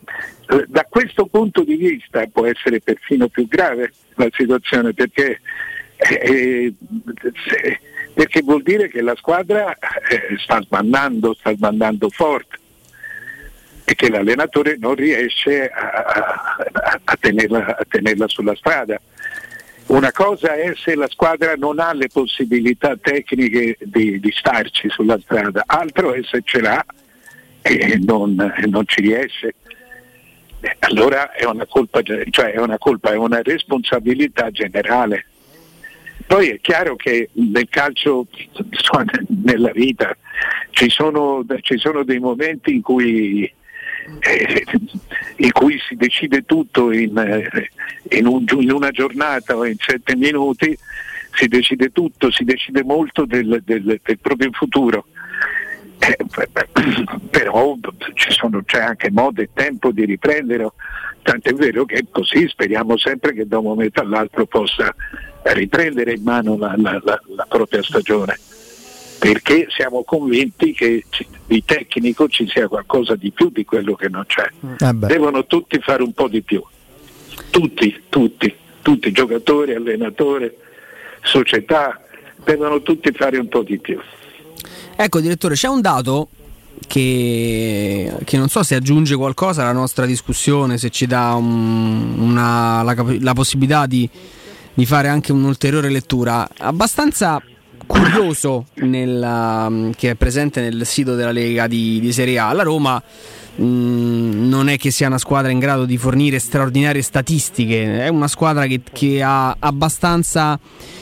da 0.68 0.86
questo 0.90 1.26
punto 1.28 1.64
di 1.64 1.76
vista 1.76 2.26
può 2.28 2.46
essere 2.46 2.82
perfino 2.82 3.28
più 3.28 3.48
grave 3.48 3.94
la 4.16 4.28
situazione 4.32 4.94
perché, 4.94 5.40
eh, 5.98 6.74
se, 7.48 7.80
perché 8.14 8.42
vuol 8.42 8.64
dire 8.64 8.90
che 8.90 9.02
la 9.02 9.16
squadra 9.16 9.78
eh, 9.78 10.38
sta 10.40 10.62
sbandando, 10.62 11.34
sta 11.36 11.54
sbandando 11.56 12.10
forte 12.10 12.58
e 13.90 13.96
che 13.96 14.12
l'allenatore 14.12 14.78
non 14.80 14.94
riesce 14.94 15.68
a, 15.68 15.90
a, 15.90 17.00
a, 17.04 17.18
tenerla, 17.20 17.78
a, 17.78 17.86
tenerla, 17.90 18.28
sulla 18.28 18.54
strada. 18.56 19.02
Una 19.88 20.12
cosa 20.12 20.54
è 20.54 20.74
se 20.76 20.94
la 20.94 21.08
squadra 21.10 21.56
non 21.56 21.80
ha 21.80 21.92
le 21.94 22.08
possibilità 22.08 22.96
tecniche 23.02 23.78
di, 23.80 24.20
di 24.20 24.32
starci 24.32 24.90
sulla 24.90 25.18
strada, 25.20 25.64
altro 25.66 26.14
è 26.14 26.20
se 26.22 26.42
ce 26.44 26.62
l'ha 26.62 26.86
e 27.64 27.98
non, 28.00 28.36
non 28.68 28.86
ci 28.86 29.02
riesce. 29.02 29.56
Allora 30.80 31.32
è 31.32 31.46
una 31.46 31.66
colpa, 31.66 32.04
cioè 32.04 32.52
è 32.52 32.60
una 32.60 32.78
colpa, 32.78 33.12
è 33.12 33.18
una 33.18 33.42
responsabilità 33.42 34.52
generale. 34.52 35.26
Poi 36.28 36.50
è 36.50 36.60
chiaro 36.62 36.96
che 36.96 37.30
nel 37.32 37.68
calcio, 37.70 38.28
nella 39.46 39.72
vita, 39.72 40.16
ci 40.70 40.92
sono, 40.92 41.44
ci 41.62 41.80
sono 41.80 42.04
dei 42.04 42.20
momenti 42.20 42.76
in 42.76 42.82
cui 42.84 43.52
eh, 44.20 44.66
in 45.38 45.52
cui 45.52 45.80
si 45.88 45.96
decide 45.96 46.44
tutto 46.46 46.92
in, 46.92 47.18
eh, 47.18 47.70
in, 48.18 48.28
un, 48.28 48.46
in, 48.60 48.72
una 48.72 48.92
giornata 48.92 49.56
o 49.56 49.66
in 49.66 49.78
sette 49.78 50.16
minuti, 50.16 50.78
si 51.34 51.48
decide 51.48 51.92
tutto, 51.92 52.32
si 52.32 52.44
decide 52.44 52.84
molto 52.84 53.26
del, 53.26 53.62
del, 53.64 54.00
del 54.04 54.20
proprio 54.20 54.50
futuro. 54.52 55.06
Eh, 56.00 56.18
però 57.30 57.78
sono, 58.16 58.64
c'è 58.64 58.80
anche 58.80 59.12
modo 59.12 59.42
e 59.42 59.50
tempo 59.54 59.92
di 59.92 60.06
riprendere, 60.06 60.70
tant'è 61.22 61.54
vero 61.54 61.86
che 61.86 62.06
così 62.10 62.48
speriamo 62.48 62.98
sempre 62.98 63.34
che 63.34 63.48
da 63.48 63.60
un 63.60 63.66
momento 63.66 64.02
all'altro 64.02 64.46
possa 64.46 64.94
riprendere 65.44 66.14
in 66.14 66.24
mano 66.24 66.58
la, 66.58 66.74
la, 66.78 67.00
la, 67.04 67.22
la 67.36 67.46
propria 67.48 67.84
stagione 67.84 68.38
perché 69.20 69.68
siamo 69.70 70.04
convinti 70.04 70.74
che 70.74 71.04
di 71.46 71.64
tecnico 71.66 72.28
ci 72.30 72.48
sia 72.48 72.68
qualcosa 72.68 73.16
di 73.16 73.32
più 73.32 73.50
di 73.52 73.66
quello 73.66 73.94
che 73.96 74.08
non 74.08 74.26
c'è. 74.26 74.50
Eh 74.80 74.94
Devono 74.94 75.46
tutti 75.46 75.78
fare 75.80 76.02
un 76.02 76.14
po' 76.14 76.30
di 76.30 76.42
più, 76.42 76.64
tutti, 77.50 78.04
tutti, 78.08 78.56
tutti, 78.82 79.12
giocatori, 79.12 79.76
allenatori, 79.76 80.50
società, 81.22 82.02
devono 82.44 82.82
tutti 82.82 83.12
fare 83.12 83.38
un 83.38 83.50
po' 83.50 83.62
di 83.64 83.78
più. 83.78 84.00
Ecco 84.96 85.20
direttore, 85.20 85.56
c'è 85.56 85.68
un 85.68 85.82
dato 85.82 86.30
che, 86.88 88.12
che, 88.24 88.38
non 88.38 88.48
so 88.48 88.64
se 88.64 88.76
aggiunge 88.76 89.16
qualcosa 89.16 89.64
alla 89.64 89.74
nostra 89.74 90.06
discussione, 90.06 90.78
se 90.78 90.90
ci 90.90 91.06
dà 91.06 91.34
un, 91.34 92.16
una, 92.20 92.84
la, 92.84 92.96
la, 93.20 93.34
possibilità 93.34 93.86
di, 93.86 94.10
di, 94.74 94.86
fare 94.86 95.10
anche 95.10 95.32
un'ulteriore 95.32 95.90
lettura. 95.90 96.48
Abbastanza 96.58 97.42
curioso 97.90 98.68
nella, 98.76 99.66
um, 99.68 99.92
che 99.96 100.12
è 100.12 100.16
presente 100.16 100.62
nel 100.62 100.86
sito 100.86 101.16
della 101.16 101.32
Lega 101.32 101.66
di, 101.66 102.00
di 102.00 102.14
Serie 102.14 102.38
A. 102.38 102.54
La 102.54 102.62
Roma 102.62 103.02
mh, 103.56 103.64
mm, 103.64 104.48
non 104.48 104.70
è 104.70 104.78
che 104.78 104.92
sia 104.92 105.08
una 105.08 105.18
squadra 105.18 105.50
in 105.50 105.58
grado 105.58 105.86
di 105.86 105.98
fornire 105.98 106.38
straordinarie 106.38 107.02
statistiche, 107.02 108.06
è 108.06 108.08
una 108.08 108.28
squadra 108.28 108.68
che, 108.68 108.82
che 108.92 109.24
ha 109.24 109.56
abbastanza... 109.58 110.60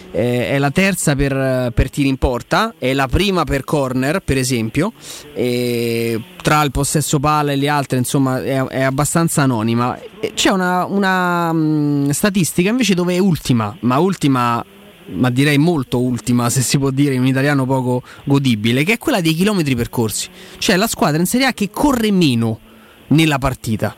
Eh, 0.10 0.52
è 0.52 0.58
la 0.58 0.72
terza 0.72 1.16
per, 1.16 1.72
per, 1.76 1.90
tiri 1.90 2.08
in 2.08 2.16
porta, 2.16 2.74
è 2.80 2.94
la 2.94 3.10
prima 3.10 3.44
per 3.44 3.66
corner, 3.66 4.22
per 4.22 4.38
esempio. 4.38 4.94
E 5.34 6.20
tra 6.42 6.64
il 6.64 6.72
possesso 6.72 7.20
palla 7.20 7.52
e 7.52 7.58
le 7.58 7.68
altre, 7.68 7.98
insomma, 7.98 8.42
è, 8.42 8.64
è 8.64 8.84
abbastanza 8.84 9.42
anonima. 9.42 10.00
C'è 10.34 10.50
una, 10.50 10.86
una 10.86 11.50
um, 11.50 12.10
statistica 12.12 12.70
invece 12.70 12.96
dove 12.96 13.16
è 13.16 13.20
ultima, 13.20 13.76
ma 13.82 14.00
ultima 14.00 14.64
ma 15.08 15.30
direi 15.30 15.58
molto 15.58 16.00
ultima, 16.00 16.50
se 16.50 16.62
si 16.62 16.78
può 16.78 16.90
dire 16.90 17.14
in 17.14 17.26
italiano 17.26 17.66
poco 17.66 18.04
godibile, 18.24 18.84
che 18.84 18.94
è 18.94 18.98
quella 18.98 19.22
dei 19.22 19.34
chilometri 19.34 19.76
percorsi. 19.76 20.30
Cioè 20.58 20.76
la 20.76 20.88
squadra 20.88 21.20
in 21.20 21.26
Serie 21.26 21.48
A 21.48 21.54
che 21.54 21.70
corre 21.70 22.12
meno 22.12 22.60
nella 23.08 23.38
partita. 23.38 23.96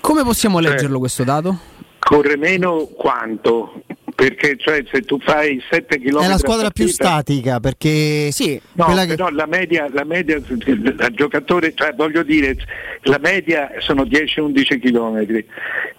Come 0.00 0.24
possiamo 0.24 0.58
leggerlo 0.58 0.98
questo 0.98 1.24
dato? 1.24 1.58
Corre 1.98 2.36
meno 2.36 2.88
quanto? 2.96 3.82
Perché 4.22 4.56
cioè, 4.56 4.84
se 4.88 5.00
tu 5.02 5.18
fai 5.18 5.60
7 5.68 5.98
km 5.98 6.20
è 6.20 6.28
la 6.28 6.38
squadra 6.38 6.70
più 6.70 6.86
statica 6.86 7.58
perché 7.58 8.30
sì, 8.30 8.60
no, 8.74 8.86
che... 8.94 9.16
la 9.16 9.46
media, 9.46 9.88
la 9.92 10.04
media 10.04 10.36
il 10.36 11.08
giocatore, 11.10 11.74
cioè, 11.74 11.92
voglio 11.96 12.22
dire, 12.22 12.56
la 13.02 13.18
media 13.20 13.72
sono 13.78 14.04
10-11 14.04 14.78
km. 14.78 15.44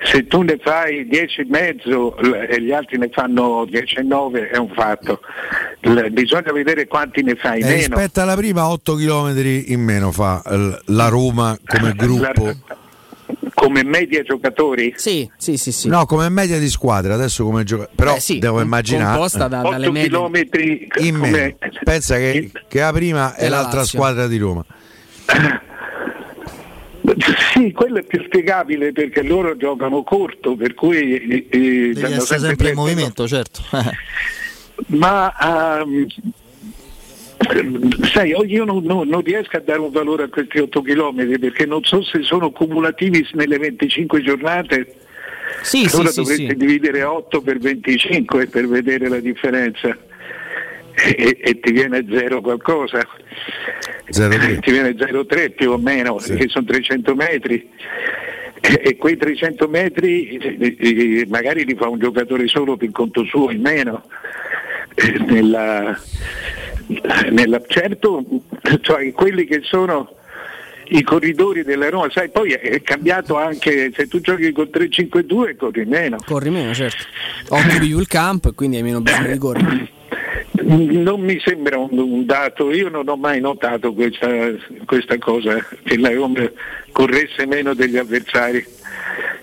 Se 0.05 0.25
tu 0.27 0.41
ne 0.41 0.57
fai 0.61 1.05
10,5 1.05 2.47
e 2.49 2.61
gli 2.61 2.71
altri 2.71 2.97
ne 2.97 3.09
fanno 3.11 3.65
10,9 3.65 4.51
è 4.51 4.57
un 4.57 4.69
fatto. 4.73 5.19
L- 5.81 6.07
bisogna 6.11 6.53
vedere 6.53 6.87
quanti 6.87 7.23
ne 7.23 7.35
fai 7.35 7.59
e 7.59 7.65
meno. 7.65 7.75
Rispetto 7.75 8.21
alla 8.21 8.37
prima 8.37 8.69
8 8.69 8.95
km 8.95 9.33
in 9.65 9.81
meno 9.81 10.13
fa 10.13 10.41
la 10.85 11.09
Roma 11.09 11.57
come 11.65 11.91
gruppo. 11.97 12.53
Come 13.53 13.83
media 13.83 14.21
giocatori? 14.23 14.93
Sì, 14.95 15.29
sì, 15.37 15.57
sì, 15.57 15.71
sì. 15.71 15.87
No, 15.87 16.05
come 16.05 16.27
media 16.29 16.59
di 16.59 16.69
squadra, 16.69 17.13
adesso 17.13 17.43
come 17.43 17.63
giocatori. 17.63 17.95
Però 17.95 18.15
eh 18.15 18.19
sì, 18.19 18.39
devo 18.39 18.61
immaginare. 18.61 19.13
Composta 19.13 19.47
da, 19.47 19.65
8 19.65 19.91
chilometri 19.91 20.87
in 20.97 21.15
meno. 21.15 21.55
Pensa 21.83 22.17
che, 22.17 22.51
che, 22.67 22.79
la 22.79 22.91
prima 22.91 23.35
è, 23.35 23.47
l'altra 23.47 23.79
Lazio. 23.79 23.97
squadra 23.97 24.27
di 24.27 24.37
Roma. 24.37 24.65
Sì, 27.53 27.71
quello 27.73 27.99
è 27.99 28.03
più 28.03 28.23
spiegabile 28.23 28.93
perché 28.93 29.23
loro 29.23 29.57
giocano 29.57 30.03
corto, 30.03 30.55
per 30.55 30.73
cui 30.73 31.17
eh, 31.17 31.47
eh, 31.49 31.91
Devi 31.93 32.13
essere 32.13 32.39
sempre 32.39 32.69
in 32.69 32.75
movimento, 32.75 33.27
certo. 33.27 33.61
Ma 34.87 35.81
ehm, 35.81 36.07
sai, 38.11 38.29
io- 38.29 38.43
io 38.45 38.63
non, 38.65 38.83
non- 38.83 39.07
non 39.07 39.21
riesco 39.21 39.57
a 39.57 39.61
dare 39.61 39.79
un 39.79 39.91
valore 39.91 40.23
a 40.23 40.27
questi 40.29 40.59
8 40.59 40.81
km 40.81 41.37
perché 41.39 41.65
non 41.65 41.83
so 41.83 42.03
se 42.03 42.21
sono 42.23 42.51
cumulativi 42.51 43.25
nelle 43.33 43.57
25 43.57 44.21
giornate. 44.21 44.95
Sì, 45.61 45.87
sì, 45.87 45.95
allora 45.95 46.09
sì, 46.09 46.21
dovreste 46.21 46.47
sì. 46.49 46.55
dividere 46.55 47.03
8 47.03 47.41
per 47.41 47.57
25 47.59 48.47
per 48.47 48.67
vedere 48.67 49.07
la 49.07 49.19
differenza. 49.19 49.95
E, 50.95 51.37
e 51.41 51.59
ti 51.59 51.71
viene 51.71 52.05
0 52.09 52.41
qualcosa. 52.41 52.99
0,3. 54.11 54.59
Ti 54.59 54.71
viene 54.71 54.89
0,3 54.91 55.51
più 55.55 55.71
o 55.71 55.77
meno, 55.77 56.15
che 56.15 56.45
sono 56.47 56.65
300 56.65 57.15
metri. 57.15 57.69
E, 58.61 58.79
e 58.81 58.95
quei 58.97 59.17
300 59.17 59.67
metri 59.67 60.37
eh, 60.37 60.75
eh, 60.79 61.25
magari 61.27 61.65
li 61.65 61.75
fa 61.75 61.89
un 61.89 61.99
giocatore 61.99 62.47
solo 62.47 62.77
per 62.77 62.91
conto 62.91 63.25
suo 63.25 63.49
in 63.51 63.61
meno. 63.61 64.03
Eh, 64.95 65.17
Nella, 65.25 65.99
nella- 67.31 67.61
certo, 67.67 68.23
cioè 68.81 69.11
quelli 69.11 69.45
che 69.45 69.61
sono 69.63 70.15
i 70.89 71.01
corridori 71.01 71.63
della 71.63 71.89
Roma, 71.89 72.09
sai, 72.11 72.29
poi 72.29 72.51
è 72.51 72.81
cambiato 72.81 73.37
anche 73.37 73.91
se 73.95 74.07
tu 74.07 74.19
giochi 74.19 74.51
con 74.51 74.69
3-5-2 74.71 75.55
corri 75.55 75.85
meno. 75.85 76.17
Corri 76.25 76.49
meno, 76.49 76.73
certo. 76.73 77.03
Occupi 77.49 77.79
più 77.79 77.99
il 77.99 78.07
campo 78.07 78.49
e 78.49 78.53
quindi 78.53 78.77
hai 78.77 78.83
meno 78.83 79.01
bisogno 79.01 79.31
di 79.31 79.37
correre. 79.37 79.91
Non 80.61 81.19
mi 81.21 81.41
sembra 81.43 81.77
un, 81.77 81.97
un 81.97 82.25
dato, 82.25 82.71
io 82.71 82.89
non 82.89 83.07
ho 83.07 83.15
mai 83.15 83.39
notato 83.39 83.93
questa, 83.93 84.27
questa 84.85 85.17
cosa, 85.17 85.65
che 85.83 85.97
la 85.97 86.13
Roma 86.13 86.41
corresse 86.91 87.45
meno 87.47 87.73
degli 87.73 87.97
avversari, 87.97 88.63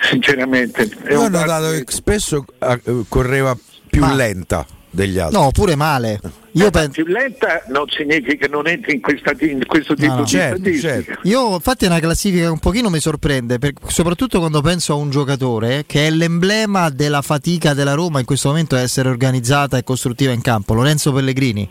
sinceramente. 0.00 0.88
È 1.02 1.12
Io 1.12 1.20
ho 1.20 1.24
un 1.24 1.32
dato 1.32 1.44
notato 1.46 1.70
che 1.72 1.84
spesso 1.88 2.44
eh, 2.58 2.80
correva 3.08 3.56
più 3.88 4.04
lenta 4.14 4.64
degli 4.88 5.18
altri. 5.18 5.38
No, 5.38 5.50
pure 5.50 5.74
male. 5.74 6.20
Io 6.52 6.70
più 6.70 7.04
lenta 7.06 7.62
non 7.68 7.84
significa 7.88 8.46
che 8.46 8.48
non 8.48 8.66
entri 8.66 8.94
in, 8.94 9.00
questa, 9.00 9.32
in 9.38 9.64
questo 9.66 9.94
tipo 9.94 10.12
No, 10.12 10.16
no. 10.18 10.22
di 10.24 10.28
Certo, 10.30 10.56
statistica. 10.58 11.18
Io 11.22 11.54
infatti 11.54 11.84
è 11.84 11.88
una 11.88 12.00
classifica 12.00 12.42
che 12.44 12.50
un 12.50 12.58
pochino 12.58 12.90
mi 12.90 12.98
sorprende, 13.00 13.58
per- 13.58 13.74
soprattutto 13.86 14.38
quando 14.40 14.60
penso 14.60 14.92
a 14.92 14.96
un 14.96 15.10
giocatore 15.10 15.84
che 15.86 16.06
è 16.08 16.10
l'emblema 16.10 16.90
della 16.90 17.22
fatica 17.22 17.72
della 17.74 17.94
Roma 17.94 18.18
in 18.18 18.24
questo 18.26 18.48
momento 18.48 18.76
è 18.76 18.80
essere 18.82 19.08
organizzata 19.08 19.76
e 19.78 19.84
costruttiva 19.84 20.32
in 20.32 20.40
campo, 20.40 20.74
Lorenzo 20.74 21.12
Pellegrini, 21.12 21.68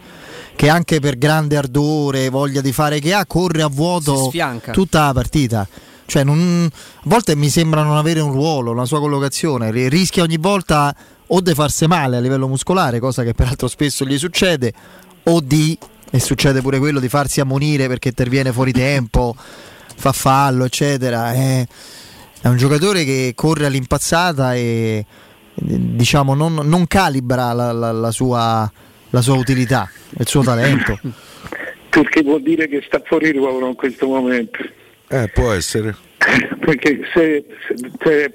che 0.56 0.70
anche 0.70 1.00
per 1.00 1.18
grande 1.18 1.58
ardore, 1.58 2.30
voglia 2.30 2.62
di 2.62 2.72
fare 2.72 3.00
che 3.00 3.14
ha, 3.14 3.26
corre 3.26 3.62
a 3.62 3.68
vuoto 3.68 4.32
tutta 4.72 5.06
la 5.08 5.14
partita. 5.14 5.68
Cioè, 6.06 6.24
non- 6.24 6.68
a 6.72 7.02
volte 7.04 7.36
mi 7.36 7.50
sembra 7.50 7.84
non 7.84 7.96
avere 7.98 8.20
un 8.20 8.32
ruolo, 8.32 8.72
una 8.72 8.86
sua 8.86 9.00
collocazione, 9.00 9.70
ri- 9.72 9.90
rischia 9.90 10.24
ogni 10.24 10.38
volta 10.38 10.96
o 11.32 11.42
di 11.42 11.54
farsi 11.54 11.86
male 11.88 12.18
a 12.18 12.20
livello 12.20 12.48
muscolare, 12.48 13.00
cosa 13.00 13.24
che 13.24 13.34
peraltro 13.34 13.68
spesso 13.68 14.06
gli 14.06 14.18
succede, 14.18 14.74
o 15.24 15.42
di, 15.42 15.78
e 16.10 16.20
succede 16.20 16.62
pure 16.62 16.80
quello, 16.80 17.00
di 17.00 17.10
farsi 17.10 17.40
ammonire 17.40 17.88
perché 17.88 18.10
interviene 18.10 18.52
fuori 18.52 18.72
tempo, 18.72 19.36
fa 19.38 20.12
fallo, 20.12 20.66
eccetera. 20.66 21.34
È, 21.34 21.66
è 22.42 22.48
un 22.48 22.58
giocatore 22.58 23.04
che 23.04 23.34
corre 23.36 23.66
all'impazzata 23.66 24.56
e 24.56 24.60
eh, 24.60 25.06
diciamo 25.56 26.34
non, 26.34 26.56
non 26.64 26.88
calibra 26.88 27.54
la, 27.54 27.72
la- 27.72 27.92
la 27.92 28.12
sua, 28.12 28.72
la 29.10 29.22
sua 29.22 29.36
utilità, 29.36 29.90
il 30.18 30.28
suo 30.28 30.42
talento. 30.42 31.00
Perché 31.90 32.22
vuol 32.22 32.42
dire 32.44 32.68
che 32.68 32.84
sta 32.86 33.02
fuori 33.04 33.32
ruolo 33.32 33.68
in 33.68 33.76
questo 33.76 34.08
momento. 34.08 34.60
Eh, 35.10 35.28
può 35.34 35.52
essere. 35.52 35.96
Perché 36.60 37.02
se, 37.14 37.46
se- 37.68 37.92
se 38.00 38.34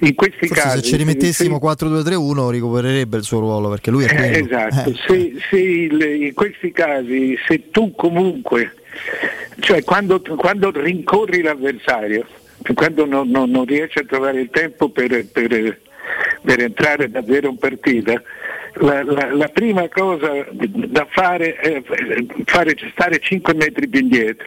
in 0.00 0.14
questi 0.14 0.46
Forse 0.46 0.62
casi 0.62 0.76
se 0.78 0.82
ci 0.84 0.96
rimettessimo 0.96 1.58
4-2-3-1 1.62 2.50
recupererebbe 2.50 3.16
il 3.16 3.22
suo 3.24 3.40
ruolo 3.40 3.68
perché 3.70 3.90
lui 3.90 4.04
è 4.04 4.12
Eh, 4.12 4.16
quello. 4.16 4.46
esatto, 4.46 4.90
Eh. 4.90 4.94
se, 5.06 5.32
se 5.50 5.58
il- 5.58 6.22
in 6.26 6.34
questi 6.34 6.70
casi 6.72 7.36
se 7.46 7.70
tu 7.70 7.92
comunque, 7.96 8.74
cioè 9.60 9.82
quando, 9.82 10.20
quando 10.36 10.70
rincorri 10.70 11.42
l'avversario, 11.42 12.26
quando 12.74 13.06
non, 13.06 13.28
non- 13.28 13.50
non 13.50 13.64
riesci 13.64 13.98
a 13.98 14.04
trovare 14.06 14.40
il 14.40 14.50
tempo 14.50 14.88
per, 14.90 15.26
per- 15.32 15.80
per 16.42 16.60
entrare 16.60 17.10
davvero 17.10 17.48
in 17.48 17.58
partita, 17.58 18.22
la, 18.74 19.02
la- 19.02 19.34
la 19.34 19.48
prima 19.48 19.88
cosa 19.88 20.30
da 20.52 21.06
fare 21.10 21.56
è 21.56 21.82
fare, 22.44 22.76
stare 22.92 23.18
5 23.18 23.54
metri 23.54 23.88
più 23.88 24.00
indietro, 24.00 24.46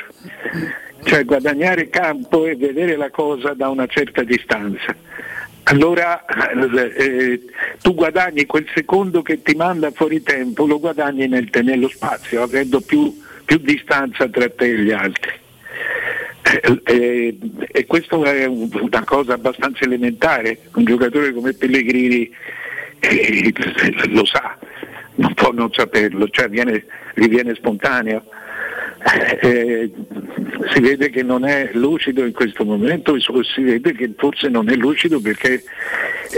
cioè 1.03 1.25
guadagnare 1.25 1.89
campo 1.89 2.45
e 2.45 2.55
vedere 2.55 2.95
la 2.95 3.09
cosa 3.09 3.53
da 3.53 3.67
una 3.69 3.87
certa 3.87 4.23
distanza 4.23 4.95
allora 5.63 6.25
eh, 6.25 7.41
tu 7.81 7.93
guadagni 7.93 8.45
quel 8.45 8.67
secondo 8.73 9.21
che 9.21 9.41
ti 9.41 9.55
manda 9.55 9.91
fuori 9.91 10.21
tempo, 10.23 10.65
lo 10.65 10.79
guadagni 10.79 11.27
nel, 11.27 11.49
nello 11.63 11.87
spazio, 11.87 12.41
avendo 12.41 12.81
più, 12.81 13.15
più 13.45 13.57
distanza 13.57 14.27
tra 14.27 14.49
te 14.49 14.65
e 14.65 14.77
gli 14.79 14.91
altri. 14.91 15.31
Eh, 16.43 16.81
eh, 16.85 17.37
e 17.71 17.85
questo 17.85 18.23
è 18.25 18.45
un- 18.45 18.69
una 18.73 19.03
cosa 19.03 19.33
abbastanza 19.33 19.85
elementare, 19.85 20.59
un 20.73 20.85
giocatore 20.85 21.31
come 21.33 21.53
Pellegrini 21.53 22.29
eh, 22.99 23.53
lo 24.09 24.25
sa, 24.25 24.57
non 25.15 25.33
può 25.33 25.51
non 25.51 25.71
saperlo, 25.71 26.27
cioè 26.29 26.49
viene, 26.49 26.85
gli 27.13 27.27
viene 27.27 27.53
spontaneo. 27.55 28.25
Eh, 29.41 29.91
si 30.73 30.79
vede 30.79 31.09
che 31.09 31.23
non 31.23 31.43
è 31.43 31.71
lucido 31.73 32.23
in 32.23 32.33
questo 32.33 32.63
momento 32.63 33.15
e 33.15 33.19
si 33.19 33.61
vede 33.63 33.93
che 33.93 34.13
forse 34.15 34.47
non 34.47 34.69
è 34.69 34.75
lucido 34.75 35.19
perché 35.19 35.63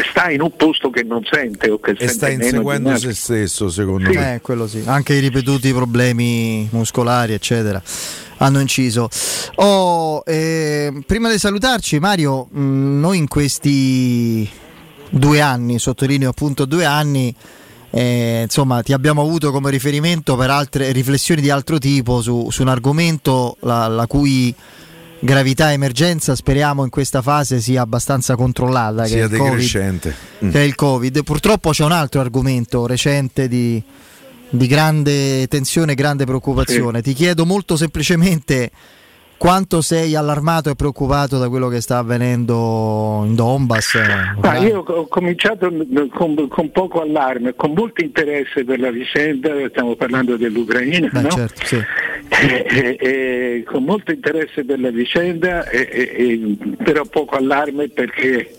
sta 0.10 0.30
in 0.30 0.42
un 0.42 0.56
posto 0.56 0.90
che 0.90 1.04
non 1.04 1.24
sente 1.30 1.70
o 1.70 1.80
che 1.80 1.92
E 1.92 1.96
sente 1.98 2.14
sta 2.14 2.30
inseguendo 2.30 2.96
se 2.96 3.14
stesso, 3.14 3.70
secondo 3.70 4.10
me. 4.10 4.36
Eh, 4.36 4.42
quello 4.42 4.68
sì. 4.68 4.82
Anche 4.86 5.14
i 5.14 5.20
ripetuti 5.20 5.74
problemi 5.74 6.68
muscolari, 6.72 7.34
eccetera, 7.34 7.82
hanno 8.38 8.60
inciso. 8.60 9.10
Oh, 9.56 10.24
eh, 10.26 11.04
prima 11.06 11.30
di 11.30 11.38
salutarci, 11.38 12.00
Mario, 12.00 12.48
mh, 12.50 13.00
noi 13.00 13.18
in 13.18 13.28
questi 13.28 14.50
due 15.10 15.42
anni, 15.42 15.80
sottolineo 15.80 16.30
appunto 16.30 16.66
due 16.66 16.86
anni, 16.86 17.36
eh, 17.96 18.42
insomma, 18.42 18.82
ti 18.82 18.92
abbiamo 18.92 19.22
avuto 19.22 19.52
come 19.52 19.70
riferimento 19.70 20.36
per 20.36 20.50
altre 20.50 20.92
riflessioni 20.92 21.42
di 21.42 21.52
altro 21.52 21.78
tipo 21.78 22.24
su, 22.24 22.50
su 22.50 22.64
un 22.64 22.70
argomento 22.70 23.56
la, 23.60 23.86
la 23.86 24.08
cui 24.08 24.54
gravità 25.20 25.70
e 25.70 25.74
emergenza 25.74 26.36
speriamo 26.36 26.84
in 26.84 26.90
questa 26.90 27.22
fase 27.22 27.62
sia 27.62 27.84
abbastanza 27.84 28.36
controllata. 28.36 29.04
che 29.04 29.10
è 29.10 29.10
Sia 29.10 29.24
il 29.26 29.30
Covid 29.30 29.44
decrescente. 29.44 30.16
Mm. 30.44 30.50
che 30.50 30.60
è 30.60 30.64
il 30.64 30.74
Covid. 30.74 31.24
Purtroppo 31.24 31.70
c'è 31.70 31.84
un 31.84 31.92
altro 31.92 32.20
argomento 32.20 32.88
recente 32.88 33.48
di, 33.48 33.80
di 34.50 34.66
grande 34.66 35.48
tensione 35.48 35.92
e 35.92 35.96
grande 35.96 36.26
preoccupazione. 36.26 37.04
Ti 37.04 37.14
chiedo 37.14 37.46
molto 37.46 37.78
semplicemente 37.78 38.72
quanto 39.44 39.82
sei 39.82 40.16
allarmato 40.16 40.70
e 40.70 40.76
preoccupato 40.76 41.38
da 41.38 41.50
quello 41.50 41.68
che 41.68 41.82
sta 41.82 41.98
avvenendo 41.98 43.24
in 43.26 43.36
Donbass. 43.36 44.38
Ma 44.40 44.56
io 44.60 44.80
ho 44.80 45.06
cominciato 45.08 45.70
con, 46.14 46.48
con 46.48 46.72
poco 46.72 47.02
allarme, 47.02 47.54
con 47.54 47.74
molto 47.74 48.02
interesse 48.02 48.64
per 48.64 48.80
la 48.80 48.90
vicenda, 48.90 49.50
stiamo 49.68 49.96
parlando 49.96 50.38
dell'Ucraina, 50.38 51.10
Beh, 51.12 51.22
no? 51.24 51.30
certo, 51.30 51.66
sì. 51.66 51.76
Eh, 51.76 52.66
eh, 52.70 52.98
eh, 53.02 53.64
con 53.66 53.84
molto 53.84 54.14
interesse 54.14 54.64
per 54.64 54.80
la 54.80 54.92
vicenda, 54.92 55.66
però 56.82 57.04
poco 57.04 57.36
allarme 57.36 57.90
perché 57.90 58.50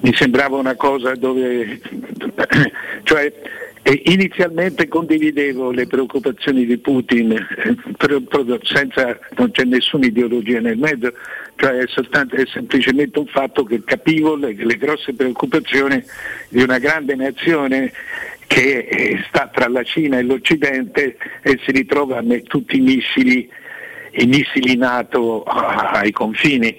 mi 0.00 0.14
sembrava 0.14 0.56
una 0.56 0.76
cosa 0.76 1.14
dove, 1.14 1.78
cioè, 3.04 3.30
inizialmente 3.82 4.88
condividevo 4.88 5.70
le 5.70 5.86
preoccupazioni 5.86 6.66
di 6.66 6.76
Putin, 6.78 7.32
eh, 7.32 7.76
senza, 8.62 9.18
non 9.36 9.50
c'è 9.50 9.64
nessuna 9.64 10.06
ideologia 10.06 10.60
nel 10.60 10.76
mezzo, 10.76 11.12
cioè 11.56 11.78
è, 11.78 11.86
soltanto- 11.86 12.36
è 12.36 12.44
semplicemente 12.46 13.18
un 13.18 13.26
fatto 13.26 13.64
che 13.64 13.82
capivo 13.84 14.36
le, 14.36 14.54
le 14.54 14.76
grosse 14.76 15.14
preoccupazioni 15.14 16.02
di 16.48 16.62
una 16.62 16.78
grande 16.78 17.14
nazione 17.14 17.92
che 18.46 18.78
eh, 18.78 19.24
sta 19.28 19.48
tra 19.52 19.68
la 19.68 19.82
Cina 19.82 20.18
e 20.18 20.22
l'Occidente 20.22 21.16
e 21.42 21.58
si 21.64 21.70
ritrova 21.70 22.18
a 22.18 22.22
me- 22.22 22.42
tutti 22.42 22.76
i 22.76 22.80
missili, 22.80 23.48
i 24.12 24.26
missili 24.26 24.76
NATO 24.76 25.42
ai 25.44 26.10
confini. 26.10 26.78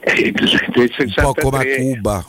Eh, 0.00 0.32
Un 0.34 1.12
po' 1.14 1.34
come 1.34 1.58
a 1.58 1.60
63 1.60 1.94
Cuba. 1.94 2.24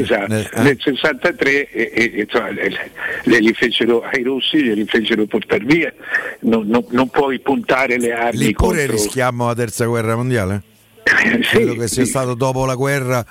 Esatto, 0.00 0.26
Nel- 0.32 0.50
eh? 0.52 0.60
nel 0.62 0.76
63 0.80 1.70
e, 1.70 1.90
e- 1.94 2.12
e, 2.14 2.20
insomma, 2.22 2.50
le, 2.50 2.90
le- 3.24 3.38
li 3.40 3.52
fecero 3.54 4.02
ai 4.02 4.22
russi, 4.22 4.74
li 4.74 4.84
fecero 4.86 5.24
portare 5.26 5.64
via, 5.64 5.92
non, 6.40 6.66
non- 6.66 6.84
non 6.90 7.08
puoi 7.08 7.38
puntare 7.40 7.98
le 7.98 8.12
armi 8.12 8.38
Lì 8.46 8.52
pure 8.52 8.78
contro... 8.86 8.92
rischiamo 8.92 9.46
la 9.46 9.54
terza 9.54 9.84
guerra 9.86 10.16
mondiale? 10.16 10.62
Sì, 11.42 11.56
Credo 11.56 11.74
che 11.74 11.88
sia 11.88 12.04
sì. 12.04 12.10
stato 12.10 12.34
dopo 12.34 12.64
la 12.64 12.74
guerra 12.74 13.24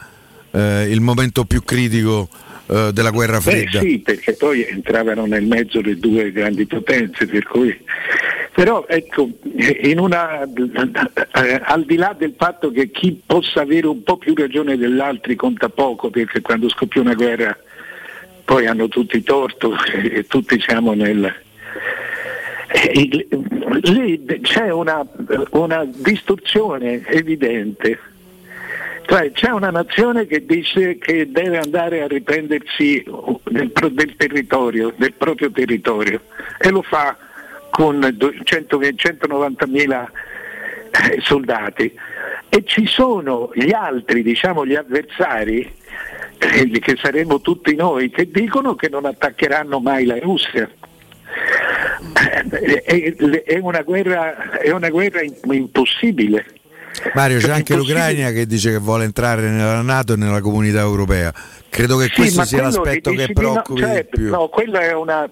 eh, 0.51 0.87
il 0.89 1.01
momento 1.01 1.45
più 1.45 1.63
critico 1.63 2.29
eh, 2.67 2.91
della 2.93 3.11
guerra 3.11 3.37
Beh 3.37 3.41
fredda. 3.41 3.79
sì, 3.79 3.99
perché 3.99 4.33
poi 4.33 4.65
entravano 4.65 5.25
nel 5.25 5.45
mezzo 5.45 5.81
le 5.81 5.97
due 5.97 6.31
grandi 6.31 6.65
potenze, 6.65 7.25
per 7.25 7.43
cui 7.43 7.77
Però 8.53 8.85
ecco, 8.87 9.29
in 9.81 9.99
una, 9.99 10.41
al 10.41 11.83
di 11.85 11.95
là 11.95 12.15
del 12.17 12.35
fatto 12.37 12.69
che 12.69 12.91
chi 12.91 13.19
possa 13.25 13.61
avere 13.61 13.87
un 13.87 14.03
po' 14.03 14.17
più 14.17 14.35
ragione 14.35 14.77
dell'altro 14.77 15.33
conta 15.35 15.69
poco, 15.69 16.09
perché 16.11 16.41
quando 16.41 16.69
scoppia 16.69 17.01
una 17.01 17.15
guerra 17.15 17.57
poi 18.45 18.67
hanno 18.67 18.87
tutti 18.89 19.23
torto 19.23 19.75
e 19.93 20.25
tutti 20.27 20.59
siamo 20.59 20.93
nel... 20.93 21.33
Lì 23.81 24.23
c'è 24.41 24.71
una, 24.71 25.05
una 25.51 25.85
distorsione 25.85 27.05
evidente. 27.07 27.99
Cioè, 29.05 29.31
c'è 29.31 29.49
una 29.49 29.69
nazione 29.69 30.25
che 30.25 30.45
dice 30.45 30.97
che 30.97 31.29
deve 31.29 31.57
andare 31.57 32.01
a 32.01 32.07
riprendersi 32.07 33.03
del, 33.43 33.71
del 33.91 34.15
territorio, 34.15 34.93
del 34.95 35.13
proprio 35.13 35.51
territorio 35.51 36.21
e 36.57 36.69
lo 36.69 36.81
fa 36.81 37.17
con 37.69 37.99
190.000 37.99 40.07
eh, 40.93 41.19
soldati 41.21 41.91
e 42.49 42.63
ci 42.65 42.85
sono 42.85 43.49
gli 43.53 43.73
altri, 43.73 44.21
diciamo 44.21 44.65
gli 44.65 44.75
avversari, 44.75 45.61
eh, 46.37 46.79
che 46.79 46.95
saremo 47.01 47.41
tutti 47.41 47.75
noi, 47.75 48.11
che 48.11 48.29
dicono 48.29 48.75
che 48.75 48.89
non 48.89 49.05
attaccheranno 49.05 49.79
mai 49.79 50.05
la 50.05 50.19
Russia. 50.19 50.69
Eh, 52.51 53.43
È, 53.43 53.57
una 53.57 53.81
guerra, 53.81 54.59
è 54.59 54.71
una 54.71 54.89
guerra 54.89 55.21
impossibile. 55.21 56.45
Mario, 57.13 57.39
c'è 57.39 57.51
anche 57.51 57.75
l'Ucraina 57.75 58.31
che 58.31 58.45
dice 58.45 58.71
che 58.71 58.77
vuole 58.77 59.03
entrare 59.03 59.49
nella 59.49 59.81
Nato 59.81 60.13
e 60.13 60.15
nella 60.15 60.41
comunità 60.41 60.79
europea. 60.81 61.33
Credo 61.69 61.97
che 61.97 62.05
Sì, 62.05 62.13
questo 62.15 62.45
sia 62.45 62.61
l'aspetto 62.61 63.09
che 63.11 63.17
che 63.17 63.25
di 63.27 63.33
no- 63.33 63.39
preoccupi 63.39 63.79
cioè, 63.81 64.05
più. 64.05 64.29
No, 64.29 64.47
quella 64.49 64.81
è 64.81 64.93
una. 64.93 65.27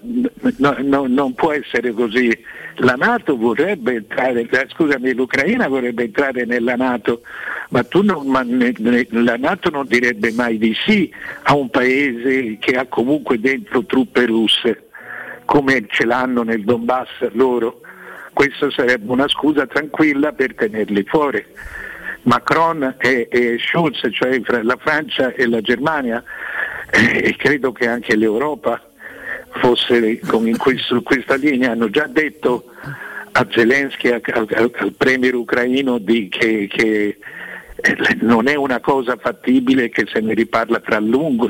no, 0.58 0.76
no, 0.80 1.06
non 1.08 1.34
può 1.36 1.52
essere 1.52 1.92
così. 1.92 2.36
La 2.78 2.96
Nato 2.96 3.38
vorrebbe 3.38 3.94
entrare, 3.96 4.42
eh, 4.50 4.68
scusami, 4.74 5.14
l'Ucraina 5.14 5.68
vorrebbe 5.68 6.04
entrare 6.06 6.46
nella 6.46 6.76
Nato, 6.76 7.22
ma, 7.70 7.84
tu 7.84 8.02
non, 8.02 8.26
ma 8.26 8.42
ne- 8.42 8.74
ne- 8.80 9.08
la 9.12 9.36
Nato 9.38 9.70
non 9.70 9.86
direbbe 9.88 10.32
mai 10.32 10.58
di 10.58 10.74
sì 10.86 11.12
a 11.44 11.56
un 11.56 11.70
paese 11.70 12.58
che 12.60 12.76
ha 12.76 12.88
comunque 12.88 13.40
dentro 13.40 13.86
truppe 13.86 14.26
russe, 14.26 14.88
come 15.46 15.86
ce 15.90 16.06
l'hanno 16.06 16.42
nel 16.42 16.64
Donbass 16.64 17.30
loro. 17.34 17.82
Questa 18.34 18.72
sarebbe 18.72 19.12
una 19.12 19.28
scusa 19.28 19.68
tranquilla 19.68 20.32
per 20.32 20.56
tenerli 20.56 21.04
fuori. 21.04 21.44
Macron 22.24 22.96
e, 23.00 23.28
e 23.32 23.58
Schulz, 23.60 24.08
cioè 24.12 24.40
la 24.64 24.78
Francia 24.80 25.34
e 25.34 25.48
la 25.48 25.62
Germania, 25.62 26.24
eh, 26.92 27.30
e 27.30 27.36
credo 27.36 27.72
che 27.72 27.88
anche 27.88 28.16
l'Europa 28.16 28.82
fosse 29.60 30.20
questo- 30.20 30.96
su 30.96 31.04
questa 31.04 31.36
linea, 31.36 31.72
hanno 31.72 31.90
già 31.90 32.08
detto 32.08 32.66
a 33.32 33.48
Zelensky, 33.50 34.10
a- 34.10 34.22
al, 34.34 34.48
al 34.76 34.94
premier 34.98 35.34
ucraino, 35.36 35.98
di 35.98 36.28
che, 36.30 36.68
che, 36.70 37.18
eh, 37.76 37.98
non 38.22 38.48
è 38.48 38.56
una 38.56 38.80
cosa 38.80 39.18
fattibile 39.18 39.90
che 39.90 40.06
se 40.12 40.20
ne 40.20 40.34
riparla 40.34 40.80
tra 40.80 41.00
lungo 41.00 41.50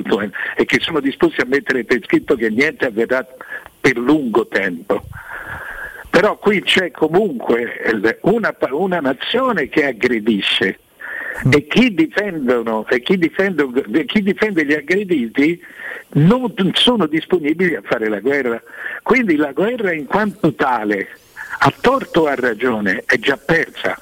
e 0.55 0.65
che 0.65 0.79
sono 0.79 0.99
disposti 0.99 1.41
a 1.41 1.45
mettere 1.45 1.83
per 1.83 1.99
scritto 2.03 2.35
che 2.35 2.49
niente 2.49 2.85
avverrà 2.85 3.25
per 3.79 3.97
lungo 3.97 4.47
tempo. 4.47 5.03
Però 6.11 6.37
qui 6.37 6.61
c'è 6.61 6.91
comunque 6.91 7.81
eh, 7.81 8.17
una, 8.23 8.53
una 8.71 8.99
nazione 8.99 9.69
che 9.69 9.85
aggredisce 9.85 10.79
e 11.49 11.67
chi, 11.67 11.93
difendono, 11.93 12.85
e 12.89 13.01
chi, 13.01 13.17
difendo- 13.17 13.71
e 13.93 14.05
chi 14.05 14.21
difende 14.21 14.65
gli 14.65 14.73
aggrediti 14.73 15.59
non 16.15 16.53
sono 16.73 17.07
disponibili 17.07 17.75
a 17.75 17.81
fare 17.81 18.09
la 18.09 18.19
guerra. 18.19 18.61
Quindi 19.01 19.37
la 19.37 19.53
guerra 19.53 19.93
in 19.93 20.05
quanto 20.05 20.53
tale, 20.53 21.07
a 21.59 21.73
torto 21.79 22.23
o 22.23 22.25
a 22.25 22.35
ragione, 22.35 23.03
è 23.05 23.17
già 23.17 23.37
persa. 23.37 23.99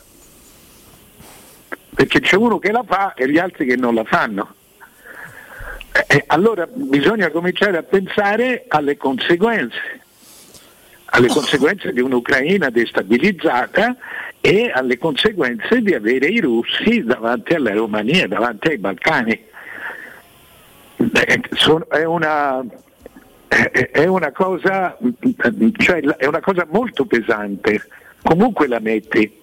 Perché 1.94 2.22
c'è 2.22 2.36
uno 2.36 2.58
che 2.58 2.72
la 2.72 2.84
fa 2.88 3.14
e 3.14 3.30
gli 3.30 3.38
altri 3.38 3.68
che 3.68 3.76
non 3.76 3.94
la 3.94 4.04
fanno. 4.04 4.56
Eh, 6.08 6.24
allora 6.26 6.68
bisogna 6.68 7.30
cominciare 7.30 7.78
a 7.78 7.84
pensare 7.84 8.66
alle 8.68 8.98
conseguenze 8.98 9.99
alle 11.12 11.28
conseguenze 11.28 11.92
di 11.92 12.02
un'Ucraina 12.02 12.70
destabilizzata 12.70 13.96
e 14.42 14.72
alle 14.74 14.98
conseguenze 14.98 15.82
di 15.82 15.94
avere 15.94 16.28
i 16.28 16.40
russi 16.40 17.04
davanti 17.04 17.54
alla 17.54 17.74
Romania, 17.74 18.28
davanti 18.28 18.70
ai 18.70 18.78
Balcani. 18.78 19.48
È 21.90 22.04
una, 22.04 22.64
è 23.48 24.06
una 24.06 24.32
cosa, 24.32 24.98
cioè, 25.78 26.02
è 26.02 26.26
una 26.26 26.42
cosa 26.42 26.68
molto 26.70 27.06
pesante, 27.06 27.82
comunque 28.22 28.68
la 28.68 28.80
metti. 28.80 29.38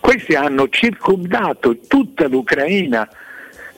Questi 0.00 0.34
hanno 0.34 0.68
circondato 0.68 1.78
tutta 1.88 2.28
l'Ucraina, 2.28 3.08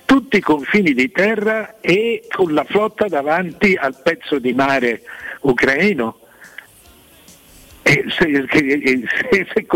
tutti 0.04 0.36
i 0.36 0.40
confini 0.40 0.92
di 0.92 1.10
terra 1.10 1.80
e 1.80 2.26
con 2.30 2.52
la 2.52 2.64
flotta 2.64 3.06
davanti 3.08 3.74
al 3.74 3.96
pezzo 4.02 4.38
di 4.38 4.52
mare 4.52 5.02
ucraino. 5.40 6.20
E 7.88 8.04
se- 8.18 8.44
se- 8.50 9.02
se- 9.30 9.46
se- 9.54 9.66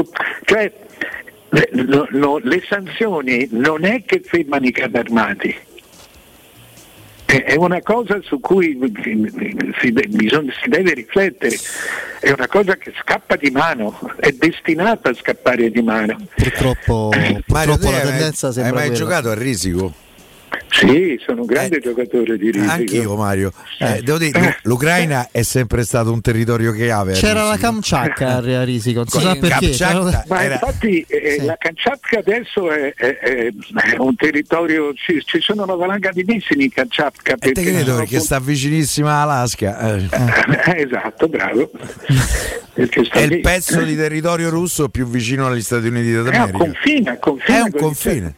cioè, 0.45 0.71
le, 1.49 1.69
no- 1.73 2.07
no, 2.11 2.39
le 2.43 2.63
sanzioni 2.69 3.49
non 3.53 3.85
è 3.87 4.03
che 4.05 4.21
fermano 4.23 4.67
i 4.67 4.71
carri 4.71 4.99
armati, 4.99 5.57
è 7.25 7.43
è 7.45 7.55
una 7.57 7.81
cosa 7.81 8.21
su 8.23 8.39
cui 8.41 8.79
si, 9.81 9.93
bisogna- 9.93 10.53
si 10.63 10.69
deve 10.69 10.93
riflettere, 10.93 11.57
è 12.21 12.31
una 12.31 12.47
cosa 12.49 12.77
che 12.77 12.93
scappa 13.01 13.37
di 13.37 13.51
mano, 13.51 13.99
è 14.21 14.31
destinata 14.33 15.09
a 15.09 15.15
scappare 15.15 15.71
di 15.71 15.81
mano. 15.81 16.19
Purtroppo, 16.35 17.09
Mario, 17.15 17.43
purtroppo 17.47 17.91
la 17.91 17.97
hai- 18.03 18.09
tendenza 18.09 18.49
hai 18.49 18.53
sembra 18.53 18.73
mai 18.75 18.89
quella. 18.89 19.03
giocato 19.05 19.31
a 19.31 19.35
risico? 19.35 19.95
Sì, 20.69 21.21
sono 21.25 21.43
un 21.43 21.47
grande 21.47 21.79
giocatore 21.81 22.37
di 22.39 22.51
risico. 22.51 22.71
Anch'io 22.73 23.15
Mario. 23.17 23.53
Eh, 23.79 24.01
devo 24.03 24.19
dire, 24.19 24.59
l'Ucraina 24.63 25.29
è 25.31 25.43
sempre 25.43 25.85
stato 25.85 26.11
un 26.13 26.21
territorio 26.21 26.73
chiave. 26.73 27.13
C'era 27.13 27.45
la. 27.45 27.57
Kamchatka 27.57 28.37
a 28.43 28.65
Risico, 28.65 28.99
non 29.01 29.09
si 29.09 29.19
Sì, 29.19 29.25
sa 29.25 29.37
perché. 29.37 29.71
C'era- 29.71 30.25
Ma 30.29 30.43
Era- 30.43 30.55
infatti 30.55 31.05
eh, 31.07 31.43
la 31.45 31.57
Kamchatka 31.59 32.19
adesso 32.19 32.71
è, 32.71 32.93
è- 32.95 33.19
è- 33.19 33.53
un 33.99 34.17
territorio, 34.17 34.93
ci, 34.95 35.23
ci 35.25 35.41
sono 35.41 35.63
una 35.63 35.75
valanga 35.75 36.11
di 36.11 36.25
missili 36.27 36.65
in 36.65 36.71
Kamchatka. 36.73 37.35
E 37.35 37.37
te 37.37 37.53
perché 37.53 37.71
credo 37.73 37.97
perché 37.97 38.19
sta 38.21 38.41
vicinissima 38.41 39.21
all'Alaska. 39.23 39.97
eh. 39.97 40.09
Eh, 40.75 40.83
esatto, 40.83 41.29
bravo. 41.29 41.71
È 42.75 42.81
il 43.21 43.29
lì. 43.29 43.41
pezzo 43.41 43.83
di 43.83 43.95
territorio 43.95 44.49
russo 44.49 44.89
più 44.89 45.07
vicino 45.07 45.47
agli 45.47 45.61
Stati 45.61 45.89
Uniti 45.89 46.11
È 46.13 46.19
un 46.19 46.25
d'America. 46.25 46.57
confine, 46.59 47.19
confine 47.19 47.59
È 47.59 47.61
un 47.61 47.71
confine. 47.71 48.35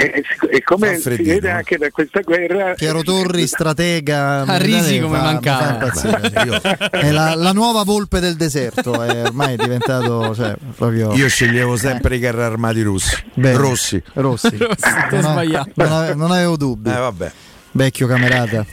E, 0.00 0.62
come 0.62 0.98
si 0.98 1.10
vede 1.22 1.50
anche 1.50 1.76
da 1.76 1.90
questa 1.90 2.20
guerra, 2.20 2.72
Piero 2.72 3.02
Torri, 3.02 3.46
stratega. 3.46 4.42
A 4.42 4.56
Risi 4.56 4.98
come 4.98 5.18
fa- 5.18 5.24
mancava. 5.24 5.90
fa. 5.90 6.44
Io- 6.44 6.60
È 6.90 7.10
la, 7.10 7.34
la 7.34 7.52
nuova 7.52 7.82
volpe 7.82 8.18
del 8.20 8.36
deserto, 8.36 9.02
è 9.02 9.22
ormai 9.24 9.54
è 9.54 9.56
diventato 9.56 10.34
cioè, 10.34 10.54
proprio. 10.74 11.12
Io 11.14 11.28
sceglievo 11.28 11.76
sempre 11.76 12.16
i 12.16 12.20
carri 12.20 12.42
armati 12.42 12.80
russi. 12.82 13.14
Bene. 13.34 13.56
Rossi. 13.58 14.02
Rossi. 14.14 14.56
T'ho 14.56 15.20
Non, 15.20 15.24
ho- 15.36 15.64
non 15.74 15.92
ave- 15.92 16.14
non 16.14 16.30
avevo 16.30 16.56
dubbi. 16.56 16.88
Eh 16.88 16.94
vabbè. 16.96 17.32
Vecchio 17.72 18.06
camerata. 18.06 18.64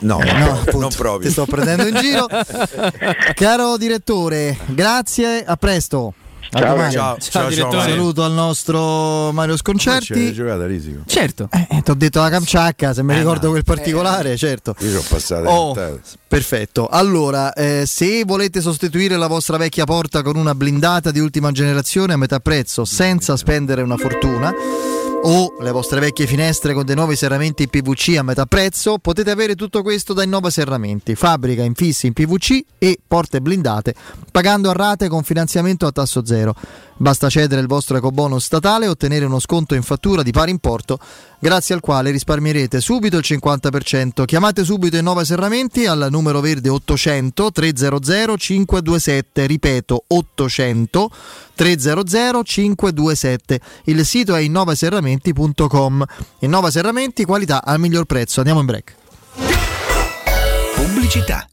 No, 0.00 0.20
Eh, 0.20 0.32
no, 0.32 0.50
appunto, 0.66 0.78
non 0.80 0.90
proprio. 0.96 1.26
Ti 1.28 1.32
sto 1.32 1.46
prendendo 1.46 1.86
in 1.86 1.94
giro. 1.94 2.26
Caro 3.34 3.76
direttore, 3.76 4.56
grazie, 4.66 5.44
a 5.46 5.56
presto. 5.56 6.14
Ciao. 6.50 6.76
Ciao, 6.76 6.90
ciao, 6.90 7.16
ciao, 7.18 7.48
direttore. 7.48 7.88
Saluto 7.90 8.22
al 8.24 8.32
nostro 8.32 9.32
Mario 9.32 9.56
Sconcerti. 9.56 10.32
giocato 10.32 10.62
a 10.62 10.66
risico? 10.66 11.00
Certo. 11.06 11.48
Eh, 11.50 11.80
ti 11.82 11.90
ho 11.90 11.94
detto 11.94 12.20
la 12.20 12.28
Kamchatka, 12.28 12.92
se 12.92 13.02
mi 13.02 13.14
Eh, 13.14 13.18
ricordo 13.18 13.46
no. 13.46 13.52
quel 13.52 13.64
particolare, 13.64 14.36
certo. 14.36 14.74
Io 14.80 14.90
ci 14.90 14.96
ho 14.96 15.04
passato 15.08 15.48
Oh, 15.48 16.00
perfetto. 16.28 16.88
Allora, 16.88 17.52
eh, 17.54 17.84
se 17.86 18.24
volete 18.24 18.60
sostituire 18.60 19.16
la 19.16 19.28
vostra 19.28 19.56
vecchia 19.56 19.84
porta 19.84 20.22
con 20.22 20.36
una 20.36 20.54
blindata 20.54 21.10
di 21.10 21.20
ultima 21.20 21.52
generazione 21.52 22.12
a 22.12 22.16
metà 22.16 22.38
prezzo 22.40 22.84
senza 22.84 23.36
spendere 23.36 23.80
una 23.82 23.96
fortuna, 23.96 24.52
o 25.24 25.54
le 25.60 25.70
vostre 25.70 26.00
vecchie 26.00 26.26
finestre 26.26 26.74
con 26.74 26.84
dei 26.84 26.96
nuovi 26.96 27.14
serramenti 27.14 27.64
in 27.64 27.68
PVC 27.68 28.16
a 28.16 28.22
metà 28.22 28.46
prezzo, 28.46 28.98
potete 28.98 29.30
avere 29.30 29.54
tutto 29.54 29.82
questo 29.82 30.12
da 30.12 30.22
Innova 30.22 30.50
Serramenti, 30.50 31.14
fabbrica 31.14 31.62
infissi 31.62 32.06
in 32.06 32.12
PVC 32.12 32.64
e 32.78 32.98
porte 33.06 33.40
blindate, 33.40 33.94
pagando 34.30 34.70
a 34.70 34.72
rate 34.72 35.08
con 35.08 35.22
finanziamento 35.22 35.86
a 35.86 35.92
tasso 35.92 36.24
zero. 36.24 36.54
Basta 37.02 37.28
cedere 37.28 37.60
il 37.60 37.66
vostro 37.66 37.96
ecobonus 37.96 38.44
statale 38.44 38.84
e 38.84 38.88
ottenere 38.88 39.24
uno 39.24 39.40
sconto 39.40 39.74
in 39.74 39.82
fattura 39.82 40.22
di 40.22 40.30
pari 40.30 40.52
importo, 40.52 41.00
grazie 41.40 41.74
al 41.74 41.80
quale 41.80 42.12
risparmierete 42.12 42.80
subito 42.80 43.16
il 43.16 43.24
50%. 43.26 44.24
Chiamate 44.24 44.62
subito 44.62 44.96
Innova 44.96 45.24
Serramenti 45.24 45.84
al 45.84 46.06
numero 46.10 46.38
verde 46.38 46.68
800 46.68 47.50
300 47.50 48.36
527, 48.36 49.46
ripeto 49.46 50.04
800 50.06 51.10
300 51.56 52.44
527. 52.44 53.60
Il 53.86 54.06
sito 54.06 54.36
è 54.36 54.40
innovaserramenti.com. 54.40 56.04
Innova 56.38 56.70
Serramenti, 56.70 57.24
qualità 57.24 57.64
al 57.64 57.80
miglior 57.80 58.04
prezzo. 58.04 58.38
Andiamo 58.38 58.60
in 58.60 58.66
break. 58.66 58.94
Pubblicità. 60.76 61.48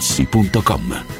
artigianamaterassi.com. 0.00 1.19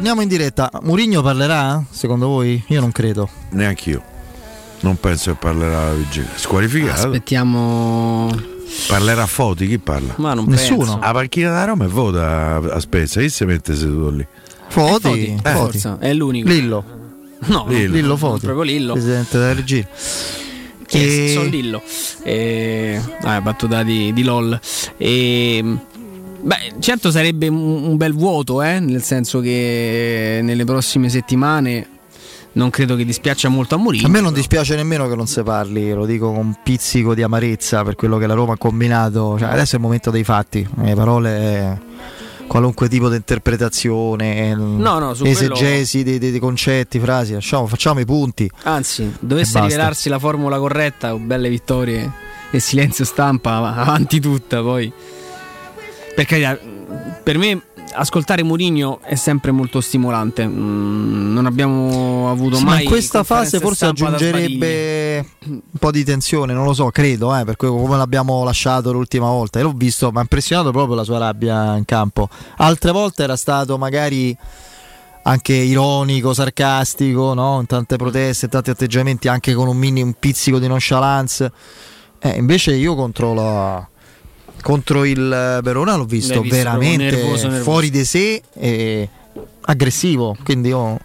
Torniamo 0.00 0.22
in 0.22 0.28
diretta. 0.28 0.70
Murigno 0.84 1.20
parlerà? 1.20 1.84
Secondo 1.90 2.26
voi? 2.28 2.62
Io 2.68 2.80
non 2.80 2.90
credo. 2.90 3.28
Neanche 3.50 3.90
io. 3.90 4.02
Non 4.80 4.98
penso 4.98 5.32
che 5.32 5.36
parlerà 5.38 5.88
la 5.88 5.92
vigilia. 5.92 6.30
Squalificato. 6.36 7.02
Aspettiamo. 7.08 8.34
Parlerà 8.88 9.26
Foti, 9.26 9.66
chi 9.66 9.78
parla? 9.78 10.14
Ma 10.16 10.32
non 10.32 10.46
Nessuno. 10.46 10.78
penso. 10.84 10.98
A 11.02 11.12
panchina 11.12 11.50
da 11.50 11.64
Roma 11.64 11.84
e 11.84 11.88
vota 11.88 12.56
a 12.72 12.80
Spezia. 12.80 13.20
Chi 13.20 13.28
si 13.28 13.44
mette 13.44 13.76
seduto 13.76 14.08
lì? 14.08 14.26
Foti, 14.68 15.02
Foti, 15.02 15.36
Foti. 15.42 15.50
forza, 15.54 15.98
è 16.00 16.14
l'unico. 16.14 16.48
Lillo. 16.48 16.84
No, 17.48 17.66
Lillo. 17.68 17.92
Lillo 17.94 18.16
Foti. 18.16 18.46
proprio 18.46 18.64
Lillo. 18.64 18.92
Presidente 18.94 19.36
della 19.38 19.52
regia. 19.52 19.86
Che 20.86 21.26
E- 21.26 21.32
sono 21.34 21.48
Lillo. 21.48 21.82
E... 22.22 22.98
Ah, 23.22 23.38
battuta 23.42 23.82
di, 23.82 24.14
di 24.14 24.22
LOL. 24.22 24.58
E... 24.96 25.76
Beh, 26.42 26.74
certo 26.78 27.10
sarebbe 27.10 27.48
un, 27.48 27.96
bel 27.96 28.14
vuoto, 28.14 28.62
eh? 28.62 28.80
nel 28.80 29.02
senso 29.02 29.40
che 29.40 30.40
nelle 30.42 30.64
prossime 30.64 31.08
settimane 31.08 31.98
non 32.52 32.70
credo 32.70 32.96
che 32.96 33.04
dispiaccia 33.04 33.48
molto 33.48 33.74
a 33.74 33.78
Mourinho. 33.78 34.06
A 34.06 34.10
me 34.10 34.20
non 34.20 34.32
dispiace 34.32 34.74
nemmeno 34.74 35.08
che 35.08 35.14
non 35.14 35.26
si 35.26 35.42
parli, 35.42 35.92
lo 35.92 36.06
dico 36.06 36.32
con 36.32 36.46
un 36.46 36.54
pizzico 36.62 37.14
di 37.14 37.22
amarezza 37.22 37.84
per 37.84 37.94
quello 37.94 38.16
che 38.18 38.26
la 38.26 38.34
Roma 38.34 38.54
ha 38.54 38.56
combinato. 38.56 39.38
Cioè, 39.38 39.48
adesso 39.48 39.74
è 39.74 39.78
il 39.78 39.84
momento 39.84 40.10
dei 40.10 40.24
fatti, 40.24 40.66
le 40.82 40.94
parole, 40.94 41.80
qualunque 42.46 42.88
tipo 42.88 43.08
di 43.08 43.16
interpretazione, 43.16 44.54
No, 44.54 44.98
no, 44.98 45.14
esegesi 45.22 46.02
dei, 46.02 46.18
dei- 46.18 46.30
dei 46.30 46.40
concetti, 46.40 46.98
frasi, 46.98 47.34
lasciamo, 47.34 47.66
facciamo 47.66 48.00
i 48.00 48.04
punti. 48.04 48.50
Anzi, 48.64 49.14
dovesse 49.20 49.60
rivelarsi 49.60 50.08
la 50.08 50.18
formula 50.18 50.58
corretta, 50.58 51.14
belle 51.14 51.48
vittorie 51.48 52.10
e 52.50 52.58
silenzio 52.58 53.04
stampa 53.04 53.58
avanti 53.76 54.18
tutta 54.20 54.62
poi. 54.62 54.92
Per 56.14 56.24
carità, 56.24 56.58
per 57.22 57.38
me 57.38 57.62
ascoltare 57.92 58.42
Mourinho 58.42 59.00
è 59.02 59.14
sempre 59.14 59.50
molto 59.50 59.80
stimolante. 59.80 60.46
Mm, 60.46 61.32
non 61.32 61.46
abbiamo 61.46 62.30
avuto 62.30 62.56
Sì, 62.56 62.64
ma 62.64 62.70
mai 62.72 62.82
in 62.84 62.88
questa 62.88 63.22
fase 63.24 63.58
forse 63.58 63.86
aggiungerebbe 63.86 65.26
un 65.46 65.60
po' 65.78 65.90
di 65.90 66.04
tensione, 66.04 66.52
non 66.52 66.64
lo 66.64 66.74
so, 66.74 66.90
credo, 66.90 67.36
eh, 67.36 67.44
per 67.44 67.56
come 67.56 67.96
l'abbiamo 67.96 68.44
lasciato 68.44 68.92
l'ultima 68.92 69.28
volta. 69.28 69.58
E 69.58 69.62
l'ho 69.62 69.72
visto, 69.74 70.10
mi 70.10 70.18
ha 70.18 70.22
impressionato 70.22 70.70
proprio 70.70 70.94
la 70.94 71.04
sua 71.04 71.18
rabbia 71.18 71.76
in 71.76 71.84
campo. 71.84 72.28
Altre 72.56 72.92
volte 72.92 73.22
era 73.22 73.36
stato 73.36 73.78
magari 73.78 74.36
anche 75.22 75.52
ironico, 75.52 76.32
sarcastico, 76.32 77.34
no? 77.34 77.60
in 77.60 77.66
tante 77.66 77.96
proteste, 77.96 78.46
in 78.46 78.50
tanti 78.50 78.70
atteggiamenti, 78.70 79.28
anche 79.28 79.52
con 79.54 79.68
un 79.68 79.76
mini 79.76 80.02
un 80.02 80.14
pizzico 80.18 80.58
di 80.58 80.66
nonchalance. 80.66 81.52
Eh, 82.22 82.36
invece 82.36 82.74
io 82.74 82.94
contro 82.94 83.32
la 83.34 83.88
contro 84.62 85.04
il 85.04 85.60
Verona 85.62 85.96
l'ho 85.96 86.04
visto, 86.04 86.40
visto 86.40 86.56
veramente 86.56 87.16
nervoso, 87.16 87.48
nervoso. 87.48 87.62
fuori 87.62 87.90
di 87.90 88.04
sé 88.04 88.42
e 88.52 89.08
aggressivo. 89.62 90.36
Quindi 90.44 90.68
io 90.68 90.98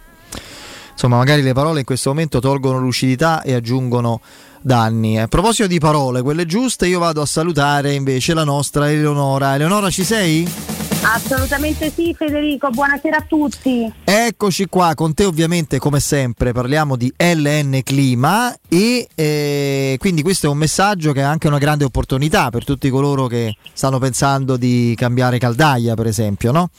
insomma, 0.91 1.17
magari 1.17 1.41
le 1.41 1.53
parole 1.53 1.79
in 1.79 1.85
questo 1.85 2.09
momento 2.09 2.39
tolgono 2.39 2.79
lucidità 2.79 3.41
e 3.41 3.53
aggiungono 3.53 4.21
danni. 4.61 5.19
A 5.19 5.27
proposito 5.27 5.67
di 5.67 5.79
parole, 5.79 6.21
quelle 6.21 6.45
giuste, 6.45 6.87
io 6.87 6.99
vado 6.99 7.21
a 7.21 7.25
salutare 7.25 7.93
invece 7.93 8.33
la 8.33 8.43
nostra 8.43 8.91
Eleonora. 8.91 9.55
Eleonora, 9.55 9.89
ci 9.89 10.03
sei? 10.03 10.84
Assolutamente 11.07 11.91
sì 11.91 12.15
Federico, 12.17 12.71
buonasera 12.71 13.17
a 13.17 13.21
tutti. 13.21 13.93
Eccoci 14.03 14.65
qua, 14.65 14.95
con 14.95 15.13
te 15.13 15.25
ovviamente 15.25 15.77
come 15.77 15.99
sempre 15.99 16.51
parliamo 16.51 16.95
di 16.95 17.13
LN 17.15 17.81
Clima 17.83 18.51
e 18.67 19.07
eh, 19.13 19.97
quindi 19.99 20.23
questo 20.23 20.47
è 20.47 20.49
un 20.49 20.57
messaggio 20.57 21.11
che 21.11 21.19
è 21.19 21.23
anche 21.23 21.47
una 21.47 21.59
grande 21.59 21.83
opportunità 21.83 22.49
per 22.49 22.63
tutti 22.63 22.89
coloro 22.89 23.27
che 23.27 23.55
stanno 23.71 23.99
pensando 23.99 24.57
di 24.57 24.95
cambiare 24.97 25.37
caldaia 25.37 25.93
per 25.93 26.07
esempio, 26.07 26.51
no? 26.51 26.69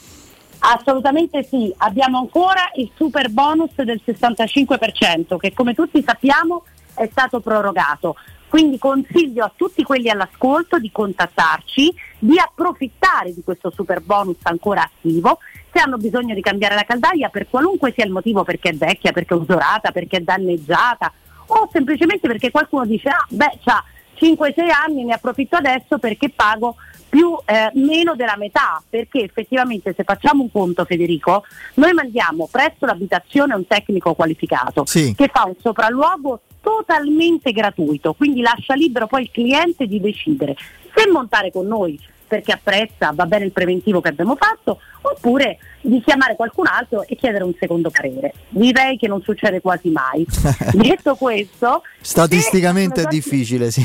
Assolutamente 0.59 1.47
sì, 1.49 1.73
abbiamo 1.77 2.17
ancora 2.17 2.69
il 2.75 2.91
super 2.95 3.29
bonus 3.29 3.75
del 3.75 4.01
65% 4.05 5.37
che 5.37 5.53
come 5.53 5.73
tutti 5.73 6.03
sappiamo 6.05 6.65
è 6.95 7.07
stato 7.09 7.39
prorogato. 7.39 8.15
Quindi 8.49 8.77
consiglio 8.77 9.43
a 9.43 9.51
tutti 9.55 9.83
quelli 9.83 10.09
all'ascolto 10.09 10.79
di 10.79 10.89
contattarci, 10.91 11.93
di 12.19 12.39
approfittare 12.39 13.33
di 13.33 13.43
questo 13.43 13.71
super 13.71 14.01
bonus 14.01 14.37
ancora 14.43 14.83
attivo. 14.83 15.39
Se 15.71 15.79
hanno 15.79 15.97
bisogno 15.97 16.33
di 16.33 16.41
cambiare 16.41 16.75
la 16.75 16.83
caldaia 16.83 17.29
per 17.29 17.47
qualunque 17.49 17.91
sia 17.93 18.05
il 18.05 18.11
motivo, 18.11 18.43
perché 18.43 18.69
è 18.69 18.73
vecchia, 18.73 19.11
perché 19.11 19.33
è 19.33 19.37
usurata, 19.37 19.91
perché 19.91 20.17
è 20.17 20.21
danneggiata 20.21 21.11
o 21.47 21.69
semplicemente 21.71 22.27
perché 22.27 22.51
qualcuno 22.51 22.85
dice 22.85 23.09
ah 23.09 23.25
beh 23.29 23.59
c'ha 23.63 23.83
5-6 24.19 24.69
anni, 24.85 25.03
ne 25.05 25.13
approfitto 25.13 25.55
adesso 25.57 25.97
perché 25.99 26.29
pago 26.29 26.75
più 27.07 27.37
eh, 27.45 27.71
meno 27.75 28.15
della 28.15 28.35
metà, 28.35 28.81
perché 28.89 29.23
effettivamente 29.23 29.93
se 29.95 30.03
facciamo 30.03 30.41
un 30.43 30.51
conto 30.51 30.83
Federico, 30.85 31.43
noi 31.75 31.93
mandiamo 31.93 32.49
presso 32.51 32.85
l'abitazione 32.85 33.53
un 33.55 33.65
tecnico 33.65 34.13
qualificato 34.13 34.85
Sì. 34.85 35.13
che 35.15 35.29
fa 35.31 35.45
un 35.45 35.53
sopralluogo 35.61 36.41
totalmente 36.67 37.53
gratuito, 37.53 38.13
quindi 38.13 38.41
lascia 38.41 38.73
libero 38.73 39.07
poi 39.07 39.21
il 39.21 39.31
cliente 39.31 39.87
di 39.87 40.01
decidere 40.01 40.53
se 40.93 41.09
montare 41.09 41.49
con 41.49 41.65
noi 41.65 41.97
perché 42.27 42.51
apprezza, 42.51 43.13
va 43.13 43.25
bene 43.25 43.45
il 43.45 43.53
preventivo 43.53 44.01
che 44.01 44.09
abbiamo 44.09 44.35
fatto, 44.35 44.81
oppure 44.99 45.59
di 45.79 46.01
chiamare 46.01 46.35
qualcun 46.35 46.67
altro 46.67 47.03
e 47.07 47.15
chiedere 47.15 47.45
un 47.45 47.53
secondo 47.57 47.89
parere. 47.89 48.33
Direi 48.49 48.97
che 48.97 49.07
non 49.07 49.21
succede 49.21 49.61
quasi 49.61 49.89
mai. 49.91 50.25
Detto 50.75 51.15
questo, 51.15 51.83
Statisticamente 52.01 53.03
è 53.03 53.05
difficile, 53.05 53.71
sì. 53.71 53.81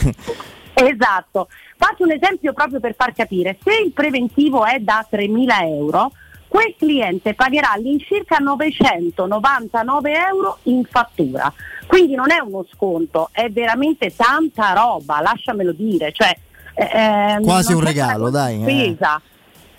Esatto, 0.74 1.46
faccio 1.76 2.02
un 2.02 2.10
esempio 2.10 2.52
proprio 2.52 2.80
per 2.80 2.96
far 2.96 3.14
capire, 3.14 3.58
se 3.62 3.80
il 3.84 3.92
preventivo 3.92 4.64
è 4.64 4.80
da 4.80 5.06
3.000 5.08 5.62
euro, 5.68 6.10
quel 6.52 6.74
cliente 6.76 7.32
pagherà 7.32 7.70
all'incirca 7.72 8.36
999 8.36 10.12
euro 10.28 10.58
in 10.64 10.84
fattura, 10.84 11.50
quindi 11.86 12.14
non 12.14 12.30
è 12.30 12.40
uno 12.40 12.66
sconto, 12.70 13.30
è 13.32 13.48
veramente 13.48 14.14
tanta 14.14 14.74
roba, 14.74 15.22
lasciamelo 15.22 15.72
dire, 15.72 16.12
cioè, 16.12 16.36
eh, 16.74 16.90
ehm, 16.92 17.42
Quasi 17.42 17.72
un 17.72 17.82
regalo, 17.82 18.28
dai, 18.28 18.60
eh. 18.60 18.62
spesa. 18.64 19.18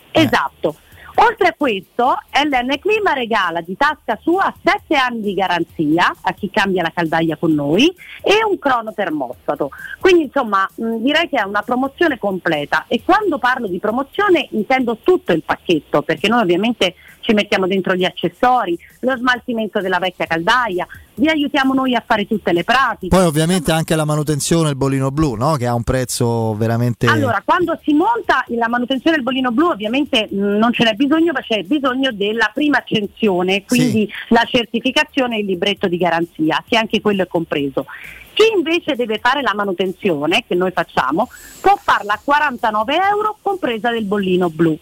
Esatto. 0.09 0.75
Oltre 1.15 1.49
a 1.49 1.53
questo, 1.56 2.18
LN 2.31 2.80
Clima 2.80 3.14
regala 3.14 3.61
di 3.61 3.77
tasca 3.77 4.18
sua 4.22 4.52
7 4.64 4.95
anni 4.95 5.22
di 5.22 5.34
garanzia 5.35 6.11
a 6.22 6.34
chi 6.34 6.49
cambia 6.49 6.81
la 6.81 6.91
caldaia 6.94 7.38
con 7.38 7.53
noi 7.53 7.94
e 8.22 8.44
un 8.44 8.57
crono 8.57 8.94
termostato. 8.94 9.69
Quindi 9.99 10.23
insomma 10.23 10.68
direi 10.76 11.30
che 11.30 11.38
è 11.38 11.44
una 11.44 11.61
promozione 11.61 12.18
completa 12.18 12.85
e 12.88 13.03
quando 13.03 13.38
parlo 13.38 13.68
di 13.68 13.77
promozione 13.80 14.48
intendo 14.52 14.98
tutto 15.03 15.34
il 15.34 15.44
pacchetto 15.44 16.02
perché 16.02 16.27
noi 16.27 16.41
ovviamente 16.41 16.95
ci 17.23 17.33
mettiamo 17.33 17.65
dentro 17.67 17.95
gli 17.95 18.03
accessori, 18.03 18.77
lo 18.99 19.15
smaltimento 19.17 19.79
della 19.79 19.97
vecchia 19.97 20.25
caldaia, 20.25 20.85
vi 21.15 21.29
aiutiamo 21.29 21.73
noi 21.73 21.95
a 21.95 22.03
fare 22.05 22.27
tutte 22.27 22.51
le 22.51 22.63
pratiche. 22.63 23.15
Poi 23.15 23.25
ovviamente 23.25 23.71
anche 23.71 23.95
la 23.95 24.05
manutenzione 24.05 24.69
il 24.69 24.75
bollino 24.75 25.09
blu, 25.09 25.35
no? 25.35 25.55
Che 25.55 25.65
ha 25.65 25.73
un 25.73 25.83
prezzo 25.83 26.53
veramente 26.55 27.07
Allora, 27.07 27.41
quando 27.43 27.79
si 27.81 27.93
monta 27.93 28.43
la 28.49 28.67
manutenzione 28.67 29.15
del 29.15 29.25
bollino 29.25 29.51
blu 29.51 29.67
ovviamente 29.67 30.27
mh, 30.29 30.57
non 30.57 30.73
ce 30.73 30.83
n'è 30.83 30.93
bisogno, 30.93 31.31
ma 31.31 31.41
c'è 31.41 31.63
bisogno 31.63 32.11
della 32.11 32.51
prima 32.53 32.79
accensione, 32.79 33.63
quindi 33.65 34.11
la 34.29 34.43
certificazione 34.45 35.37
e 35.37 35.39
il 35.39 35.45
libretto 35.45 35.87
di 35.87 35.97
garanzia, 35.97 36.63
che 36.67 36.77
anche 36.77 36.99
quello 36.99 37.23
è 37.23 37.27
compreso. 37.27 37.85
Chi 38.33 38.43
invece 38.55 38.95
deve 38.95 39.19
fare 39.19 39.41
la 39.41 39.53
manutenzione, 39.53 40.43
che 40.47 40.55
noi 40.55 40.71
facciamo, 40.71 41.29
può 41.61 41.77
farla 41.81 42.13
a 42.13 42.19
49 42.21 42.95
euro 43.11 43.37
compresa 43.41 43.91
del 43.91 44.05
bollino 44.05 44.49
blu. 44.49 44.77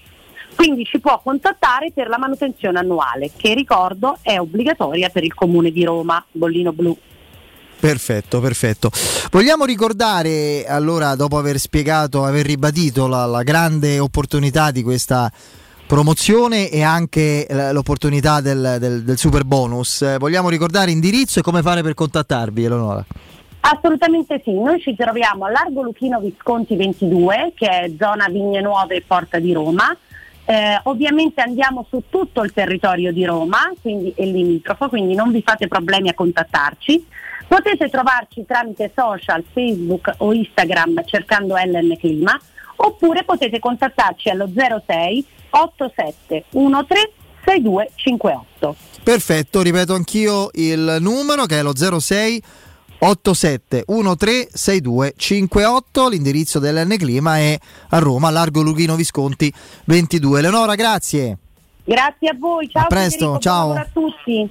Quindi 0.62 0.86
ci 0.86 1.00
può 1.00 1.20
contattare 1.24 1.92
per 1.92 2.08
la 2.08 2.20
manutenzione 2.20 2.78
annuale, 2.78 3.32
che 3.36 3.56
ricordo 3.56 4.20
è 4.22 4.38
obbligatoria 4.38 5.10
per 5.10 5.24
il 5.24 5.34
comune 5.34 5.72
di 5.72 5.84
Roma, 5.84 6.24
bollino 6.32 6.72
blu. 6.72 6.96
Perfetto, 7.80 8.40
perfetto. 8.40 8.92
Vogliamo 9.32 9.66
ricordare, 9.66 10.66
allora, 10.68 11.16
dopo 11.16 11.40
aver 11.40 11.58
spiegato, 11.58 12.24
aver 12.26 12.46
ribadito 12.46 13.08
la, 13.08 13.26
la 13.26 13.42
grande 13.42 13.98
opportunità 13.98 14.70
di 14.70 14.84
questa 14.84 15.32
promozione 15.88 16.70
e 16.70 16.84
anche 16.84 17.48
l'opportunità 17.72 18.40
del, 18.40 18.78
del- 18.80 19.04
del 19.04 19.18
super 19.18 19.44
bonus, 19.46 20.04
eh, 20.04 20.20
vogliamo 20.20 20.50
ricordare 20.50 20.92
indirizzo 20.92 21.40
e 21.40 21.42
come 21.42 21.64
fare 21.64 21.82
per 21.82 21.96
contattarvi, 21.96 22.64
Eleonora? 22.64 23.04
Assolutamente 23.62 24.40
sì, 24.44 24.54
noi 24.54 24.80
ci 24.80 24.96
troviamo 24.96 25.46
a 25.46 25.50
Largo 25.50 25.82
Luchino 25.82 26.20
Visconti 26.20 26.76
22, 26.76 27.54
che 27.56 27.68
è 27.68 27.92
zona 27.98 28.28
Vigne 28.30 28.62
Nuove 28.62 28.98
e 28.98 29.04
Porta 29.06 29.40
di 29.40 29.54
Roma. 29.54 29.96
Eh, 30.46 30.80
ovviamente 30.84 31.42
andiamo 31.42 31.86
su 31.90 32.04
tutto 32.10 32.44
il 32.44 32.52
territorio 32.52 33.12
di 33.14 33.24
Roma, 33.26 33.72
quindi 33.82 34.14
è 34.16 34.26
limitrofo, 34.26 34.90
quindi 34.90 35.16
non 35.16 35.32
vi 35.32 35.42
fate 35.42 35.68
problemi 35.68 36.10
a 36.10 36.14
contattarci. 36.14 37.06
Potete 37.48 37.90
trovarci 37.90 38.46
tramite 38.46 38.92
social, 38.96 39.44
Facebook 39.52 40.14
o 40.18 40.34
Instagram 40.34 41.04
cercando 41.06 41.56
LN 41.56 41.98
Clima, 41.98 42.40
oppure 42.78 43.24
potete 43.24 43.60
contattarci 43.60 44.30
allo 44.30 44.50
06 44.54 45.26
87 45.52 46.46
13 46.52 47.20
6258. 47.44 48.76
Perfetto, 49.04 49.62
ripeto 49.62 49.94
anch'io 49.94 50.50
il 50.54 50.98
numero 51.00 51.46
che 51.46 51.60
è 51.60 51.64
lo 51.64 51.74
06 51.76 52.44
87 53.04 53.84
13 53.86 54.50
62 54.54 55.14
58, 55.18 56.10
l'indirizzo 56.10 56.60
dell'N 56.60 56.96
Clima 56.98 57.38
è 57.38 57.58
a 57.90 57.98
Roma, 57.98 58.30
Largo 58.30 58.62
Luchino 58.62 58.96
Visconti 58.96 59.52
22. 59.86 60.38
Eleonora, 60.40 60.76
grazie. 60.76 61.38
Grazie 61.84 62.30
a 62.30 62.36
voi, 62.38 62.70
ciao 62.70 62.84
A 62.84 62.88
presto, 62.88 63.18
Federico, 63.18 63.40
ciao. 63.40 63.74
a 63.74 63.88
tutti. 63.92 64.48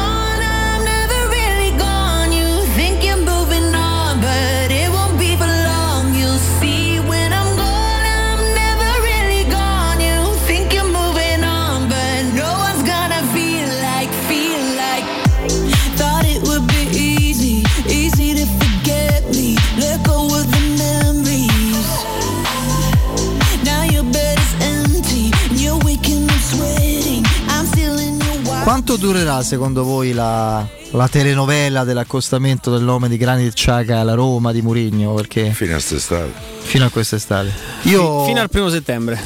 Quanto 28.70 28.94
durerà 28.94 29.42
secondo 29.42 29.82
voi 29.82 30.12
la, 30.12 30.64
la 30.92 31.08
telenovela 31.08 31.82
dell'accostamento 31.82 32.70
del 32.70 32.84
nome 32.84 33.08
di 33.08 33.16
Granit 33.16 33.52
Xhaka 33.52 33.98
alla 33.98 34.14
Roma 34.14 34.52
di 34.52 34.62
Murigno? 34.62 35.12
Perché 35.12 35.50
fino 35.50 35.72
a 35.72 35.74
quest'estate. 35.74 36.32
Fino 36.60 36.84
a 36.84 36.88
quest'estate. 36.88 37.52
Io 37.82 38.24
Fino 38.26 38.40
al 38.40 38.48
primo 38.48 38.68
settembre. 38.68 39.20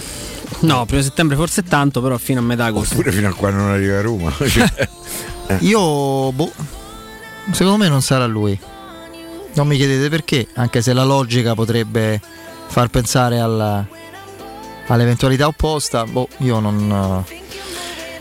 No, 0.61 0.87
primo 0.87 1.03
settembre 1.03 1.37
forse 1.37 1.62
tanto, 1.62 2.01
però 2.01 2.16
fino 2.16 2.41
a 2.41 2.43
metà 2.43 2.65
agosto. 2.65 2.95
Pure 2.95 3.12
fino 3.12 3.29
a 3.29 3.35
quando 3.35 3.61
non 3.61 3.71
arriva 3.73 3.99
a 3.99 4.01
Roma. 4.01 4.33
Io, 5.61 6.33
boh, 6.33 6.53
secondo 7.51 7.77
me 7.77 7.89
non 7.91 8.01
sarà 8.01 8.25
lui. 8.25 8.59
Non 9.53 9.66
mi 9.66 9.77
chiedete 9.77 10.09
perché, 10.09 10.49
anche 10.55 10.81
se 10.81 10.95
la 10.95 11.05
logica 11.05 11.55
potrebbe 11.55 12.19
far 12.66 12.89
pensare 12.89 13.41
alla- 13.41 13.87
all'eventualità 14.87 15.47
opposta. 15.47 16.07
Boh, 16.07 16.29
io 16.39 16.61
non. 16.61 17.25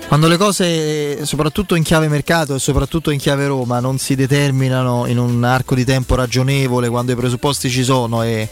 Quando 0.07 0.27
le 0.27 0.37
cose, 0.37 1.25
soprattutto 1.25 1.73
in 1.73 1.81
chiave 1.81 2.07
mercato 2.07 2.55
e 2.55 2.59
soprattutto 2.59 3.09
in 3.09 3.17
chiave 3.17 3.47
Roma, 3.47 3.79
non 3.79 3.97
si 3.97 4.13
determinano 4.15 5.07
in 5.07 5.17
un 5.17 5.43
arco 5.43 5.73
di 5.73 5.83
tempo 5.83 6.13
ragionevole, 6.13 6.87
quando 6.89 7.11
i 7.11 7.15
presupposti 7.15 7.69
ci 7.69 7.83
sono 7.83 8.21
e, 8.21 8.47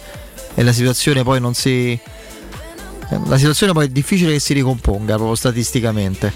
e 0.56 0.64
la 0.64 0.72
situazione 0.72 1.24
poi 1.24 1.40
non 1.40 1.54
si. 1.54 2.00
La 3.26 3.38
situazione 3.38 3.74
poi 3.74 3.86
è 3.86 3.90
difficile 3.90 4.32
che 4.32 4.40
si 4.40 4.54
ricomponga 4.54 5.16
proprio 5.16 5.36
statisticamente. 5.36 6.34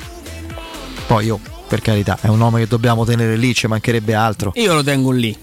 Poi 1.07 1.25
io, 1.25 1.39
per 1.67 1.81
carità, 1.81 2.17
è 2.21 2.27
un 2.27 2.37
nome 2.37 2.59
che 2.59 2.67
dobbiamo 2.67 3.05
tenere 3.05 3.35
lì, 3.35 3.53
ci 3.55 3.67
mancherebbe 3.67 4.13
altro. 4.13 4.51
Io 4.55 4.73
lo 4.73 4.83
tengo 4.83 5.11
lì. 5.11 5.35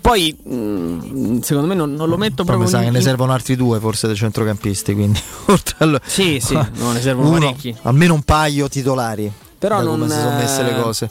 Poi, 0.00 0.36
mm, 0.48 1.40
secondo 1.40 1.68
me, 1.68 1.74
non, 1.74 1.92
non 1.94 2.08
lo 2.08 2.16
metto 2.16 2.44
Poi 2.44 2.56
mi 2.56 2.60
proprio 2.62 2.78
sa 2.78 2.84
che 2.84 2.90
ne 2.90 3.00
servono 3.02 3.32
altri 3.32 3.56
due 3.56 3.78
forse 3.80 4.06
dei 4.06 4.16
centrocampisti, 4.16 4.94
quindi 4.94 5.20
oltre 5.46 5.74
al- 5.78 6.00
Sì, 6.04 6.40
sì, 6.40 6.54
no, 6.54 6.92
ne 6.92 7.00
servono 7.00 7.28
Uno, 7.30 7.38
parecchi. 7.40 7.74
almeno 7.82 8.14
un 8.14 8.22
paio 8.22 8.68
titolari. 8.68 9.30
Però 9.58 9.82
non 9.82 9.98
come 10.00 10.10
si 10.10 10.18
sono 10.20 10.36
messe 10.36 10.62
le 10.62 10.76
eh, 10.78 10.80
cose. 10.80 11.10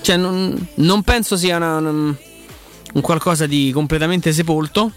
Cioè, 0.00 0.16
non, 0.16 0.68
non 0.76 1.02
penso 1.02 1.36
sia 1.36 1.56
una- 1.56 1.76
un 1.78 2.14
un 2.94 3.02
qualcosa 3.02 3.46
di 3.46 3.72
completamente 3.74 4.32
sepolto. 4.32 4.90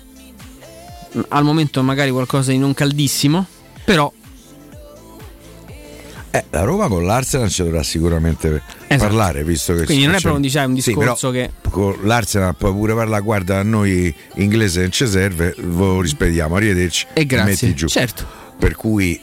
Al 1.30 1.43
momento, 1.43 1.81
magari 1.84 2.11
qualcosa 2.11 2.51
di 2.51 2.57
non 2.57 2.73
caldissimo. 2.73 3.45
Però, 3.84 4.11
Eh, 6.31 6.45
la 6.51 6.61
Roma 6.64 6.88
con 6.88 7.06
l'Arsenal 7.06 7.49
ci 7.49 7.64
dovrà 7.64 7.81
sicuramente 7.81 8.61
parlare, 8.97 9.43
visto 9.43 9.73
che 9.73 9.80
Esatto. 9.80 9.85
Quindi 9.93 10.06
non 10.06 10.15
è 10.15 10.19
proprio, 10.19 10.41
diciamo, 10.41 10.73
un 10.76 10.80
Sì, 10.80 10.93
discorso 10.93 11.31
però 11.31 11.45
che- 11.45 11.51
con 11.69 11.97
l'Arsenal 12.03 12.56
puoi 12.56 12.72
pure 12.73 12.93
parlare, 12.93 13.23
guarda, 13.23 13.57
a 13.60 13.64
noi 13.64 14.14
inglese 14.35 14.81
non 14.81 14.91
ci 14.91 15.07
serve, 15.07 15.56
ve 15.57 15.76
lo 15.76 16.01
rispediamo, 16.01 16.56
arrivederci. 16.56 17.07
E 17.14 17.26
grazie. 17.26 17.49
metti 17.68 17.73
giù. 17.76 17.88
Certo. 17.88 18.26
Per 18.60 18.76
cui 18.76 19.19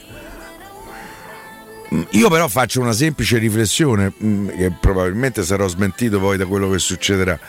Mm, 1.95 2.01
io 2.09 2.29
però 2.29 2.49
faccio 2.49 2.81
una 2.81 2.91
semplice 2.91 3.37
riflessione, 3.37 4.11
mm, 4.21 4.49
che 4.49 4.71
probabilmente 4.77 5.41
sarò 5.43 5.69
smentito 5.69 6.19
poi 6.19 6.35
da 6.35 6.45
quello 6.45 6.69
che 6.69 6.79
succederà. 6.79 7.39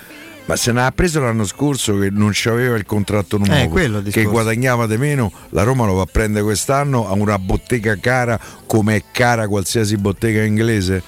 Ma 0.49 0.57
se 0.57 0.73
ne 0.73 0.83
ha 0.83 0.91
preso 0.93 1.20
l'anno 1.20 1.45
scorso 1.45 1.99
che 1.99 2.09
non 2.11 2.31
c'aveva 2.33 2.75
il 2.77 2.87
contratto 2.87 3.37
nuovo, 3.37 3.53
Eh, 3.53 3.69
che 4.11 4.23
guadagnava 4.31 4.87
di 4.87 4.97
meno, 4.97 5.31
la 5.51 5.62
Roma 5.62 5.85
lo 5.85 5.93
va 5.93 6.03
a 6.03 6.09
prendere 6.11 6.43
quest'anno 6.43 7.07
a 7.07 7.12
una 7.12 7.39
bottega 7.39 7.97
cara 8.01 8.41
come 8.65 8.97
è 8.97 9.03
cara 9.12 9.47
qualsiasi 9.47 9.99
bottega 9.99 10.43
inglese. 10.43 11.03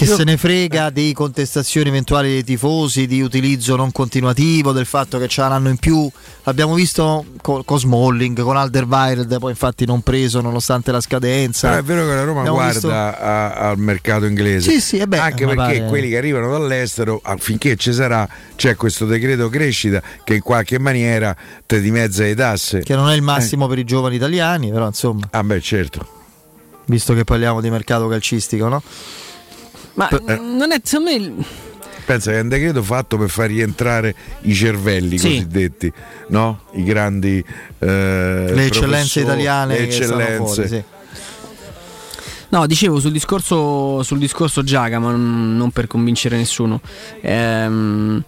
Che 0.00 0.06
Io- 0.06 0.16
se 0.16 0.24
ne 0.24 0.38
frega 0.38 0.88
di 0.88 1.12
contestazioni 1.12 1.88
eventuali 1.90 2.28
dei 2.30 2.42
tifosi, 2.42 3.06
di 3.06 3.20
utilizzo 3.20 3.76
non 3.76 3.92
continuativo, 3.92 4.72
del 4.72 4.86
fatto 4.86 5.18
che 5.18 5.26
c'è 5.26 5.44
un 5.44 5.52
anno 5.52 5.68
in 5.68 5.76
più. 5.76 6.10
L'abbiamo 6.44 6.72
visto 6.72 7.26
con, 7.42 7.62
con 7.66 7.78
Smalling, 7.78 8.40
con 8.40 8.56
Alderweireld, 8.56 9.38
poi 9.38 9.50
infatti 9.50 9.84
non 9.84 10.00
preso 10.00 10.40
nonostante 10.40 10.90
la 10.90 11.02
scadenza. 11.02 11.68
Però 11.68 11.80
è 11.80 11.84
vero 11.84 12.06
che 12.08 12.14
la 12.14 12.24
Roma 12.24 12.38
Abbiamo 12.38 12.56
guarda 12.56 12.72
visto- 12.72 12.90
a- 12.90 13.50
al 13.68 13.78
mercato 13.78 14.24
inglese. 14.24 14.70
Sì, 14.70 14.80
sì, 14.80 14.96
eh 14.96 15.06
beh, 15.06 15.18
Anche 15.18 15.44
perché 15.44 15.54
pare- 15.56 15.84
quelli 15.88 16.08
che 16.08 16.16
arrivano 16.16 16.50
dall'estero, 16.50 17.20
affinché 17.22 17.76
ci 17.76 17.92
sarà, 17.92 18.26
c'è 18.56 18.76
questo 18.76 19.04
decreto 19.04 19.50
crescita 19.50 20.00
che 20.24 20.32
in 20.36 20.40
qualche 20.40 20.78
maniera 20.78 21.36
te 21.66 21.78
dimezza 21.82 22.22
le 22.22 22.34
tasse. 22.34 22.80
Che 22.80 22.96
non 22.96 23.10
è 23.10 23.14
il 23.14 23.20
massimo 23.22 23.66
per 23.66 23.78
i 23.78 23.84
giovani 23.84 24.16
italiani, 24.16 24.70
però 24.70 24.86
insomma. 24.86 25.28
Ah 25.32 25.44
beh, 25.44 25.60
certo. 25.60 26.06
Visto 26.86 27.12
che 27.12 27.24
parliamo 27.24 27.60
di 27.60 27.68
mercato 27.68 28.08
calcistico, 28.08 28.66
no? 28.68 28.82
Ma 29.94 30.08
Eh. 30.08 30.38
non 30.38 30.72
è 30.72 30.80
secondo 30.82 31.10
me. 31.10 31.44
Pensa 32.06 32.32
che 32.32 32.38
è 32.38 32.40
un 32.40 32.48
decreto 32.48 32.82
fatto 32.82 33.16
per 33.18 33.28
far 33.28 33.46
rientrare 33.48 34.14
i 34.42 34.54
cervelli 34.54 35.16
Sì. 35.18 35.28
cosiddetti, 35.28 35.92
no? 36.28 36.62
I 36.72 36.82
grandi 36.82 37.38
eh, 37.78 37.86
Le 38.52 38.64
eccellenze 38.64 39.20
italiane 39.20 39.78
le 39.78 39.84
eccellenze. 39.84 40.36
fuori, 40.36 40.68
sì. 40.68 40.82
No, 42.48 42.66
dicevo 42.66 42.98
sul 42.98 43.12
discorso, 43.12 44.02
sul 44.02 44.18
discorso 44.18 44.64
Giaga, 44.64 44.98
ma 44.98 45.12
non, 45.12 45.56
non 45.56 45.70
per 45.70 45.86
convincere 45.86 46.36
nessuno. 46.36 46.80
Ehm, 47.20 48.24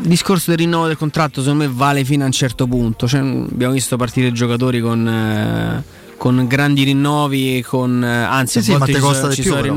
il 0.00 0.08
discorso 0.08 0.48
del 0.48 0.58
rinnovo 0.60 0.86
del 0.86 0.96
contratto 0.96 1.42
secondo 1.42 1.64
me 1.64 1.70
vale 1.72 2.04
fino 2.04 2.22
a 2.22 2.26
un 2.26 2.32
certo 2.32 2.66
punto. 2.66 3.06
Cioè, 3.06 3.20
abbiamo 3.20 3.74
visto 3.74 3.96
partire 3.98 4.32
giocatori 4.32 4.80
con, 4.80 5.06
eh, 5.06 5.82
con 6.16 6.46
grandi 6.46 6.84
rinnovi, 6.84 7.58
e 7.58 7.62
con, 7.62 8.02
eh, 8.02 8.22
anzi, 8.24 8.60
Sì, 8.60 8.64
sì, 8.64 8.72
a 8.72 8.78
volte 8.78 8.92
te 8.94 8.98
ci, 8.98 9.04
costa 9.04 9.18
sono, 9.18 9.28
di 9.28 9.34
ci 9.34 9.42
più, 9.42 9.50
sono 9.50 9.62
però. 9.62 9.74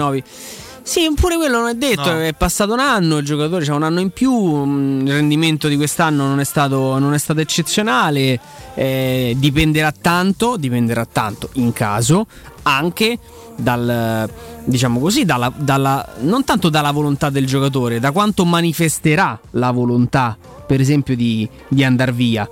Sì, 0.87 1.11
pure 1.15 1.35
quello 1.35 1.59
non 1.59 1.67
è 1.67 1.73
detto, 1.75 2.13
No. 2.13 2.21
è 2.21 2.33
passato 2.33 2.71
un 2.71 2.79
anno, 2.79 3.17
il 3.17 3.25
giocatore 3.25 3.65
ha 3.65 3.73
un 3.75 3.83
anno 3.83 3.99
in 3.99 4.11
più, 4.11 4.31
mh, 4.33 5.05
il 5.05 5.11
rendimento 5.13 5.67
di 5.67 5.75
quest'anno 5.75 6.25
non 6.25 6.39
è 6.39 6.45
stato, 6.45 6.97
non 6.97 7.13
è 7.13 7.17
stato 7.17 7.41
eccezionale, 7.41 8.39
eh, 8.73 9.35
dipenderà 9.37 9.91
tanto, 9.91 10.55
dipenderà 10.55 11.05
tanto 11.05 11.49
in 11.55 11.73
caso 11.73 12.25
anche 12.63 13.19
dal, 13.57 14.29
diciamo 14.63 15.01
così, 15.01 15.25
dalla, 15.25 15.51
dalla- 15.53 16.07
non 16.19 16.45
tanto 16.45 16.69
dalla 16.69 16.91
volontà 16.91 17.29
del 17.29 17.45
giocatore, 17.45 17.99
da 17.99 18.11
quanto 18.11 18.45
manifesterà 18.45 19.37
la 19.51 19.71
volontà, 19.71 20.37
per 20.65 20.79
esempio, 20.79 21.17
di, 21.17 21.47
di 21.67 21.83
andare 21.83 22.13
via. 22.13 22.49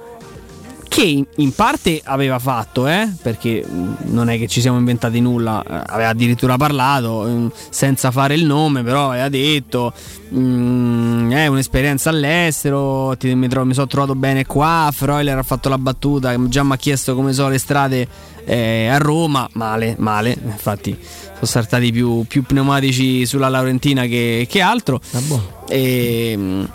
Che 0.96 1.26
in, 1.36 1.54
parte 1.54 2.00
aveva 2.06 2.40
fatto, 2.40 2.88
eh, 2.88 3.10
perché 3.22 3.66
mh, 3.68 3.96
non 4.14 4.30
è 4.30 4.38
che 4.38 4.48
ci 4.48 4.62
siamo 4.62 4.78
inventati 4.78 5.20
nulla, 5.20 5.62
eh, 5.62 5.82
aveva 5.88 6.08
addirittura 6.08 6.56
parlato 6.56 7.24
mh, 7.24 7.52
senza 7.70 8.12
fare 8.12 8.34
il 8.36 8.46
nome, 8.46 8.82
però 8.82 9.10
aveva 9.10 9.28
detto 9.28 9.92
mh, 10.30 11.32
è 11.34 11.48
un'esperienza 11.48 12.12
all'estero, 12.12 13.14
ti- 13.18 13.36
mi, 13.36 13.50
tro- 13.50 13.66
mi 13.66 13.74
sono 13.74 13.88
trovato 13.88 14.16
bene 14.16 14.46
qua, 14.46 14.90
Freuler 14.94 15.38
ha 15.38 15.44
fatto 15.44 15.68
la 15.68 15.78
battuta, 15.78 16.34
già 16.48 16.64
mi 16.64 16.72
ha 16.72 16.78
chiesto 16.78 17.14
come 17.14 17.34
sono 17.34 17.50
le 17.50 17.58
strade 17.58 18.08
eh, 18.46 18.88
a 18.88 18.98
Roma, 18.98 19.50
male, 19.52 19.96
male, 20.00 20.38
infatti 20.46 20.98
sono 21.34 21.46
saltati 21.46 21.92
più, 21.92 22.24
più 22.26 22.44
pneumatici 22.44 23.26
sulla 23.26 23.50
Laurentina 23.50 24.04
che, 24.04 24.48
che 24.50 24.62
altro. 24.62 25.02
E, 25.68 26.38
mh, 26.38 26.70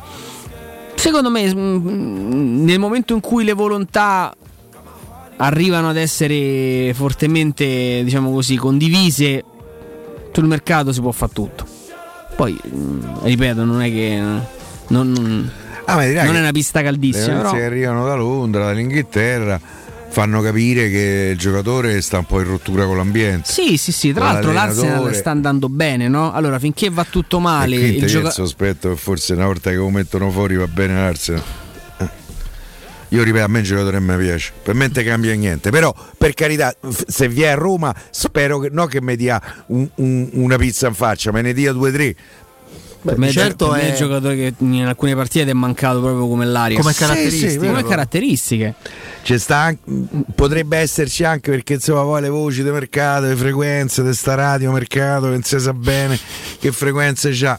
secondo 1.01 1.31
me 1.31 1.53
mh, 1.55 2.63
nel 2.65 2.79
momento 2.79 3.15
in 3.15 3.21
cui 3.21 3.43
le 3.45 3.55
volontà 3.55 4.35
arrivano 5.39 5.89
ad 5.89 5.97
essere 5.97 6.93
fortemente, 6.95 8.03
diciamo 8.05 8.31
così, 8.31 8.57
condivise, 8.57 9.43
sul 10.33 10.45
mercato 10.45 10.93
si 10.93 11.01
può 11.01 11.11
fare 11.11 11.33
tutto. 11.33 11.67
Poi, 12.37 12.53
mh, 12.63 13.25
ripeto, 13.25 13.65
non 13.65 13.81
è 13.83 13.91
che... 13.91 14.21
Non, 14.89 15.11
non- 15.13 15.51
Ah, 15.87 15.95
non 15.97 16.37
è 16.37 16.39
una 16.41 16.53
pista 16.53 16.79
Le 16.79 16.85
caldissima, 16.85 17.27
notizie 17.27 17.43
però... 17.43 17.51
che 17.59 17.65
arrivano 17.65 18.05
da 18.07 18.15
Londra, 18.15 18.67
dall'Inghilterra, 18.67 19.61
fanno 20.11 20.43
capire 20.43 20.91
che 20.91 21.31
il 21.33 21.39
giocatore 21.39 22.01
sta 22.03 22.19
un 22.19 22.27
po' 22.27 22.41
in 22.41 22.47
rottura 22.49 22.85
con 22.85 22.97
l'ambiente. 22.97 23.51
Sì, 23.51 23.77
sì, 23.77 23.93
sì, 23.93 24.13
tra 24.13 24.25
l'altro 24.33 24.53
l'Arsenal 24.53 25.15
sta 25.15 25.31
andando 25.31 25.69
bene, 25.69 26.09
no? 26.09 26.33
Allora, 26.33 26.59
finché 26.59 26.91
va 26.91 27.07
tutto 27.09 27.39
male, 27.39 27.77
il 27.77 27.97
io 28.01 28.07
gioca- 28.07 28.31
sospetto 28.31 28.91
che 28.91 28.97
forse 28.97 29.35
una 29.35 29.47
volta 29.47 29.71
che 29.71 29.77
lo 29.77 29.89
mettono 29.91 30.31
fuori 30.31 30.57
va 30.57 30.67
bene 30.67 30.95
l'Arsenal. 30.95 31.43
Eh. 31.99 32.09
Io 33.13 33.23
ripeto, 33.25 33.45
a 33.45 33.49
me 33.49 33.59
il 33.61 33.65
giocatore 33.65 33.99
non 33.99 34.17
mi 34.17 34.25
piace, 34.25 34.53
per 34.63 34.75
me 34.75 34.89
non 34.93 35.05
cambia 35.05 35.35
niente, 35.35 35.71
però 35.71 35.93
per 36.17 36.33
carità, 36.35 36.73
se 37.09 37.29
vi 37.29 37.43
è 37.43 37.49
a 37.49 37.55
Roma 37.55 37.93
spero 38.11 38.59
che 38.61 38.69
no 38.71 38.87
che 38.87 39.01
mi 39.03 39.17
dia 39.17 39.41
un- 39.67 39.89
un- 39.97 40.29
una 40.35 40.57
pizza 40.57 40.87
in 40.87 40.95
faccia, 40.95 41.33
me 41.33 41.43
ne 41.43 41.53
dia 41.53 41.73
due 41.73 41.89
o 41.89 41.93
tre, 41.93 42.15
per 43.03 43.19
me, 43.19 43.31
certo 43.31 43.69
per 43.69 43.77
me 43.77 43.83
è 43.83 43.87
è- 43.87 43.91
un 43.91 43.97
giocatore 43.97 44.37
che 44.37 44.55
in 44.59 44.85
alcune 44.85 45.15
partite 45.15 45.51
è 45.51 45.55
mancato 45.55 46.01
proprio 46.01 46.27
come 46.29 46.45
l'aria. 46.45 46.79
Come 46.79 46.93
Sì, 46.93 46.99
sì, 46.99 47.05
caratteristiche. 47.05 47.59
vero. 47.59 47.73
come 47.75 47.85
caratteristiche. 47.89 48.75
Ci 49.23 49.39
sta 49.39 49.57
anche- 49.57 49.81
potrebbe 50.35 50.77
esserci 50.79 51.25
anche 51.25 51.51
perché 51.51 51.75
insomma 51.75 52.03
poi 52.03 52.21
le 52.21 52.29
voci 52.29 52.63
di 52.63 52.71
mercato, 52.71 53.27
le 53.27 53.37
frequenze 53.37 54.03
di 54.03 54.13
sta 54.15 54.35
radio 54.35 54.71
mercato, 54.73 55.25
che 55.27 55.31
non 55.33 55.43
si 55.43 55.59
sa 55.59 55.73
bene 55.73 56.19
che 56.59 56.73
frequenze 56.73 57.31
c'ha. 57.33 57.59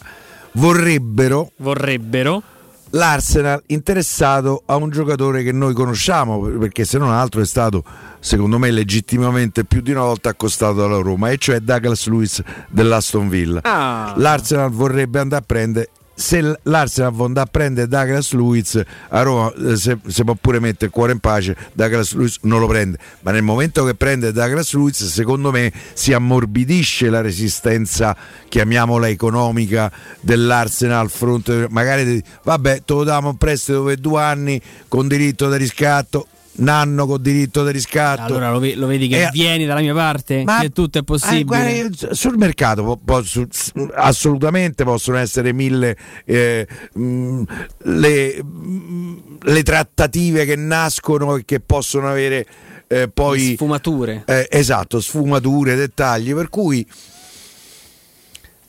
Vorrebbero 0.53 1.51
Vorrebbero 1.57 2.43
l'Arsenal 2.91 3.61
interessato 3.68 4.63
a 4.65 4.76
un 4.76 4.89
giocatore 4.89 5.43
che 5.43 5.51
noi 5.51 5.73
conosciamo, 5.73 6.39
perché 6.39 6.85
se 6.85 6.97
non 6.97 7.11
altro 7.11 7.41
è 7.41 7.45
stato, 7.45 7.84
secondo 8.19 8.57
me, 8.57 8.72
legittimamente 8.72 9.65
più 9.65 9.81
di 9.81 9.91
una 9.91 10.01
volta 10.01 10.30
accostato 10.30 10.73
dalla 10.76 10.99
Roma, 11.01 11.30
e 11.30 11.38
cioè 11.38 11.59
Douglas 11.59 12.07
Lewis 12.07 12.41
dell'Aston 12.69 13.30
Villa. 13.30 13.61
Ah. 13.63 14.13
L'Arsenal 14.18 14.69
vorrebbe 14.69 15.19
andare 15.19 15.41
a 15.41 15.45
prendere. 15.45 15.89
Se 16.22 16.57
l'Arsenal 16.64 17.19
andare 17.19 17.48
a 17.48 17.52
prendere 17.52 17.88
Douglas 17.88 18.31
Lewis 18.34 18.80
a 19.10 19.22
Roma 19.23 19.52
eh, 19.53 19.76
se, 19.76 19.98
se 20.06 20.23
può 20.23 20.35
pure 20.39 20.60
mettere 20.60 20.85
il 20.85 20.91
cuore 20.91 21.14
in 21.14 21.19
pace 21.19 21.56
Douglas 21.73 22.14
Lewis 22.14 22.38
non 22.43 22.60
lo 22.60 22.68
prende. 22.68 22.99
Ma 23.22 23.31
nel 23.31 23.41
momento 23.41 23.84
che 23.84 23.95
prende 23.95 24.31
Douglas 24.31 24.73
Lewis 24.73 25.03
secondo 25.07 25.52
me 25.52 25.73
si 25.93 26.14
ammorbidisce 26.14 27.10
la 27.10 27.22
resistenza 27.22 28.15
chiamiamola 28.48 29.10
economica 29.10 29.91
dell'Arsenal 30.19 31.10
fronte 31.10 31.65
magari 31.69 32.22
vabbè 32.43 32.84
te 32.85 32.93
lo 32.93 33.03
diamo 33.03 33.30
un 33.30 33.38
prestito 33.38 33.84
per 33.84 33.98
due 33.98 34.22
anni 34.22 34.61
con 34.88 35.07
diritto 35.07 35.49
di 35.49 35.57
riscatto 35.57 36.27
un 36.53 36.67
anno 36.67 37.05
con 37.07 37.21
diritto 37.21 37.65
di 37.65 37.71
riscatto 37.71 38.21
Allora 38.23 38.51
lo, 38.51 38.59
ve- 38.59 38.75
lo 38.75 38.85
vedi 38.85 39.07
che 39.07 39.23
Eh, 39.23 39.29
vieni 39.31 39.65
dalla 39.65 39.79
mia 39.79 39.93
parte? 39.93 40.43
ma- 40.43 40.59
che 40.59 40.69
tutto 40.69 40.97
è 40.97 41.01
eh, 41.01 41.03
possibile. 41.05 41.43
guarda, 41.45 41.69
io- 41.69 42.13
sul 42.13 42.37
mercato 42.37 42.83
po- 42.83 42.97
po- 43.03 43.23
su- 43.23 43.47
assolutamente 43.93 44.83
possono 44.83 45.17
essere 45.17 45.53
mille 45.53 45.95
eh, 46.25 46.67
mh, 46.93 47.43
le, 47.83 48.43
mh, 48.43 49.17
le 49.43 49.63
trattative 49.63 50.45
che 50.45 50.55
nascono 50.57 51.37
e 51.37 51.45
che 51.45 51.59
possono 51.61 52.09
avere 52.09 52.45
eh, 52.87 53.07
poi 53.07 53.53
sfumature. 53.55 54.23
eh, 54.25 54.47
esatto, 54.51 54.99
sfumature, 54.99 55.75
dettagli, 55.75 56.33
per 56.33 56.49
cui 56.49 56.85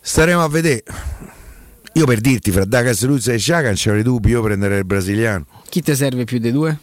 staremo 0.01 0.43
a 0.43 0.49
vedere. 0.49 0.85
Io 1.95 2.07
per 2.07 2.21
dirti, 2.21 2.51
fra 2.53 2.65
Douglas 2.65 3.03
Luiz 3.05 3.27
e 3.29 3.39
Sciaga 3.39 3.67
non 3.67 3.75
c'avrei 3.77 4.03
dubbi, 4.03 4.31
io 4.31 4.41
prenderei 4.43 4.79
il 4.79 4.85
brasiliano. 4.87 5.45
Chi 5.69 5.83
ti 5.83 5.95
serve 5.95 6.25
più 6.25 6.39
dei 6.39 6.53
due? 6.53 6.79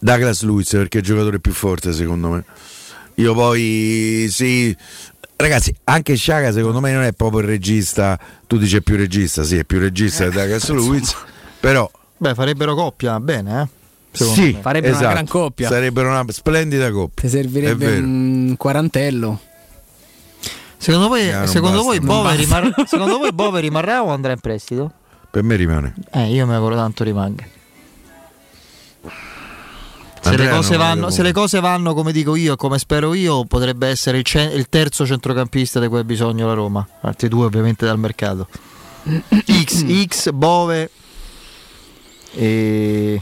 Douglas 0.00 0.42
Luiz 0.42 0.70
perché 0.70 0.98
è 0.98 1.00
il 1.00 1.06
giocatore 1.06 1.38
più 1.38 1.52
forte 1.52 1.92
secondo 1.92 2.30
me. 2.30 2.44
Io 3.16 3.34
poi 3.34 4.26
sì. 4.30 4.74
Ragazzi, 5.36 5.74
anche 5.84 6.16
Sciaga 6.16 6.52
secondo 6.52 6.80
me 6.80 6.92
non 6.92 7.02
è 7.02 7.12
proprio 7.12 7.40
il 7.40 7.46
regista. 7.46 8.18
Tu 8.46 8.58
dici 8.58 8.76
è 8.76 8.80
più 8.80 8.96
regista, 8.96 9.42
sì, 9.44 9.56
è 9.58 9.64
più 9.64 9.78
regista 9.78 10.28
di 10.28 10.34
Douglas 10.34 10.68
Luiz. 10.70 11.14
Però 11.60 11.88
Beh, 12.16 12.34
farebbero 12.34 12.74
coppia, 12.74 13.20
bene, 13.20 13.62
eh? 13.62 13.68
Secondo 14.12 14.40
sì, 14.40 14.52
me. 14.52 14.60
Farebbero 14.60 14.92
una 14.92 15.00
esatto, 15.00 15.14
gran 15.14 15.26
coppia. 15.28 15.68
Sarebbero 15.68 16.08
una 16.08 16.24
splendida 16.28 16.90
coppia. 16.90 17.22
Ti 17.22 17.28
servirebbe 17.28 17.98
un 17.98 18.54
quarantello. 18.58 19.40
Secondo 20.76 21.08
voi, 21.08 21.28
Eh, 21.28 21.46
secondo 21.46 21.82
voi, 21.82 22.00
basta, 22.00 22.12
non 22.14 22.22
Bove 22.22 22.36
rimar- 22.36 22.84
secondo 22.88 23.18
voi 23.18 23.32
Bove 23.32 23.60
rimarrà 23.60 24.02
o 24.02 24.08
andrà 24.10 24.32
in 24.32 24.40
prestito? 24.40 24.90
Per 25.30 25.42
me 25.42 25.56
rimane. 25.56 25.94
Eh, 26.12 26.32
io 26.32 26.46
mi 26.46 26.54
auguro 26.54 26.74
tanto 26.74 27.04
rimanga. 27.04 27.44
Se 30.22 30.36
le, 30.36 30.76
vanno, 30.76 31.10
se 31.10 31.22
le 31.22 31.32
cose 31.32 31.60
vanno 31.60 31.94
come 31.94 32.12
dico 32.12 32.36
io 32.36 32.52
e 32.52 32.56
come 32.56 32.78
spero 32.78 33.14
io, 33.14 33.44
potrebbe 33.46 33.88
essere 33.88 34.18
il, 34.18 34.24
ce- 34.24 34.42
il 34.54 34.68
terzo 34.68 35.06
centrocampista 35.06 35.80
di 35.80 35.88
cui 35.88 35.98
ha 35.98 36.04
bisogno 36.04 36.46
la 36.46 36.52
Roma. 36.54 36.86
Altri 37.00 37.28
due, 37.28 37.46
ovviamente, 37.46 37.86
dal 37.86 37.98
mercato. 37.98 38.46
X, 39.64 39.84
X, 40.06 40.30
Bove 40.30 40.90
e 42.32 43.20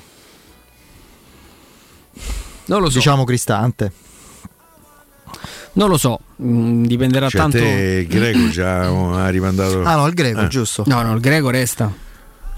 Non 2.66 2.80
lo 2.80 2.90
so. 2.90 2.96
diciamo 2.98 3.24
Cristante. 3.24 3.92
Non 5.74 5.88
lo 5.88 5.96
so, 5.96 6.18
mm, 6.42 6.84
dipenderà 6.86 7.28
Cioè, 7.28 7.40
tanto. 7.40 7.58
te 7.58 7.64
il 8.02 8.06
greco 8.08 8.48
già 8.50 8.90
oh, 8.90 9.14
ha 9.14 9.28
rimandato. 9.28 9.82
Ah 9.84 9.94
no, 9.94 10.06
il 10.08 10.14
greco, 10.14 10.40
Eh. 10.40 10.48
giusto. 10.48 10.82
No, 10.86 11.02
no, 11.02 11.14
il 11.14 11.20
greco 11.20 11.50
resta. 11.50 11.90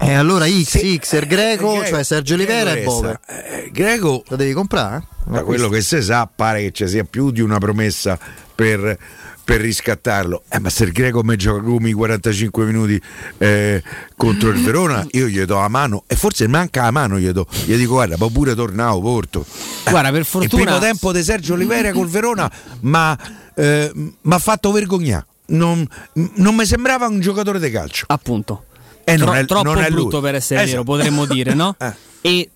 E 0.03 0.13
allora 0.15 0.45
X, 0.47 0.97
X, 0.97 1.13
il 1.19 1.27
greco, 1.27 1.73
il 1.73 1.79
greco- 1.79 1.85
cioè 1.95 2.03
Sergio 2.03 2.33
il 2.33 2.39
Olivera 2.41 2.73
e. 2.73 2.83
Bove. 2.83 3.19
Eh, 3.27 3.63
il 3.65 3.71
greco 3.71 4.23
Lo 4.27 4.35
devi 4.35 4.53
comprare? 4.53 4.97
eh? 5.27 5.31
Da 5.31 5.43
quello 5.43 5.69
che 5.69 5.81
si 5.81 6.01
sa, 6.01 6.27
pare 6.33 6.61
che 6.63 6.71
ci 6.71 6.87
sia 6.87 7.03
più 7.03 7.29
di 7.29 7.39
una 7.41 7.59
promessa 7.59 8.17
per, 8.55 8.97
per 9.43 9.61
riscattarlo. 9.61 10.43
Eh, 10.49 10.59
ma 10.59 10.69
se 10.71 10.85
il 10.85 10.91
Greco 10.91 11.21
mi 11.23 11.35
gioca 11.37 11.61
come 11.61 11.89
i 11.89 11.93
45 11.93 12.65
minuti 12.65 12.99
eh, 13.37 13.83
contro 14.17 14.49
il 14.49 14.61
Verona, 14.63 15.05
io 15.11 15.27
gli 15.27 15.39
do 15.43 15.59
la 15.59 15.67
mano 15.67 16.03
e 16.07 16.15
forse 16.15 16.47
manca 16.47 16.81
la 16.81 16.91
mano, 16.91 17.19
gli, 17.19 17.29
do, 17.29 17.45
gli 17.65 17.75
dico 17.75 17.93
guarda, 17.93 18.17
poi 18.17 18.31
pure 18.31 18.55
tornavo 18.55 18.99
Porto. 19.01 19.45
Guarda, 19.87 20.09
per 20.09 20.19
Il 20.21 20.25
fortuna. 20.25 20.63
primo 20.63 20.79
tempo 20.79 21.11
di 21.11 21.21
Sergio 21.23 21.53
Oliveira 21.53 21.91
col 21.91 22.07
Verona 22.07 22.51
ma 22.81 23.15
mi 23.55 24.33
ha 24.33 24.39
fatto 24.39 24.71
vergognare. 24.71 25.25
Non, 25.51 25.85
non 26.13 26.55
mi 26.55 26.65
sembrava 26.65 27.07
un 27.07 27.19
giocatore 27.19 27.59
di 27.59 27.69
calcio. 27.69 28.05
Appunto. 28.07 28.65
Eh, 29.03 29.17
non 29.17 29.27
Tro- 29.27 29.35
è- 29.35 29.45
troppo 29.45 29.63
non 29.73 29.77
è 29.83 29.89
lui. 29.89 30.01
brutto 30.01 30.21
per 30.21 30.35
essere 30.35 30.61
Esatto. 30.63 30.83
vero, 30.83 30.97
potremmo 30.97 31.25
dire, 31.25 31.53
no? 31.53 31.75
Eh. 31.79 31.93
E 32.21 32.49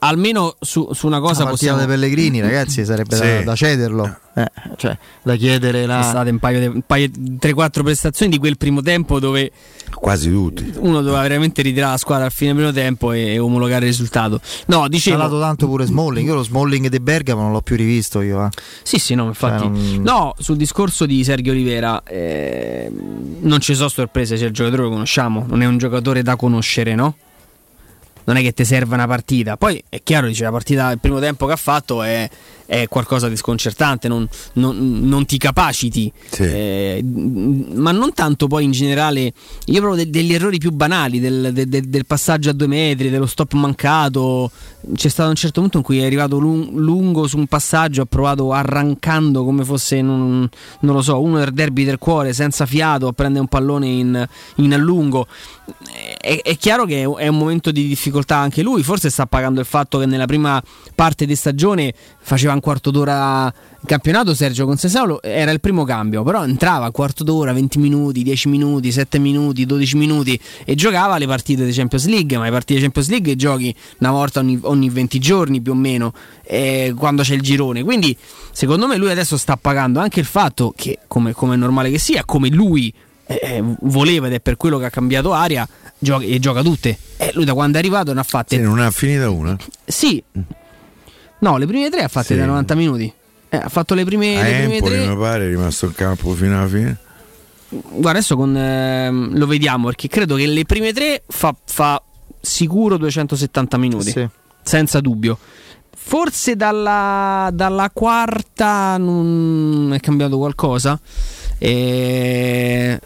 almeno 0.00 0.56
su, 0.60 0.92
su 0.92 1.06
una 1.06 1.20
cosa 1.20 1.44
La 1.44 1.50
possiamo. 1.50 1.78
dei 1.78 1.86
Pellegrini, 1.86 2.40
ragazzi, 2.40 2.84
sarebbe 2.84 3.16
da, 3.16 3.24
Sì. 3.38 3.44
da 3.44 3.54
cederlo. 3.54 4.18
Eh, 4.34 4.50
cioè, 4.76 4.96
da 5.22 5.34
chiedere 5.36 5.82
È 5.84 5.86
la. 5.86 6.02
state 6.02 6.30
un 6.30 6.38
paio, 6.38 6.60
di- 6.60 6.66
un 6.66 6.82
paio 6.86 7.08
3-4 7.38 7.82
prestazioni 7.82 8.30
di 8.30 8.38
quel 8.38 8.56
primo 8.58 8.82
tempo 8.82 9.18
dove 9.18 9.50
Quasi 9.94 10.30
tutti. 10.30 10.72
uno 10.78 11.00
doveva 11.00 11.22
veramente 11.22 11.62
ritirare 11.62 11.92
la 11.92 11.96
squadra 11.96 12.26
al 12.26 12.32
fine 12.32 12.54
primo 12.54 12.70
tempo 12.70 13.12
e, 13.12 13.32
e 13.34 13.38
omologare 13.38 13.86
il 13.86 13.90
risultato. 13.90 14.40
No, 14.66 14.88
dicevo. 14.88 15.16
dato 15.16 15.40
tanto 15.40 15.66
pure 15.66 15.84
Smalling. 15.86 16.26
Io 16.28 16.34
lo 16.34 16.42
Smalling 16.42 16.88
di 16.88 17.00
Bergamo 17.00 17.42
non 17.42 17.52
l'ho 17.52 17.62
più 17.62 17.76
rivisto 17.76 18.20
io. 18.20 18.44
eh. 18.44 18.48
Sì, 18.82 18.98
sì, 18.98 19.14
no, 19.14 19.26
infatti. 19.26 19.62
Cioè, 19.62 19.70
non- 19.70 20.02
No, 20.02 20.34
sul 20.38 20.56
discorso 20.56 21.06
di 21.06 21.24
Sergio 21.24 21.50
Olivera, 21.52 22.02
eh, 22.04 22.90
non 23.40 23.60
ci 23.60 23.74
sono 23.74 23.88
sorprese 23.88 24.36
se 24.36 24.44
il 24.44 24.52
giocatore 24.52 24.82
lo 24.82 24.90
conosciamo, 24.90 25.44
non 25.48 25.62
è 25.62 25.66
un 25.66 25.78
giocatore 25.78 26.22
da 26.22 26.36
conoscere, 26.36 26.94
no? 26.94 27.16
Non 28.24 28.36
è 28.36 28.42
che 28.42 28.52
ti 28.52 28.64
serva 28.64 28.96
una 28.96 29.06
partita. 29.06 29.56
Poi 29.56 29.82
è 29.88 30.00
chiaro, 30.02 30.26
dice, 30.26 30.42
la 30.42 30.50
partita, 30.50 30.90
il 30.90 30.98
primo 30.98 31.20
tempo 31.20 31.46
che 31.46 31.52
ha 31.52 31.56
fatto 31.56 32.02
è, 32.02 32.28
è 32.66 32.88
qualcosa 32.88 33.28
di 33.28 33.36
sconcertante, 33.36 34.08
non, 34.08 34.28
non- 34.54 35.00
non 35.04 35.24
ti 35.24 35.38
capaciti. 35.38 36.12
Sì. 36.30 36.42
Eh, 36.42 37.04
ma 37.04 37.92
non 37.92 38.12
tanto 38.12 38.46
poi 38.48 38.64
in 38.64 38.72
generale, 38.72 39.32
io 39.66 39.80
proprio 39.80 40.04
de- 40.04 40.10
degli 40.10 40.34
errori 40.34 40.58
più 40.58 40.72
banali, 40.72 41.20
del, 41.20 41.50
de- 41.52 41.66
de- 41.66 41.88
del 41.88 42.06
passaggio 42.06 42.50
a 42.50 42.52
due 42.52 42.66
metri, 42.66 43.08
dello 43.10 43.26
stop 43.26 43.52
mancato. 43.54 44.50
C'è 44.94 45.08
stato 45.08 45.30
un 45.30 45.34
certo 45.36 45.60
punto 45.60 45.78
in 45.78 45.82
cui 45.82 45.98
è 46.00 46.04
arrivato 46.06 46.38
lung- 46.38 46.72
lungo 46.74 47.26
su 47.26 47.38
un 47.38 47.46
passaggio, 47.46 48.02
ha 48.02 48.06
provato 48.06 48.52
arrancando 48.52 49.44
come 49.44 49.64
fosse, 49.64 50.02
non, 50.02 50.48
non 50.80 50.94
lo 50.94 51.02
so, 51.02 51.20
uno 51.20 51.38
del 51.38 51.52
derby 51.52 51.84
del 51.84 51.98
cuore, 51.98 52.32
senza 52.32 52.66
fiato, 52.66 53.08
a 53.08 53.12
prendere 53.12 53.40
un 53.40 53.48
pallone 53.48 53.86
in, 53.86 54.28
in 54.56 54.74
allungo. 54.74 55.26
È, 56.20 56.40
è 56.42 56.56
chiaro 56.56 56.84
che 56.84 57.00
è 57.02 57.26
un 57.28 57.36
momento 57.36 57.70
di 57.70 57.86
difficoltà 57.88 58.36
anche 58.36 58.62
lui, 58.62 58.82
forse 58.82 59.10
sta 59.10 59.26
pagando 59.26 59.60
il 59.60 59.66
fatto 59.66 59.98
che 59.98 60.06
nella 60.06 60.26
prima 60.26 60.62
parte 60.94 61.26
di 61.26 61.34
stagione 61.34 61.92
faceva 62.20 62.52
un 62.56 62.60
quarto 62.62 62.90
d'ora 62.90 63.46
il 63.46 63.86
campionato 63.86 64.34
Sergio 64.34 64.66
Concesaulo 64.66 65.22
era 65.22 65.50
il 65.52 65.60
primo 65.60 65.84
cambio, 65.84 66.22
però 66.24 66.44
entrava 66.44 66.86
un 66.86 66.90
quarto 66.90 67.22
d'ora, 67.22 67.52
20 67.52 67.78
minuti, 67.78 68.22
10 68.22 68.48
minuti, 68.48 68.90
7 68.90 69.18
minuti, 69.18 69.64
12 69.64 69.96
minuti 69.96 70.38
e 70.64 70.74
giocava 70.74 71.18
le 71.18 71.26
partite 71.26 71.64
di 71.64 71.72
Champions 71.72 72.06
League, 72.06 72.36
ma 72.36 72.44
le 72.44 72.50
partite 72.50 72.74
di 72.80 72.84
Champions 72.84 73.08
League 73.08 73.36
giochi 73.36 73.74
una 73.98 74.10
volta 74.10 74.40
ogni, 74.40 74.58
ogni 74.62 74.90
20 74.90 75.18
giorni 75.20 75.60
più 75.60 75.72
o 75.72 75.76
meno, 75.76 76.12
eh, 76.44 76.94
quando 76.96 77.22
c'è 77.22 77.34
il 77.34 77.42
girone. 77.42 77.84
Quindi 77.84 78.16
secondo 78.50 78.86
me 78.88 78.96
lui 78.96 79.10
adesso 79.10 79.36
sta 79.36 79.56
pagando 79.56 80.00
anche 80.00 80.18
il 80.18 80.26
fatto 80.26 80.72
che, 80.74 80.98
come, 81.06 81.32
come 81.32 81.54
è 81.54 81.56
normale 81.56 81.90
che 81.90 81.98
sia, 81.98 82.24
come 82.24 82.48
lui 82.48 82.92
eh, 83.26 83.62
voleva 83.82 84.26
ed 84.26 84.32
è 84.32 84.40
per 84.40 84.56
quello 84.56 84.78
che 84.78 84.86
ha 84.86 84.90
cambiato 84.90 85.32
aria 85.32 85.68
gioca, 85.98 86.24
e 86.24 86.38
gioca 86.38 86.62
tutte. 86.62 86.98
Eh, 87.18 87.30
lui 87.34 87.44
da 87.44 87.54
quando 87.54 87.76
è 87.76 87.80
arrivato 87.80 88.12
ne 88.12 88.20
ha 88.20 88.24
fatte 88.24 88.56
Sì, 88.56 88.62
non 88.62 88.78
ha 88.80 88.90
finita 88.90 89.30
una. 89.30 89.56
sì. 89.84 90.22
No, 91.38 91.56
le 91.58 91.66
prime 91.66 91.90
tre 91.90 92.02
ha 92.02 92.08
fatte 92.08 92.34
Sì. 92.34 92.36
da 92.36 92.46
90 92.46 92.74
minuti. 92.74 93.12
Eh, 93.48 93.56
ha 93.56 93.68
fatto 93.68 93.94
le 93.94 94.04
prime, 94.04 94.38
A 94.38 94.42
le 94.42 94.56
prime 94.58 94.74
Empoli 94.76 94.94
tre. 94.96 95.06
mi 95.08 95.16
pare 95.16 95.44
è 95.44 95.48
rimasto 95.48 95.86
in 95.86 95.92
campo 95.94 96.30
fino 96.32 96.58
alla 96.58 96.68
fine. 96.68 96.96
Guarda, 97.68 98.10
adesso 98.10 98.36
con, 98.36 98.56
ehm, 98.56 99.36
lo 99.36 99.46
vediamo 99.46 99.86
perché 99.86 100.08
credo 100.08 100.36
che 100.36 100.46
le 100.46 100.64
prime 100.64 100.92
tre 100.92 101.22
fa, 101.26 101.54
fa 101.64 102.02
sicuro 102.40 102.96
270 102.96 103.76
minuti. 103.76 104.10
Sì. 104.10 104.28
Senza 104.62 105.00
dubbio. 105.00 105.38
Forse 105.98 106.54
dalla, 106.56 107.50
dalla 107.52 107.90
quarta 107.92 108.96
non 108.96 109.90
è 109.92 110.00
cambiato 110.00 110.38
qualcosa. 110.38 110.98
E 111.58 113.00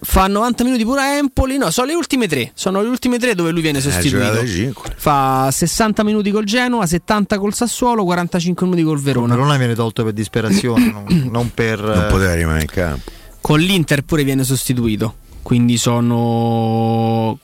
fa 0.00 0.26
90 0.26 0.64
minuti 0.64 0.84
pure 0.84 1.00
a 1.00 1.16
Empoli. 1.16 1.56
No, 1.56 1.70
sono 1.70 1.86
le 1.88 1.94
ultime 1.94 2.26
tre. 2.28 2.50
Sono 2.54 2.82
le 2.82 2.88
ultime 2.88 3.18
tre 3.18 3.34
dove 3.34 3.50
lui 3.50 3.60
viene 3.62 3.78
Eh, 3.78 3.82
sostituito. 3.82 4.46
5. 4.46 4.94
Fa 4.96 5.48
60 5.50 6.02
minuti 6.04 6.30
col 6.30 6.44
Genoa, 6.44 6.86
70 6.86 7.38
col 7.38 7.54
Sassuolo, 7.54 8.04
45 8.04 8.66
minuti 8.66 8.84
col 8.84 9.00
Verona. 9.00 9.34
Verona 9.34 9.56
viene 9.56 9.74
tolto 9.74 10.04
per 10.04 10.12
disperazione, 10.12 10.90
non, 10.92 11.04
non 11.30 11.50
per. 11.52 11.80
Non 11.80 12.04
eh, 12.04 12.06
poteva 12.10 12.34
rimanere 12.34 12.62
in 12.62 12.68
campo. 12.68 13.10
Con 13.40 13.60
l'Inter 13.60 14.02
pure 14.02 14.24
viene 14.24 14.42
sostituito. 14.44 15.14
quindi 15.42 15.76
sono 15.78 17.38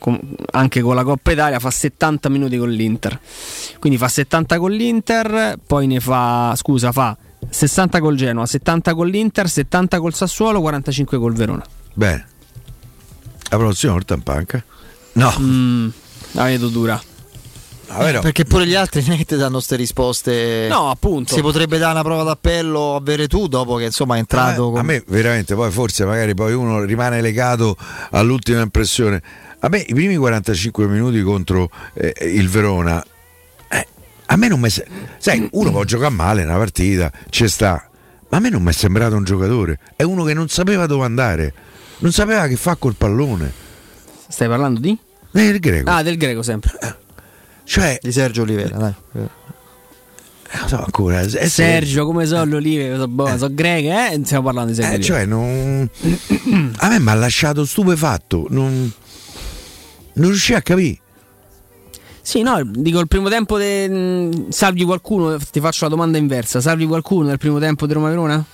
anche 0.51 0.81
con 0.81 0.95
la 0.97 1.05
Coppa 1.05 1.31
Italia 1.31 1.61
fa 1.61 1.71
70 1.71 2.29
minuti 2.29 2.57
con 2.59 2.69
l'Inter. 2.71 3.19
Quindi 3.79 3.99
fa 3.99 4.09
70 4.09 4.59
con 4.59 4.73
l'Inter, 4.73 5.57
poi 5.65 5.87
ne 5.87 6.01
fa 6.01 6.53
scusa, 6.57 6.91
fa 6.91 7.17
60 7.49 8.01
col 8.01 8.17
Genoa, 8.17 8.47
70 8.47 8.95
con 8.95 9.07
l'Inter, 9.07 9.49
70 9.49 10.01
col 10.01 10.15
Sassuolo, 10.15 10.61
45 10.61 11.19
col 11.19 11.33
Verona. 11.35 11.65
Bene. 11.95 12.27
La 13.53 13.59
promozione 13.59 13.93
volta 13.93 14.15
in 14.15 14.23
panca? 14.23 14.65
No. 15.13 15.35
Mm, 15.39 15.89
la 16.33 16.45
vedo 16.45 16.69
dura. 16.69 16.99
Perché 18.23 18.47
pure 18.47 18.67
gli 18.67 18.75
altri 18.75 19.05
non 19.07 19.23
ti 19.23 19.37
danno 19.37 19.53
queste 19.57 19.77
risposte. 19.77 20.67
No, 20.71 20.89
appunto. 20.89 21.35
Si 21.35 21.43
potrebbe 21.43 21.77
dare 21.77 21.93
una 21.93 22.03
prova 22.03 22.23
d'appello 22.23 22.95
a 22.95 22.97
avere 22.97 23.29
tu 23.29 23.49
dopo 23.49 23.77
che 23.77 23.85
insomma 23.85 24.17
è 24.17 24.21
entrato. 24.21 24.49
A 24.49 24.55
me, 24.69 24.71
con- 24.71 24.79
a 24.79 24.83
me 24.85 25.05
veramente, 25.07 25.55
poi 25.55 25.71
forse 25.71 26.07
magari 26.07 26.33
poi 26.35 26.55
uno 26.55 26.83
rimane 26.83 27.21
legato 27.21 27.77
all'ultima 28.13 28.63
impressione. 28.63 29.23
A 29.59 29.69
me 29.69 29.81
i 29.87 29.93
primi 29.93 30.17
45 30.17 30.87
minuti 30.87 31.21
contro 31.21 31.69
eh, 31.93 32.15
il 32.35 32.49
Verona, 32.49 33.05
eh, 33.69 33.87
a 34.25 34.37
me 34.37 34.49
non 34.49 34.61
mi 34.61 34.71
se- 34.71 34.87
Sai, 35.19 35.47
uno 35.53 35.71
può 35.71 35.85
giocare 35.85 36.15
male 36.15 36.43
una 36.45 36.57
partita, 36.57 37.13
ci 37.29 37.47
sta, 37.49 37.87
ma 38.31 38.39
a 38.39 38.41
me 38.41 38.49
non 38.49 38.63
mi 38.63 38.71
è 38.71 38.73
sembrato 38.73 39.15
un 39.15 39.25
giocatore. 39.25 39.79
È 39.95 40.03
uno 40.05 40.25
che 40.25 40.33
non 40.33 40.49
sapeva 40.49 40.87
dove 40.87 41.05
andare, 41.05 41.53
non 42.03 42.11
sapeva 42.13 42.47
che 42.49 42.57
fa 42.57 42.75
col 42.77 42.95
pallone. 42.97 43.53
Stai 44.29 44.49
parlando 44.49 44.81
di? 44.81 44.97
Del 45.31 45.59
greco. 45.61 45.89
Ah, 45.89 46.03
del 46.03 46.17
greco 46.17 46.43
sempre. 46.43 46.73
Cioè, 47.65 47.99
di 48.03 48.11
Sergio 48.13 48.43
Olivera, 48.43 48.77
dai. 48.77 48.95
Non 49.13 50.69
so 50.69 50.83
ancora. 50.85 51.21
è 51.21 51.47
Sergio, 51.49 52.05
come 52.05 52.27
so 52.27 52.45
l'olive, 52.45 52.97
so, 52.97 53.09
boh, 53.09 53.39
so 53.39 53.49
greche, 53.55 53.89
eh? 54.13 54.21
Stiamo 54.25 54.45
parlando 54.45 54.73
di 54.73 54.83
Sergio. 54.83 54.97
Eh, 54.97 55.03
cioè, 55.03 55.25
non... 55.25 55.89
a 56.77 56.89
me 56.89 56.99
mi 56.99 57.09
ha 57.09 57.15
lasciato 57.15 57.65
stupefatto. 57.65 58.47
Non, 58.51 58.93
non 60.15 60.29
riuscii 60.29 60.55
a 60.57 60.61
capire. 60.61 60.99
Sì, 62.21 62.43
no, 62.43 62.61
dico 62.65 62.99
il 63.01 63.09
primo 63.09 63.29
tempo 63.29 63.57
de... 63.59 63.89
mh, 63.89 64.49
salvi 64.51 64.85
qualcuno, 64.85 65.39
ti 65.39 65.61
faccio 65.61 65.85
la 65.85 65.91
domanda 65.91 66.19
inversa, 66.19 66.61
salvi 66.61 66.87
qualcuno 66.87 67.29
nel 67.29 67.39
primo 67.39 67.59
tempo 67.59 67.87
di 67.87 67.93
Roma 67.93 68.09
Verona? 68.09 68.45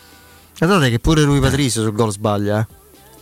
Guardate 0.59 0.91
che 0.91 0.99
pure 0.99 1.23
Rui 1.25 1.41
Patrizio 1.41 1.83
sul 1.83 1.93
gol 1.93 2.13
sbaglia. 2.13 2.61
eh. 2.61 2.78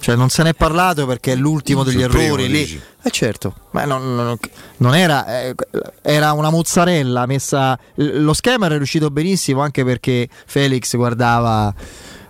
Cioè 0.06 0.14
non 0.14 0.28
se 0.28 0.44
n'è 0.44 0.54
parlato 0.54 1.04
perché 1.04 1.32
è 1.32 1.34
l'ultimo 1.34 1.82
degli 1.82 1.98
Sul 2.00 2.10
primo, 2.10 2.22
errori 2.22 2.46
lì. 2.48 2.58
dici? 2.60 2.80
Eh 3.02 3.10
certo, 3.10 3.56
ma 3.72 3.84
non, 3.86 4.14
non- 4.14 4.36
non 4.76 4.94
era, 4.94 5.42
eh, 5.42 5.54
era 6.00 6.30
una 6.30 6.48
mozzarella 6.48 7.26
messa. 7.26 7.76
Lo 7.96 8.32
schema 8.32 8.66
era 8.66 8.76
riuscito 8.76 9.10
benissimo 9.10 9.62
anche 9.62 9.84
perché 9.84 10.28
Felix 10.46 10.94
guardava, 10.94 11.74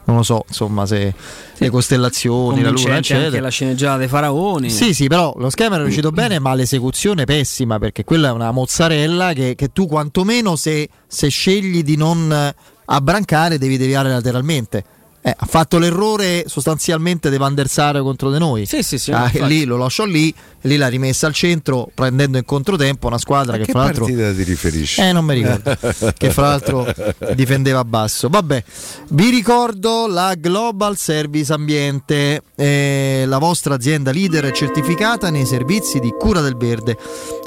non 0.05 0.17
lo 0.17 0.23
so, 0.23 0.45
insomma, 0.49 0.87
se 0.87 1.13
le 1.59 1.69
costellazioni, 1.69 2.63
la 2.63 2.71
luna, 2.71 2.97
eccetera. 2.97 3.27
anche 3.27 3.41
la 3.41 3.51
sceneggiata 3.51 3.99
dei 3.99 4.09
faraoni. 4.09 4.71
Sì, 4.71 4.95
sì, 4.95 5.07
però 5.07 5.35
lo 5.37 5.51
schema 5.51 5.75
era 5.75 5.83
riuscito 5.85 6.11
bene, 6.11 6.39
ma 6.39 6.55
l'esecuzione 6.55 7.27
pessima 7.27 7.79
perché 7.79 8.05
quella 8.05 8.29
è 8.29 8.33
una 8.33 8.53
mozzarella 8.53 9.35
che, 9.35 9.55
che 9.55 9.69
tu 9.75 9.87
quantomeno 9.87 10.57
se, 10.57 10.89
se 11.07 11.29
scegli 11.29 11.83
di 11.83 11.97
non 11.99 12.55
abbrancare 12.87 13.59
devi 13.59 13.77
deviare 13.77 14.09
lateralmente. 14.09 14.85
Eh, 15.27 15.35
ha 15.37 15.47
fatto 15.47 15.79
l'errore 15.79 16.45
sostanzialmente 16.47 17.31
di 17.31 17.37
Van 17.37 17.53
der 17.53 17.67
Sar 17.67 17.99
contro 17.99 18.31
di 18.31 18.39
noi. 18.39 18.65
Sì, 18.65 18.85
sì, 18.85 18.97
sì, 18.97 19.11
Ah, 19.11 19.29
lì 19.45 19.65
lo 19.65 19.77
lasciò 19.77 20.05
lì, 20.05 20.33
lì 20.61 20.77
l'ha 20.77 20.87
rimessa 20.87 21.27
al 21.27 21.33
centro 21.33 21.91
prendendo 21.93 22.39
in 22.39 22.45
controtempo 22.45 23.09
una 23.09 23.19
squadra 23.19 23.57
che, 23.57 23.65
che 23.65 23.73
fra 23.73 23.83
l'altro 23.83 24.05
partita 24.05 24.33
ti 24.33 24.45
riferisci? 24.45 25.01
eh, 25.01 25.11
non 25.11 25.25
mi 25.25 25.35
ricordo. 25.35 25.77
che 26.17 26.31
fra 26.31 26.51
l'altro 26.51 26.87
difendeva 27.35 27.85
basso. 27.85 28.29
Vabbè, 28.29 28.63
vi 29.09 29.31
ricordo 29.31 30.07
la 30.07 30.33
Global 30.39 30.97
Service 30.97 31.53
Ambiente, 31.53 32.43
eh, 32.55 33.25
la 33.27 33.39
vostra 33.39 33.75
azienda 33.75 34.13
leader 34.13 34.53
certificata 34.53 35.29
nei 35.31 35.45
servizi 35.45 35.99
di 35.99 36.15
cura 36.17 36.41
del 36.41 36.57
verde, 36.57 36.97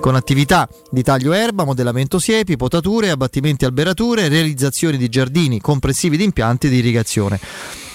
con 0.01 0.15
attività 0.15 0.67
di 0.91 1.01
taglio 1.01 1.31
erba, 1.31 1.63
modellamento 1.63 2.19
siepi, 2.19 2.57
potature, 2.57 3.09
abbattimenti 3.09 3.63
alberature, 3.63 4.27
realizzazioni 4.27 4.97
di 4.97 5.07
giardini 5.07 5.61
compressivi 5.61 6.17
di 6.17 6.25
impianti 6.25 6.67
di 6.67 6.75
irrigazione. 6.75 7.39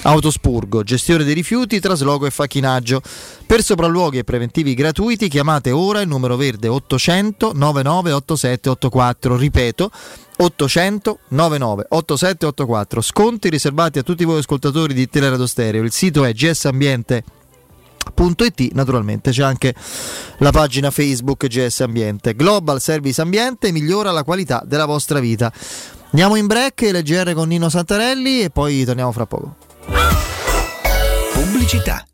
Autospurgo, 0.06 0.82
gestione 0.82 1.24
dei 1.24 1.32
rifiuti, 1.32 1.80
trasloco 1.80 2.26
e 2.26 2.30
facchinaggio. 2.30 3.00
Per 3.46 3.62
sopralluoghi 3.62 4.18
e 4.18 4.24
preventivi 4.24 4.74
gratuiti 4.74 5.28
chiamate 5.28 5.70
ora 5.70 6.02
il 6.02 6.08
numero 6.08 6.36
verde 6.36 6.68
800 6.68 7.52
99 7.54 8.12
8784. 8.12 9.36
Ripeto, 9.36 9.90
800 10.36 11.18
99 11.28 11.86
8784. 11.88 13.00
Sconti 13.00 13.48
riservati 13.48 13.98
a 13.98 14.02
tutti 14.02 14.24
voi 14.24 14.40
ascoltatori 14.40 14.92
di 14.92 15.08
Teleradio 15.08 15.46
Stereo. 15.46 15.82
Il 15.82 15.92
sito 15.92 16.26
è 16.26 16.34
gsambiente.it, 16.34 18.72
naturalmente 18.72 19.30
c'è 19.30 19.42
anche 19.42 19.74
la 20.38 20.50
pagina 20.50 20.90
Facebook 20.90 21.46
GS 21.46 21.80
Ambiente. 21.80 22.34
Global 22.34 22.78
Service 22.78 23.22
Ambiente 23.22 23.72
migliora 23.72 24.10
la 24.10 24.22
qualità 24.22 24.62
della 24.66 24.84
vostra 24.84 25.18
vita. 25.18 25.50
Andiamo 26.10 26.36
in 26.36 26.46
break, 26.46 26.82
LGR 26.82 27.32
con 27.32 27.48
Nino 27.48 27.70
Santarelli 27.70 28.42
e 28.42 28.50
poi 28.50 28.84
torniamo 28.84 29.10
fra 29.10 29.24
poco. 29.24 29.63
Pubblicità. 31.44 32.13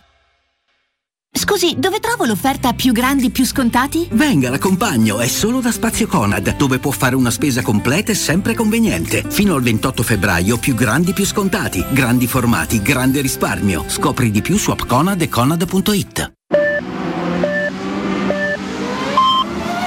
Scusi, 1.33 1.75
dove 1.77 1.99
trovo 2.01 2.25
l'offerta 2.25 2.73
più 2.73 2.91
grandi 2.91 3.29
più 3.29 3.45
scontati? 3.45 4.05
Venga, 4.11 4.49
l'accompagno, 4.49 5.19
è 5.19 5.27
solo 5.27 5.61
da 5.61 5.71
Spazio 5.71 6.05
Conad, 6.05 6.57
dove 6.57 6.77
può 6.77 6.91
fare 6.91 7.15
una 7.15 7.31
spesa 7.31 7.61
completa 7.61 8.11
e 8.11 8.15
sempre 8.15 8.53
conveniente. 8.53 9.23
Fino 9.29 9.55
al 9.55 9.61
28 9.61 10.03
febbraio, 10.03 10.57
più 10.57 10.75
grandi 10.75 11.13
più 11.13 11.25
scontati, 11.25 11.85
grandi 11.91 12.27
formati, 12.27 12.81
grande 12.81 13.21
risparmio. 13.21 13.85
Scopri 13.87 14.29
di 14.29 14.41
più 14.41 14.57
su 14.57 14.71
appconad 14.71 15.21
e 15.21 15.29
conad.it. 15.29 16.33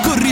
Corri 0.02 0.23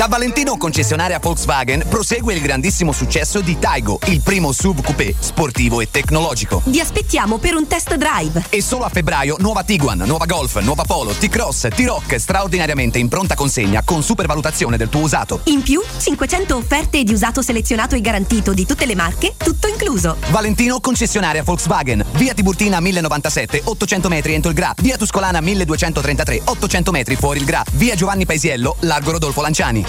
Da 0.00 0.08
Valentino 0.08 0.56
concessionaria 0.56 1.18
Volkswagen 1.18 1.84
prosegue 1.86 2.32
il 2.32 2.40
grandissimo 2.40 2.90
successo 2.90 3.42
di 3.42 3.58
Taigo, 3.58 3.98
il 4.06 4.22
primo 4.22 4.50
SUV 4.50 4.82
coupé 4.82 5.14
sportivo 5.18 5.82
e 5.82 5.90
tecnologico. 5.90 6.62
Vi 6.64 6.80
aspettiamo 6.80 7.36
per 7.36 7.54
un 7.54 7.66
test 7.66 7.94
drive. 7.96 8.46
E 8.48 8.62
solo 8.62 8.84
a 8.84 8.88
febbraio 8.88 9.36
nuova 9.40 9.62
Tiguan, 9.62 9.98
nuova 10.06 10.24
Golf, 10.24 10.58
nuova 10.60 10.84
Polo, 10.84 11.10
T-Cross, 11.10 11.68
T-Rock 11.74 12.18
straordinariamente 12.18 12.98
in 12.98 13.08
pronta 13.08 13.34
consegna 13.34 13.82
con 13.84 14.02
supervalutazione 14.02 14.78
del 14.78 14.88
tuo 14.88 15.02
usato. 15.02 15.40
In 15.44 15.60
più, 15.60 15.82
500 15.98 16.56
offerte 16.56 17.04
di 17.04 17.12
usato 17.12 17.42
selezionato 17.42 17.94
e 17.94 18.00
garantito 18.00 18.54
di 18.54 18.64
tutte 18.64 18.86
le 18.86 18.94
marche, 18.94 19.34
tutto 19.36 19.68
incluso. 19.68 20.16
Valentino 20.30 20.80
concessionaria 20.80 21.42
Volkswagen, 21.42 22.02
via 22.12 22.32
Tiburtina 22.32 22.80
1097, 22.80 23.60
800 23.64 24.08
metri 24.08 24.32
entro 24.32 24.48
il 24.48 24.56
Gra, 24.56 24.72
via 24.78 24.96
Tuscolana 24.96 25.42
1233, 25.42 26.40
800 26.42 26.90
metri 26.90 27.16
fuori 27.16 27.40
il 27.40 27.44
Gra, 27.44 27.62
via 27.72 27.94
Giovanni 27.94 28.24
Paisiello, 28.24 28.76
largo 28.80 29.10
Rodolfo 29.10 29.42
Lanciani. 29.42 29.88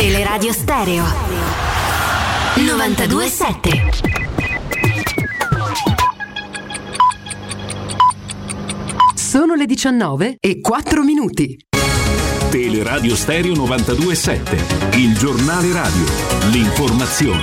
Teleradio 0.00 0.50
Stereo 0.54 1.04
927 2.54 3.70
Sono 9.14 9.54
le 9.54 9.66
19 9.66 10.36
e 10.40 10.60
4 10.62 11.02
minuti. 11.02 11.58
Teleradio 12.48 13.14
Stereo 13.14 13.54
927, 13.54 14.96
il 14.96 15.18
giornale 15.18 15.70
radio, 15.70 16.04
l'informazione. 16.50 17.42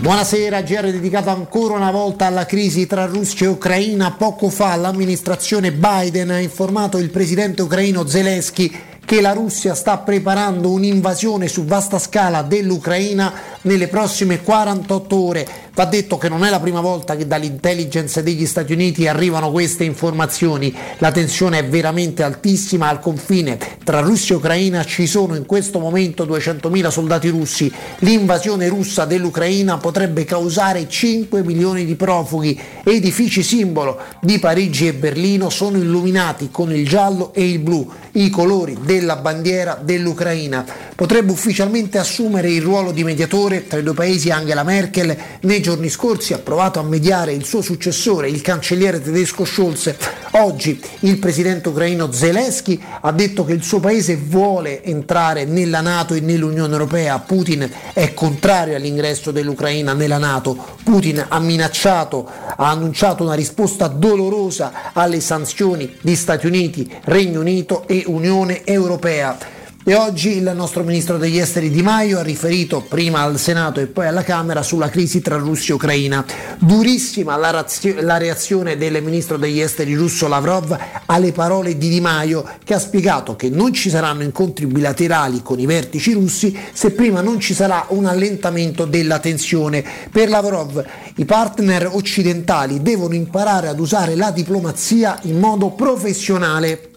Buonasera, 0.00 0.60
GR 0.60 0.90
dedicato 0.90 1.30
ancora 1.30 1.76
una 1.76 1.90
volta 1.90 2.26
alla 2.26 2.44
crisi 2.44 2.86
tra 2.86 3.06
Russia 3.06 3.46
e 3.46 3.48
Ucraina. 3.48 4.12
Poco 4.12 4.50
fa 4.50 4.76
l'amministrazione 4.76 5.72
Biden 5.72 6.28
ha 6.28 6.40
informato 6.40 6.98
il 6.98 7.08
presidente 7.08 7.62
ucraino 7.62 8.06
Zelensky 8.06 8.90
che 9.04 9.20
la 9.20 9.32
Russia 9.32 9.74
sta 9.74 9.98
preparando 9.98 10.70
un'invasione 10.70 11.48
su 11.48 11.64
vasta 11.64 11.98
scala 11.98 12.42
dell'Ucraina 12.42 13.32
nelle 13.62 13.88
prossime 13.88 14.40
48 14.42 15.16
ore. 15.16 15.46
Va 15.74 15.86
detto 15.86 16.18
che 16.18 16.28
non 16.28 16.44
è 16.44 16.50
la 16.50 16.60
prima 16.60 16.82
volta 16.82 17.16
che 17.16 17.26
dall'intelligence 17.26 18.22
degli 18.22 18.44
Stati 18.44 18.74
Uniti 18.74 19.08
arrivano 19.08 19.50
queste 19.50 19.84
informazioni. 19.84 20.74
La 20.98 21.10
tensione 21.10 21.60
è 21.60 21.64
veramente 21.64 22.22
altissima 22.22 22.88
al 22.88 23.00
confine 23.00 23.58
tra 23.82 24.00
Russia 24.00 24.34
e 24.34 24.38
Ucraina. 24.38 24.84
Ci 24.84 25.06
sono 25.06 25.34
in 25.34 25.46
questo 25.46 25.78
momento 25.78 26.26
200.000 26.26 26.88
soldati 26.90 27.28
russi. 27.30 27.72
L'invasione 28.00 28.68
russa 28.68 29.06
dell'Ucraina 29.06 29.78
potrebbe 29.78 30.26
causare 30.26 30.86
5 30.86 31.42
milioni 31.42 31.86
di 31.86 31.94
profughi. 31.94 32.60
Edifici 32.84 33.42
simbolo 33.42 33.98
di 34.20 34.38
Parigi 34.38 34.88
e 34.88 34.92
Berlino 34.92 35.48
sono 35.48 35.78
illuminati 35.78 36.50
con 36.50 36.70
il 36.70 36.86
giallo 36.86 37.32
e 37.32 37.48
il 37.48 37.60
blu, 37.60 37.90
i 38.12 38.28
colori 38.28 38.76
della 38.84 39.16
bandiera 39.16 39.80
dell'Ucraina. 39.82 40.66
Potrebbe 40.94 41.32
ufficialmente 41.32 41.96
assumere 41.96 42.50
il 42.50 42.60
ruolo 42.60 42.92
di 42.92 43.04
mediatore 43.04 43.66
tra 43.66 43.78
i 43.78 43.82
due 43.82 43.94
paesi 43.94 44.30
Angela 44.30 44.64
Merkel. 44.64 45.16
Nei 45.40 45.60
giorni 45.62 45.88
scorsi 45.88 46.34
ha 46.34 46.38
provato 46.38 46.78
a 46.78 46.82
mediare 46.82 47.32
il 47.32 47.44
suo 47.44 47.62
successore, 47.62 48.28
il 48.28 48.42
cancelliere 48.42 49.00
tedesco 49.00 49.46
Scholz. 49.46 49.94
Oggi 50.32 50.78
il 51.00 51.18
presidente 51.18 51.70
ucraino 51.70 52.12
Zelensky 52.12 52.78
ha 53.00 53.12
detto 53.12 53.44
che 53.44 53.52
il 53.52 53.62
suo 53.62 53.80
paese 53.80 54.16
vuole 54.16 54.82
entrare 54.82 55.44
nella 55.46 55.80
Nato 55.80 56.12
e 56.12 56.20
nell'Unione 56.20 56.72
Europea. 56.72 57.18
Putin 57.20 57.70
è 57.94 58.12
contrario 58.12 58.76
all'ingresso 58.76 59.30
dell'Ucraina 59.30 59.94
nella 59.94 60.18
Nato. 60.18 60.76
Putin 60.82 61.24
ha 61.26 61.38
minacciato, 61.38 62.28
ha 62.56 62.68
annunciato 62.68 63.22
una 63.22 63.34
risposta 63.34 63.86
dolorosa 63.86 64.92
alle 64.92 65.20
sanzioni 65.20 65.96
di 66.00 66.16
Stati 66.16 66.46
Uniti, 66.46 66.92
Regno 67.04 67.40
Unito 67.40 67.86
e 67.86 68.02
Unione 68.06 68.64
Europea. 68.64 69.51
E 69.84 69.96
oggi 69.96 70.36
il 70.36 70.52
nostro 70.54 70.84
ministro 70.84 71.18
degli 71.18 71.38
esteri 71.38 71.68
Di 71.68 71.82
Maio 71.82 72.20
ha 72.20 72.22
riferito 72.22 72.82
prima 72.82 73.22
al 73.22 73.36
Senato 73.36 73.80
e 73.80 73.88
poi 73.88 74.06
alla 74.06 74.22
Camera 74.22 74.62
sulla 74.62 74.88
crisi 74.88 75.20
tra 75.20 75.36
Russia 75.38 75.72
e 75.72 75.76
Ucraina. 75.76 76.24
Durissima 76.60 77.36
la, 77.36 77.50
razio- 77.50 78.00
la 78.00 78.16
reazione 78.16 78.76
del 78.76 79.02
ministro 79.02 79.38
degli 79.38 79.58
esteri 79.58 79.94
russo 79.94 80.28
Lavrov 80.28 80.78
alle 81.06 81.32
parole 81.32 81.76
di 81.76 81.88
Di 81.88 82.00
Maio 82.00 82.48
che 82.62 82.74
ha 82.74 82.78
spiegato 82.78 83.34
che 83.34 83.50
non 83.50 83.72
ci 83.72 83.90
saranno 83.90 84.22
incontri 84.22 84.66
bilaterali 84.66 85.42
con 85.42 85.58
i 85.58 85.66
vertici 85.66 86.12
russi 86.12 86.56
se 86.72 86.92
prima 86.92 87.20
non 87.20 87.40
ci 87.40 87.52
sarà 87.52 87.86
un 87.88 88.06
allentamento 88.06 88.84
della 88.84 89.18
tensione. 89.18 89.84
Per 90.12 90.28
Lavrov 90.28 90.80
i 91.16 91.24
partner 91.24 91.88
occidentali 91.92 92.82
devono 92.82 93.14
imparare 93.14 93.66
ad 93.66 93.80
usare 93.80 94.14
la 94.14 94.30
diplomazia 94.30 95.18
in 95.22 95.40
modo 95.40 95.70
professionale. 95.70 96.90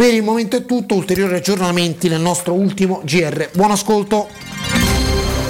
Per 0.00 0.14
il 0.14 0.22
momento 0.22 0.56
è 0.56 0.64
tutto, 0.64 0.94
ulteriori 0.94 1.34
aggiornamenti 1.34 2.08
nel 2.08 2.22
nostro 2.22 2.54
ultimo 2.54 3.02
GR. 3.04 3.50
Buon 3.52 3.70
ascolto. 3.70 4.28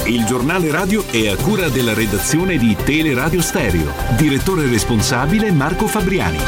Il 0.07 0.25
giornale 0.25 0.73
radio 0.73 1.07
è 1.07 1.29
a 1.29 1.37
cura 1.37 1.69
della 1.69 1.95
redazione 1.95 2.59
di 2.59 2.75
Teleradio 2.75 3.43
Stereo. 3.43 3.93
Direttore 4.17 4.67
responsabile 4.67 5.53
Marco 5.53 5.87
Fabriani. 5.87 6.39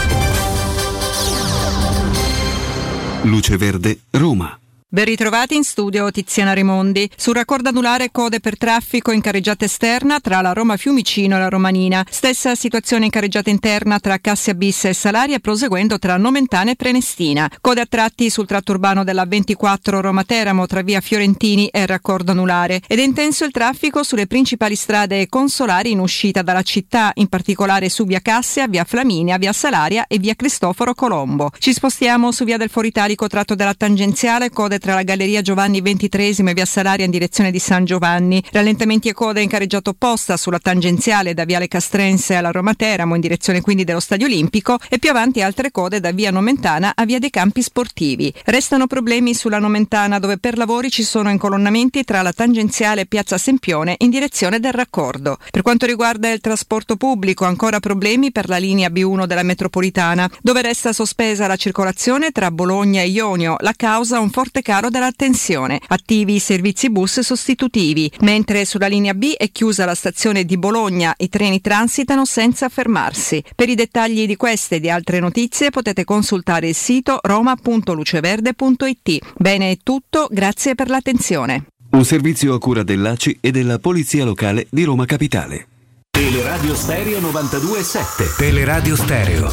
Luce 3.23 3.57
Verde, 3.57 4.01
Roma. 4.11 4.62
Ben 4.95 5.07
ritrovati 5.07 5.57
in 5.57 5.65
studio 5.65 6.11
Tiziana 6.11 6.53
Rimondi. 6.53 7.09
Sul 7.17 7.33
raccordo 7.33 7.71
anulare 7.71 8.11
code 8.11 8.41
per 8.41 8.59
traffico 8.59 9.11
in 9.11 9.23
carreggiata 9.23 9.65
esterna 9.65 10.21
tra 10.21 10.43
la 10.43 10.53
Roma 10.53 10.77
Fiumicino 10.77 11.37
e 11.37 11.39
la 11.39 11.49
Romanina. 11.49 12.05
Stessa 12.11 12.55
situazione 12.55 13.07
in 13.07 13.11
carreggiata 13.11 13.49
interna 13.49 13.99
tra 14.01 14.19
Cassia 14.19 14.53
Bis 14.53 14.85
e 14.85 14.93
Salaria 14.93 15.39
proseguendo 15.39 15.99
tra 15.99 16.19
Nomentana 16.19 16.73
e 16.73 16.77
Prenestina. 16.77 17.51
Code 17.63 17.81
a 17.81 17.87
tratti 17.89 18.29
sul 18.29 18.45
tratto 18.45 18.73
urbano 18.73 19.03
della 19.03 19.25
24 19.25 20.03
Roma 20.03 20.25
Teramo 20.25 20.67
tra 20.67 20.83
via 20.83 21.01
Fiorentini 21.01 21.69
e 21.69 21.87
raccordo 21.87 22.33
anulare. 22.33 22.83
Ed 22.87 22.99
è 22.99 23.03
intenso 23.03 23.47
il 23.47 23.51
traffico 23.51 24.03
sulle 24.03 24.27
principali 24.27 24.75
strade 24.75 25.27
consolari 25.31 25.93
in 25.93 26.01
uscita 26.01 26.43
dalla 26.43 26.61
città, 26.61 27.13
in 27.15 27.29
particolare 27.29 27.89
su 27.89 28.05
via 28.05 28.21
Cassia, 28.21 28.69
via 28.69 28.85
Flaminia, 28.85 29.39
via 29.39 29.55
Salaria 29.55 30.05
e 30.07 30.19
via 30.19 30.35
Cristoforo 30.35 30.93
Colombo. 30.93 31.51
Ci 31.59 31.73
spostiamo 31.73 32.31
su 32.31 32.45
via 32.45 32.59
del 32.59 32.69
Foritalico 32.69 33.27
tratto 33.27 33.55
della 33.55 33.73
tangenziale, 33.73 34.51
code 34.51 34.81
tra 34.83 34.95
la 34.95 35.05
Galleria 35.05 35.43
Giovanni 35.43 35.81
XXIII 35.81 36.51
e 36.51 36.55
via 36.55 36.65
Salaria 36.65 37.05
in 37.05 37.13
direzione 37.13 37.53
di 37.53 37.61
San 37.61 37.85
Giovanni. 37.85 38.43
Rallentamenti 38.51 39.09
e 39.09 39.13
code 39.13 39.41
in 39.41 39.49
carreggiata 39.49 39.91
opposta 39.91 40.37
sulla 40.37 40.59
tangenziale 40.59 41.35
da 41.35 41.45
Viale 41.45 41.69
Castrense 41.69 42.35
alla 42.35 42.51
Roma 42.51 42.75
Teramo 42.75 43.15
in 43.15 43.21
direzione 43.21 43.61
quindi 43.61 43.85
dello 43.85 44.01
Stadio 44.01 44.27
Olimpico 44.27 44.79
e 44.89 44.99
più 44.99 45.11
avanti 45.11 45.41
altre 45.41 45.71
code 45.71 46.01
da 46.01 46.11
via 46.11 46.33
Nomentana 46.33 46.95
a 46.97 47.05
via 47.05 47.21
dei 47.21 47.31
Campi 47.31 47.63
Sportivi. 47.63 48.35
Restano 48.47 48.89
problemi 48.89 49.35
sulla 49.35 49.61
Nomentana 49.61 50.19
dove 50.19 50.39
per 50.39 50.59
lavori 50.59 50.91
ci 50.91 51.05
sono 51.05 51.31
incolonnamenti 51.31 52.03
tra 52.03 52.21
la 52.23 52.33
tangenziale 52.33 53.03
e 53.03 53.07
Piazza 53.07 53.39
Sempione 53.39 53.95
in 53.99 54.11
direzione 54.11 54.59
del 54.59 54.73
raccordo. 54.73 55.39
Per 55.53 55.63
quanto 55.63 55.87
riguarda 55.87 56.29
il 56.29 56.41
trasporto 56.41 56.97
pubblico 56.97 57.45
ancora 57.45 57.79
problemi 57.79 58.33
per 58.33 58.49
la 58.49 58.57
linea 58.57 58.89
B1 58.89 59.27
della 59.27 59.45
metropolitana 59.45 60.29
dove 60.41 60.61
resta 60.61 60.93
sospesa 60.93 61.47
la 61.47 61.55
circolazione 61.55 62.33
tra 62.33 62.51
Bologna 62.51 63.01
e 63.01 63.07
Ionio. 63.07 63.55
La 63.61 63.75
causa 63.77 64.19
un 64.19 64.31
forte 64.31 64.61
calo 64.73 64.89
dell'attenzione. 64.89 65.79
Attivi 65.89 66.37
i 66.37 66.39
servizi 66.39 66.89
bus 66.89 67.21
sostitutivi, 67.21 68.11
mentre 68.21 68.65
sulla 68.65 68.87
linea 68.87 69.13
B 69.13 69.35
è 69.37 69.51
chiusa 69.51 69.85
la 69.85 69.95
stazione 69.95 70.47
di 70.47 70.57
Bologna, 70.57 71.13
i 71.19 71.29
treni 71.29 71.61
transitano 71.61 72.25
senza 72.25 72.71
fermarsi. 72.71 73.45
Per 73.55 73.69
i 73.69 73.75
dettagli 73.75 74.27
di 74.27 74.37
queste 74.37 74.77
e 74.77 74.81
di 74.81 74.89
altre 74.89 75.21
notizie 75.21 75.69
potete 75.69 76.05
consultare 76.05 76.69
il 76.69 76.75
sito 76.75 77.19
roma.luceverde.it. 77.21 79.19
Bene 79.37 79.73
è 79.73 79.77
tutto, 79.83 80.27
grazie 80.31 80.75
per 80.75 80.89
l'attenzione. 80.89 81.67
Un 81.91 82.07
servizio 82.07 82.55
a 82.55 82.59
cura 82.59 82.83
dell'ACI 82.83 83.41
e 83.43 83.51
della 83.51 83.79
Polizia 83.79 84.25
Locale 84.25 84.67
di 84.71 84.85
Roma 84.85 85.05
Capitale. 85.05 85.67
Teleradio 86.11 86.75
Stereo 86.75 87.21
92.7. 87.21 88.37
Teleradio 88.39 88.97
Stereo 88.97 89.53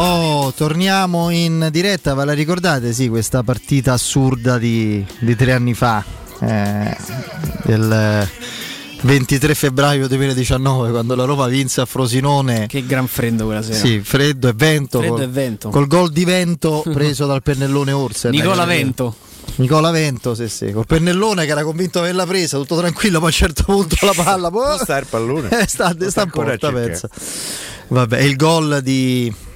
Oh, 0.00 0.52
torniamo 0.52 1.30
in 1.30 1.70
diretta, 1.72 2.14
ve 2.14 2.24
la 2.24 2.32
ricordate? 2.32 2.92
Sì, 2.92 3.08
questa 3.08 3.42
partita 3.42 3.94
assurda 3.94 4.56
di, 4.56 5.04
di 5.18 5.34
tre 5.34 5.50
anni 5.52 5.74
fa, 5.74 6.04
eh, 6.38 6.96
del 7.64 8.28
23 9.02 9.54
febbraio 9.56 10.06
2019, 10.06 10.90
quando 10.90 11.16
la 11.16 11.24
Roma 11.24 11.48
vinse 11.48 11.80
a 11.80 11.84
Frosinone. 11.84 12.66
Che 12.68 12.86
gran 12.86 13.08
freddo 13.08 13.46
quella 13.46 13.60
sera. 13.60 13.76
Sì, 13.76 13.98
freddo 13.98 14.46
e 14.46 14.52
vento. 14.54 15.00
Freddo 15.00 15.14
col, 15.14 15.22
e 15.24 15.26
vento. 15.26 15.68
Col 15.70 15.86
gol 15.88 16.12
di 16.12 16.24
vento 16.24 16.84
preso 16.94 17.26
dal 17.26 17.42
pennellone 17.42 17.90
Orsa. 17.90 18.30
Nicola 18.30 18.64
Vento. 18.66 19.16
Nicola 19.56 19.90
Vento, 19.90 20.36
sì, 20.36 20.48
sì, 20.48 20.70
col 20.70 20.86
pennellone 20.86 21.44
che 21.44 21.50
era 21.50 21.64
convinto 21.64 21.98
di 21.98 22.04
averla 22.04 22.24
presa, 22.24 22.56
tutto 22.56 22.76
tranquillo, 22.76 23.18
poi 23.18 23.30
a 23.30 23.30
un 23.30 23.36
certo 23.36 23.64
punto 23.64 23.96
la 24.06 24.12
palla. 24.14 24.48
Dove 24.48 24.76
sta 24.80 24.96
il 24.96 25.06
pallone? 25.10 25.48
Eh, 25.58 25.66
sta, 25.66 25.92
Lo 25.98 26.08
sta 26.08 26.22
in 26.22 26.30
porta, 26.30 26.70
pensa. 26.70 27.08
Vabbè, 27.88 28.20
il 28.20 28.36
gol 28.36 28.80
di. 28.80 29.46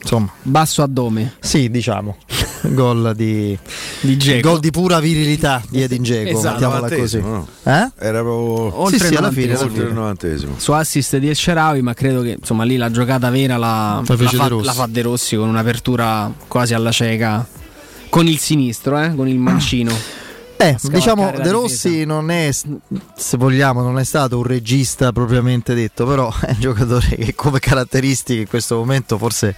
Insomma. 0.00 0.30
Basso 0.42 0.82
addome. 0.82 1.34
Sì, 1.40 1.70
diciamo. 1.70 2.16
Gol 2.62 3.12
di. 3.14 3.56
Di 4.00 4.40
gol 4.40 4.58
di 4.60 4.70
pura 4.70 4.98
virilità 5.00 5.62
di 5.70 5.80
Edin 5.82 6.02
Dzeko, 6.02 6.36
Esatto. 6.38 6.52
mettiamola 6.68 6.96
così. 6.96 7.20
No? 7.20 7.46
Eh? 7.62 7.90
Era 7.98 8.20
proprio 8.20 8.80
Oltre 8.80 8.98
sì, 8.98 9.04
sì, 9.06 9.12
il 9.12 9.18
alla 9.18 9.30
fine, 9.30 9.54
oltre 9.56 9.84
il 9.84 9.92
novantesimo. 9.92 10.54
Su 10.56 10.72
assist 10.72 11.16
di 11.18 11.28
El 11.28 11.36
Sharawi, 11.36 11.82
ma 11.82 11.94
credo 11.94 12.20
che 12.22 12.36
insomma 12.38 12.64
lì 12.64 12.76
la 12.76 12.90
giocata 12.90 13.30
vera 13.30 13.56
la, 13.56 14.02
La 14.06 14.14
la, 14.16 14.26
fa, 14.26 14.36
De 14.36 14.48
Rossi. 14.48 14.66
la 14.66 14.72
fa 14.72 14.86
De 14.86 15.02
Rossi 15.02 15.36
con 15.36 15.48
un'apertura 15.48 16.32
quasi 16.48 16.74
alla 16.74 16.90
cieca. 16.90 17.46
Con 18.08 18.26
il 18.26 18.38
sinistro, 18.38 18.98
eh, 19.00 19.14
con 19.14 19.28
il 19.28 19.38
mancino. 19.38 19.92
Eh, 20.60 20.76
diciamo, 20.82 21.30
De 21.30 21.50
Rossi 21.52 22.04
non 22.04 22.32
è, 22.32 22.50
se 22.50 23.36
vogliamo, 23.36 23.80
non 23.80 23.96
è 24.00 24.04
stato 24.04 24.38
un 24.38 24.42
regista 24.42 25.12
propriamente 25.12 25.72
detto, 25.72 26.04
però 26.04 26.34
è 26.44 26.50
un 26.50 26.60
giocatore 26.60 27.14
che 27.14 27.34
come 27.36 27.60
caratteristiche 27.60 28.40
in 28.40 28.48
questo 28.48 28.74
momento 28.74 29.18
forse 29.18 29.54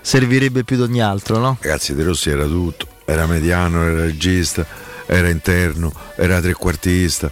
servirebbe 0.00 0.64
più 0.64 0.76
di 0.76 0.82
ogni 0.82 1.02
altro, 1.02 1.36
no? 1.38 1.58
Ragazzi, 1.60 1.94
De 1.94 2.04
Rossi 2.04 2.30
era 2.30 2.46
tutto, 2.46 2.86
era 3.04 3.26
mediano, 3.26 3.82
era 3.84 4.00
regista, 4.00 4.66
era 5.04 5.28
interno, 5.28 5.92
era 6.16 6.40
trequartista. 6.40 7.30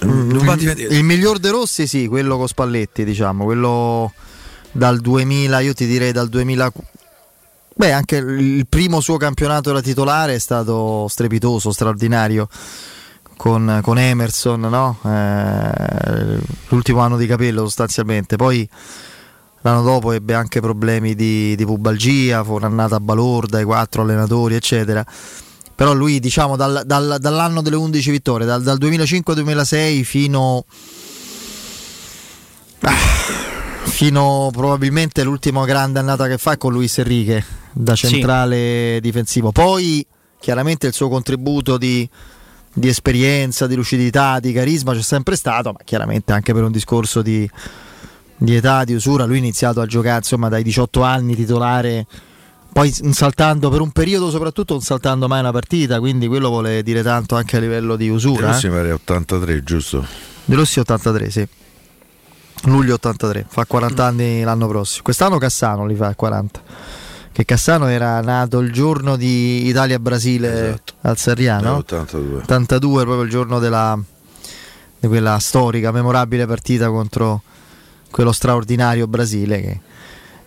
Va 0.00 0.54
di 0.54 0.66
vedere. 0.66 0.94
Il 0.94 1.02
miglior 1.02 1.38
De 1.38 1.48
Rossi 1.48 1.86
sì, 1.86 2.08
quello 2.08 2.36
con 2.36 2.46
Spalletti, 2.46 3.04
diciamo, 3.04 3.44
quello 3.44 4.12
dal 4.70 5.00
2000, 5.00 5.60
io 5.60 5.72
ti 5.72 5.86
direi 5.86 6.12
dal 6.12 6.28
2000 6.28 6.72
Beh, 7.78 7.92
anche 7.92 8.16
il 8.16 8.66
primo 8.66 9.00
suo 9.00 9.18
campionato 9.18 9.70
da 9.70 9.82
titolare 9.82 10.34
è 10.34 10.38
stato 10.38 11.08
strepitoso, 11.08 11.72
straordinario. 11.72 12.48
Con, 13.36 13.80
con 13.82 13.98
Emerson, 13.98 14.60
no? 14.60 14.98
Eh, 15.04 16.38
l'ultimo 16.68 17.00
anno 17.00 17.18
di 17.18 17.26
capello 17.26 17.64
sostanzialmente. 17.64 18.36
Poi 18.36 18.66
l'anno 19.60 19.82
dopo 19.82 20.12
ebbe 20.12 20.32
anche 20.32 20.60
problemi 20.60 21.14
di, 21.14 21.54
di 21.54 21.66
pubalgia, 21.66 22.42
fu 22.42 22.54
un'annata 22.54 22.98
balorda, 22.98 23.60
i 23.60 23.64
quattro 23.64 24.00
allenatori, 24.00 24.54
eccetera. 24.54 25.04
Però 25.74 25.92
lui, 25.92 26.18
diciamo, 26.18 26.56
dal- 26.56 26.82
dal- 26.86 27.18
dall'anno 27.20 27.60
delle 27.60 27.76
11 27.76 28.10
vittorie, 28.10 28.46
dal, 28.46 28.62
dal 28.62 28.78
2005-2006 28.78 30.02
fino 30.02 30.64
fino 33.86 34.50
probabilmente 34.52 35.22
l'ultima 35.22 35.64
grande 35.64 35.98
annata 35.98 36.26
che 36.26 36.38
fa 36.38 36.56
con 36.56 36.72
Luis 36.72 36.98
Enrique 36.98 37.44
da 37.72 37.94
Sì. 37.96 38.08
centrale 38.08 38.98
difensivo. 39.00 39.52
Poi 39.52 40.04
chiaramente 40.38 40.86
il 40.86 40.92
suo 40.92 41.08
contributo 41.08 41.78
di, 41.78 42.08
di 42.72 42.88
esperienza, 42.88 43.66
di 43.66 43.74
lucidità, 43.74 44.38
di 44.40 44.52
carisma 44.52 44.92
c'è 44.92 45.02
sempre 45.02 45.36
stato, 45.36 45.72
ma 45.72 45.78
chiaramente 45.84 46.32
anche 46.32 46.52
per 46.52 46.62
un 46.64 46.72
discorso 46.72 47.22
di, 47.22 47.48
di 48.36 48.54
età, 48.54 48.84
di 48.84 48.94
usura, 48.94 49.24
lui 49.24 49.36
ha 49.36 49.38
iniziato 49.40 49.80
a 49.80 49.86
giocare 49.86 50.18
insomma 50.18 50.48
dai 50.48 50.62
18 50.62 51.02
anni 51.02 51.34
titolare, 51.34 52.06
poi 52.72 52.92
saltando 53.12 53.70
per 53.70 53.80
un 53.80 53.90
periodo 53.92 54.28
soprattutto 54.30 54.74
non 54.74 54.82
saltando 54.82 55.26
mai 55.28 55.40
una 55.40 55.52
partita, 55.52 55.98
quindi 55.98 56.26
quello 56.26 56.48
vuole 56.50 56.82
dire 56.82 57.02
tanto 57.02 57.34
anche 57.36 57.56
a 57.56 57.60
livello 57.60 57.96
di 57.96 58.06
De 58.08 58.12
usura. 58.12 58.48
Rossi 58.48 58.66
eh. 58.66 58.68
mi 58.70 58.76
pare 58.76 58.92
83, 58.92 59.62
giusto? 59.62 60.06
De 60.44 60.54
Rossi 60.54 60.78
83, 60.80 61.30
sì. 61.30 61.48
Luglio 62.66 62.94
83, 62.94 63.46
fa 63.48 63.64
40 63.64 64.04
anni 64.04 64.42
l'anno 64.42 64.66
prossimo. 64.68 65.02
Quest'anno 65.04 65.38
Cassano 65.38 65.86
li 65.86 65.94
fa 65.94 66.14
40. 66.14 66.60
Che 67.32 67.44
Cassano 67.44 67.86
era 67.88 68.20
nato 68.20 68.58
il 68.60 68.72
giorno 68.72 69.16
di 69.16 69.66
Italia-Brasile 69.68 70.80
al 71.02 71.16
Serriano. 71.18 71.76
82. 71.76 72.42
82, 72.42 73.02
proprio 73.02 73.22
il 73.24 73.30
giorno 73.30 73.58
della, 73.58 73.98
di 74.98 75.06
quella 75.06 75.38
storica, 75.38 75.90
memorabile 75.92 76.46
partita 76.46 76.88
contro 76.88 77.42
quello 78.10 78.32
straordinario 78.32 79.06
Brasile 79.06 79.60
che 79.60 79.80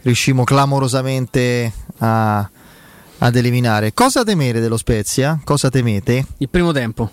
riuscimmo 0.01 0.43
clamorosamente 0.43 1.71
a- 1.99 2.49
ad 3.19 3.35
eliminare. 3.35 3.93
Cosa 3.93 4.23
temere 4.23 4.59
dello 4.59 4.77
Spezia? 4.77 5.39
Cosa 5.43 5.69
temete? 5.69 6.25
Il 6.37 6.49
primo 6.49 6.71
tempo. 6.71 7.11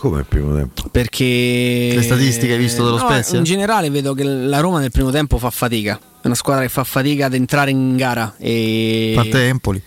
Come 0.00 0.20
il 0.20 0.24
primo 0.24 0.56
tempo? 0.56 0.88
Perché 0.90 1.92
Le 1.94 2.02
statistiche 2.02 2.54
hai 2.54 2.58
visto 2.58 2.82
dello 2.82 2.96
No, 2.96 3.04
Spezia? 3.06 3.36
In 3.36 3.44
generale 3.44 3.90
vedo 3.90 4.14
che 4.14 4.24
la 4.24 4.58
Roma 4.60 4.80
nel 4.80 4.90
primo 4.90 5.10
tempo 5.10 5.36
fa 5.36 5.50
fatica. 5.50 6.00
È 6.22 6.26
una 6.26 6.34
squadra 6.34 6.62
che 6.62 6.70
fa 6.70 6.84
fatica 6.84 7.26
ad 7.26 7.34
entrare 7.34 7.70
in 7.70 7.96
gara. 7.96 8.34
E... 8.38 9.12
A 9.14 9.20
parte 9.20 9.46
Empoli. 9.48 9.82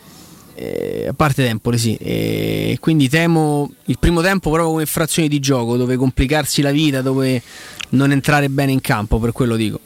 Eh, 0.54 1.08
a 1.10 1.14
parte 1.14 1.48
Empoli, 1.48 1.80
sì. 1.80 1.96
E 1.96 2.78
quindi 2.80 3.10
temo 3.10 3.74
il 3.86 3.98
primo 3.98 4.22
tempo 4.22 4.52
proprio 4.52 4.70
come 4.70 4.86
frazioni 4.86 5.28
di 5.28 5.40
gioco, 5.40 5.78
dove 5.78 5.96
complicarsi 5.96 6.62
la 6.62 6.70
vita, 6.70 7.02
dove 7.02 7.42
non 7.90 8.12
entrare 8.12 8.50
bene 8.50 8.72
in 8.72 8.82
campo, 8.82 9.18
per 9.18 9.32
quello 9.32 9.56
dico. 9.56 9.80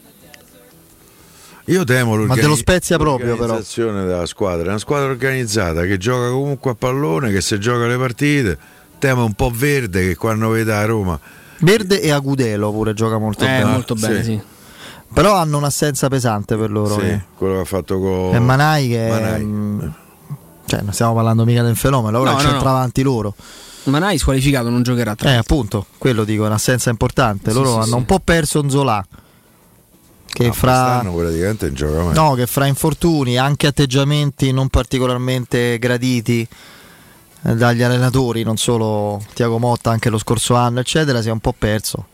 Io 1.68 1.86
temo 1.86 2.18
Ma 2.18 2.36
dello 2.36 2.58
Spezia 2.58 2.98
proprio, 2.98 3.36
però. 3.36 3.46
l'organizzazione 3.46 4.06
della 4.06 4.26
squadra, 4.26 4.66
è 4.66 4.68
una 4.68 4.78
squadra 4.78 5.10
organizzata 5.10 5.86
che 5.86 5.98
gioca 5.98 6.30
comunque 6.32 6.72
a 6.72 6.76
pallone, 6.76 7.32
che 7.32 7.40
se 7.40 7.60
gioca 7.60 7.88
le 7.88 7.98
partite, 7.98 8.58
temo 9.00 9.24
un 9.26 9.34
po' 9.34 9.52
verde 9.54 10.08
che 10.08 10.16
quando 10.16 10.50
vede 10.50 10.74
a 10.74 10.86
Roma 10.86 11.20
Verde 11.60 12.02
e 12.02 12.12
Agudelo 12.12 12.72
pure 12.72 12.94
gioca 12.94 13.18
molto 13.18 13.44
Eh, 13.44 13.48
bene. 13.48 13.64
molto 13.66 13.96
bene, 13.96 14.24
sì. 14.24 14.40
Però 15.14 15.36
hanno 15.36 15.58
un'assenza 15.58 16.08
pesante 16.08 16.56
per 16.56 16.70
loro. 16.70 17.00
Sì, 17.00 17.06
eh. 17.08 17.22
quello 17.36 17.56
che 17.56 17.60
ha 17.62 17.66
fatto 17.66 17.98
con 18.00 18.36
È 18.36 18.40
Manai 18.40 18.88
che 18.90 19.08
Manai. 19.10 19.44
mm, 19.44 19.80
cioè, 20.66 20.82
non 20.82 20.94
stiamo 20.94 21.14
parlando 21.16 21.46
mica 21.46 21.64
del 21.64 21.76
fenomeno, 21.76 22.20
ora 22.20 22.32
No, 22.34 22.40
è 22.40 22.44
no, 22.44 22.50
centravanti 22.50 23.02
loro. 23.02 23.34
Manai 23.86 24.18
squalificato, 24.18 24.70
non 24.70 24.84
giocherà 24.84 25.16
tra 25.16 25.32
Eh, 25.32 25.36
appunto, 25.36 25.86
quello 25.98 26.26
dico, 26.26 26.44
è 26.44 26.48
un'assenza 26.48 26.90
importante. 26.90 27.52
Sì, 27.52 27.56
loro 27.58 27.70
sì, 27.72 27.76
hanno 27.78 27.86
sì. 27.86 27.94
un 27.94 28.06
po' 28.06 28.20
perso 28.20 28.62
Nzola. 28.64 29.06
Che 30.28 30.46
Ah, 30.48 30.52
fra 30.52 31.00
praticamente 31.04 31.72
gioca 31.74 32.04
mai. 32.04 32.14
No, 32.14 32.34
che 32.34 32.46
fra 32.46 32.68
infortuni, 32.68 33.38
anche 33.38 33.66
atteggiamenti 33.66 34.52
non 34.52 34.68
particolarmente 34.68 35.80
graditi 35.80 36.48
dagli 37.42 37.82
allenatori, 37.84 38.44
non 38.44 38.58
solo 38.58 39.22
Tiago 39.34 39.58
Motta, 39.60 39.92
anche 39.92 40.10
lo 40.10 40.18
scorso 40.18 40.56
anno, 40.56 40.80
eccetera, 40.80 41.22
si 41.22 41.30
è 41.30 41.32
un 41.32 41.40
po' 41.40 41.54
perso. 41.58 42.08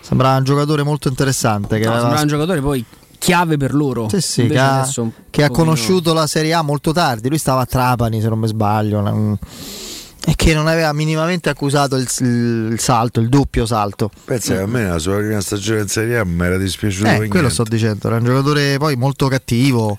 Sembrava 0.00 0.38
un 0.38 0.44
giocatore 0.44 0.82
molto 0.82 1.08
interessante 1.08 1.78
che 1.78 1.84
No, 1.84 1.90
aveva 1.92 1.98
sembrava 2.00 2.22
un 2.22 2.28
giocatore 2.28 2.60
poi 2.60 2.84
chiave 3.18 3.56
per 3.56 3.74
loro. 3.74 4.08
Sì, 4.08 4.20
sì, 4.20 4.46
che, 4.46 4.58
ha, 4.58 4.88
che 5.30 5.44
ha 5.44 5.50
conosciuto 5.50 6.12
la 6.14 6.26
Serie 6.26 6.54
A 6.54 6.62
molto 6.62 6.92
tardi. 6.92 7.28
Lui 7.28 7.38
stava 7.38 7.62
a 7.62 7.66
Trapani, 7.66 8.20
se 8.20 8.28
non 8.28 8.38
mi 8.38 8.46
sbaglio, 8.48 9.00
non- 9.00 9.36
e 10.24 10.34
che 10.36 10.52
non 10.52 10.66
aveva 10.66 10.92
minimamente 10.92 11.48
accusato 11.48 11.96
il, 11.96 12.06
il 12.20 12.78
salto, 12.78 13.18
il 13.20 13.28
doppio 13.28 13.64
salto. 13.66 14.10
Pensa 14.24 14.54
che 14.54 14.60
a 14.60 14.66
me 14.66 14.86
la 14.86 14.98
sua 14.98 15.16
prima 15.16 15.40
stagione 15.40 15.80
in 15.80 15.88
Serie 15.88 16.18
A 16.18 16.24
mi 16.24 16.44
era 16.44 16.58
dispiaciuto 16.58 17.08
Eh, 17.08 17.16
quello 17.16 17.32
niente. 17.34 17.50
sto 17.50 17.62
dicendo. 17.64 18.06
Era 18.08 18.16
un 18.16 18.24
giocatore 18.24 18.76
poi 18.78 18.94
molto 18.96 19.26
cattivo, 19.28 19.98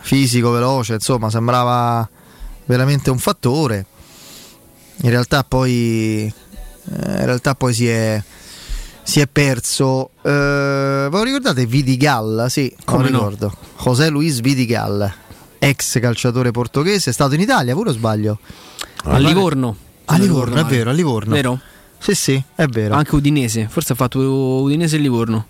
fisico, 0.00 0.50
veloce. 0.50 0.94
Insomma, 0.94 1.30
sembrava 1.30 2.08
veramente 2.72 3.10
un 3.10 3.18
fattore. 3.18 3.84
In 5.02 5.10
realtà 5.10 5.44
poi, 5.44 6.24
eh, 6.26 6.32
in 6.90 7.24
realtà 7.24 7.54
poi 7.54 7.74
si 7.74 7.86
è, 7.86 8.22
si 9.02 9.20
è 9.20 9.26
perso. 9.26 10.10
Eh, 10.22 11.08
voi 11.10 11.24
ricordate 11.24 11.66
Vidigal? 11.66 12.46
Sì, 12.48 12.74
Come 12.84 13.04
lo 13.04 13.10
no? 13.10 13.16
ricordo. 13.28 13.54
José 13.84 14.08
Luis 14.08 14.40
Vidigal, 14.40 15.12
ex 15.58 16.00
calciatore 16.00 16.50
portoghese, 16.50 17.10
è 17.10 17.12
stato 17.12 17.34
in 17.34 17.40
Italia, 17.40 17.74
pure 17.74 17.90
o 17.90 17.92
sbaglio? 17.92 18.38
A 19.04 19.18
Livorno. 19.18 19.76
A 20.06 20.16
Livorno, 20.16 20.56
è 20.56 20.64
vero, 20.64 20.90
a 20.90 20.92
Livorno. 20.94 21.34
Vero? 21.34 21.60
Sì, 21.98 22.14
sì, 22.14 22.42
è 22.54 22.66
vero. 22.66 22.94
Anche 22.94 23.14
Udinese. 23.14 23.68
Forse 23.70 23.92
ha 23.92 23.96
fatto 23.96 24.18
Udinese 24.18 24.96
e 24.96 24.98
Livorno. 24.98 25.46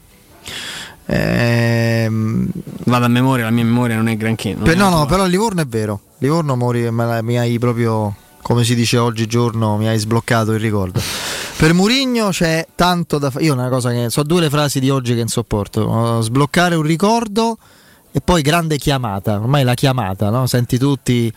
Ehm, 1.07 2.49
Vado 2.85 3.05
a 3.05 3.09
memoria, 3.09 3.44
la 3.44 3.51
mia 3.51 3.65
memoria 3.65 3.97
non 3.97 4.09
è 4.09 4.16
granché. 4.16 4.55
non 4.55 4.65
Per- 4.65 4.74
è 4.74 4.77
no, 4.77 4.89
no, 4.89 5.07
però 5.07 5.24
Livorno 5.27 5.61
è 5.62 5.66
vero. 5.66 6.01
Livorno 6.23 6.55
mori- 6.55 6.89
mi 6.93 7.36
hai 7.36 7.59
proprio, 7.59 8.15
come 8.43 8.62
si 8.62 8.77
dice 8.77 8.97
oggigiorno, 8.97 9.77
mi 9.77 9.89
hai 9.89 9.99
sbloccato 9.99 10.53
il 10.53 10.61
ricordo. 10.61 11.01
Per 11.57 11.74
Murigno 11.74 12.28
c'è 12.28 12.65
tanto 12.77 13.19
da 13.19 13.31
fare. 13.31 13.44
Io 13.44 13.53
una 13.53 13.69
cosa 13.69 13.90
che 13.90 14.09
so 14.09 14.23
due 14.23 14.40
le 14.40 14.49
frasi 14.49 14.78
di 14.78 14.89
oggi 14.89 15.12
che 15.15 15.19
non 15.19 15.27
sopporto. 15.28 16.19
Eh, 16.19 16.23
Sbloccare 16.23 16.77
un 16.77 16.82
ricordo 16.82 17.59
e 18.12 18.20
poi 18.20 18.43
grande 18.43 18.78
chiamata. 18.78 19.35
Ormai 19.40 19.65
la 19.65 19.74
chiamata, 19.74 20.31
no? 20.31 20.47
Senti 20.47 20.78
tutti. 20.78 21.32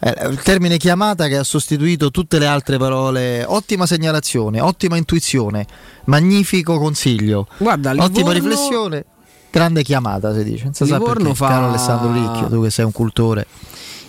eh, 0.00 0.26
il 0.28 0.40
termine 0.42 0.76
chiamata 0.76 1.26
che 1.26 1.38
ha 1.38 1.42
sostituito 1.42 2.10
tutte 2.10 2.38
le 2.38 2.46
altre 2.46 2.76
parole. 2.76 3.44
Ottima 3.46 3.86
segnalazione, 3.86 4.60
ottima 4.60 4.98
intuizione, 4.98 5.66
magnifico 6.04 6.78
consiglio. 6.78 7.46
Guarda, 7.56 7.92
Ottima 7.92 8.32
Livorno- 8.32 8.32
riflessione. 8.32 9.04
Grande 9.50 9.82
chiamata 9.82 10.34
si 10.34 10.44
dice. 10.44 10.64
Non 10.64 10.74
sa 10.74 10.84
Livorno 10.84 11.14
perché, 11.14 11.34
fa- 11.34 11.48
caro 11.48 11.68
Alessandro 11.68 12.12
Ricchio, 12.12 12.48
tu 12.48 12.62
che 12.62 12.70
sei 12.70 12.84
un 12.84 12.92
cultore. 12.92 13.46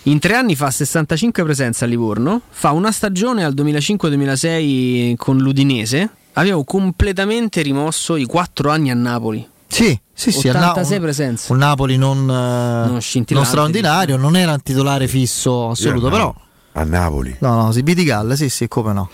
In 0.04 0.18
tre 0.18 0.34
anni 0.34 0.56
fa 0.56 0.70
65 0.70 1.44
presenze 1.44 1.84
a 1.84 1.86
Livorno, 1.86 2.40
fa 2.48 2.70
una 2.72 2.90
stagione 2.90 3.44
al 3.44 3.52
2005-2006 3.54 5.14
con 5.16 5.36
l'Udinese. 5.38 6.08
Avevo 6.34 6.64
completamente 6.64 7.60
rimosso 7.60 8.16
i 8.16 8.24
quattro 8.24 8.70
anni 8.70 8.90
a 8.90 8.94
Napoli. 8.94 9.46
Sì, 9.66 9.98
sì, 10.12 10.32
sì. 10.32 10.48
86 10.48 10.96
un- 10.96 11.02
presenze. 11.02 11.52
Un 11.52 11.58
Napoli 11.58 11.96
non, 11.98 12.18
eh, 12.22 12.88
non 12.88 12.98
scintillante, 13.00 13.50
straordinario, 13.50 14.16
non 14.16 14.36
era 14.36 14.52
un 14.52 14.62
titolare 14.62 15.06
fisso 15.06 15.70
assoluto, 15.70 16.08
però. 16.08 16.34
A 16.72 16.84
Napoli. 16.84 17.36
No, 17.40 17.62
no, 17.64 17.72
si 17.72 17.82
Bidigal, 17.82 18.36
sì, 18.36 18.48
sì, 18.48 18.68
come 18.68 18.92
no. 18.92 19.10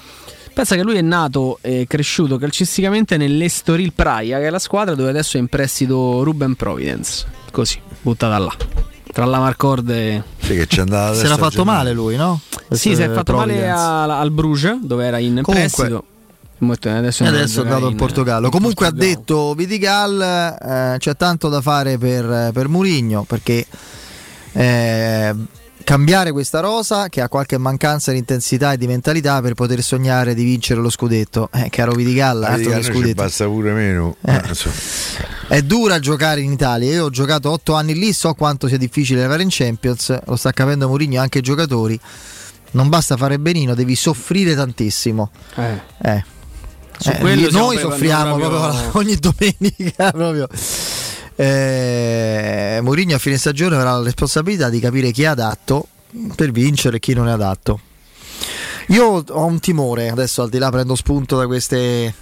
Pensa 0.55 0.77
che 0.77 0.83
lui 0.83 0.97
è 0.97 1.03
nato 1.03 1.59
e 1.63 1.85
cresciuto 1.89 2.39
calcisticamente 2.39 3.17
nell'Estoril 3.17 3.93
Praia, 3.93 4.39
che 4.39 4.47
è 4.47 4.51
la 4.51 4.59
squadra 4.59 4.95
dove 4.95 5.11
adesso 5.11 5.37
è 5.37 5.41
in 5.41 5.49
prestito 5.49 6.23
Ruben 6.23 6.55
Providence. 6.55 7.27
Così, 7.51 7.79
buttata 8.01 8.39
là. 8.39 8.57
Tra 9.17 9.25
la 9.25 9.39
Marcord 9.39 9.89
e... 9.89 10.23
Sì, 10.39 10.55
che 10.57 10.67
ci 10.67 10.77
è 10.77 10.81
andata 10.83 11.15
Si 11.15 11.25
era 11.25 11.37
a 11.37 11.39
fatto 11.39 11.65
male 11.65 11.95
lui, 11.95 12.17
no? 12.17 12.39
Sì, 12.71 12.95
si 12.95 13.01
è 13.01 13.09
fatto 13.11 13.33
male 13.33 13.55
Providence. 13.55 13.81
al, 14.13 14.31
Bruges, 14.31 14.79
dove 14.83 15.07
era 15.07 15.17
in 15.17 15.41
Comunque- 15.41 15.55
prestito. 15.55 16.05
Molto- 16.59 16.91
Adesso, 16.91 17.23
E 17.23 17.27
a 17.27 17.31
adesso 17.31 17.61
è 17.61 17.65
andato 17.65 17.89
in 17.89 17.97
Portogallo. 17.97 18.51
Comunque 18.51 18.85
ha 18.85 18.91
Portogallo. 18.91 19.17
detto 19.19 19.55
Vidigal 19.55 20.21
eh, 20.61 20.99
c'è 20.99 21.17
tanto 21.17 21.49
da 21.49 21.63
fare 21.63 21.97
per, 21.97 22.51
per 22.53 22.69
Murigno 22.69 23.23
perché 23.23 23.65
eh, 24.53 25.35
cambiare 25.87 26.33
questa 26.33 26.59
rosa 26.59 27.09
che 27.09 27.21
ha 27.21 27.29
qualche 27.29 27.59
mancanza 27.59 28.11
di 28.11 28.19
intensità 28.19 28.73
e 28.73 28.77
di 28.77 28.89
mentalità 28.89 29.41
per 29.41 29.55
poter 29.55 29.81
sognare 29.85 30.35
di 30.35 30.43
vincere 30.43 30.81
lo 30.81 30.91
scudetto. 30.91 31.49
Eh, 31.53 31.71
caro 31.71 31.93
Vidigal, 31.93 32.41
Ma 32.41 32.49
altro 32.49 32.73
che 32.73 32.83
scudetto. 32.83 33.15
basta 33.23 33.45
pure 33.45 33.71
meno. 33.73 34.17
Eh. 34.27 34.43
Insomma, 34.49 34.75
È 35.47 35.63
dura 35.63 36.01
giocare 36.01 36.41
in 36.41 36.51
Italia. 36.51 36.91
Io 36.91 37.05
ho 37.05 37.11
giocato 37.11 37.53
otto 37.53 37.75
anni 37.75 37.95
lì, 37.95 38.13
so 38.13 38.35
quanto 38.35 38.67
sia 38.67 38.79
difficile 38.79 39.21
arrivare 39.21 39.45
in 39.45 39.49
Champions. 39.49 40.19
Lo 40.27 40.35
sta 40.35 40.51
capendo 40.51 40.89
Mourinho 40.89 41.21
anche 41.21 41.39
i 41.39 41.43
giocatori. 41.43 41.99
Non 42.73 42.89
basta 42.89 43.17
fare 43.17 43.39
benino, 43.39 43.75
devi 43.77 43.95
soffrire 43.95 44.57
tantissimo. 44.57 45.31
Eh. 45.55 45.81
Eh. 46.03 46.25
Eh, 47.05 47.51
noi 47.53 47.79
soffriamo 47.79 48.37
proprio- 48.37 48.59
proprio 48.59 48.91
ogni 48.99 49.15
domenica. 49.17 50.11
Proprio. 50.11 50.49
Eh, 51.37 52.79
Mourinho 52.83 53.15
a 53.15 53.19
fine 53.19 53.37
stagione 53.37 53.77
avrà 53.77 53.93
la 53.93 54.03
responsabilità 54.03 54.71
di 54.71 54.81
capire 54.81 55.11
chi 55.11 55.23
è 55.23 55.27
adatto 55.27 55.87
per 56.35 56.51
vincere 56.51 56.97
e 56.97 57.01
chi 57.01 57.13
non 57.13 57.29
è 57.29 57.33
adatto. 57.33 57.81
Io 58.89 59.25
ho 59.29 59.45
un 59.45 59.61
timore, 59.61 60.09
adesso 60.09 60.43
al 60.43 60.49
di 60.49 60.59
là 60.59 60.71
prendo 60.71 60.95
spunto 60.95 61.37
da 61.37 61.47
queste 61.47 62.15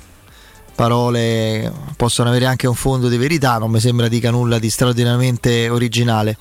parole, 0.74 1.73
possono 1.97 2.31
avere 2.31 2.47
anche 2.47 2.66
un 2.66 2.74
fondo 2.74 3.09
di 3.09 3.16
verità, 3.16 3.59
non 3.59 3.70
mi 3.70 3.81
sembra 3.81 4.09
dica 4.09 4.31
nulla 4.31 4.59
di 4.59 4.70
straordinariamente 4.70 5.69
originale. 5.69 6.36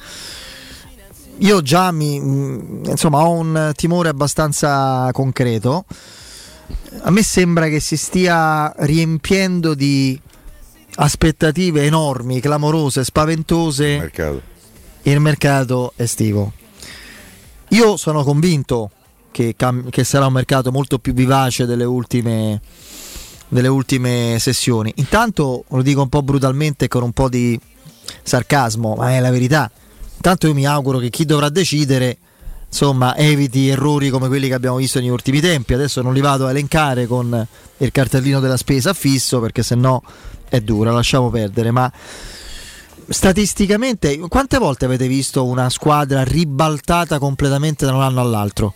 Io 1.40 1.62
già 1.62 1.92
mi, 1.92 2.20
mh, 2.20 2.84
insomma, 2.86 3.26
ho 3.26 3.32
un 3.32 3.72
timore 3.76 4.10
abbastanza 4.10 5.10
concreto. 5.12 5.86
A 7.02 7.12
me 7.12 7.22
sembra 7.22 7.68
che 7.68 7.80
si 7.80 7.98
stia 7.98 8.74
riempiendo 8.78 9.74
di 9.74 10.20
aspettative 10.96 11.84
enormi, 11.86 12.40
clamorose, 12.40 13.04
spaventose 13.04 13.98
mercato. 13.98 14.42
il 15.04 15.20
mercato 15.20 15.94
estivo. 15.96 16.54
Io 17.70 17.98
sono 17.98 18.24
convinto 18.24 18.92
che, 19.32 19.56
cam- 19.58 19.90
che 19.90 20.04
sarà 20.04 20.28
un 20.28 20.34
mercato 20.34 20.72
molto 20.72 21.00
più 21.00 21.14
vivace 21.14 21.66
delle 21.66 21.86
ultime, 21.86 22.62
delle 23.48 23.68
ultime 23.68 24.38
sessioni. 24.40 24.92
Intanto 24.98 25.66
lo 25.68 25.82
dico 25.82 26.02
un 26.02 26.10
po' 26.10 26.22
brutalmente 26.22 26.88
con 26.88 27.04
un 27.04 27.12
po' 27.12 27.30
di 27.30 27.60
sarcasmo, 28.22 28.96
ma 28.96 29.12
è 29.12 29.20
la 29.20 29.32
verità. 29.32 29.72
Intanto 30.16 30.48
io 30.48 30.54
mi 30.54 30.66
auguro 30.66 31.00
che 31.00 31.10
chi 31.10 31.26
dovrà 31.26 31.50
decidere 31.50 32.18
insomma 32.74 33.16
eviti 33.16 33.70
errori 33.70 34.10
come 34.10 34.28
quelli 34.28 34.48
che 34.48 34.56
abbiamo 34.56 34.78
visto 34.78 35.00
negli 35.00 35.10
ultimi 35.10 35.40
tempi. 35.40 35.76
Adesso 35.76 36.02
non 36.02 36.12
li 36.12 36.22
vado 36.22 36.48
a 36.48 36.50
elencare 36.50 37.06
con 37.06 37.48
il 37.78 37.92
cartellino 37.92 38.40
della 38.40 38.58
spesa 38.58 38.94
fisso 38.94 39.40
perché 39.40 39.62
sennò 39.62 40.02
è 40.50 40.60
dura, 40.60 40.92
lasciamo 40.92 41.30
perdere, 41.30 41.70
ma 41.70 41.92
statisticamente 43.08 44.18
quante 44.28 44.58
volte 44.58 44.86
avete 44.86 45.08
visto 45.08 45.46
una 45.46 45.70
squadra 45.70 46.24
ribaltata 46.24 47.20
completamente 47.20 47.86
da 47.86 47.94
un 47.94 48.02
anno 48.02 48.22
all'altro? 48.22 48.74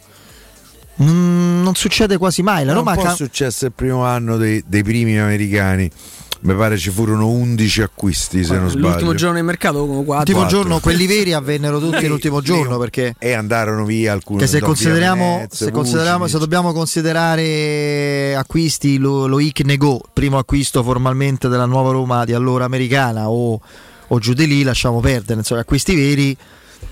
Mm, 1.01 1.63
non 1.63 1.73
succede 1.73 2.17
quasi 2.17 2.43
mai. 2.43 2.65
La 2.65 2.73
Roma 2.73 2.91
un 2.91 2.97
po' 2.97 3.03
ca- 3.03 3.15
successo 3.15 3.65
il 3.65 3.71
primo 3.71 4.03
anno 4.05 4.37
dei, 4.37 4.63
dei 4.65 4.83
primi 4.83 5.17
americani. 5.17 5.89
Mi 6.39 6.55
pare 6.55 6.77
ci 6.77 6.91
furono 6.91 7.27
11 7.29 7.81
acquisti, 7.81 8.43
se 8.43 8.57
non 8.57 8.69
sbaglio. 8.69 8.87
L'ultimo 8.89 9.13
giorno 9.15 9.37
di 9.37 9.43
mercato 9.43 9.79
come 9.85 10.03
4. 10.03 10.13
L'ultimo 10.15 10.39
Quattro. 10.39 10.57
giorno, 10.57 10.79
quelli 10.79 11.07
veri 11.07 11.33
avvennero 11.33 11.79
tutti 11.79 12.05
l'ultimo 12.07 12.41
giorno 12.41 12.77
perché 12.77 13.15
E 13.17 13.33
andarono 13.33 13.83
via 13.85 14.13
alcuni. 14.13 14.39
che 14.39 14.47
se 14.47 14.59
consideriamo, 14.59 15.25
Menez, 15.37 15.53
se, 15.55 15.71
consideriamo 15.71 16.19
Vucinic. 16.19 16.33
se 16.33 16.39
dobbiamo 16.39 16.71
considerare 16.73 18.35
acquisti 18.35 18.97
lo, 18.97 19.25
lo 19.27 19.39
IC 19.39 19.61
Nego, 19.61 20.01
primo 20.13 20.37
acquisto 20.37 20.83
formalmente 20.83 21.47
della 21.47 21.65
nuova 21.65 21.91
Roma 21.91 22.23
di 22.25 22.33
allora 22.33 22.65
americana 22.65 23.29
o, 23.29 23.59
o 24.07 24.19
giù 24.19 24.33
di 24.33 24.47
lì, 24.47 24.63
lasciamo 24.63 24.99
perdere, 24.99 25.39
insomma, 25.39 25.61
acquisti 25.61 25.95
veri 25.95 26.37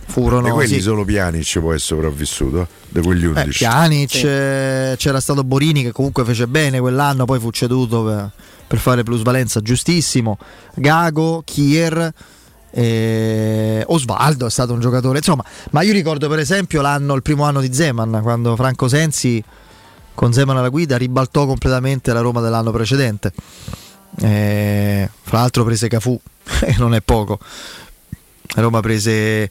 furono 0.08 0.48
E 0.48 0.52
quelli 0.52 0.74
sì. 0.76 0.82
solo 0.82 1.04
Pjanic 1.06 1.60
può 1.60 1.74
essere 1.74 2.02
sopravvissuto, 2.02 2.62
eh, 2.62 2.68
di 2.90 3.02
quegli 3.02 3.24
Eh, 3.26 3.28
11. 3.28 3.50
Pjanic, 3.64 4.24
eh, 4.24 4.96
c'era 4.98 5.20
stato 5.20 5.44
Borini 5.44 5.84
che 5.84 5.92
comunque 5.92 6.24
fece 6.26 6.48
bene 6.48 6.80
quell'anno, 6.80 7.26
poi 7.26 7.40
fu 7.40 7.52
ceduto 7.52 8.04
per, 8.04 8.32
per 8.68 8.80
fare 8.80 9.04
plusvalenza, 9.04 9.62
giustissimo. 9.62 10.38
Gago, 10.76 11.42
Kier, 11.46 12.14
eh, 12.72 13.84
Osvaldo 13.88 14.48
è 14.48 14.50
stato 14.50 14.74
un 14.74 14.80
giocatore, 14.80 15.20
insomma, 15.20 15.44
ma 15.72 15.82
io 15.82 15.94
ricordo 15.94 16.28
per 16.28 16.40
esempio 16.40 16.82
l'anno, 16.82 17.14
il 17.16 17.22
primo 17.22 17.44
anno 17.44 17.62
di 17.62 17.74
Zeman, 17.74 18.20
quando 18.22 18.56
Franco 18.56 18.88
Sensi 18.88 19.44
con 20.14 20.34
Zeman 20.34 20.58
alla 20.58 20.70
guida 20.70 20.98
ribaltò 20.98 21.46
completamente 21.46 22.12
la 22.14 22.22
Roma 22.22 22.42
dell'anno 22.42 22.72
precedente. 22.72 23.34
Eh, 24.22 25.10
fra 25.22 25.40
l'altro 25.40 25.64
prese 25.64 25.88
Cafù, 25.88 26.20
e 26.62 26.76
non 26.78 26.94
è 26.96 27.02
poco. 27.02 27.40
La 28.56 28.62
Roma 28.62 28.80
prese 28.80 29.50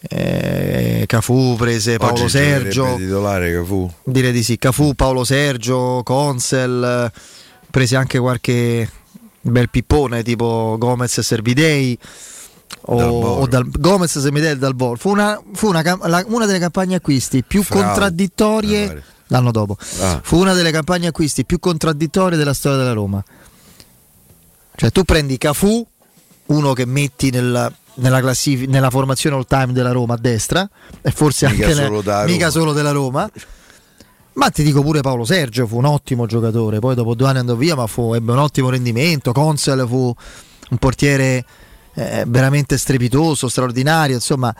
eh, 0.00 1.04
Cafù, 1.06 1.56
prese 1.56 1.96
Paolo 1.96 2.22
Oggi 2.22 2.28
Sergio. 2.28 2.96
titolare 2.96 3.52
Cafù. 3.52 3.90
Direi 4.04 4.32
di 4.32 4.42
sì, 4.42 4.58
Cafù, 4.58 4.94
Paolo 4.94 5.24
Sergio, 5.24 6.02
Consel, 6.04 7.10
eh, 7.12 7.20
prese 7.70 7.96
anche 7.96 8.18
qualche 8.18 8.90
bel 9.40 9.70
pippone 9.70 10.22
tipo 10.22 10.76
Gomez 10.78 11.18
e 11.18 11.22
Servidei 11.22 11.98
o, 12.82 13.02
o 13.40 13.46
dal, 13.46 13.66
Gomez 13.70 14.14
e 14.16 14.20
Servidei 14.20 14.56
Dal 14.58 14.74
Bor. 14.74 14.98
Fu, 14.98 15.10
una, 15.10 15.40
fu 15.54 15.68
una 15.68 15.82
la- 16.06 16.24
una 16.28 16.46
delle 16.46 16.58
campagne 16.58 16.96
acquisti 16.96 17.42
più 17.42 17.62
Frau. 17.62 17.82
contraddittorie 17.82 19.02
l'anno 19.28 19.50
dopo. 19.50 19.76
Ah. 20.00 20.20
Fu 20.22 20.38
una 20.38 20.54
delle 20.54 20.70
campagne 20.70 21.06
acquisti 21.08 21.44
più 21.44 21.58
contraddittorie 21.58 22.36
della 22.38 22.54
storia 22.54 22.78
della 22.78 22.92
Roma. 22.92 23.22
Cioè 24.74 24.90
tu 24.90 25.02
prendi 25.04 25.36
Cafù, 25.38 25.84
uno 26.46 26.72
che 26.72 26.86
metti 26.86 27.30
nel- 27.30 27.72
nella, 27.94 28.20
classif- 28.20 28.68
nella 28.68 28.90
formazione 28.90 29.34
all 29.36 29.46
time 29.46 29.72
della 29.72 29.90
Roma 29.92 30.14
a 30.14 30.18
destra, 30.18 30.68
e 31.02 31.10
forse 31.10 31.48
Mica 31.48 31.64
anche 31.66 31.78
ne- 31.80 31.84
solo 31.86 32.00
da 32.00 32.24
mica 32.24 32.50
solo 32.50 32.72
della 32.72 32.92
Roma. 32.92 33.28
Ma 34.38 34.50
ti 34.50 34.62
dico 34.62 34.82
pure 34.82 35.00
Paolo 35.00 35.24
Sergio 35.24 35.66
fu 35.66 35.78
un 35.78 35.84
ottimo 35.84 36.26
giocatore, 36.26 36.78
poi 36.78 36.94
dopo 36.94 37.16
due 37.16 37.26
anni 37.26 37.38
andò 37.38 37.56
via, 37.56 37.74
ma 37.74 37.88
fu, 37.88 38.14
ebbe 38.14 38.30
un 38.30 38.38
ottimo 38.38 38.70
rendimento. 38.70 39.32
Consel 39.32 39.84
fu 39.88 40.14
un 40.70 40.78
portiere 40.78 41.44
eh, 41.94 42.22
veramente 42.24 42.78
strepitoso, 42.78 43.48
straordinario. 43.48 44.14
Insomma, 44.14 44.54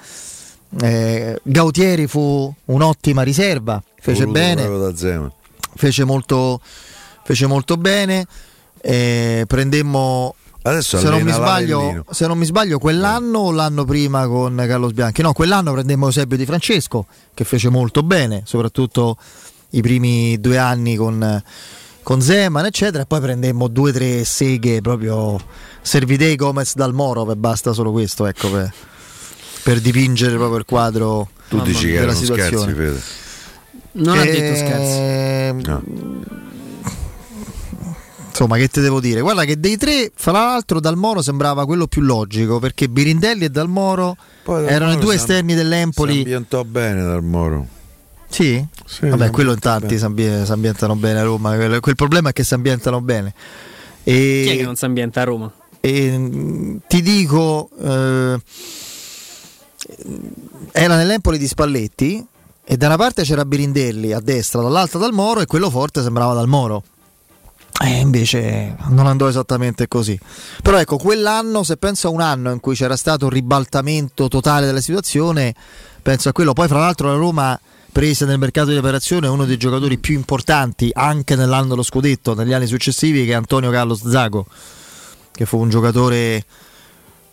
eh, 0.81 1.41
Gautieri 1.45 2.09
fu 2.09 2.53
un'ottima 2.65 3.23
riserva, 3.23 3.81
fece 4.01 4.25
Voluto 4.25 4.39
bene 4.39 5.31
fece 5.77 6.03
molto, 6.03 6.61
fece 7.23 7.47
molto 7.47 7.77
bene. 7.77 8.27
eh, 8.81 9.45
prendemmo 9.47 10.35
Adesso 10.63 10.99
se 10.99 11.09
non, 11.09 11.27
sbaglio, 11.29 12.05
se 12.11 12.27
non 12.27 12.37
mi 12.37 12.45
sbaglio, 12.45 12.81
quell'anno 12.81 13.39
o 13.39 13.51
l'anno 13.53 13.85
prima 13.85 14.27
con 14.27 14.57
Carlos 14.67 14.93
Bianchi? 14.93 15.23
No, 15.23 15.33
quell'anno 15.33 15.73
prendemmo 15.73 16.07
Eusebio 16.07 16.37
Di 16.37 16.45
Francesco 16.45 17.07
che 17.33 17.45
fece 17.45 17.69
molto 17.69 18.03
bene, 18.03 18.43
soprattutto 18.45 19.17
i 19.70 19.81
primi 19.82 20.39
due 20.40 20.59
anni 20.59 20.97
con, 20.97 21.43
con 22.03 22.20
Zeman, 22.23 22.65
eccetera. 22.66 23.03
E 23.03 23.07
poi 23.07 23.20
prendemmo 23.20 23.69
due 23.69 23.90
o 23.90 23.93
tre 23.93 24.24
seghe 24.24 24.81
proprio 24.81 25.39
Servidei 25.82 26.36
Gomez 26.36 26.74
dal 26.74 26.93
Moro 26.95 27.31
e 27.31 27.36
basta 27.36 27.73
solo 27.73 27.90
questo, 27.93 28.27
ecco, 28.27 28.51
per, 28.51 28.73
per 29.62 29.81
dipingere 29.81 30.36
proprio 30.36 30.59
il 30.59 30.65
quadro 30.65 31.28
Tu 31.49 31.61
dici 31.62 31.86
che 31.86 31.99
della 32.01 32.15
scherzi, 32.15 32.24
situazione. 32.24 32.73
Fede. 32.74 33.01
Non 33.93 34.19
ha 34.19 34.23
Eh, 34.24 34.31
detto 34.31 34.55
scherzi. 34.57 35.86
Insomma, 38.28 38.57
che 38.57 38.69
te 38.69 38.81
devo 38.81 39.01
dire? 39.01 39.20
Guarda 39.20 39.45
che 39.45 39.59
dei 39.59 39.77
tre, 39.77 40.12
fra 40.15 40.31
l'altro, 40.31 40.78
Dal 40.78 40.97
Moro 40.97 41.23
sembrava 41.23 41.66
quello 41.66 41.89
più 41.89 42.03
logico 42.03 42.61
perché 42.61 42.89
Birindelli 42.89 43.47
e 43.47 43.51
Dal 43.51 43.69
Moro 43.69 44.16
Poi 44.45 44.62
Dal 44.62 44.73
erano 44.73 44.93
i 44.93 44.95
Moro 44.95 45.07
due 45.07 45.15
si 45.15 45.19
am- 45.23 45.24
esterni 45.28 45.51
Si 45.51 45.57
dell'Empoli. 45.57 46.19
ambientò 46.19 46.62
bene 46.62 47.03
dal 47.03 47.23
Moro. 47.24 47.66
Sì? 48.29 48.65
Sì, 48.85 49.09
Vabbè, 49.09 49.31
quello 49.31 49.53
in 49.53 49.59
tanti 49.59 49.99
si 49.99 50.05
ambie- 50.05 50.45
si 50.45 50.53
ambientano 50.53 50.95
bene 50.97 51.21
a 51.21 51.23
Roma. 51.25 51.55
Quel, 51.57 51.81
quel 51.81 51.95
problema 51.95 52.31
è 52.31 52.33
che 52.33 52.45
si 52.45 52.55
ambientano 52.55 53.01
bene. 53.01 53.35
E, 54.05 54.43
Chi 54.47 54.53
è 54.53 54.57
che 54.57 54.63
non 54.65 54.77
si 54.77 54.85
ambienta 54.85 55.21
a 55.23 55.25
Roma? 55.25 55.53
e, 55.81 56.81
ti 56.87 57.03
dico, 57.03 57.71
eh, 57.81 58.41
era 60.73 60.97
nell'Empoli 60.97 61.39
di 61.39 61.47
Spalletti 61.47 62.25
e 62.65 62.77
da 62.77 62.86
una 62.86 62.97
parte 62.97 63.23
c'era 63.23 63.44
Birindelli 63.44 64.12
a 64.12 64.20
destra, 64.20 64.61
dall'altra 64.61 64.99
Dal 64.99 65.12
Moro 65.12 65.41
e 65.41 65.47
quello 65.47 65.70
forte 65.70 66.02
sembrava 66.02 66.35
Dal 66.35 66.49
Moro. 66.49 66.83
E 67.81 68.01
invece 68.01 68.77
non 68.89 69.07
andò 69.07 69.28
esattamente 69.28 69.86
così. 69.86 70.19
Però 70.62 70.78
ecco, 70.78 70.97
quell'anno, 70.97 71.62
se 71.62 71.77
penso 71.77 72.09
a 72.09 72.11
un 72.11 72.20
anno 72.20 72.51
in 72.51 72.59
cui 72.59 72.75
c'era 72.75 72.97
stato 72.97 73.27
un 73.27 73.31
ribaltamento 73.31 74.27
totale 74.27 74.67
della 74.67 74.81
situazione, 74.81 75.55
penso 76.02 76.28
a 76.28 76.33
quello. 76.33 76.55
Poi, 76.55 76.67
fra 76.67 76.81
l'altro, 76.81 77.09
la 77.09 77.17
Roma 77.17 77.59
prese 77.99 78.27
nel 78.27 78.39
mercato 78.39 78.70
di 78.70 78.77
operazione 78.77 79.27
uno 79.27 79.44
dei 79.44 79.57
giocatori 79.57 79.99
più 79.99 80.15
importanti 80.15 80.89
anche 80.94 81.35
nell'anno 81.35 81.70
dello 81.70 81.83
scudetto, 81.83 82.33
negli 82.33 82.52
anni 82.52 82.68
successivi, 82.68 83.25
che 83.25 83.33
è 83.33 83.35
Antonio 83.35 83.73
Carlos 83.73 84.09
Zago, 84.09 84.47
che 85.33 85.44
fu 85.47 85.59
un 85.59 85.68
giocatore 85.68 86.44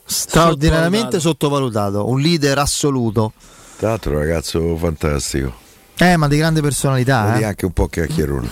straordinariamente 0.04 1.20
sottovalutato, 1.20 2.10
un 2.10 2.20
leader 2.20 2.58
assoluto. 2.58 3.34
Tra 3.78 3.90
l'altro, 3.90 4.14
un 4.14 4.18
ragazzo 4.18 4.76
fantastico. 4.76 5.54
Eh, 5.98 6.18
ma 6.18 6.28
di 6.28 6.38
grande 6.38 6.62
personalità. 6.62 7.38
Eh. 7.38 7.44
anche 7.44 7.66
un 7.66 7.72
po' 7.72 7.86
chiacchierone. 7.86 8.50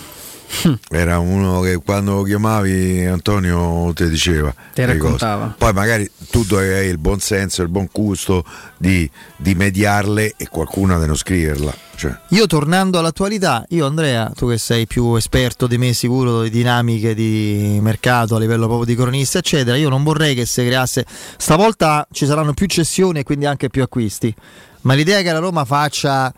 Era 0.90 1.20
uno 1.20 1.62
che 1.62 1.78
quando 1.78 2.16
lo 2.16 2.24
chiamavi 2.24 3.06
Antonio 3.06 3.92
ti 3.94 4.08
diceva 4.10 4.54
Ti 4.74 4.82
le 4.86 4.98
cose. 4.98 5.02
raccontava. 5.02 5.56
Poi 5.58 5.74
magari 5.74 6.10
tu 6.30 6.46
hai 6.56 6.88
il 6.88 6.98
buon 6.98 7.20
senso, 7.20 7.62
il 7.62 7.70
buon 7.70 7.88
gusto 7.92 8.44
di, 8.78 9.10
di 9.36 9.56
mediarle 9.56 10.34
e 10.38 10.48
qualcuna 10.48 11.00
di 11.00 11.06
non 11.06 11.16
scriverla. 11.16 11.74
Cioè, 11.96 12.18
Io 12.30 12.48
tornando 12.48 12.98
all'attualità, 12.98 13.66
io 13.70 13.86
Andrea, 13.86 14.32
tu 14.36 14.50
che 14.50 14.58
sei 14.58 14.88
più 14.88 15.16
esperto 15.16 15.68
di 15.68 15.78
me 15.78 15.94
sicuro 15.94 16.42
di 16.42 16.50
dinamiche 16.50 17.14
di 17.14 17.78
mercato 17.82 18.36
a 18.36 18.40
livello 18.40 18.66
proprio 18.66 18.86
di 18.86 18.96
cronista 18.96 19.38
eccetera, 19.38 19.78
io 19.78 19.90
non 19.90 20.04
vorrei 20.04 20.34
che 20.34 20.46
si 20.46 20.66
creasse, 20.66 21.06
stavolta 21.38 22.08
ci 22.12 22.26
saranno 22.26 22.54
più 22.54 22.66
cessioni 22.66 23.20
e 23.20 23.24
quindi 23.24 23.46
anche 23.46 23.70
più 23.70 23.84
acquisti, 23.84 24.34
ma 24.82 24.96
l'idea 24.96 25.22
che 25.22 25.32
la 25.32 25.38
Roma 25.38 25.66
faccia 25.66 26.34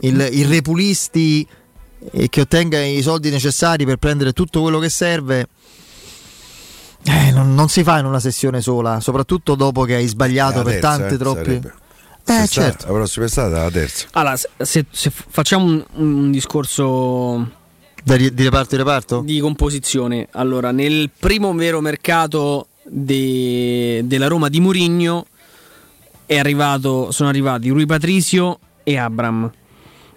il, 0.00 0.28
il 0.32 0.46
repulisti 0.46 1.46
e 2.12 2.28
che 2.28 2.40
ottenga 2.42 2.82
i 2.82 3.02
soldi 3.02 3.30
necessari 3.30 3.84
per 3.84 3.96
prendere 3.96 4.32
tutto 4.32 4.60
quello 4.60 4.78
che 4.78 4.88
serve 4.88 5.48
eh, 7.06 7.30
non, 7.32 7.54
non 7.54 7.68
si 7.68 7.82
fa 7.82 7.98
in 7.98 8.06
una 8.06 8.20
sessione 8.20 8.60
sola, 8.62 8.98
soprattutto 9.00 9.54
dopo 9.54 9.82
che 9.84 9.94
hai 9.96 10.06
sbagliato 10.06 10.62
per 10.62 10.80
terza, 10.80 10.96
tanti 10.96 11.14
eh, 11.14 11.18
sarebbe. 11.18 11.74
Eh, 12.26 12.46
certo. 12.48 12.86
La 12.86 12.92
prossima 12.94 13.26
estate 13.26 13.54
è 13.54 13.58
la 13.58 13.70
terza. 13.70 14.06
Allora, 14.12 14.36
se, 14.36 14.48
se- 14.62 14.86
se 14.90 15.10
facciamo 15.10 15.66
un, 15.66 15.84
un 15.96 16.30
discorso 16.30 17.46
Da 18.02 18.16
ri- 18.16 18.32
di 18.32 18.42
reparto 18.44 18.74
in 18.76 18.80
reparto? 18.80 19.20
di 19.22 19.38
composizione, 19.40 20.28
allora 20.32 20.70
nel 20.70 21.10
primo 21.18 21.52
vero 21.52 21.82
mercato 21.82 22.68
de- 22.84 24.00
della 24.04 24.26
Roma 24.26 24.48
di 24.48 24.60
Murigno 24.60 25.26
è 26.24 26.38
arrivato, 26.38 27.10
sono 27.10 27.28
arrivati 27.28 27.68
Rui 27.68 27.84
Patricio 27.84 28.58
e 28.82 28.96
Abram. 28.96 29.50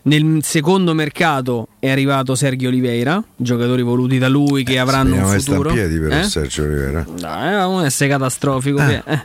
Nel 0.08 0.40
secondo 0.42 0.94
mercato 0.94 1.68
è 1.80 1.90
arrivato 1.90 2.34
Sergio 2.34 2.70
Oliveira, 2.70 3.22
giocatori 3.36 3.82
voluti 3.82 4.18
da 4.18 4.30
lui 4.30 4.64
che 4.64 4.80
avranno 4.80 5.16
Speriamo 5.16 5.30
un 5.32 5.38
che 5.38 5.44
futuro. 5.44 5.74
piedi 5.74 6.00
però 6.00 6.18
Eh? 6.20 6.24
Sergio 6.24 6.64
Rivera. 6.66 7.06
Dai, 7.20 7.86
eh, 7.86 7.88
è 7.88 8.08
catastrofico. 8.08 8.80
Eh. 8.80 8.86
che- 8.88 9.12
eh. 9.12 9.20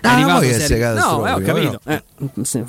È 0.00 0.06
Ah, 0.06 0.12
arrivato 0.12 0.44
Sergio- 0.44 0.94
No, 0.94 1.26
eh, 1.26 1.32
ho 1.32 1.40
capito. 1.40 1.80
Eh, 1.84 2.02
se, 2.42 2.64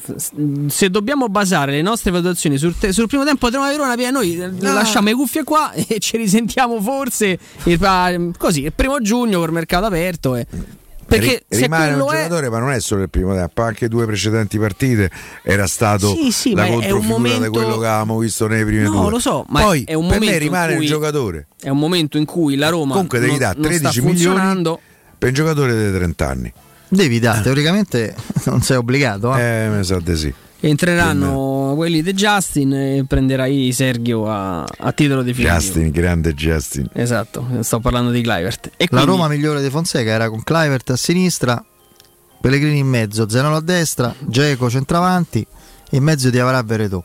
se 0.67 0.89
dobbiamo 0.89 1.27
basare 1.27 1.73
le 1.73 1.81
nostre 1.83 2.09
valutazioni 2.09 2.57
sul, 2.57 2.75
te- 2.75 2.91
sul 2.91 3.07
primo 3.07 3.23
tempo 3.23 3.49
di 3.49 3.55
Roma 3.55 3.67
Verona, 3.69 3.95
via, 3.95 4.09
noi 4.09 4.35
eh, 4.39 4.49
lasciamo 4.61 5.09
le 5.09 5.13
cuffie 5.13 5.43
qua 5.43 5.71
e 5.73 5.85
ci 5.99 6.17
risentiamo 6.17 6.81
forse 6.81 7.37
il- 7.65 7.77
ah, 7.83 8.11
così 8.37 8.63
il 8.63 8.73
primo 8.73 8.99
giugno 9.01 9.39
col 9.39 9.51
mercato 9.51 9.85
aperto. 9.85 10.35
e- 10.37 10.47
perché 11.09 11.43
se 11.49 11.61
rimane 11.61 11.93
un 11.93 11.99
quello 12.01 12.11
è. 12.11 12.15
giocatore, 12.23 12.49
ma 12.49 12.59
non 12.59 12.71
è 12.71 12.79
solo 12.79 13.01
il 13.01 13.09
primo 13.09 13.33
tempo, 13.33 13.61
anche 13.63 13.87
due 13.87 14.05
precedenti 14.05 14.57
partite 14.57 15.09
era 15.43 15.67
stato 15.67 16.13
Sì, 16.15 16.31
sì, 16.31 16.53
la 16.53 16.65
controfigura 16.67 16.99
di 17.01 17.07
momento- 17.07 17.49
quello 17.51 17.77
che 17.79 17.85
avevamo 17.87 18.17
visto 18.19 18.47
nei 18.47 18.63
primi 18.63 18.83
No, 18.83 18.91
due. 19.01 19.09
lo 19.11 19.19
so, 19.19 19.45
ma 19.49 19.61
Poi 19.61 19.83
è 19.83 19.93
un 19.93 20.07
per 20.07 20.19
me 20.19 20.37
rimane 20.37 20.75
cui, 20.75 20.83
il 20.83 20.89
giocatore. 20.89 21.47
È 21.59 21.69
un 21.69 21.77
momento 21.79 22.17
in 22.17 22.25
cui 22.25 22.55
la 22.55 22.69
Roma 22.69 22.93
Comunque 22.93 23.19
devi 23.19 23.31
non, 23.31 23.39
dare 23.39 23.53
non 23.59 23.67
13 23.69 23.91
sta 23.99 24.01
milioni 24.07 24.77
per 25.17 25.27
un 25.29 25.33
giocatore 25.35 25.85
di 25.85 25.91
30 25.97 26.27
anni. 26.27 26.53
Devi 26.87 27.19
dare, 27.19 27.41
teoricamente 27.41 28.15
non 28.45 28.61
sei 28.61 28.77
obbligato. 28.77 29.35
Eh, 29.35 29.65
Eh, 29.65 29.67
mi 29.69 29.83
sa 29.83 29.99
di 29.99 30.15
sì. 30.15 30.33
Entreranno 30.61 31.58
quelli 31.75 32.01
di 32.01 32.13
Justin 32.13 32.73
e 32.73 33.05
prenderai 33.07 33.71
Sergio 33.71 34.29
a, 34.29 34.63
a 34.63 34.91
titolo 34.91 35.21
definitivo. 35.23 35.57
Justin, 35.59 35.89
grande 35.91 36.33
Justin. 36.33 36.89
Esatto, 36.93 37.45
sto 37.61 37.79
parlando 37.79 38.11
di 38.11 38.21
Clivert. 38.21 38.67
E 38.67 38.71
La 38.77 38.87
quindi- 38.87 39.05
Roma 39.05 39.27
migliore 39.27 39.61
di 39.61 39.69
Fonseca 39.69 40.09
era 40.11 40.29
con 40.29 40.43
Clivert 40.43 40.89
a 40.91 40.95
sinistra, 40.95 41.63
Pellegrini 42.41 42.79
in 42.79 42.87
mezzo, 42.87 43.27
Zenolo 43.29 43.57
a 43.57 43.61
destra, 43.61 44.13
Geco 44.19 44.69
centravanti, 44.69 45.45
in 45.91 46.03
mezzo 46.03 46.29
di 46.29 46.39
Avrà 46.39 46.61
Veretù. 46.61 47.03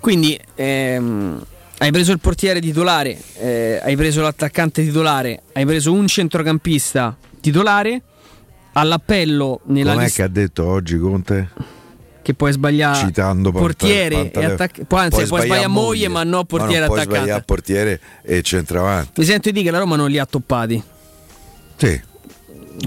Quindi 0.00 0.38
ehm, 0.54 1.42
hai 1.78 1.90
preso 1.92 2.12
il 2.12 2.20
portiere 2.20 2.60
titolare, 2.60 3.18
eh, 3.38 3.80
hai 3.82 3.96
preso 3.96 4.22
l'attaccante 4.22 4.82
titolare, 4.82 5.42
hai 5.52 5.66
preso 5.66 5.92
un 5.92 6.06
centrocampista 6.06 7.16
titolare. 7.40 8.02
All'appello 8.72 9.60
nella 9.64 9.92
Com'è 9.94 10.04
lista 10.04 10.22
che 10.22 10.28
ha 10.28 10.32
detto 10.32 10.64
oggi 10.64 10.96
Conte? 10.96 11.48
Che 12.22 12.34
puoi 12.34 12.52
sbagliare 12.52 12.98
Citando 12.98 13.50
Panta- 13.50 13.66
portiere 13.66 14.14
e 14.14 14.18
Pantaleone. 14.22 14.54
attaccante. 14.54 14.84
Poi 14.84 15.00
anzi, 15.00 15.26
puoi 15.26 15.42
sbagliare 15.42 15.66
moglie, 15.68 16.08
ma 16.08 16.22
no 16.24 16.44
portiere 16.44 16.72
ma 16.72 16.78
non 16.80 16.86
puoi 16.88 17.00
attaccante. 17.00 17.22
sbagliare 17.24 17.44
portiere 17.44 18.00
e 18.22 18.42
centravanti. 18.42 19.20
Mi 19.20 19.24
sento 19.24 19.48
di 19.48 19.52
dire 19.54 19.64
che 19.66 19.70
la 19.70 19.78
Roma 19.78 19.96
non 19.96 20.10
li 20.10 20.18
ha 20.18 20.26
toppati. 20.26 20.82
Sì. 21.76 22.00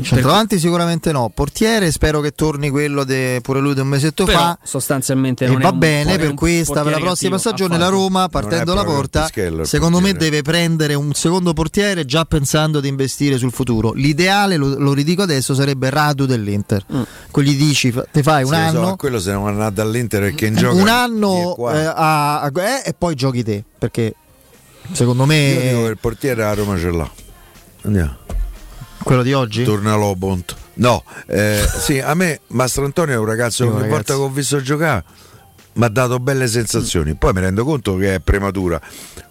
Centravanti 0.01 0.57
sicuramente 0.59 1.11
no, 1.11 1.29
portiere 1.33 1.91
spero 1.91 2.19
che 2.19 2.31
torni 2.31 2.69
quello 2.69 3.03
de, 3.03 3.39
pure 3.43 3.59
lui 3.59 3.73
di 3.75 3.81
un 3.81 3.87
mesetto 3.87 4.25
Però 4.25 4.37
fa. 4.39 4.57
sostanzialmente 4.63 5.45
E 5.45 5.47
non 5.49 5.59
è 5.59 5.63
va 5.63 5.71
bene 5.73 6.15
non 6.15 6.17
per 6.17 6.33
questa, 6.33 6.81
per 6.81 6.91
la 6.93 6.99
prossima 6.99 7.37
stagione 7.37 7.77
la. 7.77 7.89
Roma 7.89 8.27
partendo 8.27 8.73
Non 8.73 8.73
è 8.73 8.77
la 8.77 8.81
proprio 8.91 8.95
porta, 9.27 9.65
secondo 9.65 9.99
me 9.99 10.13
deve 10.13 10.41
prendere 10.41 10.93
un 10.95 11.13
secondo 11.13 11.53
portiere 11.53 12.05
già 12.05 12.25
pensando 12.25 12.79
di 12.79 12.87
investire 12.87 13.37
sul 13.37 13.51
futuro. 13.51 13.91
L'ideale, 13.93 14.55
lo, 14.57 14.77
lo 14.79 14.93
ridico 14.93 15.21
adesso, 15.21 15.53
sarebbe 15.53 15.89
Radu 15.91 16.25
dell'Inter. 16.25 16.83
Con 17.29 17.43
gli 17.43 17.55
dici, 17.55 17.93
te 18.11 18.23
fai 18.23 18.43
un 18.43 18.49
Sì, 18.49 18.55
so, 18.55 18.61
anno, 18.61 18.87
a 18.89 18.95
quello 18.95 19.19
se 19.19 19.31
ne 19.31 19.47
andare 19.47 19.73
dall'Inter 19.73 20.21
perché 20.21 20.47
in 20.47 20.55
gioco 20.55 20.75
un 20.77 20.87
anno 20.87 21.55
eh, 21.71 21.83
a- 21.85 22.41
a- 22.41 22.51
eh, 22.55 22.81
e 22.85 22.93
poi 22.97 23.13
giochi 23.15 23.43
te, 23.43 23.63
perché 23.77 24.15
secondo 24.91 25.25
me 25.25 25.49
Io 25.51 25.61
dico 25.61 25.83
che 25.83 25.89
il 25.89 25.97
portiere 25.99 26.43
a 26.43 26.53
Roma 26.53 26.77
ce 26.79 26.89
l'ha. 26.91 27.09
Andiamo. 27.83 28.17
Quello 29.03 29.23
di 29.23 29.33
oggi 29.33 29.63
Torna 29.63 29.95
Lobont. 29.95 30.55
No, 30.75 31.03
eh, 31.27 31.65
sì, 31.79 31.99
a 31.99 32.13
me 32.15 32.39
Mastro 32.47 32.85
Antonio 32.85 33.13
è 33.15 33.17
un 33.17 33.25
ragazzo 33.25 33.63
che 33.63 33.69
ogni 33.69 33.81
ragazzi. 33.81 33.95
volta 33.95 34.13
che 34.15 34.19
ho 34.21 34.29
visto 34.29 34.61
giocare 34.61 35.03
mi 35.73 35.85
ha 35.85 35.89
dato 35.89 36.19
belle 36.19 36.47
sensazioni. 36.47 37.15
Poi 37.15 37.33
mi 37.33 37.39
rendo 37.41 37.63
conto 37.65 37.95
che 37.97 38.15
è 38.15 38.19
prematura 38.19 38.79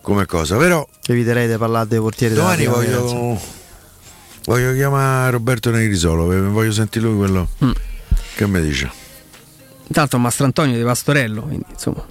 come 0.01 0.27
cosa, 0.27 0.57
però 0.57 0.87
eviterei 1.07 1.49
di 1.49 1.57
parlare 1.57 1.87
dei 1.89 1.99
portieri 2.01 2.35
domani 2.35 2.67
voglio, 2.67 3.41
voglio 4.45 4.73
chiamare 4.75 5.31
Roberto 5.31 5.71
Negrisolo, 5.71 6.27
perché 6.27 6.47
voglio 6.49 6.73
sentire 6.73 7.05
lui 7.07 7.17
quello 7.17 7.49
Mm. 7.65 7.71
che 8.35 8.47
mi 8.49 8.61
dice. 8.61 8.91
Intanto 9.87 10.19
Mastrantonio 10.19 10.77
di 10.77 10.83
Pastorello, 10.83 11.43
quindi 11.43 11.67
insomma, 11.71 12.05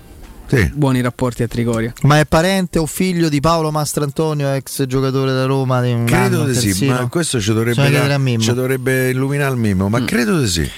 Sì. 0.58 0.70
buoni 0.74 1.02
rapporti 1.02 1.44
a 1.44 1.48
Trigoria. 1.48 1.94
Ma 2.04 2.20
è 2.20 2.26
parente 2.26 2.78
o 2.80 2.86
figlio 2.86 3.30
di 3.30 3.40
Paolo 3.40 3.72
Mastrantonio, 3.72 4.52
ex 4.54 4.86
giocatore 4.86 5.32
da 5.34 5.46
Roma? 5.46 5.82
Di 5.82 5.92
un 5.92 6.06
Credo 6.06 6.44
di 6.46 6.54
sì, 6.56 6.86
ma 6.88 7.08
questo 7.08 7.40
ci 7.40 7.54
dovrebbe, 7.54 7.90
da- 7.90 8.18
Mimmo. 8.18 8.42
ci 8.42 8.54
dovrebbe 8.54 9.10
illuminare 9.10 9.52
il 9.54 9.58
mimo, 9.60 9.88
Mm. 9.88 9.92
ma 9.92 10.04
credo 10.06 10.40
di 10.40 10.48
sì. 10.48 10.70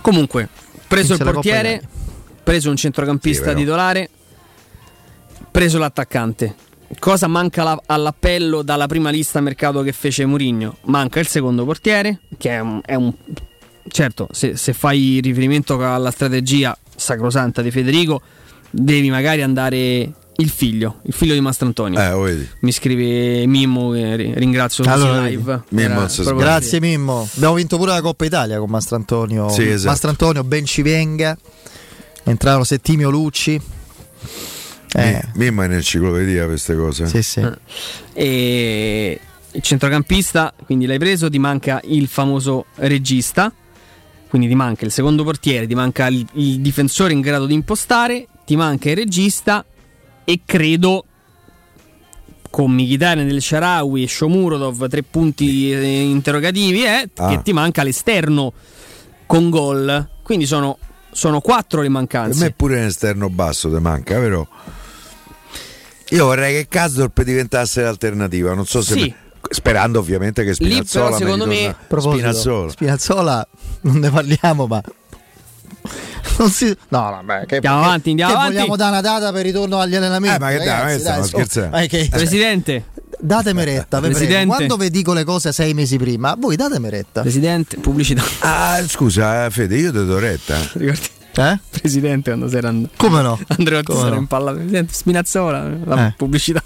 Comunque, 0.00 0.48
preso 0.86 1.14
Vinse 1.16 1.22
il 1.24 1.30
portiere, 1.32 1.82
preso 2.42 2.70
un 2.70 2.76
centrocampista 2.76 3.50
Sì, 3.50 3.56
titolare, 3.56 4.08
preso 5.50 5.78
l'attaccante. 5.78 6.54
Cosa 6.98 7.26
manca 7.26 7.62
la- 7.64 7.82
all'appello 7.86 8.62
dalla 8.62 8.86
prima 8.86 9.10
lista 9.10 9.40
mercato 9.40 9.82
che 9.82 9.92
fece 9.92 10.24
Mourinho? 10.24 10.76
Manca 10.84 11.20
il 11.20 11.26
secondo 11.26 11.64
portiere, 11.64 12.20
che 12.38 12.50
è 12.50 12.60
un... 12.60 12.80
è 12.84 12.94
un- 12.94 13.12
certo, 13.90 14.28
se, 14.32 14.56
se 14.56 14.72
fai 14.72 15.20
riferimento 15.22 15.78
alla 15.84 16.10
strategia 16.10 16.76
sacrosanta 16.94 17.60
di 17.60 17.70
Federico, 17.70 18.20
devi 18.70 19.10
magari 19.10 19.42
andare 19.42 20.12
il 20.40 20.50
figlio, 20.50 21.00
il 21.02 21.12
figlio 21.12 21.34
di 21.34 21.40
Mastrantonio. 21.40 22.00
Eh, 22.00 22.10
lo 22.10 22.20
vedi. 22.20 22.48
Mi 22.60 22.70
scrive 22.72 23.44
Mimmo, 23.46 23.92
ringrazio 23.92 24.84
Allora, 24.84 25.26
live. 25.26 25.62
Mimmo 25.70 26.06
Grazie 26.36 26.80
Mimmo. 26.80 27.28
Abbiamo 27.34 27.54
vinto 27.54 27.76
pure 27.76 27.92
la 27.92 28.00
Coppa 28.00 28.24
Italia 28.24 28.58
con 28.58 28.70
Mastrantonio. 28.70 29.48
Sì, 29.48 29.68
esatto. 29.68 29.90
Mastrantonio, 29.90 30.44
ben 30.44 30.64
ci 30.64 30.82
venga. 30.82 31.36
Entrarono 32.24 32.64
Settimio 32.64 33.10
Lucci. 33.10 33.60
Eh, 34.94 35.20
Mi- 35.34 35.44
Mimmo 35.44 35.62
è 35.62 35.66
un'enciclopedia 35.66 36.46
queste 36.46 36.76
cose. 36.76 37.06
sì, 37.06 37.22
sì. 37.22 37.46
E 38.12 39.20
il 39.50 39.62
centrocampista, 39.62 40.54
quindi 40.64 40.86
l'hai 40.86 40.98
preso, 40.98 41.28
ti 41.28 41.38
manca 41.38 41.80
il 41.84 42.06
famoso 42.06 42.66
regista, 42.76 43.52
quindi 44.28 44.46
ti 44.48 44.54
manca 44.54 44.84
il 44.84 44.92
secondo 44.92 45.24
portiere, 45.24 45.66
ti 45.66 45.74
manca 45.74 46.06
il, 46.06 46.24
il 46.34 46.60
difensore 46.60 47.12
in 47.12 47.20
grado 47.20 47.46
di 47.46 47.54
impostare, 47.54 48.26
ti 48.48 48.56
manca 48.56 48.88
il 48.88 48.96
regista 48.96 49.62
e 50.24 50.40
credo 50.46 51.04
con 52.48 52.72
Mkhitaryan 52.72 53.26
del 53.28 53.42
Sharawi 53.42 54.04
e 54.04 54.08
Shomurodov 54.08 54.88
tre 54.88 55.02
punti 55.02 55.70
eh, 55.70 56.00
interrogativi 56.00 56.82
eh, 56.82 57.10
Ah. 57.16 57.28
che 57.28 57.42
ti 57.42 57.52
manca 57.52 57.82
l'esterno 57.82 58.54
con 59.26 59.50
gol. 59.50 60.08
Quindi 60.22 60.46
sono, 60.46 60.78
sono 61.12 61.42
quattro 61.42 61.80
le 61.80 61.88
Per 61.88 61.92
mancanze. 61.94 62.42
me 62.44 62.50
pure 62.52 62.78
un 62.78 62.86
esterno 62.86 63.28
basso 63.28 63.68
ti 63.70 63.78
manca, 63.82 64.18
però. 64.18 64.46
Io 66.12 66.24
vorrei 66.24 66.54
che 66.54 66.68
Kasdorp 66.68 67.20
diventasse 67.22 67.82
l'alternativa, 67.82 68.54
non 68.54 68.64
so 68.64 68.80
se 68.80 68.94
Sì. 68.94 69.00
me- 69.00 69.14
sperando 69.50 69.98
ovviamente 69.98 70.42
che 70.42 70.48
Lì, 70.48 70.54
Spinazzola 70.54 71.04
però, 71.04 71.18
secondo 71.18 71.46
me- 71.46 71.76
Spinazzola. 71.86 72.70
Spinazzola, 72.70 73.48
non 73.82 73.96
ne 73.98 74.10
parliamo, 74.10 74.66
ma. 74.66 74.82
Non 76.38 76.50
si... 76.50 76.66
No, 76.88 77.00
vabbè, 77.22 77.46
che, 77.46 77.54
Andiamo 77.56 77.78
avanti, 77.82 78.10
andiamo 78.10 78.32
che 78.32 78.38
avanti. 78.38 78.54
vogliamo 78.56 78.76
dare 78.76 78.90
una 78.92 79.00
data 79.00 79.32
per 79.32 79.42
ritorno 79.44 79.78
agli 79.80 79.96
allenamenti? 79.96 80.36
Eh, 80.36 80.38
ma 80.38 80.48
che 80.50 80.56
dai, 80.58 80.66
ragazzi, 80.66 80.98
stiamo 81.00 81.22
su. 81.22 81.28
scherzando? 81.28 81.76
Ma 81.76 81.86
che- 81.86 82.08
Presidente, 82.10 82.84
Datemi 83.20 83.64
retta. 83.64 83.98
Presidente. 84.00 84.46
Quando 84.46 84.76
vi 84.76 84.90
dico 84.90 85.12
le 85.12 85.24
cose 85.24 85.52
sei 85.52 85.74
mesi 85.74 85.96
prima, 85.98 86.36
voi 86.38 86.54
datemi 86.54 86.88
retta. 86.90 87.22
Presidente, 87.22 87.76
pubblicità. 87.78 88.22
Ah, 88.40 88.80
scusa, 88.86 89.46
eh, 89.46 89.50
Fede, 89.50 89.76
io 89.76 89.90
ti 89.90 90.04
do 90.06 90.18
retta. 90.20 90.56
Ricordi? 90.74 91.06
Eh? 91.34 91.58
Presidente 91.70 92.30
quando 92.30 92.48
si 92.48 92.56
era 92.56 92.68
and- 92.68 92.88
Come 92.96 93.22
no? 93.22 93.38
Andreotti 93.48 93.84
Come 93.86 93.98
sarà 94.00 94.14
no? 94.14 94.20
in 94.20 94.26
palla 94.26 94.52
Presidente 94.52 94.92
Spinazzola 94.92 95.68
la 95.84 96.06
Eh. 96.08 96.14
pubblicità 96.16 96.60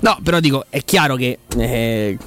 no 0.00 0.18
però 0.22 0.38
dico 0.40 0.66
è 0.68 0.84
chiaro 0.84 1.16
che 1.16 1.38
eh, 1.56 2.18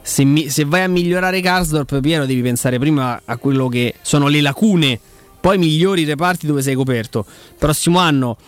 se, 0.00 0.22
mi- 0.24 0.48
se 0.50 0.64
vai 0.64 0.82
a 0.82 0.88
migliorare 0.88 1.40
Karsdorp 1.40 1.98
Piero 2.00 2.26
devi 2.26 2.42
pensare 2.42 2.78
prima 2.78 3.22
a 3.24 3.36
quello 3.38 3.66
che 3.68 3.94
sono 4.02 4.28
le 4.28 4.40
lacune 4.40 5.00
poi 5.44 5.58
migliori 5.58 6.00
i 6.00 6.04
reparti 6.06 6.46
dove 6.46 6.62
sei 6.62 6.74
coperto 6.74 7.26
prossimo 7.58 7.98
anno 7.98 8.38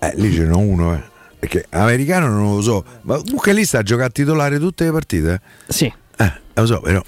Eh, 0.00 0.12
lì 0.16 0.34
ce 0.34 0.42
n'è 0.42 0.52
uno, 0.52 0.92
eh. 0.92 1.00
Perché 1.38 1.66
americano 1.70 2.26
non 2.26 2.56
lo 2.56 2.60
so, 2.60 2.84
ma 3.02 3.16
comunque 3.18 3.52
lì 3.52 3.64
sta 3.64 3.78
a 3.78 3.82
giocare 3.84 4.08
a 4.08 4.10
titolare 4.10 4.58
tutte 4.58 4.82
le 4.82 4.90
partite. 4.90 5.40
sì 5.68 5.84
Eh, 6.16 6.32
lo 6.54 6.66
so, 6.66 6.80
però 6.80 7.00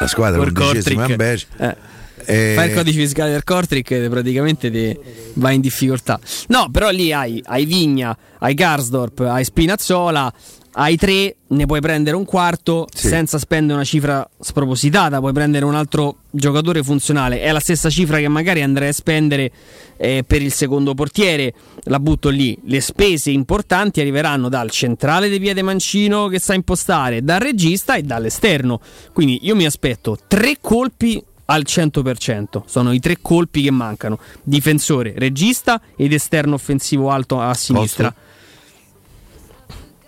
la 0.00 0.06
squadra 0.08 0.40
undicesima 0.40 1.06
invece. 1.06 1.46
Eh. 1.58 1.76
Eh, 2.24 2.52
fai 2.56 2.68
il 2.68 2.74
codice 2.74 2.98
fiscale 2.98 3.30
del 3.30 3.44
Kortrijk 3.44 3.90
e 3.92 4.08
praticamente 4.08 4.72
te 4.72 4.98
vai 5.34 5.54
in 5.54 5.60
difficoltà. 5.60 6.18
No, 6.48 6.68
però 6.70 6.90
lì 6.90 7.12
hai, 7.12 7.40
hai 7.46 7.66
Vigna, 7.66 8.16
hai 8.40 8.54
Karsdorp, 8.54 9.20
hai 9.20 9.44
Spinazzola, 9.44 10.32
hai 10.72 10.96
tre, 10.96 11.36
ne 11.48 11.66
puoi 11.66 11.80
prendere 11.80 12.16
un 12.16 12.24
quarto 12.24 12.86
Sì. 12.94 13.08
senza 13.08 13.38
spendere 13.38 13.74
una 13.74 13.84
cifra 13.84 14.28
spropositata, 14.38 15.18
puoi 15.18 15.32
prendere 15.32 15.64
un 15.64 15.74
altro 15.74 16.18
giocatore 16.30 16.82
funzionale. 16.82 17.40
È 17.40 17.50
la 17.50 17.58
stessa 17.60 17.90
cifra 17.90 18.18
che 18.18 18.28
magari 18.28 18.62
andrei 18.62 18.88
a 18.88 18.92
spendere 18.92 19.50
eh, 19.96 20.22
per 20.26 20.42
il 20.42 20.52
secondo 20.52 20.94
portiere. 20.94 21.52
La 21.84 21.98
butto 21.98 22.28
lì. 22.28 22.56
Le 22.66 22.80
spese 22.80 23.30
importanti 23.30 24.00
arriveranno 24.00 24.48
dal 24.48 24.70
centrale 24.70 25.28
di 25.28 25.40
Piede 25.40 25.62
Mancino 25.62 26.28
che 26.28 26.38
sa 26.38 26.54
impostare, 26.54 27.22
dal 27.24 27.40
regista 27.40 27.96
e 27.96 28.02
dall'esterno. 28.02 28.80
Quindi 29.12 29.40
io 29.42 29.56
mi 29.56 29.66
aspetto 29.66 30.16
tre 30.28 30.58
colpi 30.60 31.22
al 31.46 31.64
100%. 31.66 32.62
Sono 32.64 32.92
i 32.92 33.00
tre 33.00 33.16
colpi 33.20 33.62
che 33.62 33.72
mancano: 33.72 34.20
difensore, 34.44 35.14
regista 35.16 35.80
ed 35.96 36.12
esterno 36.12 36.54
offensivo 36.54 37.10
alto 37.10 37.40
a 37.40 37.52
sinistra. 37.54 38.14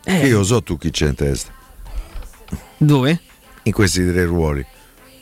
Io 0.06 0.42
so 0.44 0.62
tu 0.62 0.76
chi 0.78 0.90
c'è 0.90 1.08
in 1.08 1.14
testa 1.14 1.52
Dove? 2.76 3.20
in 3.64 3.72
questi 3.72 4.05
tre 4.06 4.24
ruoli. 4.24 4.64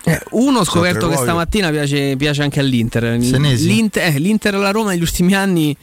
Eh, 0.04 0.18
uno 0.30 0.60
ho 0.60 0.64
scoperto 0.64 1.08
che 1.08 1.16
stamattina 1.16 1.68
piace, 1.70 2.16
piace 2.16 2.42
anche 2.42 2.58
all'Inter. 2.60 3.02
L'Inter, 3.18 4.14
eh, 4.14 4.18
L'Inter 4.18 4.54
e 4.54 4.58
la 4.58 4.70
Roma 4.70 4.90
negli 4.90 5.02
ultimi 5.02 5.34
anni 5.34 5.76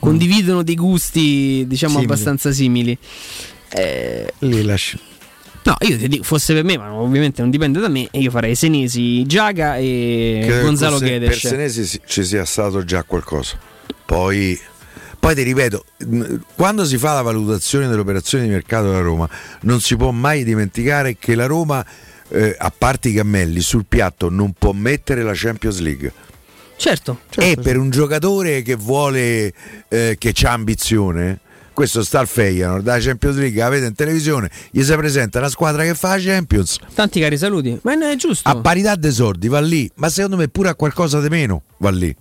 condividono 0.00 0.64
dei 0.64 0.74
gusti, 0.74 1.64
diciamo, 1.68 1.92
Simili. 1.98 2.10
abbastanza 2.12 2.50
simili. 2.50 2.98
Eh, 3.72 4.32
Lì 4.40 4.62
lasci. 4.64 4.98
no, 5.62 5.76
io 5.86 5.96
ti 5.98 6.08
dico, 6.08 6.24
fosse 6.24 6.52
per 6.52 6.64
me, 6.64 6.76
ma 6.78 6.92
ovviamente 6.94 7.42
non 7.42 7.50
dipende 7.52 7.78
da 7.78 7.88
me, 7.88 8.08
io 8.10 8.30
farei 8.32 8.56
Senesi, 8.56 9.24
Giaga 9.24 9.76
e 9.76 10.40
Credo 10.44 10.62
Gonzalo 10.64 10.98
Guedes. 10.98 11.28
Per 11.28 11.38
Senesi 11.38 11.84
si- 11.86 12.00
ci 12.04 12.24
sia 12.24 12.44
stato 12.44 12.84
già 12.84 13.04
qualcosa. 13.04 13.56
Poi, 14.04 14.58
poi 15.20 15.34
ti 15.34 15.42
ripeto, 15.42 15.84
quando 16.56 16.86
si 16.86 16.96
fa 16.96 17.12
la 17.12 17.20
valutazione 17.20 17.86
delle 17.86 18.00
operazioni 18.00 18.44
di 18.44 18.50
mercato 18.50 18.86
della 18.86 19.02
Roma, 19.02 19.28
non 19.62 19.80
si 19.82 19.94
può 19.94 20.10
mai 20.12 20.44
dimenticare 20.44 21.16
che 21.18 21.34
la 21.34 21.44
Roma, 21.44 21.84
eh, 22.28 22.56
a 22.58 22.72
parte 22.76 23.10
i 23.10 23.12
cammelli, 23.12 23.60
sul 23.60 23.84
piatto 23.86 24.30
non 24.30 24.54
può 24.58 24.72
mettere 24.72 25.22
la 25.22 25.32
Champions 25.34 25.78
League. 25.80 26.12
Certo. 26.76 27.20
e 27.36 27.58
per 27.62 27.76
un 27.76 27.90
giocatore 27.90 28.62
che 28.62 28.74
vuole, 28.74 29.52
eh, 29.88 30.16
che 30.18 30.32
ha 30.44 30.52
ambizione, 30.52 31.38
questo 31.74 32.02
sta 32.02 32.20
al 32.20 32.26
Feyenoord, 32.26 32.82
da 32.82 32.98
Champions 32.98 33.36
League, 33.36 33.60
la 33.60 33.68
vede 33.68 33.88
in 33.88 33.94
televisione, 33.94 34.50
gli 34.70 34.82
si 34.82 34.94
presenta 34.94 35.40
una 35.40 35.50
squadra 35.50 35.82
che 35.82 35.94
fa 35.94 36.16
la 36.16 36.22
Champions. 36.22 36.78
Tanti 36.94 37.20
cari 37.20 37.36
saluti, 37.36 37.78
ma 37.82 37.92
è 38.10 38.16
giusto. 38.16 38.48
A 38.48 38.56
parità 38.56 38.96
dei 38.96 39.12
sordi 39.12 39.48
va 39.48 39.60
lì, 39.60 39.90
ma 39.96 40.08
secondo 40.08 40.38
me 40.38 40.48
pure 40.48 40.70
a 40.70 40.74
qualcosa 40.74 41.20
di 41.20 41.28
meno 41.28 41.64
va 41.76 41.90
lì. 41.90 42.16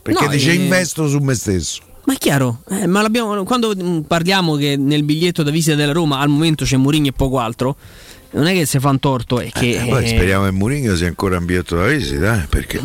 Perché 0.00 0.26
No, 0.26 0.30
dice 0.30 0.52
eh, 0.52 0.54
investo 0.54 1.08
su 1.08 1.18
me 1.18 1.34
stesso. 1.34 1.90
Ma 2.04 2.14
è 2.14 2.16
chiaro, 2.16 2.62
eh, 2.68 2.86
ma 2.86 3.08
quando 3.44 3.72
mm, 3.80 4.00
parliamo 4.00 4.56
che 4.56 4.76
nel 4.76 5.04
biglietto 5.04 5.42
da 5.44 5.50
visita 5.50 5.76
della 5.76 5.92
Roma 5.92 6.18
al 6.18 6.28
momento 6.28 6.64
c'è 6.64 6.76
Mourinho 6.76 7.08
e 7.08 7.12
poco 7.12 7.38
altro, 7.38 7.76
non 8.32 8.46
è 8.46 8.52
che 8.54 8.66
si 8.66 8.78
fa 8.80 8.88
un 8.90 8.98
torto, 8.98 9.38
è 9.40 9.50
che... 9.50 9.82
Eh, 9.82 9.86
poi 9.88 10.04
eh, 10.04 10.08
speriamo 10.08 10.44
che 10.46 10.50
Mourinho 10.50 10.96
sia 10.96 11.06
ancora 11.06 11.36
in 11.36 11.44
biglietto 11.44 11.76
da 11.76 11.86
visita, 11.86 12.42
eh, 12.42 12.46
perché... 12.48 12.80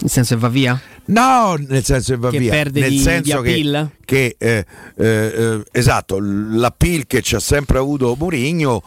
Nel 0.00 0.10
senso 0.10 0.34
che 0.34 0.40
va 0.40 0.48
via? 0.48 0.80
No, 1.06 1.54
nel 1.66 1.84
senso 1.84 2.12
che 2.14 2.18
va 2.18 2.30
Che 2.30 2.38
via. 2.38 2.50
perde 2.50 2.80
nel 2.80 2.90
di- 2.90 2.98
senso 2.98 3.40
di 3.42 3.50
appeal? 3.50 3.90
che, 4.04 4.36
che, 4.38 4.56
eh, 4.56 4.66
eh, 4.96 5.06
eh, 5.06 5.62
esatto, 5.72 6.18
l'appeal 6.20 7.06
che 7.06 7.22
ci 7.22 7.34
ha 7.34 7.40
sempre 7.40 7.78
avuto 7.78 8.14
Mourinho 8.18 8.82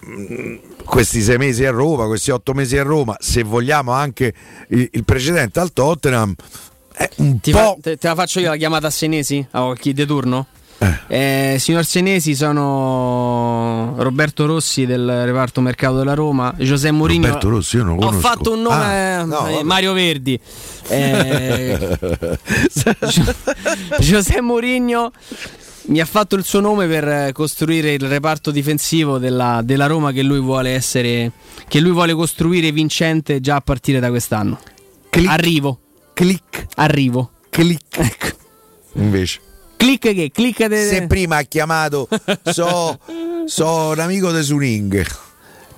mh, 0.00 0.54
questi 0.84 1.22
sei 1.22 1.38
mesi 1.38 1.64
a 1.64 1.70
Roma, 1.70 2.06
questi 2.06 2.30
otto 2.30 2.52
mesi 2.52 2.76
a 2.76 2.82
Roma, 2.82 3.16
se 3.20 3.42
vogliamo 3.42 3.92
anche 3.92 4.34
il, 4.68 4.88
il 4.92 5.04
precedente 5.04 5.60
al 5.60 5.72
Tottenham, 5.72 6.34
un 7.16 7.40
Ti 7.40 7.52
fa- 7.52 7.76
te, 7.80 7.96
te 7.96 8.08
la 8.08 8.14
faccio 8.14 8.40
io 8.40 8.50
la 8.50 8.56
chiamata 8.56 8.88
a 8.88 8.90
Senesi? 8.90 9.44
A 9.52 9.72
chi 9.78 9.92
di 9.92 10.06
turno? 10.06 10.46
Eh, 11.08 11.56
signor 11.58 11.84
Senesi, 11.84 12.36
sono 12.36 13.94
Roberto 13.98 14.46
Rossi 14.46 14.86
del 14.86 15.24
reparto 15.24 15.60
mercato 15.60 15.96
della 15.96 16.14
Roma, 16.14 16.54
José 16.56 16.92
Mourinho. 16.92 17.26
Roberto 17.26 17.48
Rossi, 17.48 17.76
io 17.76 17.82
non 17.84 17.96
lo 17.96 18.02
Ho 18.02 18.06
conosco. 18.10 18.28
fatto 18.28 18.52
un 18.52 18.62
nome, 18.62 19.14
Ah, 19.16 19.24
no, 19.24 19.48
eh. 19.48 19.64
Mario 19.64 19.92
Verdi. 19.92 20.38
Eh, 20.86 21.98
José 23.98 24.40
Mourinho 24.40 25.10
mi 25.86 26.00
ha 26.00 26.04
fatto 26.04 26.36
il 26.36 26.44
suo 26.44 26.60
nome 26.60 26.86
per 26.86 27.08
eh, 27.08 27.32
costruire 27.32 27.92
il 27.94 28.06
reparto 28.06 28.50
difensivo 28.50 29.18
della, 29.18 29.60
della 29.64 29.86
Roma 29.86 30.12
che 30.12 30.22
lui 30.22 30.40
vuole 30.40 30.70
essere, 30.70 31.32
che 31.66 31.80
lui 31.80 31.92
vuole 31.92 32.12
costruire 32.14 32.70
vincente 32.72 33.40
già 33.40 33.56
a 33.56 33.60
partire 33.60 33.98
da 33.98 34.10
quest'anno. 34.10 34.58
Arrivo. 35.26 35.78
Click. 36.18 36.66
Arrivo. 36.74 37.30
Click. 37.48 38.36
Invece. 38.94 39.40
Click 39.76 40.12
che? 40.12 40.32
Click 40.32 40.66
de... 40.66 40.88
Se 40.88 41.06
prima 41.06 41.36
ha 41.36 41.42
chiamato 41.42 42.08
so, 42.42 42.98
so 43.44 43.90
un 43.92 44.00
amico 44.00 44.32
di 44.32 44.42
Suning, 44.42 45.06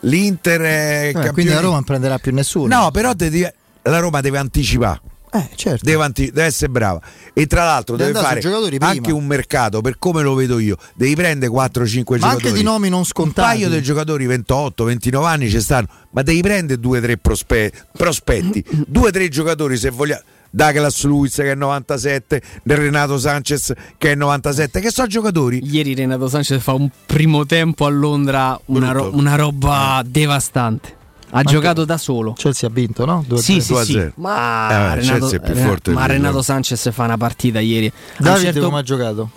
l'Inter 0.00 0.60
è 0.62 1.12
Eh, 1.14 1.32
quindi 1.32 1.52
la 1.52 1.60
Roma 1.60 1.74
non 1.74 1.84
prenderà 1.84 2.18
più 2.18 2.32
nessuno. 2.32 2.74
No, 2.74 2.90
però 2.90 3.14
te 3.14 3.54
la 3.82 3.98
Roma 3.98 4.22
deve 4.22 4.38
anticipare. 4.38 5.02
Eh, 5.33 5.49
certo. 5.55 5.84
Deve, 5.84 6.02
anti- 6.02 6.26
deve 6.26 6.44
essere 6.44 6.70
brava. 6.70 7.00
E 7.33 7.47
tra 7.47 7.65
l'altro 7.65 7.97
Deve 7.97 8.12
deve, 8.12 8.25
fare 8.25 8.41
anche 8.81 9.12
un 9.12 9.26
mercato 9.26 9.81
per 9.81 9.97
come 9.99 10.23
lo 10.23 10.34
vedo 10.34 10.59
io. 10.59 10.76
Devi 10.94 11.15
prendere 11.15 11.52
4-5 11.52 11.57
Ma 11.57 11.68
giocatori. 11.68 12.26
anche 12.28 12.52
di 12.52 12.62
nomi 12.62 12.89
non 12.89 13.05
scontati. 13.05 13.62
un 13.62 13.65
paio 13.68 13.68
di 13.78 13.83
giocatori 13.83 14.26
28-29 14.26 15.25
anni 15.25 15.49
ci 15.49 15.60
stanno. 15.60 15.86
Ma 16.10 16.23
devi 16.23 16.41
prendere 16.42 16.81
2-3 16.81 17.15
prospe- 17.20 17.73
prospetti. 17.97 18.65
2-3 18.92 19.28
giocatori 19.28 19.76
se 19.76 19.91
vogliamo 19.91 20.23
Douglas 20.52 21.05
Luiz 21.05 21.36
che 21.36 21.52
è 21.52 21.55
97 21.55 22.42
del 22.65 22.76
Renato 22.78 23.17
Sanchez 23.20 23.73
che 23.97 24.10
è 24.10 24.15
97 24.17 24.81
che 24.81 24.91
sono 24.91 25.07
giocatori? 25.07 25.60
Ieri 25.62 25.94
Renato 25.94 26.26
Sanchez 26.28 26.60
fa 26.60 26.73
un 26.73 26.91
primo 27.07 27.47
tempo 27.47 27.86
a 27.86 27.89
Londra 27.89 28.60
una, 28.65 28.91
ro- 28.91 29.10
una 29.15 29.36
roba 29.36 30.02
devastante. 30.05 30.97
Ha 31.33 31.42
giocato 31.42 31.84
da 31.84 31.97
solo. 31.99 32.33
Chelsea 32.33 32.68
ha 32.68 32.73
vinto, 32.73 33.05
no? 33.05 33.25
2-0. 33.28 33.36
Sì, 33.36 33.60
sì, 33.60 33.73
2-0. 33.73 33.83
sì. 33.84 34.10
Ma, 34.17 34.70
Eh, 34.70 34.94
Renato, 34.97 35.18
Chelsea 35.18 35.39
è 35.39 35.42
più 35.42 35.55
Re- 35.55 35.60
forte 35.60 35.91
ma 35.92 36.07
Renato? 36.07 36.42
Sanchez 36.42 36.91
fa 36.92 37.05
una 37.05 37.17
partita 37.17 37.60
ieri. 37.60 37.91
Davide 38.18 38.44
certo- 38.52 38.60
come 38.67 38.78
ha 38.78 38.83
giocato? 38.83 39.31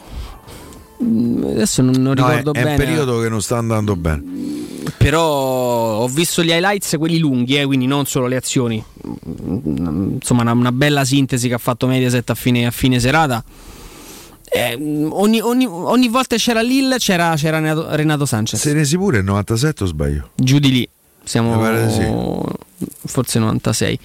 Mm, 1.04 1.44
Adesso 1.44 1.82
non, 1.82 1.94
non 2.02 2.14
No, 2.18 2.28
è, 2.28 2.38
ricordo 2.38 2.54
è 2.54 2.58
un 2.60 2.64
bene. 2.64 2.78
periodo 2.78 3.20
che 3.20 3.28
non 3.30 3.42
sta 3.42 3.58
andando 3.58 3.96
bene 3.96 4.24
Però 4.98 5.22
ho 5.22 6.08
visto 6.08 6.44
gli 6.44 6.50
highlights, 6.50 6.96
quelli 6.98 7.18
lunghi, 7.20 7.58
eh, 7.58 7.66
quindi 7.66 7.86
non 7.88 8.06
solo 8.06 8.28
le 8.28 8.36
azioni. 8.38 8.84
Mm, 9.08 10.14
Insomma, 10.16 10.42
una, 10.44 10.52
una 10.54 10.72
bella 10.72 11.04
sintesi 11.06 11.48
che 11.48 11.54
ha 11.56 11.60
fatto 11.60 11.88
Mediaset 11.88 12.30
a 12.30 12.36
fine, 12.36 12.66
a 12.66 12.72
fine 12.72 13.00
serata. 13.00 13.44
Eh, 14.56 14.78
ogni, 15.10 15.40
ogni- 15.42 15.66
ogni 15.68 16.08
volta 16.10 16.36
c'era 16.36 16.62
Lille 16.62 16.98
c'era, 17.00 17.34
c'era 17.36 17.58
Renato, 17.60 17.88
Renato 17.96 18.26
Sanchez. 18.26 18.60
se 18.62 18.74
ne 18.74 18.86
si 18.86 18.98
pure 18.98 19.18
il 19.20 19.24
97 19.24 19.84
o 19.84 19.88
sbaglio? 19.88 20.30
Giù 20.36 20.60
di 20.60 20.72
lì. 20.72 20.90
Siamo 21.24 22.46
di 22.78 22.88
forse 23.06 23.40
96. 23.40 24.00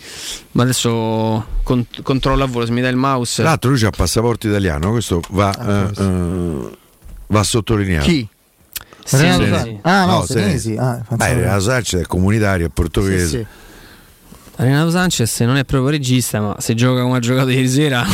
Ma 0.53 0.63
adesso 0.63 1.45
con- 1.63 1.85
controllo 2.03 2.45
a 2.45 2.47
volo, 2.47 2.65
se 2.67 2.73
mi 2.73 2.81
dai 2.81 2.91
il 2.91 2.97
mouse. 2.97 3.37
Tra 3.43 3.51
l'altro 3.51 3.71
lui 3.71 3.79
c'ha 3.81 3.89
il 3.89 3.95
passaporto 3.97 4.47
italiano, 4.49 4.91
questo 4.91 5.21
va, 5.31 5.89
eh, 5.97 6.03
eh, 6.03 6.77
va 7.27 7.43
sottolineato. 7.43 8.07
Chi? 8.07 8.29
Sì, 9.05 9.17
Renato 9.17 9.43
sì, 9.45 9.61
sì. 9.63 9.79
Ah, 9.83 10.05
no, 10.05 10.13
No, 10.19 10.25
Senesi. 10.27 10.75
Senesi. 10.75 10.77
Ah, 10.77 10.93
Beh, 10.97 11.17
pensavo- 11.17 11.35
Renato 11.41 11.61
Sanchez 11.61 12.01
è 12.03 12.07
comunitario, 12.07 12.67
è 12.67 12.69
portoghese. 12.69 13.27
Sì, 13.27 13.37
sì. 13.37 13.47
Renato 14.57 14.91
Sanchez 14.91 15.41
non 15.41 15.57
è 15.57 15.65
proprio 15.65 15.91
regista, 15.91 16.41
ma 16.41 16.57
se 16.59 16.75
gioca 16.75 17.03
come 17.03 17.17
ha 17.17 17.21
giocato 17.21 17.49
ieri 17.49 17.69
sera, 17.69 18.05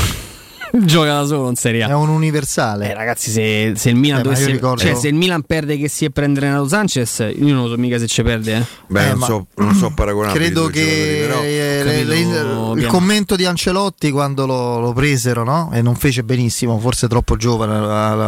gioca 0.84 1.20
da 1.20 1.26
solo 1.26 1.48
in 1.48 1.56
Serie 1.56 1.82
A. 1.84 1.88
È 1.88 1.94
un 1.94 2.08
universale. 2.08 2.90
Eh, 2.90 2.94
ragazzi, 2.94 3.30
se, 3.30 3.72
se 3.76 3.90
il 3.90 3.96
Milan 3.96 4.20
Eh, 4.20 4.22
dovesse, 4.22 4.46
ricordo- 4.46 4.80
cioè, 4.82 4.94
se 4.94 5.08
il 5.08 5.14
Milan 5.14 5.42
perde 5.42 5.76
che 5.78 5.88
si 5.88 6.04
è 6.04 6.10
prendere 6.10 6.46
Renato 6.46 6.66
Sanchez, 6.68 7.18
io 7.36 7.54
non 7.54 7.68
so 7.68 7.76
mica 7.76 7.98
se 7.98 8.06
ci 8.06 8.22
perde. 8.22 8.56
Eh. 8.56 8.64
Beh, 8.88 9.04
Eh, 9.04 9.08
non, 9.10 9.18
ma- 9.18 9.26
so, 9.26 9.46
non 9.56 9.74
so 9.74 9.90
paragonabili 9.94 10.44
Credo 10.44 10.66
che 10.66 11.24
però- 11.28 11.42
eh, 11.42 11.82
le- 11.84 12.04
le- 12.04 12.18
il 12.18 12.28
piano. 12.28 12.74
commento 12.88 13.36
di 13.36 13.44
Ancelotti 13.44 14.10
quando 14.10 14.46
lo, 14.46 14.80
lo 14.80 14.92
presero 14.92 15.44
no? 15.44 15.70
e 15.72 15.80
non 15.82 15.94
fece 15.94 16.22
benissimo, 16.24 16.78
forse 16.78 17.06
troppo 17.08 17.36
giovane 17.36 17.74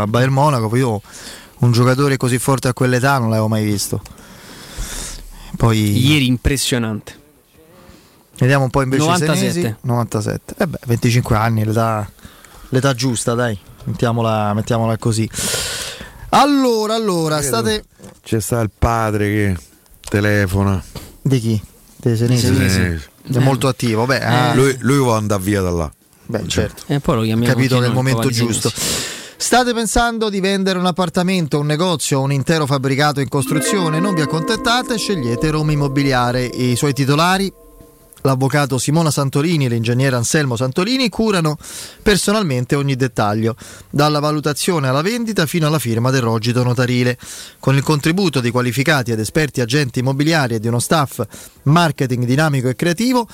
a, 0.01 0.07
Bayern 0.07 0.33
Monaco, 0.33 0.69
poi 0.69 0.79
io 0.81 1.01
un 1.59 1.73
giocatore 1.73 2.17
così 2.17 2.39
forte 2.39 2.69
a 2.69 2.73
quell'età 2.75 3.19
non 3.19 3.29
l'avevo 3.31 3.49
mai 3.49 3.65
visto. 3.65 4.01
Poi 5.57 6.07
Ieri 6.07 6.27
impressionante. 6.27 7.15
vediamo 8.39 8.65
un 8.65 8.71
po' 8.71 8.83
invece 8.83 9.03
97. 9.03 9.53
Senesi. 9.53 9.75
97. 9.81 10.55
Eh 10.59 10.67
beh, 10.67 10.79
25 10.87 11.35
anni, 11.37 11.65
l'età, 11.65 12.07
l'età 12.71 12.95
giusta, 12.95 13.35
dai. 13.35 13.59
Mettiamola, 13.85 14.53
mettiamola 14.55 14.97
così. 14.99 15.29
Allora, 16.31 16.95
allora, 16.95 17.41
state 17.41 17.85
C'è 18.23 18.41
sta 18.41 18.61
il 18.61 18.71
padre 18.77 19.27
che 19.29 19.57
telefona. 20.09 20.83
di 21.23 21.41
chi? 21.41 21.63
Dei 21.97 22.17
Senesi. 22.17 22.47
Senesi. 22.47 23.05
È 23.33 23.39
molto 23.39 23.69
attivo, 23.69 24.05
beh, 24.07 24.21
ah, 24.21 24.55
Lui, 24.55 24.77
lui 24.81 24.99
vuole 24.99 25.19
andare 25.19 25.43
via 25.43 25.61
da 25.61 25.71
là. 25.71 25.93
beh, 26.27 26.47
certo. 26.47 26.83
E 26.87 27.01
poi 27.01 27.17
lo 27.17 27.23
chiamiamo 27.23 27.53
capito 27.53 27.77
anche 27.77 27.87
che 27.89 27.93
è 27.93 27.97
il 27.97 28.03
noi, 28.05 28.13
momento 28.15 28.31
giusto. 28.31 28.71
State 29.39 29.73
pensando 29.75 30.29
di 30.31 30.41
vendere 30.41 30.79
un 30.79 30.87
appartamento, 30.87 31.59
un 31.61 31.67
negozio, 31.67 32.21
un 32.21 32.33
intero 32.33 32.67
fabbricato 32.67 33.21
in 33.21 33.29
costruzione? 33.29 34.01
Non 34.01 34.15
vi 34.15 34.21
accontentate, 34.23 34.97
scegliete 34.97 35.51
Roma 35.51 35.73
Immobiliare. 35.73 36.45
I 36.45 36.75
suoi 36.77 36.93
titolari, 36.93 37.53
l'avvocato 38.27 38.77
Simona 38.77 39.11
Santolini 39.11 39.65
e 39.65 39.69
l'ingegnere 39.69 40.17
Anselmo 40.17 40.57
Santolini, 40.57 41.09
curano 41.09 41.57
personalmente 42.03 42.75
ogni 42.75 42.97
dettaglio, 42.97 43.57
dalla 43.89 44.19
valutazione 44.19 44.89
alla 44.89 45.01
vendita 45.01 45.47
fino 45.47 45.67
alla 45.67 45.79
firma 45.79 46.11
del 46.11 46.21
rogito 46.21 46.63
notarile. 46.63 47.17
Con 47.59 47.77
il 47.77 47.83
contributo 47.83 48.41
di 48.41 48.51
qualificati 48.51 49.13
ed 49.13 49.21
esperti 49.21 49.61
agenti 49.61 50.01
immobiliari 50.01 50.57
e 50.57 50.61
di 50.61 50.69
uno 50.69 50.81
staff 50.81 51.25
marketing 51.63 52.25
dinamico 52.25 52.69
e 52.69 52.75
creativo, 52.75 53.27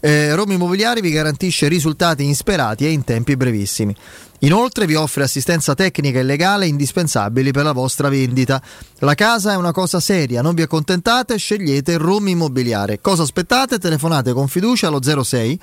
eh, 0.00 0.34
Roma 0.34 0.54
Immobiliare 0.54 1.00
vi 1.00 1.10
garantisce 1.10 1.68
risultati 1.68 2.24
insperati 2.24 2.86
e 2.86 2.90
in 2.90 3.04
tempi 3.04 3.36
brevissimi. 3.36 3.94
Inoltre 4.40 4.86
vi 4.86 4.94
offre 4.94 5.24
assistenza 5.24 5.74
tecnica 5.74 6.20
e 6.20 6.22
legale 6.22 6.66
indispensabili 6.66 7.50
per 7.50 7.64
la 7.64 7.72
vostra 7.72 8.08
vendita. 8.08 8.62
La 8.98 9.14
casa 9.14 9.52
è 9.52 9.56
una 9.56 9.72
cosa 9.72 9.98
seria, 9.98 10.42
non 10.42 10.54
vi 10.54 10.62
accontentate, 10.62 11.36
scegliete 11.36 11.96
Roma 11.96 12.30
Immobiliare. 12.30 13.00
Cosa 13.00 13.22
aspettate? 13.24 13.78
Telefonate 13.78 14.32
con 14.32 14.46
fiducia 14.46 14.86
allo 14.88 15.02
06 15.02 15.60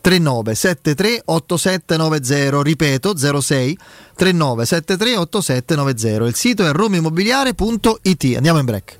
3973 0.00 1.22
8790, 1.24 2.62
ripeto 2.62 3.16
06 3.16 3.78
3973 4.16 5.16
8790. 5.16 6.26
Il 6.26 6.34
sito 6.34 6.66
è 6.66 6.72
romaimmobiliare.it. 6.72 8.36
Andiamo 8.36 8.58
in 8.58 8.64
break. 8.64 8.99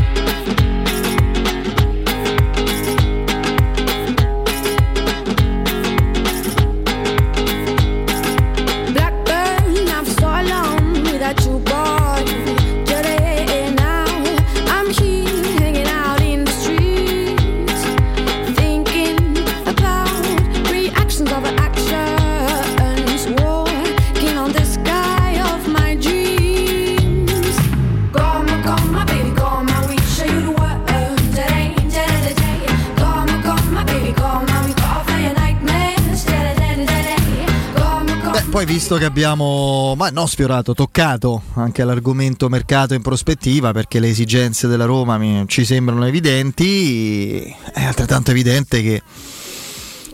Poi 38.51 38.65
visto 38.65 38.97
che 38.97 39.05
abbiamo, 39.05 39.95
ma 39.95 40.09
no, 40.09 40.25
sfiorato, 40.25 40.73
toccato 40.73 41.43
anche 41.53 41.85
l'argomento 41.85 42.49
mercato 42.49 42.93
in 42.93 43.01
prospettiva, 43.01 43.71
perché 43.71 44.01
le 44.01 44.09
esigenze 44.09 44.67
della 44.67 44.83
Roma 44.83 45.17
mi- 45.17 45.45
ci 45.47 45.63
sembrano 45.63 46.05
evidenti, 46.05 47.39
è 47.73 47.85
altrettanto 47.85 48.31
evidente 48.31 48.81
che 48.81 49.01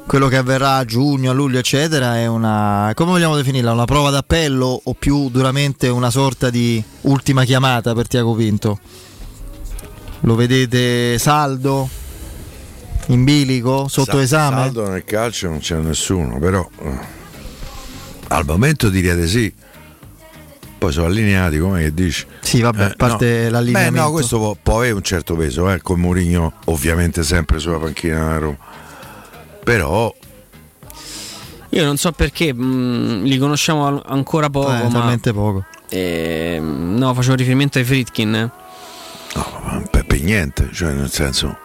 quello 0.06 0.28
che 0.28 0.38
avverrà 0.38 0.76
a 0.76 0.86
giugno, 0.86 1.32
a 1.32 1.34
luglio, 1.34 1.58
eccetera, 1.58 2.18
è 2.18 2.28
una, 2.28 2.92
come 2.94 3.10
vogliamo 3.10 3.36
definirla, 3.36 3.72
una 3.72 3.86
prova 3.86 4.12
d'appello 4.12 4.82
o 4.84 4.94
più 4.94 5.30
duramente 5.30 5.88
una 5.88 6.12
sorta 6.12 6.52
di 6.52 6.82
ultima 7.02 7.44
chiamata 7.44 7.96
per 7.96 8.08
Tiago 8.08 8.36
Pinto? 8.36 8.80
Lo 10.22 10.36
vedete 10.36 11.18
saldo? 11.18 11.90
In 13.08 13.24
bilico? 13.24 13.88
Sotto 13.88 14.18
Sa- 14.18 14.22
esame? 14.22 14.56
Saldo 14.58 14.90
nel 14.90 15.04
calcio 15.06 15.50
non 15.50 15.58
c'è 15.58 15.78
nessuno, 15.78 16.38
però 16.38 16.68
eh, 16.82 17.17
al 18.30 18.46
momento 18.46 18.90
direi 18.90 19.16
di 19.16 19.28
sì. 19.28 19.54
Poi 20.78 20.92
sono 20.92 21.08
allineati, 21.08 21.58
come 21.58 21.82
che 21.82 21.94
dici? 21.94 22.26
Sì, 22.42 22.62
vabbè, 22.62 22.84
a 22.84 22.94
parte 22.96 23.46
no. 23.46 23.50
l'allineamento. 23.52 23.94
Beh, 23.94 24.00
no, 24.00 24.12
questo 24.12 24.38
può, 24.38 24.56
può 24.62 24.78
avere 24.78 24.94
un 24.94 25.02
certo 25.02 25.36
peso, 25.36 25.70
eh, 25.72 25.82
con 25.82 26.00
Mourinho 26.00 26.54
ovviamente 26.66 27.24
sempre 27.24 27.58
sulla 27.58 27.80
panchina 27.80 28.20
della 28.20 28.38
Roma. 28.38 28.58
Però 29.64 30.14
Io 31.70 31.84
non 31.84 31.98
so 31.98 32.12
perché, 32.12 32.54
mh, 32.54 33.24
li 33.24 33.38
conosciamo 33.40 34.02
ancora 34.02 34.50
poco. 34.52 34.72
Eh, 34.72 34.84
ma, 34.84 34.90
talmente 34.90 35.34
poco. 35.34 35.66
ehm, 35.90 36.96
no, 36.98 37.14
facevo 37.16 37.36
riferimento 37.36 37.80
ai 37.80 37.84
Fritkin. 37.84 38.36
eh. 38.36 38.52
per, 39.90 40.06
per 40.06 40.22
niente, 40.22 40.70
cioè 40.72 40.94
nel 40.94 41.10
senso 41.10 41.58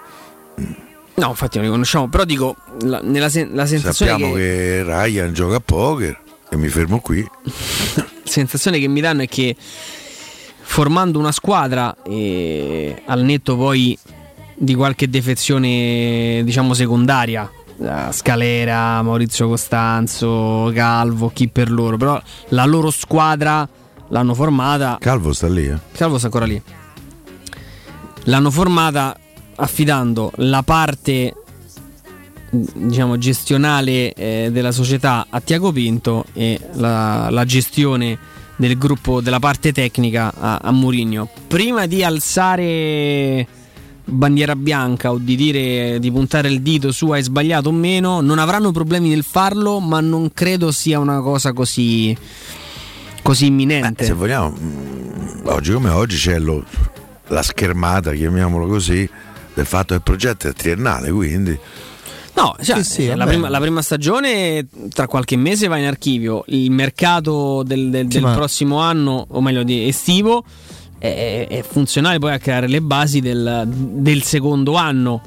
No, 1.14 1.28
infatti 1.28 1.58
non 1.58 1.66
li 1.66 1.72
conosciamo, 1.72 2.08
però 2.08 2.24
dico, 2.24 2.56
la, 2.80 3.00
nella 3.02 3.28
sen- 3.28 3.50
la 3.52 3.66
sensazione 3.66 4.12
sappiamo 4.12 4.34
che, 4.34 4.40
che... 4.40 4.82
Ryan 4.84 5.32
gioca 5.34 5.56
a 5.56 5.60
poker 5.60 6.20
e 6.52 6.56
mi 6.56 6.68
fermo 6.68 7.00
qui. 7.00 7.26
la 7.44 8.06
sensazione 8.24 8.78
che 8.78 8.86
mi 8.86 9.00
danno 9.00 9.22
è 9.22 9.26
che 9.26 9.56
formando 9.56 11.18
una 11.18 11.32
squadra 11.32 11.96
e 12.04 13.02
al 13.06 13.22
netto 13.22 13.56
poi 13.56 13.98
di 14.54 14.74
qualche 14.74 15.08
defezione 15.08 16.42
diciamo 16.44 16.74
secondaria 16.74 17.50
Scalera, 18.10 19.02
Maurizio 19.02 19.48
Costanzo, 19.48 20.70
Calvo, 20.74 21.30
chi 21.32 21.48
per 21.48 21.70
loro 21.70 21.96
però 21.96 22.20
la 22.48 22.64
loro 22.66 22.90
squadra 22.90 23.66
l'hanno 24.08 24.34
formata 24.34 24.98
Calvo 25.00 25.32
sta 25.32 25.48
lì, 25.48 25.66
eh. 25.66 25.78
Calvo 25.92 26.18
sta 26.18 26.26
ancora 26.26 26.44
lì 26.44 26.62
l'hanno 28.24 28.50
formata 28.50 29.18
affidando 29.56 30.30
la 30.36 30.62
parte 30.62 31.34
diciamo 32.54 33.16
gestionale 33.16 34.12
eh, 34.12 34.50
della 34.52 34.72
società 34.72 35.26
a 35.30 35.40
Tiago 35.40 35.72
Pinto 35.72 36.26
e 36.34 36.60
la, 36.74 37.30
la 37.30 37.44
gestione 37.46 38.18
del 38.56 38.76
gruppo 38.76 39.22
della 39.22 39.38
parte 39.38 39.72
tecnica 39.72 40.32
a, 40.38 40.58
a 40.62 40.70
Mourinho 40.70 41.28
prima 41.48 41.86
di 41.86 42.04
alzare 42.04 43.46
bandiera 44.04 44.54
bianca 44.54 45.12
o 45.12 45.18
di 45.18 45.34
dire 45.34 45.98
di 45.98 46.10
puntare 46.12 46.48
il 46.48 46.60
dito 46.60 46.92
su 46.92 47.08
hai 47.10 47.22
sbagliato 47.22 47.70
o 47.70 47.72
meno 47.72 48.20
non 48.20 48.38
avranno 48.38 48.70
problemi 48.70 49.08
nel 49.08 49.24
farlo 49.24 49.80
ma 49.80 50.00
non 50.00 50.30
credo 50.34 50.70
sia 50.70 50.98
una 50.98 51.20
cosa 51.20 51.54
così 51.54 52.14
così 53.22 53.46
imminente. 53.46 54.04
Se 54.04 54.12
vogliamo, 54.12 54.50
mh, 54.50 55.42
oggi 55.44 55.72
come 55.72 55.90
oggi 55.90 56.16
c'è 56.16 56.38
lo- 56.38 56.64
la 57.28 57.42
schermata, 57.42 58.12
chiamiamolo 58.12 58.66
così, 58.66 59.08
del 59.54 59.64
fatto 59.64 59.88
che 59.88 59.94
il 59.94 60.02
progetto 60.02 60.48
è 60.48 60.52
triennale, 60.52 61.10
quindi 61.10 61.56
No, 62.34 62.56
cioè, 62.62 62.82
Sì, 62.82 62.90
sì, 62.90 63.06
eh, 63.08 63.14
la, 63.14 63.26
prima, 63.26 63.48
la 63.50 63.60
prima 63.60 63.82
stagione 63.82 64.66
tra 64.92 65.06
qualche 65.06 65.36
mese 65.36 65.68
va 65.68 65.76
in 65.76 65.84
archivio. 65.86 66.44
Il 66.46 66.70
mercato 66.70 67.62
del, 67.62 67.90
del- 67.90 68.06
del 68.06 68.22
ma- 68.22 68.34
prossimo 68.34 68.78
anno, 68.78 69.26
o 69.28 69.40
meglio 69.42 69.62
di 69.62 69.86
estivo, 69.86 70.42
è, 70.98 71.46
è 71.48 71.62
funzionale 71.68 72.18
poi 72.18 72.32
a 72.32 72.38
creare 72.38 72.68
le 72.68 72.80
basi 72.80 73.20
del, 73.20 73.64
del 73.66 74.22
secondo 74.22 74.74
anno. 74.76 75.20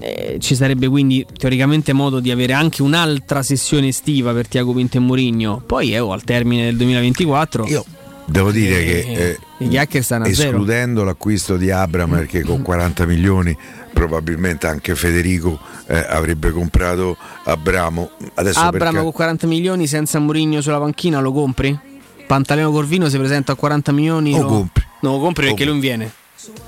Eh, 0.00 0.38
ci 0.40 0.56
sarebbe 0.56 0.88
quindi 0.88 1.24
teoricamente 1.38 1.92
modo 1.92 2.18
di 2.18 2.32
avere 2.32 2.52
anche 2.52 2.82
un'altra 2.82 3.42
sessione 3.44 3.86
estiva 3.88 4.32
per 4.32 4.48
Tiago 4.48 4.72
Pinto 4.72 4.96
e 4.96 5.00
Mourinho. 5.00 5.62
Poi 5.64 5.94
eh, 5.94 6.00
oh, 6.00 6.10
al 6.12 6.24
termine 6.24 6.64
del 6.64 6.76
2024 6.76 7.66
Io 7.66 7.84
devo 8.26 8.50
dire 8.50 8.84
Eh, 8.84 9.38
che 9.86 9.98
eh, 9.98 10.02
stanno 10.02 10.24
a 10.24 10.32
zero. 10.34 10.48
escludendo 10.50 11.04
l'acquisto 11.04 11.56
di 11.56 11.70
Abram 11.70 12.10
perché 12.10 12.42
con 12.42 12.60
40 12.60 13.06
milioni 13.06 13.56
probabilmente 13.94 14.66
anche 14.66 14.94
Federico 14.94 15.58
eh, 15.86 15.96
avrebbe 16.08 16.50
comprato 16.50 17.16
Abramo. 17.44 18.10
Adesso 18.34 18.58
Abram 18.58 18.90
perché- 18.92 19.02
con 19.02 19.12
40 19.12 19.46
milioni 19.46 19.86
senza 19.86 20.18
Mourinho 20.18 20.60
sulla 20.60 20.78
panchina 20.78 21.20
lo 21.20 21.32
compri? 21.32 21.78
Pantaleo 22.26 22.70
Corvino 22.70 23.08
si 23.08 23.16
presenta 23.18 23.52
a 23.52 23.54
40 23.54 23.92
milioni. 23.92 24.34
O 24.34 24.42
lo... 24.42 24.46
compri. 24.48 24.84
No, 25.00 25.12
lo 25.12 25.18
compri 25.20 25.44
O 25.46 25.48
perché 25.48 25.64
lui 25.64 25.72
non 25.72 25.80
viene. 25.80 26.12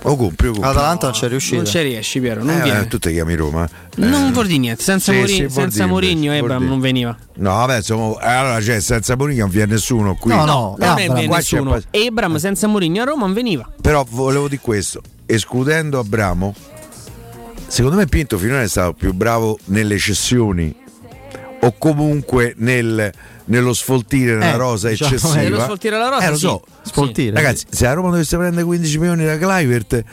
O 0.03 0.17
compri 0.17 0.49
o 0.49 0.53
compri. 0.53 0.71
Atalanta 0.71 1.07
non 1.09 1.15
c'è 1.15 1.29
riuscito. 1.29 1.57
Non 1.57 1.65
ci 1.67 1.81
riesci, 1.83 2.21
Piero. 2.21 2.43
Non 2.43 2.59
Eh, 2.59 2.63
viene. 2.63 2.81
eh, 2.81 2.87
tu 2.89 2.99
ti 2.99 3.11
chiami 3.13 3.35
Roma. 3.35 3.65
eh. 3.65 3.71
Non 3.97 4.33
vuol 4.33 4.47
dire 4.47 4.59
niente. 4.59 4.83
Senza, 4.83 5.13
Sì, 5.13 5.19
Mourinho- 5.19 5.49
sì, 5.49 5.55
senza 5.55 5.77
dire, 5.77 5.87
Mourinho 5.87 6.33
dire. 6.33 6.59
non 6.59 6.81
veniva. 6.81 7.17
No, 7.35 7.51
vabbè, 7.51 7.77
insomma, 7.77 8.19
allora 8.21 8.61
cioè, 8.63 8.81
senza 8.81 9.17
Mourinho 9.17 9.43
non 9.43 9.51
viene 9.51 9.73
nessuno 9.73 10.15
qui. 10.15 10.31
No, 10.33 10.45
no, 10.45 10.77
non 10.79 10.99
è 10.99 11.05
viene 11.11 11.27
Qua 11.27 11.41
c'è 11.41 11.61
nessuno. 11.61 11.81
Abram 12.09 12.37
senza 12.37 12.67
Mourinho 12.69 13.03
a 13.03 13.05
Roma 13.07 13.25
non 13.27 13.35
veniva. 13.35 13.69
Però 13.81 14.07
volevo 14.09 14.49
dire 14.49 14.61
questo, 14.63 15.01
escludendo 15.27 15.99
Abramo, 15.99 16.55
secondo 17.67 17.97
me 17.97 18.07
Pinto 18.07 18.39
finora 18.39 18.63
è 18.63 18.69
stato 18.69 18.93
più 18.95 19.13
bravo 19.13 19.59
nelle 19.67 19.99
cessioni 19.99 20.75
o 21.61 21.75
comunque 21.79 22.55
nel- 22.59 23.11
nello 23.47 23.73
sfoltire 23.75 24.35
una 24.35 24.53
Eh, 24.55 24.57
rosa 24.57 24.89
diciamo, 24.89 25.11
eccessiva. 25.15 25.35
nello 25.41 25.61
sfoltire 25.61 25.99
la 25.99 26.09
rosa, 26.09 26.27
Eh, 26.27 26.31
lo 26.31 26.35
sì. 26.35 26.41
so. 26.41 26.63
Sfoltire, 26.83 27.35
Ragazzi, 27.35 27.65
se 27.69 27.85
la 27.85 27.93
Roma 27.93 28.11
dovesse 28.11 28.37
prendere 28.37 28.65
15 28.65 28.99
milioni 28.99 29.25
da 29.25 29.37
Clivert 29.39 29.93
eh, 29.93 30.05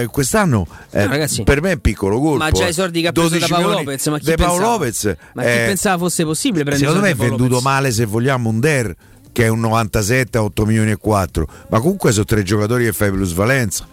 eh, 0.00 0.06
quest'anno 0.10 0.66
eh, 0.90 1.04
No, 1.04 1.10
ragazzi. 1.10 1.42
per 1.44 1.60
me 1.62 1.72
è 1.72 1.76
piccolo 1.78 2.18
colpo. 2.18 2.38
Ma 2.38 2.50
già 2.50 2.66
eh. 2.66 2.70
i 2.70 2.72
soldi 2.72 3.00
che 3.02 3.08
ha 3.08 3.12
preso 3.12 3.28
da 3.28 3.34
12 3.38 3.52
Paolo 3.52 3.76
Lopez. 3.78 4.06
Ma 4.08 4.18
chi 4.18 4.24
pensava? 4.34 4.58
Lopez, 4.58 5.16
Ma 5.34 5.42
chi 5.42 5.48
eh, 5.48 5.64
pensava 5.66 5.98
fosse 5.98 6.24
possibile 6.24 6.64
prendere 6.64 6.86
Secondo 6.90 7.06
me 7.06 7.12
è 7.12 7.16
venduto 7.16 7.42
Lopez? 7.48 7.62
male 7.62 7.90
se 7.92 8.04
vogliamo 8.06 8.48
un 8.48 8.60
Der 8.60 8.94
che 9.32 9.44
è 9.44 9.48
un 9.48 9.60
97 9.60 10.38
a 10.38 10.42
8 10.42 10.66
milioni 10.66 10.90
e 10.90 10.96
4, 10.96 11.46
ma 11.68 11.78
comunque 11.78 12.10
sono 12.12 12.24
tre 12.24 12.42
giocatori 12.42 12.84
che 12.84 12.92
fai 12.92 13.10
plusvalenza. 13.10 13.86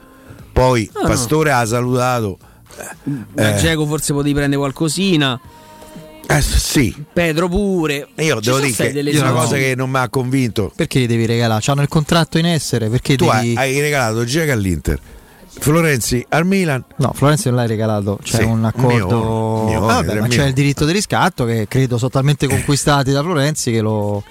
Poi 0.52 0.90
Ah, 0.94 1.02
no. 1.04 1.08
Pastore 1.10 1.52
ha 1.52 1.66
salutato. 1.66 2.38
Da 3.34 3.50
Eh. 3.50 3.54
Dzeko 3.56 3.86
forse 3.86 4.14
potevi 4.14 4.34
prendere 4.34 4.60
qualcosina. 4.62 5.40
Eh, 6.30 6.42
sì. 6.42 6.94
Pedro 7.14 7.48
pure. 7.48 8.08
Io 8.18 8.36
Ci 8.42 8.50
devo 8.50 8.60
dire 8.60 8.74
che 8.92 9.12
è 9.12 9.20
una 9.20 9.32
cosa 9.32 9.56
che 9.56 9.74
non 9.76 9.90
mi 9.90 9.98
ha 9.98 10.10
convinto. 10.10 10.72
Perché 10.76 11.00
li 11.00 11.08
devi 11.08 11.26
regalare? 11.26 11.62
C'hanno 11.64 11.82
il 11.82 11.88
contratto 11.88 12.38
in 12.38 12.46
essere? 12.46 12.90
Perché 12.90 13.16
Tu 13.16 13.30
devi... 13.30 13.56
hai, 13.56 13.80
regalato 13.80 14.24
Dzeko 14.26 14.52
all'Inter, 14.52 15.00
Florenzi 15.60 16.26
al 16.30 16.46
Milan. 16.46 16.84
No, 16.98 17.14
Florenzi 17.16 17.48
non 17.48 17.58
l'hai 17.58 17.68
regalato, 17.68 18.20
c'è 18.22 18.38
Sì, 18.40 18.44
un 18.44 18.66
accordo. 18.66 19.64
mio, 19.64 19.64
mio, 19.66 19.80
Vabbè, 19.86 20.12
era 20.12 20.20
ma 20.22 20.28
mio. 20.28 20.38
c'è 20.38 20.46
il 20.46 20.54
diritto 20.54 20.86
di 20.86 20.92
riscatto 20.92 21.46
che 21.46 21.66
credo 21.70 21.98
sono 21.98 22.10
talmente 22.10 22.46
conquistati 22.48 23.12
da 23.12 23.22
Florenzi 23.24 23.72
che 23.72 23.80
lo 23.82 24.22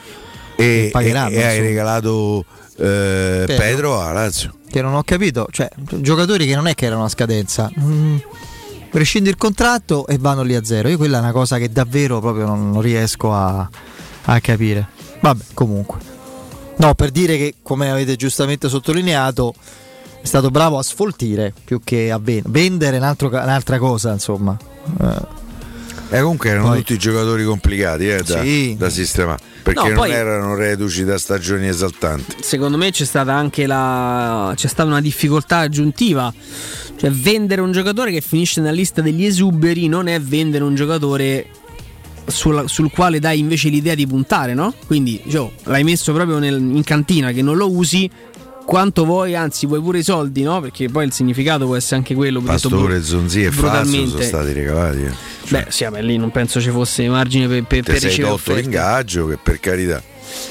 E, 0.56 0.62
che 0.84 0.88
pagheranno. 0.92 1.30
e- 1.30 1.38
e 1.38 1.44
hai 1.44 1.60
regalato 1.60 2.44
eh, 2.76 3.44
Pedro. 3.46 3.56
Pedro 3.56 4.00
a 4.00 4.12
Lazio. 4.12 4.54
Che 4.68 4.82
non 4.82 4.94
ho 4.94 5.02
capito, 5.02 5.46
cioè 5.50 5.68
giocatori 5.76 6.46
che 6.46 6.54
non 6.54 6.66
è 6.66 6.74
che 6.74 6.86
erano 6.86 7.04
a 7.04 7.08
scadenza. 7.08 7.70
Mm, 7.78 8.16
rescindi 8.92 9.28
il 9.28 9.36
contratto 9.36 10.06
e 10.06 10.18
vanno 10.18 10.42
lì 10.42 10.54
a 10.54 10.64
zero. 10.64 10.88
Io 10.88 10.96
quella 10.96 11.18
è 11.18 11.20
una 11.20 11.32
cosa 11.32 11.58
che 11.58 11.70
davvero 11.70 12.20
proprio 12.20 12.46
non, 12.46 12.70
non 12.70 12.82
riesco 12.82 13.32
a, 13.32 13.68
a 14.24 14.40
capire. 14.40 14.88
Vabbè, 15.20 15.44
comunque. 15.54 15.98
No, 16.76 16.94
per 16.94 17.10
dire 17.10 17.38
che, 17.38 17.54
come 17.62 17.90
avete 17.90 18.16
giustamente 18.16 18.68
sottolineato, 18.68 19.54
è 20.20 20.26
stato 20.26 20.50
bravo 20.50 20.76
a 20.76 20.82
sfoltire 20.82 21.54
più 21.64 21.80
che 21.82 22.10
a 22.10 22.18
ven- 22.18 22.42
vendere 22.46 22.98
altro 22.98 23.28
ca- 23.30 23.42
un'altra 23.44 23.78
cosa, 23.78 24.12
insomma. 24.12 24.56
Eh, 25.00 25.44
E 26.08 26.20
comunque 26.20 26.50
erano 26.50 26.68
Poi- 26.68 26.78
tutti 26.78 26.96
giocatori 26.98 27.44
complicati 27.44 28.08
eh, 28.08 28.22
da, 28.22 28.40
Sì. 28.42 28.76
da 28.78 28.88
sistemare 28.88 29.42
perché 29.62 29.80
No, 29.80 29.86
non 29.88 29.94
poi- 29.96 30.10
erano 30.12 30.54
reduci 30.54 31.02
da 31.04 31.18
stagioni 31.18 31.66
esaltanti. 31.66 32.36
secondo 32.40 32.76
me 32.76 32.92
c'è 32.92 33.04
stata 33.04 33.32
anche 33.34 33.66
la 33.66 34.52
c'è 34.54 34.68
stata 34.68 34.88
una 34.88 35.00
difficoltà 35.00 35.58
aggiuntiva 35.58 36.32
cioè 36.96 37.10
vendere 37.10 37.60
un 37.60 37.72
giocatore 37.72 38.12
che 38.12 38.20
finisce 38.20 38.60
nella 38.60 38.72
lista 38.72 39.02
degli 39.02 39.24
esuberi 39.24 39.88
non 39.88 40.06
è 40.06 40.20
vendere 40.20 40.62
un 40.62 40.76
giocatore 40.76 41.46
sulla- 42.26 42.68
sul 42.68 42.90
quale 42.92 43.18
dai 43.18 43.40
invece 43.40 43.68
l'idea 43.68 43.96
di 43.96 44.06
puntare 44.06 44.54
no? 44.54 44.72
quindi 44.86 45.20
Gio, 45.26 45.52
l'hai 45.64 45.82
messo 45.82 46.12
proprio 46.12 46.38
nel- 46.38 46.54
in 46.60 46.84
cantina 46.84 47.32
che 47.32 47.42
non 47.42 47.56
lo 47.56 47.68
usi 47.68 48.08
quanto 48.66 49.04
vuoi 49.04 49.34
anzi 49.36 49.66
vuoi 49.66 49.80
pure 49.80 49.98
i 50.00 50.02
soldi 50.02 50.42
no? 50.42 50.60
perché 50.60 50.88
poi 50.88 51.06
il 51.06 51.12
significato 51.12 51.64
può 51.66 51.76
essere 51.76 51.96
anche 51.96 52.14
quello 52.14 52.40
detto 52.40 52.50
Pastore, 52.52 52.94
bru- 52.96 53.02
Zonzi 53.06 53.44
e 53.44 53.50
Fazio 53.52 54.06
sono 54.08 54.22
stati 54.22 54.52
regalati. 54.52 55.02
eh. 55.04 55.12
beh 55.48 55.66
sì 55.68 55.84
vabbè, 55.84 56.02
lì 56.02 56.16
non 56.18 56.30
penso 56.30 56.60
ci 56.60 56.70
fosse 56.70 57.08
margine 57.08 57.46
per, 57.46 57.62
per, 57.64 57.84
Te 57.84 57.92
per 57.92 58.00
sei 58.00 58.08
ricevere 58.10 58.34
offerte. 58.34 58.60
l'ingaggio 58.62 59.26
che 59.28 59.38
per 59.42 59.60
carità. 59.60 60.02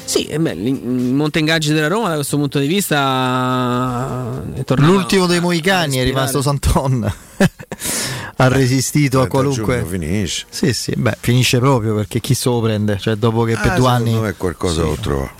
Sì, 0.06 0.24
eh 0.26 0.40
beh, 0.40 0.52
il 0.54 0.74
monte 1.14 1.40
ingaggi 1.40 1.72
della 1.74 1.88
Roma 1.90 2.08
da 2.08 2.16
questo 2.16 2.38
punto 2.38 2.58
di 2.60 2.66
vista 2.66 4.42
è 4.56 4.64
tornato 4.64 4.92
L'ultimo 4.92 5.26
dei 5.28 5.40
Moicani 5.42 5.98
è 5.98 6.04
rimasto 6.04 6.42
Santon. 6.42 7.04
ha 8.38 8.48
resistito 8.48 9.20
a 9.22 9.28
30 9.28 9.30
qualunque. 9.30 9.86
finisce. 9.88 10.46
Sì, 10.50 10.74
sì, 10.74 10.94
beh, 10.96 11.18
finisce 11.20 11.60
proprio 11.60 11.94
perché 11.96 12.20
chi 12.20 12.34
se 12.34 12.50
lo 12.50 12.62
prende? 12.62 12.98
Cioè, 13.00 13.16
dopo 13.16 13.44
che 13.44 13.54
per 13.58 13.72
Ah, 13.72 13.76
due 13.78 13.88
secondo 13.90 14.10
anni. 14.12 14.20
me 14.20 14.34
qualcosa 14.38 14.82
Sì. 14.82 14.88
lo 14.88 14.98
trova. 15.00 15.32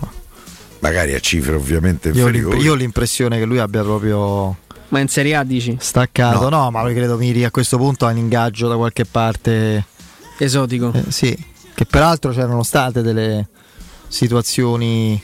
Magari 0.80 1.14
a 1.14 1.20
cifre 1.20 1.54
ovviamente 1.56 2.10
Io 2.10 2.24
ho, 2.24 2.28
inferiori. 2.28 2.58
io 2.60 2.72
ho 2.72 2.74
l'impressione 2.74 3.38
che 3.38 3.44
lui 3.44 3.58
abbia 3.58 3.82
proprio 3.82 4.56
Ma 4.88 5.00
in 5.00 5.08
Serie 5.08 5.34
A 5.36 5.42
dici? 5.44 5.76
staccato. 5.80 6.48
No, 6.48 6.70
ma 6.70 6.82
credo 6.84 7.16
miri 7.16 7.44
a 7.44 7.50
questo 7.50 7.76
punto 7.76 8.06
a 8.06 8.10
un 8.10 8.18
ingaggio 8.18 8.68
da 8.68 8.76
qualche 8.76 9.04
parte. 9.04 9.84
Esotico. 10.38 10.92
Eh, 10.94 11.10
sì, 11.10 11.36
che 11.74 11.86
peraltro 11.86 12.30
c'erano 12.32 12.62
state 12.62 13.00
delle 13.02 13.48
situazioni 14.08 15.20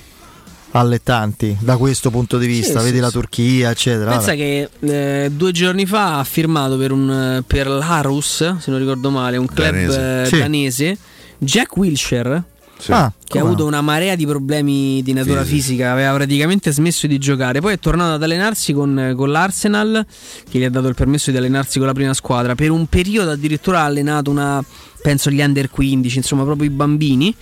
allettanti 0.74 1.54
da 1.60 1.76
questo 1.76 2.10
punto 2.10 2.38
di 2.38 2.46
vista. 2.46 2.78
Sì, 2.78 2.84
Vedi 2.86 2.96
sì, 2.96 3.00
la 3.02 3.06
sì. 3.08 3.12
Turchia, 3.12 3.70
eccetera. 3.70 4.10
Pensa 4.10 4.26
Vabbè. 4.28 4.36
che 4.38 5.24
eh, 5.24 5.30
due 5.30 5.52
giorni 5.52 5.84
fa 5.86 6.18
ha 6.18 6.24
firmato 6.24 6.76
per, 6.78 6.92
un, 6.92 7.42
per 7.46 7.66
l'Arus, 7.68 8.56
se 8.58 8.70
non 8.70 8.78
ricordo 8.78 9.10
male, 9.10 9.36
un 9.36 9.46
club 9.46 9.70
Danese. 9.70 10.22
eh, 10.22 10.26
Sì. 10.26 10.38
danese, 10.38 10.98
Jack 11.38 11.76
Wilshere. 11.76 12.42
Sì. 12.82 12.90
Ah, 12.90 13.12
che 13.24 13.38
ha 13.38 13.42
avuto 13.42 13.64
una 13.64 13.80
marea 13.80 14.16
di 14.16 14.26
problemi 14.26 15.04
di 15.04 15.12
natura 15.12 15.44
Fisici. 15.44 15.60
fisica, 15.68 15.92
aveva 15.92 16.14
praticamente 16.14 16.72
smesso 16.72 17.06
di 17.06 17.16
giocare. 17.18 17.60
Poi 17.60 17.74
è 17.74 17.78
tornato 17.78 18.14
ad 18.14 18.22
allenarsi 18.24 18.72
con, 18.72 19.14
con 19.16 19.30
l'Arsenal, 19.30 20.04
che 20.50 20.58
gli 20.58 20.64
ha 20.64 20.68
dato 20.68 20.88
il 20.88 20.96
permesso 20.96 21.30
di 21.30 21.36
allenarsi 21.36 21.78
con 21.78 21.86
la 21.86 21.92
prima 21.92 22.12
squadra. 22.12 22.56
Per 22.56 22.70
un 22.70 22.86
periodo 22.86 23.30
addirittura 23.30 23.82
ha 23.82 23.84
allenato 23.84 24.32
una, 24.32 24.64
penso 25.00 25.30
gli 25.30 25.40
under 25.40 25.70
15, 25.70 26.16
insomma, 26.16 26.42
proprio 26.42 26.68
i 26.68 26.72
bambini. 26.72 27.32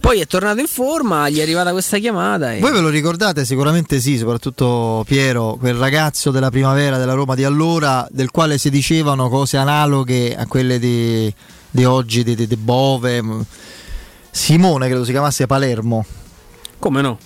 Poi 0.00 0.18
è 0.18 0.26
tornato 0.26 0.60
in 0.60 0.66
forma, 0.66 1.28
gli 1.28 1.40
è 1.40 1.42
arrivata 1.42 1.72
questa 1.72 1.98
chiamata. 1.98 2.54
E... 2.54 2.60
Voi 2.60 2.72
ve 2.72 2.80
lo 2.80 2.88
ricordate? 2.88 3.44
Sicuramente 3.44 4.00
sì, 4.00 4.16
soprattutto 4.16 5.04
Piero, 5.06 5.58
quel 5.60 5.74
ragazzo 5.74 6.30
della 6.30 6.48
primavera 6.48 6.96
della 6.96 7.12
Roma 7.12 7.34
di 7.34 7.44
allora, 7.44 8.08
del 8.10 8.30
quale 8.30 8.56
si 8.56 8.70
dicevano 8.70 9.28
cose 9.28 9.58
analoghe 9.58 10.34
a 10.34 10.46
quelle 10.46 10.78
di, 10.78 11.30
di 11.70 11.84
oggi, 11.84 12.24
di, 12.24 12.34
di- 12.34 12.46
di 12.46 12.56
Bove. 12.56 13.22
Simone, 14.30 14.86
credo 14.88 15.04
si 15.04 15.10
chiamasse 15.10 15.46
Palermo. 15.46 16.04
Come 16.78 17.02
no? 17.02 17.18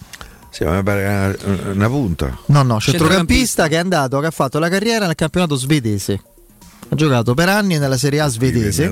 Sì, 0.50 0.64
ma 0.64 0.76
mi 0.76 0.82
pare 0.82 1.36
una, 1.44 1.70
una 1.72 1.88
punta. 1.88 2.38
No, 2.46 2.62
no, 2.62 2.80
centrocampista 2.80 3.66
che 3.68 3.74
è 3.74 3.78
andato, 3.78 4.20
che 4.20 4.26
ha 4.26 4.30
fatto 4.30 4.58
la 4.58 4.68
carriera 4.68 5.06
nel 5.06 5.14
campionato 5.16 5.56
svedese. 5.56 6.20
Ha 6.88 6.94
giocato 6.94 7.34
per 7.34 7.48
anni 7.48 7.78
nella 7.78 7.96
Serie 7.96 8.20
A 8.20 8.28
svedese. 8.28 8.88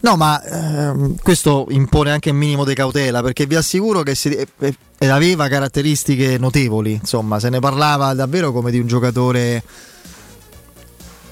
No, 0.00 0.16
ma 0.16 0.42
ehm, 0.42 1.16
questo 1.22 1.66
impone 1.70 2.10
anche 2.10 2.30
un 2.30 2.36
minimo 2.36 2.64
di 2.64 2.74
cautela 2.74 3.22
perché 3.22 3.46
vi 3.46 3.54
assicuro 3.56 4.02
che 4.02 4.14
si- 4.14 4.34
eh, 4.34 4.46
eh, 4.98 5.06
aveva 5.08 5.48
caratteristiche 5.48 6.36
notevoli. 6.38 6.92
Insomma, 6.92 7.40
se 7.40 7.48
ne 7.48 7.58
parlava 7.58 8.12
davvero 8.14 8.52
come 8.52 8.70
di 8.70 8.78
un 8.78 8.86
giocatore. 8.86 9.62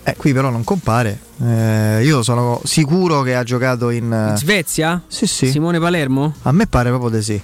Eh, 0.04 0.16
qui 0.16 0.32
però 0.32 0.50
non 0.50 0.64
compare. 0.64 1.18
Eh, 1.44 2.00
io 2.04 2.22
sono 2.22 2.60
sicuro 2.64 3.22
che 3.22 3.34
ha 3.36 3.44
giocato 3.44 3.90
in. 3.90 4.04
In 4.06 4.32
eh, 4.34 4.36
Svezia? 4.36 5.00
Sì, 5.06 5.26
sì. 5.26 5.50
Simone 5.50 5.78
Palermo? 5.78 6.34
A 6.42 6.52
me 6.52 6.66
pare 6.66 6.88
proprio 6.90 7.10
di 7.10 7.22
sì. 7.22 7.40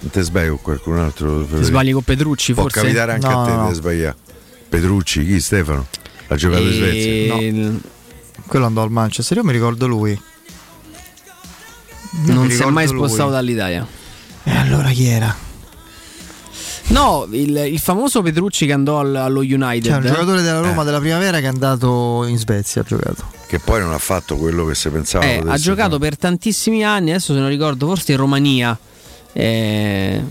Non 0.00 0.10
te 0.10 0.22
sbagli 0.22 0.48
con 0.48 0.60
qualcun 0.62 0.98
altro? 0.98 1.44
Ti 1.44 1.62
sbagli 1.64 1.92
con 1.92 2.02
Petrucci, 2.02 2.52
Può 2.54 2.62
forse? 2.64 2.80
capitare 2.80 3.12
anche 3.12 3.26
No, 3.28 3.42
a 3.42 3.44
te 3.46 3.50
no, 3.52 3.62
no. 3.62 3.68
di 3.68 3.74
sbagliare. 3.74 4.16
Petrucci, 4.68 5.24
chi? 5.24 5.40
Stefano? 5.40 5.86
Ha 6.28 6.34
giocato 6.36 6.62
in 6.62 6.72
Svezia? 6.72 7.34
E- 7.34 7.46
il- 7.46 7.80
Quello 8.46 8.66
andò 8.66 8.82
al 8.82 8.90
Manchester. 8.90 9.36
Io 9.38 9.44
mi 9.44 9.52
ricordo 9.52 9.86
lui. 9.86 10.20
Non 12.26 12.46
mi 12.46 12.52
si 12.52 12.62
è 12.62 12.66
mai 12.66 12.86
lui. 12.86 12.96
spostato 12.96 13.30
dall'Italia. 13.30 13.86
E 14.44 14.50
allora 14.56 14.88
chi 14.90 15.06
era? 15.06 15.34
No, 16.88 17.26
il, 17.30 17.54
il 17.54 17.78
famoso 17.78 18.22
Petrucci 18.22 18.64
che 18.66 18.72
andò 18.72 18.98
al- 19.00 19.14
allo 19.14 19.40
United. 19.40 19.82
C'è 19.92 19.96
un 19.98 20.04
eh? 20.04 20.08
giocatore 20.08 20.40
della 20.42 20.60
Roma 20.60 20.84
della 20.84 20.98
primavera 21.00 21.38
che 21.38 21.44
è 21.44 21.48
andato 21.48 22.24
in 22.26 22.38
Svezia. 22.38 22.80
Ha 22.80 22.84
giocato. 22.84 23.24
Che 23.46 23.58
poi 23.58 23.80
non 23.80 23.92
ha 23.92 23.98
fatto 23.98 24.36
quello 24.36 24.64
che 24.64 24.74
si 24.74 24.88
pensava. 24.88 25.24
Eh, 25.24 25.42
ha 25.46 25.56
giocato 25.56 25.98
per 25.98 26.16
tantissimi 26.16 26.84
anni, 26.84 27.10
adesso 27.10 27.34
se 27.34 27.40
non 27.40 27.48
ricordo, 27.48 27.86
forse 27.86 28.12
in 28.12 28.18
Romania. 28.18 28.78
Eh, 29.32 30.22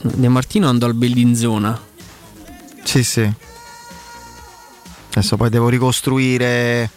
De 0.00 0.28
Martino 0.28 0.68
andò 0.68 0.86
al 0.86 0.94
Bellinzona. 0.94 1.80
Sì, 2.82 3.02
sì. 3.04 3.32
Adesso 5.10 5.36
poi 5.36 5.50
devo 5.50 5.68
ricostruire. 5.68 6.90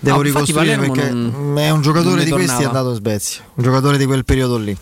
Devo 0.00 0.20
Ah, 0.20 0.26
infatti 0.26 0.46
ricostruire 0.52 0.78
perché 0.78 1.10
non- 1.10 1.58
è 1.58 1.70
un 1.70 1.80
giocatore 1.80 2.24
di 2.24 2.30
questi 2.30 2.50
è 2.50 2.54
tornava. 2.64 2.78
andato 2.78 2.88
in 2.90 2.96
Svezia. 2.96 3.42
Un 3.54 3.62
giocatore 3.64 3.96
di 3.98 4.04
quel 4.04 4.24
periodo 4.24 4.56
lì. 4.58 4.76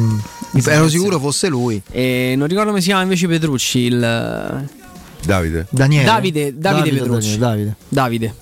Mm. 0.00 0.18
Ero 0.66 0.88
sicuro 0.88 1.18
fosse 1.18 1.48
lui. 1.48 1.80
E 1.90 2.34
non 2.36 2.48
ricordo 2.48 2.70
come 2.70 2.80
si 2.80 2.88
chiama 2.88 3.02
invece 3.02 3.28
Petrucci. 3.28 3.78
Il... 3.80 4.68
Davide? 5.24 5.66
Daniele. 5.70 6.04
Davide, 6.04 6.58
Davide 6.58 6.96
Petrucci. 6.96 7.38
Davide. 7.38 7.76
Davide. 7.88 8.34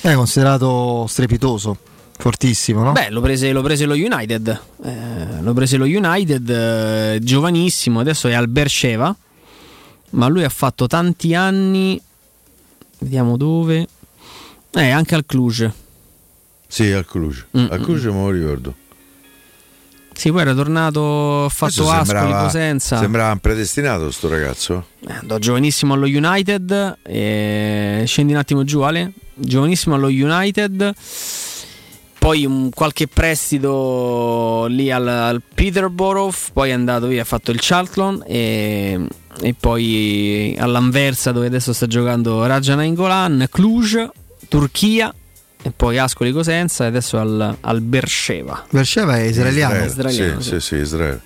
È 0.00 0.12
considerato 0.12 1.06
strepitoso, 1.08 1.78
fortissimo, 2.18 2.82
no? 2.82 2.92
Beh, 2.92 3.08
lo 3.08 3.22
prese, 3.22 3.52
lo 3.52 3.62
prese 3.62 3.86
lo 3.86 3.94
United. 3.94 4.60
Eh, 4.84 5.40
lo 5.40 5.54
prese 5.54 5.78
lo 5.78 5.86
United, 5.86 6.50
eh, 6.50 7.18
giovanissimo, 7.22 8.00
adesso 8.00 8.28
è 8.28 8.34
al 8.34 8.48
Berceva. 8.48 9.16
Ma 10.10 10.26
lui 10.28 10.44
ha 10.44 10.48
fatto 10.50 10.86
tanti 10.86 11.34
anni. 11.34 12.00
Vediamo 12.98 13.36
dove. 13.36 13.88
Eh, 14.72 14.90
anche 14.90 15.14
al 15.14 15.24
Cluj. 15.24 15.70
Sì, 16.68 16.92
al 16.92 17.06
Cluj. 17.06 17.44
Mm, 17.56 17.66
al 17.70 17.80
Cluj 17.80 18.04
me 18.06 18.12
lo 18.12 18.30
ricordo. 18.30 18.74
Sì, 20.16 20.30
poi 20.30 20.40
era 20.42 20.54
tornato, 20.54 21.44
ha 21.44 21.48
fatto 21.48 21.82
Ascoli, 21.90 22.06
sembrava, 22.06 22.42
Cosenza. 22.44 22.98
sembrava 22.98 23.32
un 23.32 23.38
predestinato 23.38 24.10
sto 24.10 24.28
ragazzo. 24.28 24.86
Eh, 25.06 25.12
Andò 25.12 25.38
giovanissimo 25.38 25.94
allo 25.94 26.06
United. 26.06 26.98
e- 27.02 28.04
Scendi 28.06 28.32
un 28.32 28.38
attimo 28.38 28.64
giù, 28.64 28.80
Ale. 28.80 29.12
Giovanissimo 29.34 29.94
allo 29.96 30.06
United. 30.06 30.92
Poi 32.18 32.46
un 32.46 32.70
qualche 32.70 33.06
prestito 33.06 34.64
lì 34.68 34.90
al, 34.90 35.06
al 35.06 35.42
Peterborough. 35.54 36.34
Poi 36.54 36.70
è 36.70 36.72
andato 36.72 37.06
via, 37.06 37.22
ha 37.22 37.26
fatto 37.26 37.50
il 37.50 37.58
Charlton. 37.60 38.22
E, 38.26 38.98
e 39.42 39.54
poi 39.58 40.56
all'Anversa, 40.58 41.32
dove 41.32 41.46
adesso 41.46 41.72
sta 41.74 41.86
giocando 41.86 42.46
Raja 42.46 42.76
Nainggolan, 42.76 43.46
Cluj, 43.50 44.06
Turchia. 44.48 45.12
E 45.66 45.70
poi 45.74 45.98
Ascoli 45.98 46.30
Cosenza. 46.30 46.84
E 46.84 46.88
adesso 46.88 47.18
al, 47.18 47.56
al 47.60 47.80
Berceva. 47.80 48.64
Berceva 48.70 49.16
è 49.16 49.22
israeliano. 49.22 49.84
Israele. 49.84 50.10
Israeliano, 50.12 50.40
Sì, 50.40 50.50
sì, 50.50 50.60
sì, 50.60 50.74
Israele. 50.76 51.20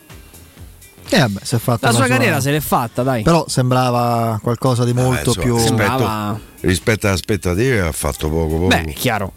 Eh, 1.11 1.19
vabbè, 1.19 1.41
si 1.43 1.55
è 1.55 1.59
fatto 1.59 1.87
La 1.87 1.93
sua 1.93 2.07
carriera 2.07 2.39
se 2.41 2.51
l'è 2.51 2.61
fatta, 2.61 3.03
dai. 3.03 3.23
Però 3.23 3.45
sembrava 3.49 4.39
qualcosa 4.43 4.85
di 4.85 4.93
molto 4.93 5.29
insomma, 5.31 5.45
più. 5.45 5.55
rispetto- 5.55 5.77
Sembrava- 5.77 6.41
Rispetto 6.61 7.07
alle 7.07 7.15
aspettative 7.15 7.81
ha 7.81 7.93
fatto 7.93 8.29
poco 8.29 8.57
poco. 8.57 8.67
Beh, 8.67 8.93
chiaro. 8.95 9.33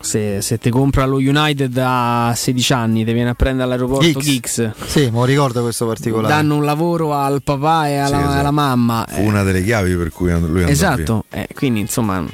Se, 0.00 0.40
se 0.42 0.58
ti 0.58 0.70
compra 0.70 1.04
lo 1.06 1.16
United 1.16 1.76
a 1.84 2.32
16 2.36 2.72
anni, 2.72 3.04
ti 3.04 3.12
viene 3.12 3.30
a 3.30 3.34
prendere 3.34 3.64
all'aeroporto 3.64 4.04
Giggs. 4.20 4.54
Giggs. 4.54 4.70
Sì, 4.86 5.10
lo 5.10 5.24
ricordo 5.24 5.60
questo 5.62 5.86
particolare. 5.88 6.32
Danno 6.32 6.54
un 6.54 6.64
lavoro 6.64 7.14
al 7.14 7.42
papà 7.42 7.88
e 7.88 7.96
alla, 7.96 8.16
Sì, 8.18 8.22
esatto. 8.22 8.38
alla 8.38 8.50
mamma. 8.52 9.04
Fu 9.08 9.22
una 9.22 9.42
delle 9.42 9.64
chiavi 9.64 9.96
per 9.96 10.10
cui 10.12 10.30
lui 10.30 10.62
andò 10.62 10.70
Esatto, 10.70 11.24
eh, 11.30 11.48
quindi 11.52 11.80
insomma 11.80 12.24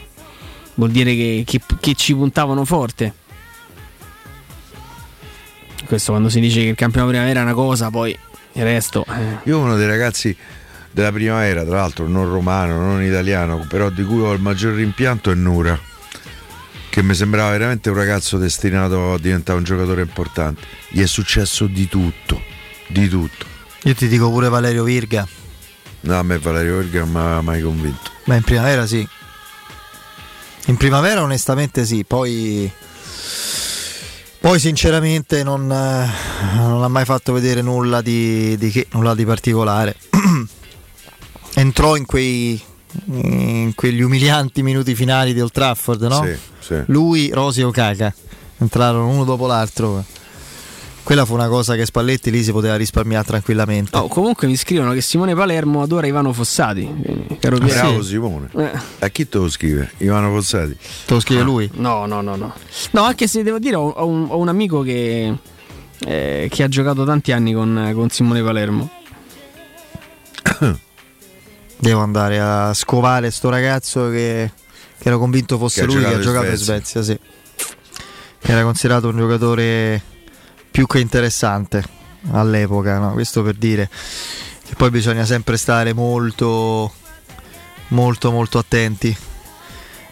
vuol 0.75 0.91
dire 0.91 1.15
che, 1.15 1.44
che- 1.47 1.61
che 1.81 1.94
ci 1.94 2.15
puntavano 2.15 2.65
forte. 2.65 3.15
Questo 5.86 6.12
quando 6.12 6.28
si 6.28 6.41
dice 6.41 6.61
che 6.62 6.69
il 6.69 6.75
campionato 6.77 7.11
primavera 7.12 7.41
è 7.41 7.43
una 7.43 7.53
cosa, 7.55 7.91
poi 7.91 8.17
il 8.53 8.62
resto... 8.62 9.05
eh. 9.09 9.39
Io 9.44 9.59
uno 9.59 9.77
dei 9.77 9.86
ragazzi 9.86 10.35
della 10.91 11.12
primavera, 11.12 11.65
tra 11.65 11.77
l'altro 11.77 12.09
non 12.09 12.28
romano, 12.31 12.78
non 12.78 13.03
italiano, 13.03 13.67
però 13.69 13.91
di 13.91 14.03
cui 14.05 14.20
ho 14.20 14.33
il 14.33 14.41
maggior 14.41 14.75
rimpianto 14.75 15.31
è 15.31 15.35
Nura, 15.35 15.78
che 16.89 17.03
mi 17.03 17.15
sembrava 17.15 17.51
veramente 17.51 17.91
un 17.91 17.97
ragazzo 17.97 18.39
destinato 18.39 19.12
a 19.15 19.19
diventare 19.19 19.59
un 19.59 19.65
giocatore 19.65 20.01
importante. 20.03 20.62
Gli 20.89 21.03
è 21.03 21.07
successo 21.07 21.67
di 21.67 21.86
tutto, 21.89 22.41
di 22.86 23.09
tutto. 23.09 23.44
Io 23.83 23.94
ti 23.94 24.09
dico 24.09 24.31
pure 24.31 24.49
Valerio 24.49 24.85
Virga. 24.85 25.27
No, 26.01 26.19
a 26.19 26.23
me 26.23 26.39
Valerio 26.39 26.78
Orga 26.78 27.01
non 27.01 27.11
mi 27.11 27.19
ha 27.19 27.41
mai 27.41 27.61
convinto. 27.61 28.11
Ma 28.25 28.36
in 28.36 28.43
primavera 28.43 28.86
sì. 28.86 29.07
In 30.67 30.76
primavera 30.76 31.23
onestamente 31.23 31.84
sì, 31.84 32.05
poi... 32.05 32.70
Poi 34.41 34.59
sinceramente 34.59 35.43
non, 35.43 35.62
eh, 35.73 36.10
non 36.57 36.83
ha 36.83 36.89
mai 36.89 37.07
fatto 37.07 37.33
vedere 37.33 37.62
nulla 37.62 38.02
di, 38.02 38.59
di 38.59 38.70
che, 38.70 38.89
nulla 38.93 39.15
di 39.15 39.25
particolare. 39.25 39.97
Entrò 41.55 41.97
in 41.97 42.05
quei 42.05 42.62
in 43.07 43.73
quegli 43.75 44.01
umilianti 44.01 44.62
minuti 44.62 44.94
finali 44.94 45.33
di 45.33 45.41
Old 45.41 45.51
Trafford, 45.51 46.02
no? 46.02 46.25
Sì, 46.25 46.39
sì. 46.60 46.83
Lui, 46.86 47.31
Rosi 47.33 47.60
e 47.60 47.65
Okaka 47.65 48.15
entrarono 48.59 49.09
uno 49.09 49.25
dopo 49.25 49.47
l'altro. 49.47 50.05
Quella 51.05 51.26
fu 51.26 51.34
una 51.34 51.49
cosa 51.49 51.74
che 51.74 51.84
Spalletti 51.84 52.31
lì 52.31 52.42
si 52.42 52.50
poteva 52.50 52.76
risparmiare 52.76 53.26
tranquillamente. 53.26 53.94
Oh, 53.94 54.08
comunque 54.08 54.47
mi 54.47 54.57
scrivono 54.57 54.92
che 54.92 55.02
Simone 55.02 55.34
Palermo 55.34 55.83
adora 55.83 56.07
Ivano 56.07 56.33
Fossati. 56.33 56.83
quindi, 56.83 57.36
Caro. 57.39 57.58
Bravo 57.58 58.02
Simone. 58.02 58.49
Eh. 58.57 58.70
A 59.00 59.08
chi 59.08 59.28
te 59.28 59.36
lo 59.36 59.50
scrive? 59.50 59.92
Ivano 59.99 60.31
Fossati. 60.31 60.74
Te 61.05 61.12
lo 61.12 61.20
scrive 61.20 61.42
lui? 61.42 61.70
No, 61.74 62.07
no, 62.07 62.23
no, 62.23 62.36
no. 62.36 62.55
No, 62.92 63.02
anche 63.02 63.28
se 63.28 63.42
devo 63.42 63.58
dire, 63.58 63.76
ho, 63.76 64.07
un, 64.07 64.28
ho 64.31 64.39
un 64.39 64.49
amico 64.49 64.81
che, 64.81 65.31
eh, 66.07 66.49
che 66.50 66.62
ha 66.62 66.68
giocato 66.68 67.05
tanti 67.05 67.33
anni 67.33 67.52
con, 67.52 67.92
con 67.94 68.08
Simone 68.08 68.42
Palermo. 68.42 68.91
Devo 71.76 72.00
andare 72.00 72.41
a 72.41 72.73
scovare 72.73 73.31
sto 73.31 73.50
ragazzo 73.50 74.08
che, 74.08 74.50
che 74.99 75.08
ero 75.08 75.18
convinto 75.18 75.58
fosse 75.58 75.83
Che 75.83 75.86
lui 75.86 76.02
che 76.02 76.15
ha 76.15 76.18
giocato 76.18 76.47
in 76.47 76.57
Svezia, 76.57 77.02
sì. 77.02 77.18
Era 78.41 78.62
considerato 78.62 79.08
un 79.08 79.18
giocatore 79.18 80.12
più 80.75 80.89
che 80.89 80.99
interessante 80.99 81.85
all'epoca, 82.33 82.99
no? 82.99 83.12
questo 83.12 83.44
per 83.44 83.55
dire 83.55 83.89
che 84.67 84.75
poi 84.75 84.91
bisogna 84.91 85.25
sempre 85.25 85.57
stare 85.57 85.93
molto 85.93 86.93
molto 87.89 88.33
molto 88.33 88.59
attenti. 88.59 89.17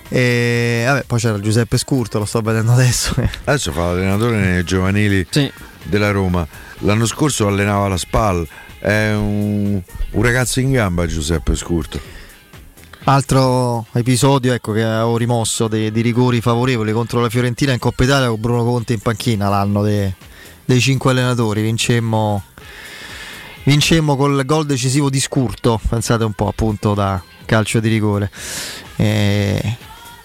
E 0.09 0.85
vabbè, 0.87 1.03
poi 1.03 1.19
c'era 1.19 1.41
Giuseppe 1.41 1.79
Scurto, 1.79 2.21
lo 2.21 2.27
sto 2.27 2.43
vedendo 2.43 2.71
adesso. 2.71 3.13
Adesso 3.43 3.73
fa 3.73 3.87
l'allenatore 3.87 4.37
nei 4.37 4.63
giovanili 4.63 5.27
della 5.83 6.13
Roma. 6.13 6.47
L'anno 6.81 7.07
scorso 7.07 7.49
allenava 7.49 7.89
la 7.89 7.97
SPAL. 7.97 8.47
È 8.79 9.13
un, 9.15 9.83
un 10.11 10.23
ragazzo 10.23 10.61
in 10.61 10.71
gamba 10.71 11.07
Giuseppe 11.07 11.57
Scurto. 11.57 12.01
Altro 13.05 13.87
episodio 13.95 14.53
ecco, 14.53 14.71
che 14.71 14.85
avevo 14.85 15.17
rimosso 15.17 15.67
dei, 15.67 15.91
di 15.91 16.03
rigori 16.03 16.41
favorevoli 16.41 16.93
contro 16.93 17.21
la 17.21 17.29
Fiorentina 17.29 17.73
in 17.73 17.81
Coppa 17.81 18.05
Italia 18.05 18.29
con 18.29 18.41
Bruno 18.41 18.63
Conte 18.63 18.93
in 18.93 19.01
panchina 19.01 19.49
l'anno 19.49 19.83
de- 19.83 20.31
dei 20.65 20.81
cinque 20.81 21.11
allenatori. 21.11 21.63
Vincemmo, 21.63 22.43
vincemmo 23.65 24.17
col 24.17 24.45
gol 24.45 24.67
decisivo 24.67 25.11
di 25.11 25.21
Scurto, 25.21 25.81
pensate 25.89 26.25
un 26.25 26.33
po' 26.33 26.49
appunto 26.49 26.95
da 26.95 27.23
calcio 27.45 27.81
di 27.81 27.89
rigore. 27.89 28.31
E 28.97 29.77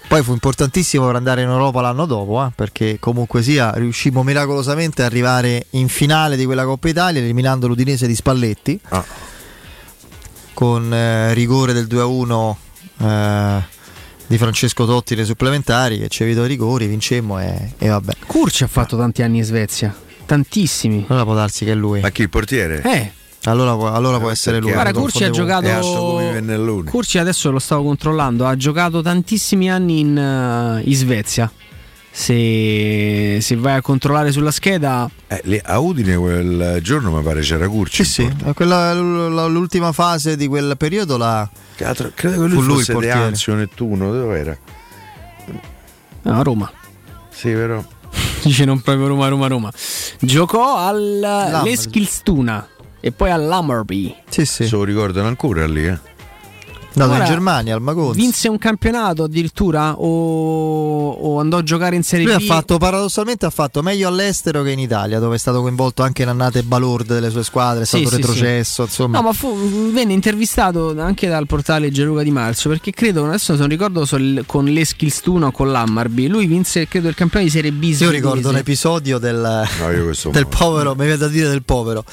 poi 0.08 0.24
fu 0.24 0.32
importantissimo 0.32 1.06
per 1.06 1.16
andare 1.16 1.42
in 1.42 1.50
Europa 1.50 1.82
l'anno 1.82 2.06
dopo, 2.06 2.42
eh, 2.46 2.52
perché 2.56 2.98
comunque 2.98 3.42
sia 3.44 3.72
riuscimmo 3.72 4.24
miracolosamente 4.24 5.02
ad 5.02 5.10
arrivare 5.10 5.66
in 5.72 5.90
finale 5.90 6.38
di 6.38 6.46
quella 6.46 6.64
Coppa 6.64 6.88
Italia 6.88 7.22
eliminando 7.22 7.68
l'Udinese 7.68 8.08
di 8.08 8.16
Spalletti 8.16 8.80
con 10.54 10.94
eh, 10.94 11.34
rigore 11.34 11.74
del 11.74 11.88
2-1 11.88 12.56
eh, 13.00 13.64
di 14.28 14.38
Francesco 14.38 14.86
Totti 14.86 15.14
nei 15.14 15.26
supplementari 15.26 16.00
che 16.00 16.08
ci 16.08 16.24
evitò 16.24 16.46
i 16.46 16.48
rigori, 16.48 16.88
vincemmo 16.88 17.40
e, 17.40 17.74
e 17.78 17.88
vabbè. 17.90 18.14
Curci 18.26 18.64
ha 18.64 18.68
fatto 18.68 18.96
tanti 18.96 19.24
anni 19.24 19.40
in 19.40 19.44
Svezia, 19.44 19.94
tantissimi. 20.28 21.06
Allora 21.08 21.24
può 21.26 21.34
darsi 21.34 21.66
che 21.66 21.72
è 21.72 21.76
lui. 21.76 22.02
Ma 22.02 22.10
chi 22.12 22.22
il 22.22 22.30
portiere? 22.30 22.82
Eh. 22.84 23.12
Allora, 23.46 23.74
può- 23.76 23.92
allora 23.92 24.20
può 24.20 24.30
essere 24.30 24.60
lui. 24.60 24.72
Guarda, 24.74 24.92
Curci 25.00 25.24
ha 25.24 25.30
giocato. 25.32 25.68
Curci 26.90 27.18
adesso 27.18 27.50
lo 27.50 27.60
stavo 27.60 27.84
controllando. 27.84 28.46
Ha 28.46 28.56
giocato 28.58 29.02
tantissimi 29.02 29.72
anni 29.72 30.00
in, 30.02 30.18
eh, 30.18 30.82
in 30.84 30.96
Svezia. 30.96 31.52
Se, 32.12 33.38
se 33.42 33.56
vai 33.56 33.76
a 33.76 33.82
controllare 33.82 34.32
sulla 34.32 34.50
scheda, 34.52 35.08
Eh, 35.28 35.40
lì 35.46 35.62
a 35.64 35.78
Udine 35.80 36.16
quel 36.18 36.80
giorno 36.82 37.16
mi 37.16 37.22
pare 37.22 37.42
c'era 37.42 37.68
Curci. 37.70 38.04
Sì, 38.04 38.12
sì, 38.24 38.36
eh, 38.46 38.54
quella- 38.54 38.94
l'ultima 38.94 39.92
fase 39.92 40.36
di 40.36 40.48
quel 40.48 40.76
periodo 40.78 41.16
la 41.18 41.48
Credo 41.76 42.12
che 42.16 42.28
lui 42.28 42.50
fu 42.50 42.62
lui 42.62 42.80
il 42.80 42.86
fosse. 42.86 43.12
Anzio 43.12 43.54
Nettuno, 43.54 44.12
dove 44.12 44.40
era? 44.40 44.58
a 46.24 46.42
Roma. 46.42 46.70
Sì, 47.30 47.52
vero? 47.52 47.86
Dice 48.44 48.66
non 48.66 48.82
proprio 48.82 49.08
Roma, 49.08 49.28
Roma, 49.28 49.48
Roma. 49.48 49.72
Giocò 50.20 50.78
all'Eskilstuna 50.88 52.68
e 53.00 53.12
poi 53.12 53.32
all'Hammarby. 53.32 54.16
Sì, 54.30 54.46
sì. 54.46 54.68
Se 54.68 54.76
lo 54.76 54.84
ricordano 54.84 55.28
ancora 55.28 55.66
lì, 55.68 55.86
eh? 55.86 56.16
Andato 57.04 57.12
in 57.20 57.26
Ora, 57.26 57.30
Germania 57.34 57.76
al 57.76 57.82
Magonzi. 57.82 58.20
Vinse 58.20 58.48
un 58.50 58.58
campionato 58.58 59.24
addirittura 59.24 59.94
o, 60.00 61.10
o 61.12 61.40
andò 61.40 61.58
a 61.58 61.64
giocare 61.64 61.96
in 61.96 62.04
Serie 62.04 62.26
Lui 62.26 62.36
B? 62.36 62.42
ha 62.42 62.54
fatto 62.56 62.78
paradossalmente 62.78 63.46
ha 63.46 63.50
fatto 63.50 63.82
meglio 63.82 64.08
all'estero 64.08 64.64
che 64.64 64.72
in 64.72 64.80
Italia, 64.80 65.20
dove 65.20 65.36
è 65.36 65.40
stato 65.40 65.62
coinvolto 65.62 66.04
anche 66.04 66.24
in 66.24 66.30
annate 66.30 66.64
balorde 66.64 67.14
delle 67.14 67.30
sue 67.30 67.44
squadre, 67.44 67.84
è 67.84 67.86
Sì, 67.86 67.98
stato 68.00 68.10
sì, 68.10 68.16
retrocesso, 68.22 68.82
insomma. 68.84 69.18
No, 69.20 69.24
ma 69.28 69.34
fu- 69.34 69.92
venne 69.92 70.14
intervistato 70.14 70.96
anche 71.00 71.28
dal 71.28 71.46
portale 71.46 71.92
Geruga 71.92 72.24
di 72.24 72.32
Marzo 72.32 72.70
perché 72.70 72.92
credo, 72.92 73.26
adesso 73.26 73.56
non 73.56 73.68
ricordo 73.68 74.06
se 74.06 74.44
con 74.46 74.66
l'Eskilstuna 74.66 75.48
o 75.48 75.52
con 75.52 75.72
l'Hammarby, 75.72 76.28
lui 76.28 76.46
vinse 76.48 76.88
credo 76.88 77.08
il 77.08 77.16
campionato 77.16 77.50
di 77.52 77.56
Serie 77.56 77.72
B. 77.72 77.96
Io 78.00 78.10
ricordo 78.10 78.36
un 78.36 78.42
svedese. 78.56 78.60
episodio 78.60 79.18
del, 79.18 79.68
io 79.96 80.04
questo 80.06 80.30
del 80.32 80.48
povero, 80.48 80.92
mi 80.96 81.02
viene 81.06 81.18
da 81.18 81.28
dire 81.28 81.48
del 81.50 81.64
povero, 81.64 82.04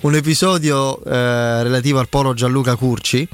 un 0.00 0.14
episodio 0.14 1.02
eh, 1.04 1.62
relativo 1.62 1.98
al 1.98 2.08
polo 2.08 2.34
Gianluca 2.34 2.76
Curci 2.76 3.28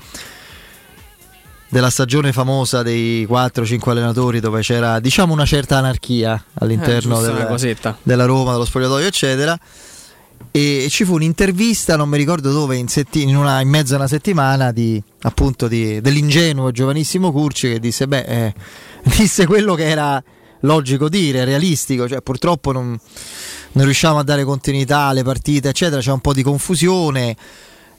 della 1.68 1.90
stagione 1.90 2.32
famosa 2.32 2.82
dei 2.82 3.26
4-5 3.28 3.90
allenatori 3.90 4.38
dove 4.40 4.60
c'era 4.60 5.00
diciamo 5.00 5.32
una 5.32 5.44
certa 5.44 5.76
anarchia 5.78 6.42
all'interno 6.54 7.14
Eh, 7.14 7.18
giusto, 7.18 7.30
una 7.30 7.38
del- 7.40 7.46
cosetta. 7.48 7.98
della 8.02 8.24
Roma, 8.26 8.52
dello 8.52 8.64
spogliatoio 8.64 9.06
eccetera 9.06 9.58
e 10.50 10.86
ci 10.88 11.04
fu 11.04 11.14
un'intervista, 11.14 11.96
non 11.96 12.08
mi 12.08 12.16
ricordo 12.16 12.52
dove, 12.52 12.76
in, 12.76 12.86
setti- 12.86 13.22
in 13.22 13.34
una- 13.36 13.60
in 13.60 13.68
mezzo 13.68 13.94
a 13.94 13.96
una 13.96 14.06
settimana 14.06 14.70
di, 14.70 15.02
appunto 15.22 15.66
di- 15.66 16.00
dell'ingenuo 16.00 16.70
giovanissimo 16.70 17.32
Curci 17.32 17.70
che 17.72 17.80
disse, 17.80 18.06
beh, 18.06 18.20
eh, 18.24 18.54
disse 19.16 19.46
quello 19.46 19.74
che 19.74 19.88
era 19.88 20.22
logico 20.60 21.08
dire, 21.08 21.44
realistico, 21.44 22.06
cioè 22.08 22.20
purtroppo 22.22 22.70
non, 22.70 22.96
non 23.72 23.84
riusciamo 23.84 24.18
a 24.20 24.22
dare 24.22 24.44
continuità 24.44 24.98
alle 25.00 25.24
partite, 25.24 25.70
eccetera, 25.70 26.00
c'è 26.00 26.12
un 26.12 26.20
po' 26.20 26.32
di 26.32 26.42
confusione. 26.44 27.36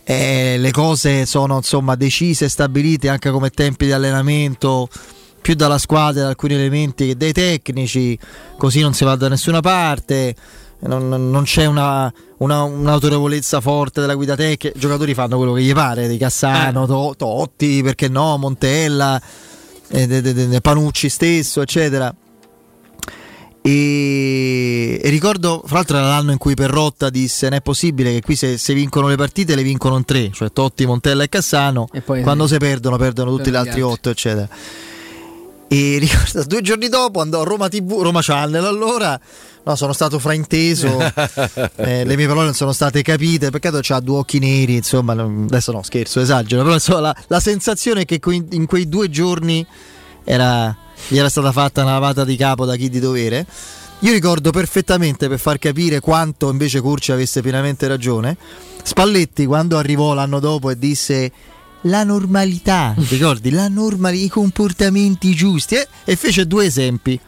Eh, 0.05 0.55
le 0.59 0.71
cose 0.71 1.25
sono 1.25 1.57
insomma 1.57 1.95
decise 1.95 2.45
e 2.45 2.49
stabilite 2.49 3.09
anche 3.09 3.31
come 3.31 3.49
tempi 3.49 3.85
di 3.85 3.91
allenamento 3.91 4.87
più 5.41 5.55
dalla 5.55 5.77
squadra 5.77 6.23
da 6.23 6.27
alcuni 6.29 6.53
elementi 6.53 7.07
che 7.07 7.15
dai 7.17 7.33
tecnici 7.33 8.17
così 8.57 8.81
non 8.81 8.93
si 8.93 9.03
va 9.03 9.15
da 9.15 9.27
nessuna 9.29 9.59
parte. 9.61 10.35
Non, 10.77 11.07
non- 11.07 11.29
non 11.31 11.43
c'è 11.43 11.65
una, 11.65 12.11
una- 12.39 12.63
un'autorevolezza 12.63 13.61
forte 13.61 14.01
della 14.01 14.13
guida 14.13 14.35
tecnica 14.35 14.67
i 14.67 14.79
giocatori 14.79 15.13
fanno 15.13 15.37
quello 15.37 15.53
che 15.53 15.61
gli 15.61 15.73
pare 15.73 16.07
di 16.07 16.17
Cassano, 16.17 16.85
To- 16.85 17.13
Totti 17.17 17.81
perché 17.81 18.07
no, 18.09 18.37
Montella 18.37 19.19
eh, 19.87 20.05
de- 20.05 20.21
de- 20.21 20.47
de- 20.47 20.61
Panucci 20.61 21.09
stesso 21.09 21.61
eccetera 21.61 22.13
e, 23.67 25.01
e 25.01 25.09
ricordo, 25.09 25.63
fra 25.65 25.77
l'altro 25.77 25.97
era 25.97 26.07
l'anno 26.07 26.31
in 26.31 26.37
cui 26.37 26.53
Perrotta 26.53 27.09
disse: 27.09 27.49
Non 27.49 27.57
è 27.57 27.61
possibile 27.61 28.11
che 28.11 28.21
qui 28.21 28.35
se, 28.35 28.59
se 28.59 28.75
vincono 28.75 29.07
le 29.07 29.15
partite 29.15 29.55
le 29.55 29.63
vincono 29.63 29.97
in 29.97 30.05
tre, 30.05 30.29
cioè 30.31 30.51
Totti, 30.51 30.85
Montella 30.85 31.23
e 31.23 31.29
Cassano. 31.29 31.87
poi- 32.05 32.21
quando 32.21 32.45
si 32.45 32.57
perdono, 32.57 32.97
perdono 32.97 33.35
tutti 33.35 33.49
gli 33.49 33.55
altri 33.55 33.81
otto, 33.81 34.11
eccetera. 34.11 34.47
E 35.67 35.97
ricordo, 35.97 36.43
due 36.43 36.61
giorni 36.61 36.89
dopo 36.89 37.21
andò 37.21 37.41
a 37.41 37.43
Roma 37.43 37.67
TV, 37.67 38.01
Roma 38.01 38.21
Channel. 38.21 38.63
Allora 38.63 39.19
no, 39.63 39.75
sono 39.75 39.93
stato 39.93 40.19
frainteso, 40.19 40.99
eh, 41.77 42.05
le 42.05 42.15
mie 42.15 42.27
parole 42.27 42.45
non 42.45 42.53
sono 42.53 42.71
state 42.71 43.01
capite. 43.01 43.49
Peccato 43.49 43.79
c'ha 43.81 43.99
due 43.99 44.19
occhi 44.19 44.37
neri, 44.37 44.75
insomma, 44.75 45.13
adesso 45.13 45.71
no, 45.71 45.81
scherzo, 45.81 46.19
esagero. 46.19 46.61
Però 46.61 46.75
insomma, 46.75 46.99
la, 46.99 47.15
la 47.25 47.39
sensazione 47.39 48.01
è 48.01 48.05
che 48.05 48.19
in 48.23 48.67
quei 48.67 48.87
due 48.87 49.09
giorni 49.09 49.65
era, 50.23 50.77
gli 51.07 51.17
era 51.17 51.29
stata 51.29 51.51
fatta 51.51 51.83
una 51.83 51.93
lavata 51.93 52.23
di 52.23 52.35
capo 52.35 52.65
da 52.65 52.75
chi 52.75 52.89
di 52.89 52.99
dovere. 52.99 53.45
Io 53.99 54.11
ricordo 54.11 54.51
perfettamente 54.51 55.27
per 55.27 55.39
far 55.39 55.57
capire 55.57 55.99
quanto 55.99 56.49
invece 56.49 56.81
Curci 56.81 57.11
avesse 57.11 57.41
pienamente 57.41 57.87
ragione. 57.87 58.37
Spalletti 58.83 59.45
quando 59.45 59.77
arrivò 59.77 60.13
l'anno 60.13 60.39
dopo 60.39 60.69
e 60.69 60.77
disse 60.77 61.31
la 61.81 62.03
normalità, 62.03 62.93
ricordi? 63.09 63.51
La 63.51 63.67
normalità, 63.67 64.25
i 64.25 64.29
comportamenti 64.29 65.33
giusti 65.33 65.75
eh? 65.75 65.87
e 66.03 66.15
fece 66.15 66.45
due 66.45 66.65
esempi. 66.65 67.19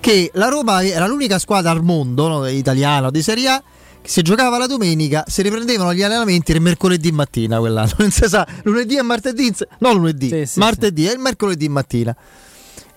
Che 0.00 0.30
la 0.34 0.48
Roma 0.48 0.84
era 0.84 1.06
l'unica 1.06 1.38
squadra 1.38 1.70
al 1.70 1.82
mondo, 1.82 2.28
no, 2.28 2.46
italiana 2.46 3.10
di 3.10 3.20
Serie 3.20 3.48
A, 3.48 3.62
che 4.00 4.08
se 4.08 4.22
giocava 4.22 4.56
la 4.56 4.66
domenica 4.66 5.24
si 5.26 5.42
riprendevano 5.42 5.92
gli 5.92 6.02
allenamenti 6.02 6.52
il 6.52 6.60
mercoledì 6.60 7.10
mattina 7.10 7.58
quell'anno. 7.58 7.92
Non 7.98 8.10
si 8.10 8.28
sa, 8.28 8.46
lunedì 8.62 8.96
e 8.96 9.02
martedì, 9.02 9.52
no 9.78 9.92
lunedì, 9.92 10.48
martedì 10.56 11.08
e 11.08 11.12
il 11.12 11.18
mercoledì 11.18 11.68
mattina. 11.68 12.16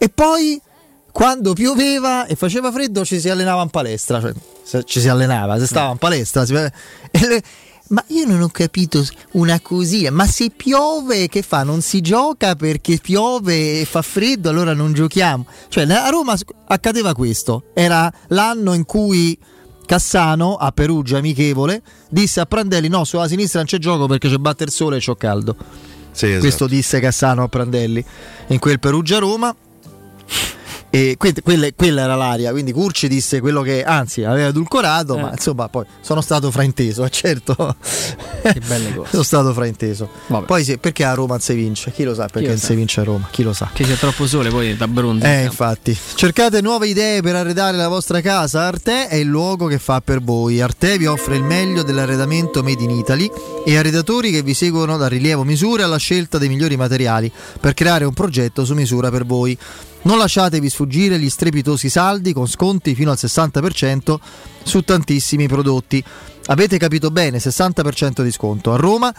E 0.03 0.09
poi 0.09 0.59
quando 1.11 1.53
pioveva 1.53 2.25
e 2.25 2.33
faceva 2.35 2.71
freddo 2.71 3.05
ci 3.05 3.19
si 3.19 3.29
allenava 3.29 3.61
in 3.61 3.69
palestra, 3.69 4.19
cioè, 4.19 4.33
se- 4.63 4.83
ci 4.83 4.99
si 4.99 5.07
allenava, 5.09 5.59
si 5.59 5.67
stava 5.67 5.91
in 5.91 5.97
palestra. 5.99 6.43
si- 6.43 6.53
le- 6.53 6.71
ma 7.89 8.03
io 8.07 8.25
non 8.25 8.41
ho 8.41 8.47
capito 8.47 9.05
una 9.33 9.59
così, 9.59 10.09
ma 10.09 10.25
se 10.25 10.49
piove 10.55 11.27
che 11.27 11.43
fa? 11.43 11.61
Non 11.61 11.81
si 11.81 12.01
gioca 12.01 12.55
perché 12.55 12.97
piove 12.97 13.81
e 13.81 13.85
fa 13.85 14.01
freddo, 14.01 14.49
allora 14.49 14.73
non 14.73 14.91
giochiamo. 14.93 15.45
Cioè 15.67 15.83
a 15.91 16.09
Roma 16.09 16.35
accadeva 16.67 17.13
questo, 17.13 17.65
era 17.75 18.11
l'anno 18.29 18.73
in 18.73 18.85
cui 18.85 19.37
Cassano 19.85 20.55
a 20.55 20.71
Perugia 20.71 21.17
amichevole 21.17 21.81
disse 22.09 22.39
a 22.39 22.45
Prandelli 22.47 22.87
no 22.87 23.03
sulla 23.03 23.27
sinistra 23.27 23.59
non 23.59 23.67
c'è 23.67 23.77
gioco 23.77 24.07
perché 24.07 24.29
c'è 24.29 24.37
batte 24.37 24.63
il 24.63 24.71
sole 24.71 24.97
e 24.97 24.99
c'ho 24.99 25.15
caldo. 25.15 25.55
Sì, 26.11 26.25
esatto. 26.27 26.39
Questo 26.39 26.65
disse 26.67 26.99
Cassano 27.01 27.43
a 27.43 27.47
Prandelli 27.49 28.03
in 28.47 28.57
quel 28.57 28.79
Perugia-Roma. 28.79 29.53
E 30.93 31.15
que- 31.17 31.33
quella, 31.41 31.69
quella 31.73 32.01
era 32.01 32.15
l'aria, 32.15 32.51
quindi 32.51 32.73
Curci 32.73 33.07
disse 33.07 33.39
quello 33.39 33.61
che 33.61 33.81
anzi 33.81 34.25
aveva 34.25 34.49
edulcorato, 34.49 35.15
Eh. 35.17 35.21
ma 35.21 35.31
insomma 35.31 35.69
poi 35.69 35.85
sono 36.01 36.19
stato 36.19 36.51
frainteso, 36.51 37.07
certo. 37.07 37.77
Che 38.41 38.59
belle 38.67 38.93
cose. 38.93 39.09
sono 39.11 39.23
stato 39.23 39.53
frainteso. 39.53 40.09
Vabbè. 40.27 40.45
Poi 40.45 40.65
se- 40.65 40.79
perché 40.79 41.05
a 41.05 41.13
Roma 41.13 41.35
non 41.35 41.39
si 41.39 41.53
vince? 41.53 41.93
Chi 41.93 42.03
lo 42.03 42.13
sa 42.13 42.25
perché 42.27 42.49
non 42.49 42.57
si 42.57 42.75
vince 42.75 42.99
a 42.99 43.03
Roma? 43.05 43.25
Chi 43.31 43.41
lo 43.41 43.53
sa? 43.53 43.69
Che 43.71 43.85
c'è 43.85 43.95
troppo 43.95 44.27
sole 44.27 44.49
poi 44.49 44.75
da 44.75 44.85
bronzo. 44.89 45.25
Eh, 45.25 45.43
infatti. 45.43 45.97
Cercate 46.15 46.59
nuove 46.59 46.89
idee 46.89 47.21
per 47.21 47.35
arredare 47.35 47.77
la 47.77 47.87
vostra 47.87 48.19
casa. 48.19 48.63
Arte 48.63 49.07
è 49.07 49.15
il 49.15 49.27
luogo 49.27 49.67
che 49.67 49.79
fa 49.79 50.01
per 50.01 50.21
voi. 50.21 50.59
Arte 50.59 50.97
vi 50.97 51.05
offre 51.05 51.37
il 51.37 51.43
meglio 51.43 51.83
dell'arredamento 51.83 52.63
made 52.63 52.83
in 52.83 52.89
Italy 52.89 53.31
e 53.65 53.77
arredatori 53.77 54.29
che 54.29 54.41
vi 54.41 54.53
seguono 54.53 54.97
dal 54.97 55.09
rilievo 55.09 55.45
misure 55.45 55.83
alla 55.83 55.95
scelta 55.95 56.37
dei 56.37 56.49
migliori 56.49 56.75
materiali 56.75 57.31
per 57.61 57.73
creare 57.73 58.03
un 58.03 58.13
progetto 58.13 58.65
su 58.65 58.73
misura 58.73 59.09
per 59.09 59.25
voi. 59.25 59.57
Non 60.03 60.17
lasciatevi 60.17 60.69
sfuggire 60.69 61.19
gli 61.19 61.29
strepitosi 61.29 61.89
saldi 61.89 62.33
con 62.33 62.47
sconti 62.47 62.95
fino 62.95 63.11
al 63.11 63.17
60% 63.19 64.15
su 64.63 64.81
tantissimi 64.81 65.47
prodotti. 65.47 66.03
Avete 66.47 66.77
capito 66.77 67.11
bene, 67.11 67.37
60% 67.37 68.23
di 68.23 68.31
sconto. 68.31 68.73
A 68.73 68.77
Roma 68.77 69.13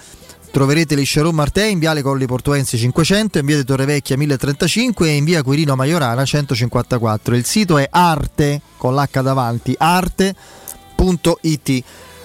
Troverete 0.53 0.95
le 0.95 1.07
showroom 1.07 1.41
Arte 1.41 1.67
in 1.67 1.79
Viale 1.79 2.03
Colli 2.03 2.27
Portuensi 2.27 2.77
500, 2.77 3.39
in 3.39 3.47
Via 3.47 3.65
Torrevecchia 3.65 4.19
1035 4.19 5.09
e 5.09 5.15
in 5.17 5.25
Via 5.25 5.43
Quirino 5.43 5.75
Maiorana 5.75 6.27
154. 6.27 7.35
Il 7.35 7.47
sito 7.47 7.79
è 7.79 7.89
arte 7.91 8.61
con 8.77 8.95
l'H 8.95 9.23
davanti, 9.23 9.75
arte.it. 9.79 10.35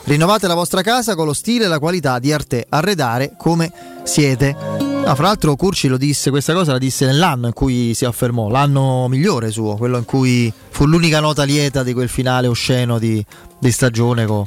Rinnovate 0.08 0.48
la 0.48 0.54
vostra 0.54 0.82
casa 0.82 1.16
con 1.16 1.26
lo 1.26 1.34
stile 1.34 1.66
e 1.66 1.68
la 1.68 1.80
qualità 1.80 2.18
di 2.18 2.32
Arte, 2.32 2.66
arredare 2.70 3.34
come 3.38 3.70
siete. 4.04 4.56
No, 4.80 5.14
fra 5.16 5.28
l'altro 5.28 5.54
Curci 5.58 5.90
lo 5.90 5.98
disse, 5.98 6.30
questa 6.30 6.54
cosa 6.54 6.72
la 6.72 6.78
disse 6.78 7.06
nell'anno 7.06 7.48
in 7.48 7.54
cui 7.54 7.94
si 7.94 8.06
affermò, 8.06 8.48
l'anno 8.48 9.10
migliore 9.10 9.52
suo, 9.52 9.76
quello 9.76 9.98
in 9.98 10.06
cui 10.06 10.52
fu 10.70 10.86
l'unica 10.86 11.20
nota 11.20 11.44
lieta 11.44 11.84
di 11.84 11.92
quel 11.92 12.08
finale 12.08 12.48
osceno 12.48 13.00
di, 13.00 13.24
di 13.60 13.70
stagione 13.70 14.26
con, 14.26 14.46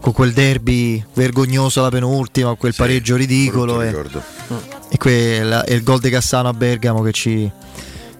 con 0.00 0.12
quel 0.12 0.32
derby 0.32 1.04
vergognoso 1.14 1.80
alla 1.80 1.90
penultima, 1.90 2.54
quel 2.54 2.74
pareggio 2.76 3.16
ridicolo 3.16 3.82
e, 3.82 3.88
e 4.88 4.96
quel- 4.98 5.64
e 5.66 5.74
il 5.74 5.82
gol 5.82 5.98
di 5.98 6.10
Cassano 6.10 6.48
a 6.48 6.52
Bergamo 6.52 7.02
che 7.02 7.10
ci 7.10 7.50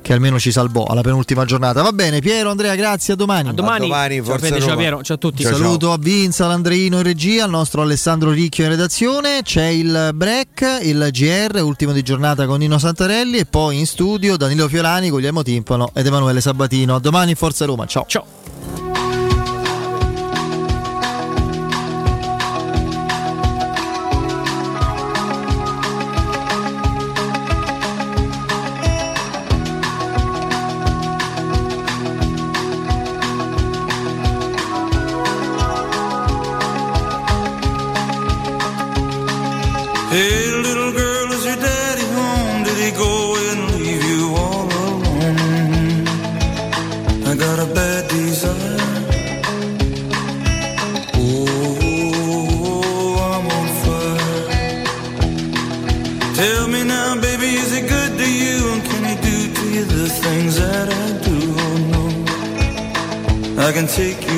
che 0.03 0.13
almeno 0.13 0.39
ci 0.39 0.53
salvò 0.53 0.85
alla 0.85 1.01
penultima 1.01 1.45
giornata. 1.45 1.81
Va 1.81 1.93
bene, 1.93 2.21
Piero, 2.21 2.51
Andrea, 2.51 2.75
grazie, 2.75 3.15
a 3.15 3.17
domani. 3.17 3.49
A 3.49 3.53
domani. 3.53 3.85
A 3.85 3.89
domani, 3.89 4.23
Ciao 4.23 4.39
Fede, 4.39 4.59
ciao 4.59 4.69
Roma. 4.69 4.81
Piero, 4.81 5.03
ciao 5.03 5.17
a 5.17 5.19
tutti. 5.19 5.43
Ciao, 5.43 5.57
Saluto 5.57 5.93
a 5.93 5.97
Vinza, 5.99 6.47
l'Andreino 6.47 6.99
in 6.99 7.03
regia, 7.03 7.45
al 7.45 7.51
nostro 7.51 7.81
Alessandro 7.81 8.31
Ricchio 8.31 8.65
in 8.65 8.71
redazione, 8.71 9.41
c'è 9.43 9.67
il 9.67 10.11
break, 10.15 10.81
il 10.83 11.09
GR, 11.11 11.63
ultimo 11.63 11.93
di 11.93 12.03
giornata 12.03 12.45
con 12.47 12.59
Nino 12.59 12.79
Santarelli 12.79 13.39
e 13.39 13.47
poi 13.47 13.79
in 13.79 13.87
studio 13.87 14.37
Danilo 14.37 14.69
Fiorani, 14.69 15.09
Guglielmo 15.09 15.43
Timpano 15.43 15.91
ed 15.95 16.05
Emanuele 16.05 16.41
Sabatino. 16.41 16.97
A 16.97 16.99
domani, 16.99 17.35
Forza 17.35 17.65
Roma, 17.65 17.87
ciao. 17.87 18.05
Ciao. 18.07 19.02
Can 63.83 63.89
take 63.89 64.32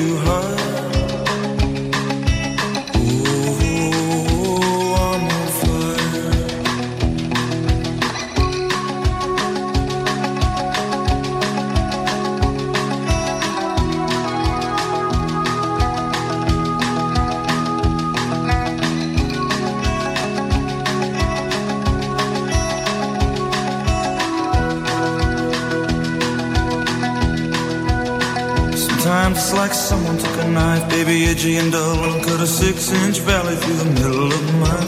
a 32.65 32.73
six-inch 32.73 33.19
valley 33.19 33.55
through 33.55 33.75
the 33.75 33.85
middle 34.01 34.31
of 34.31 34.55
my 34.55 34.87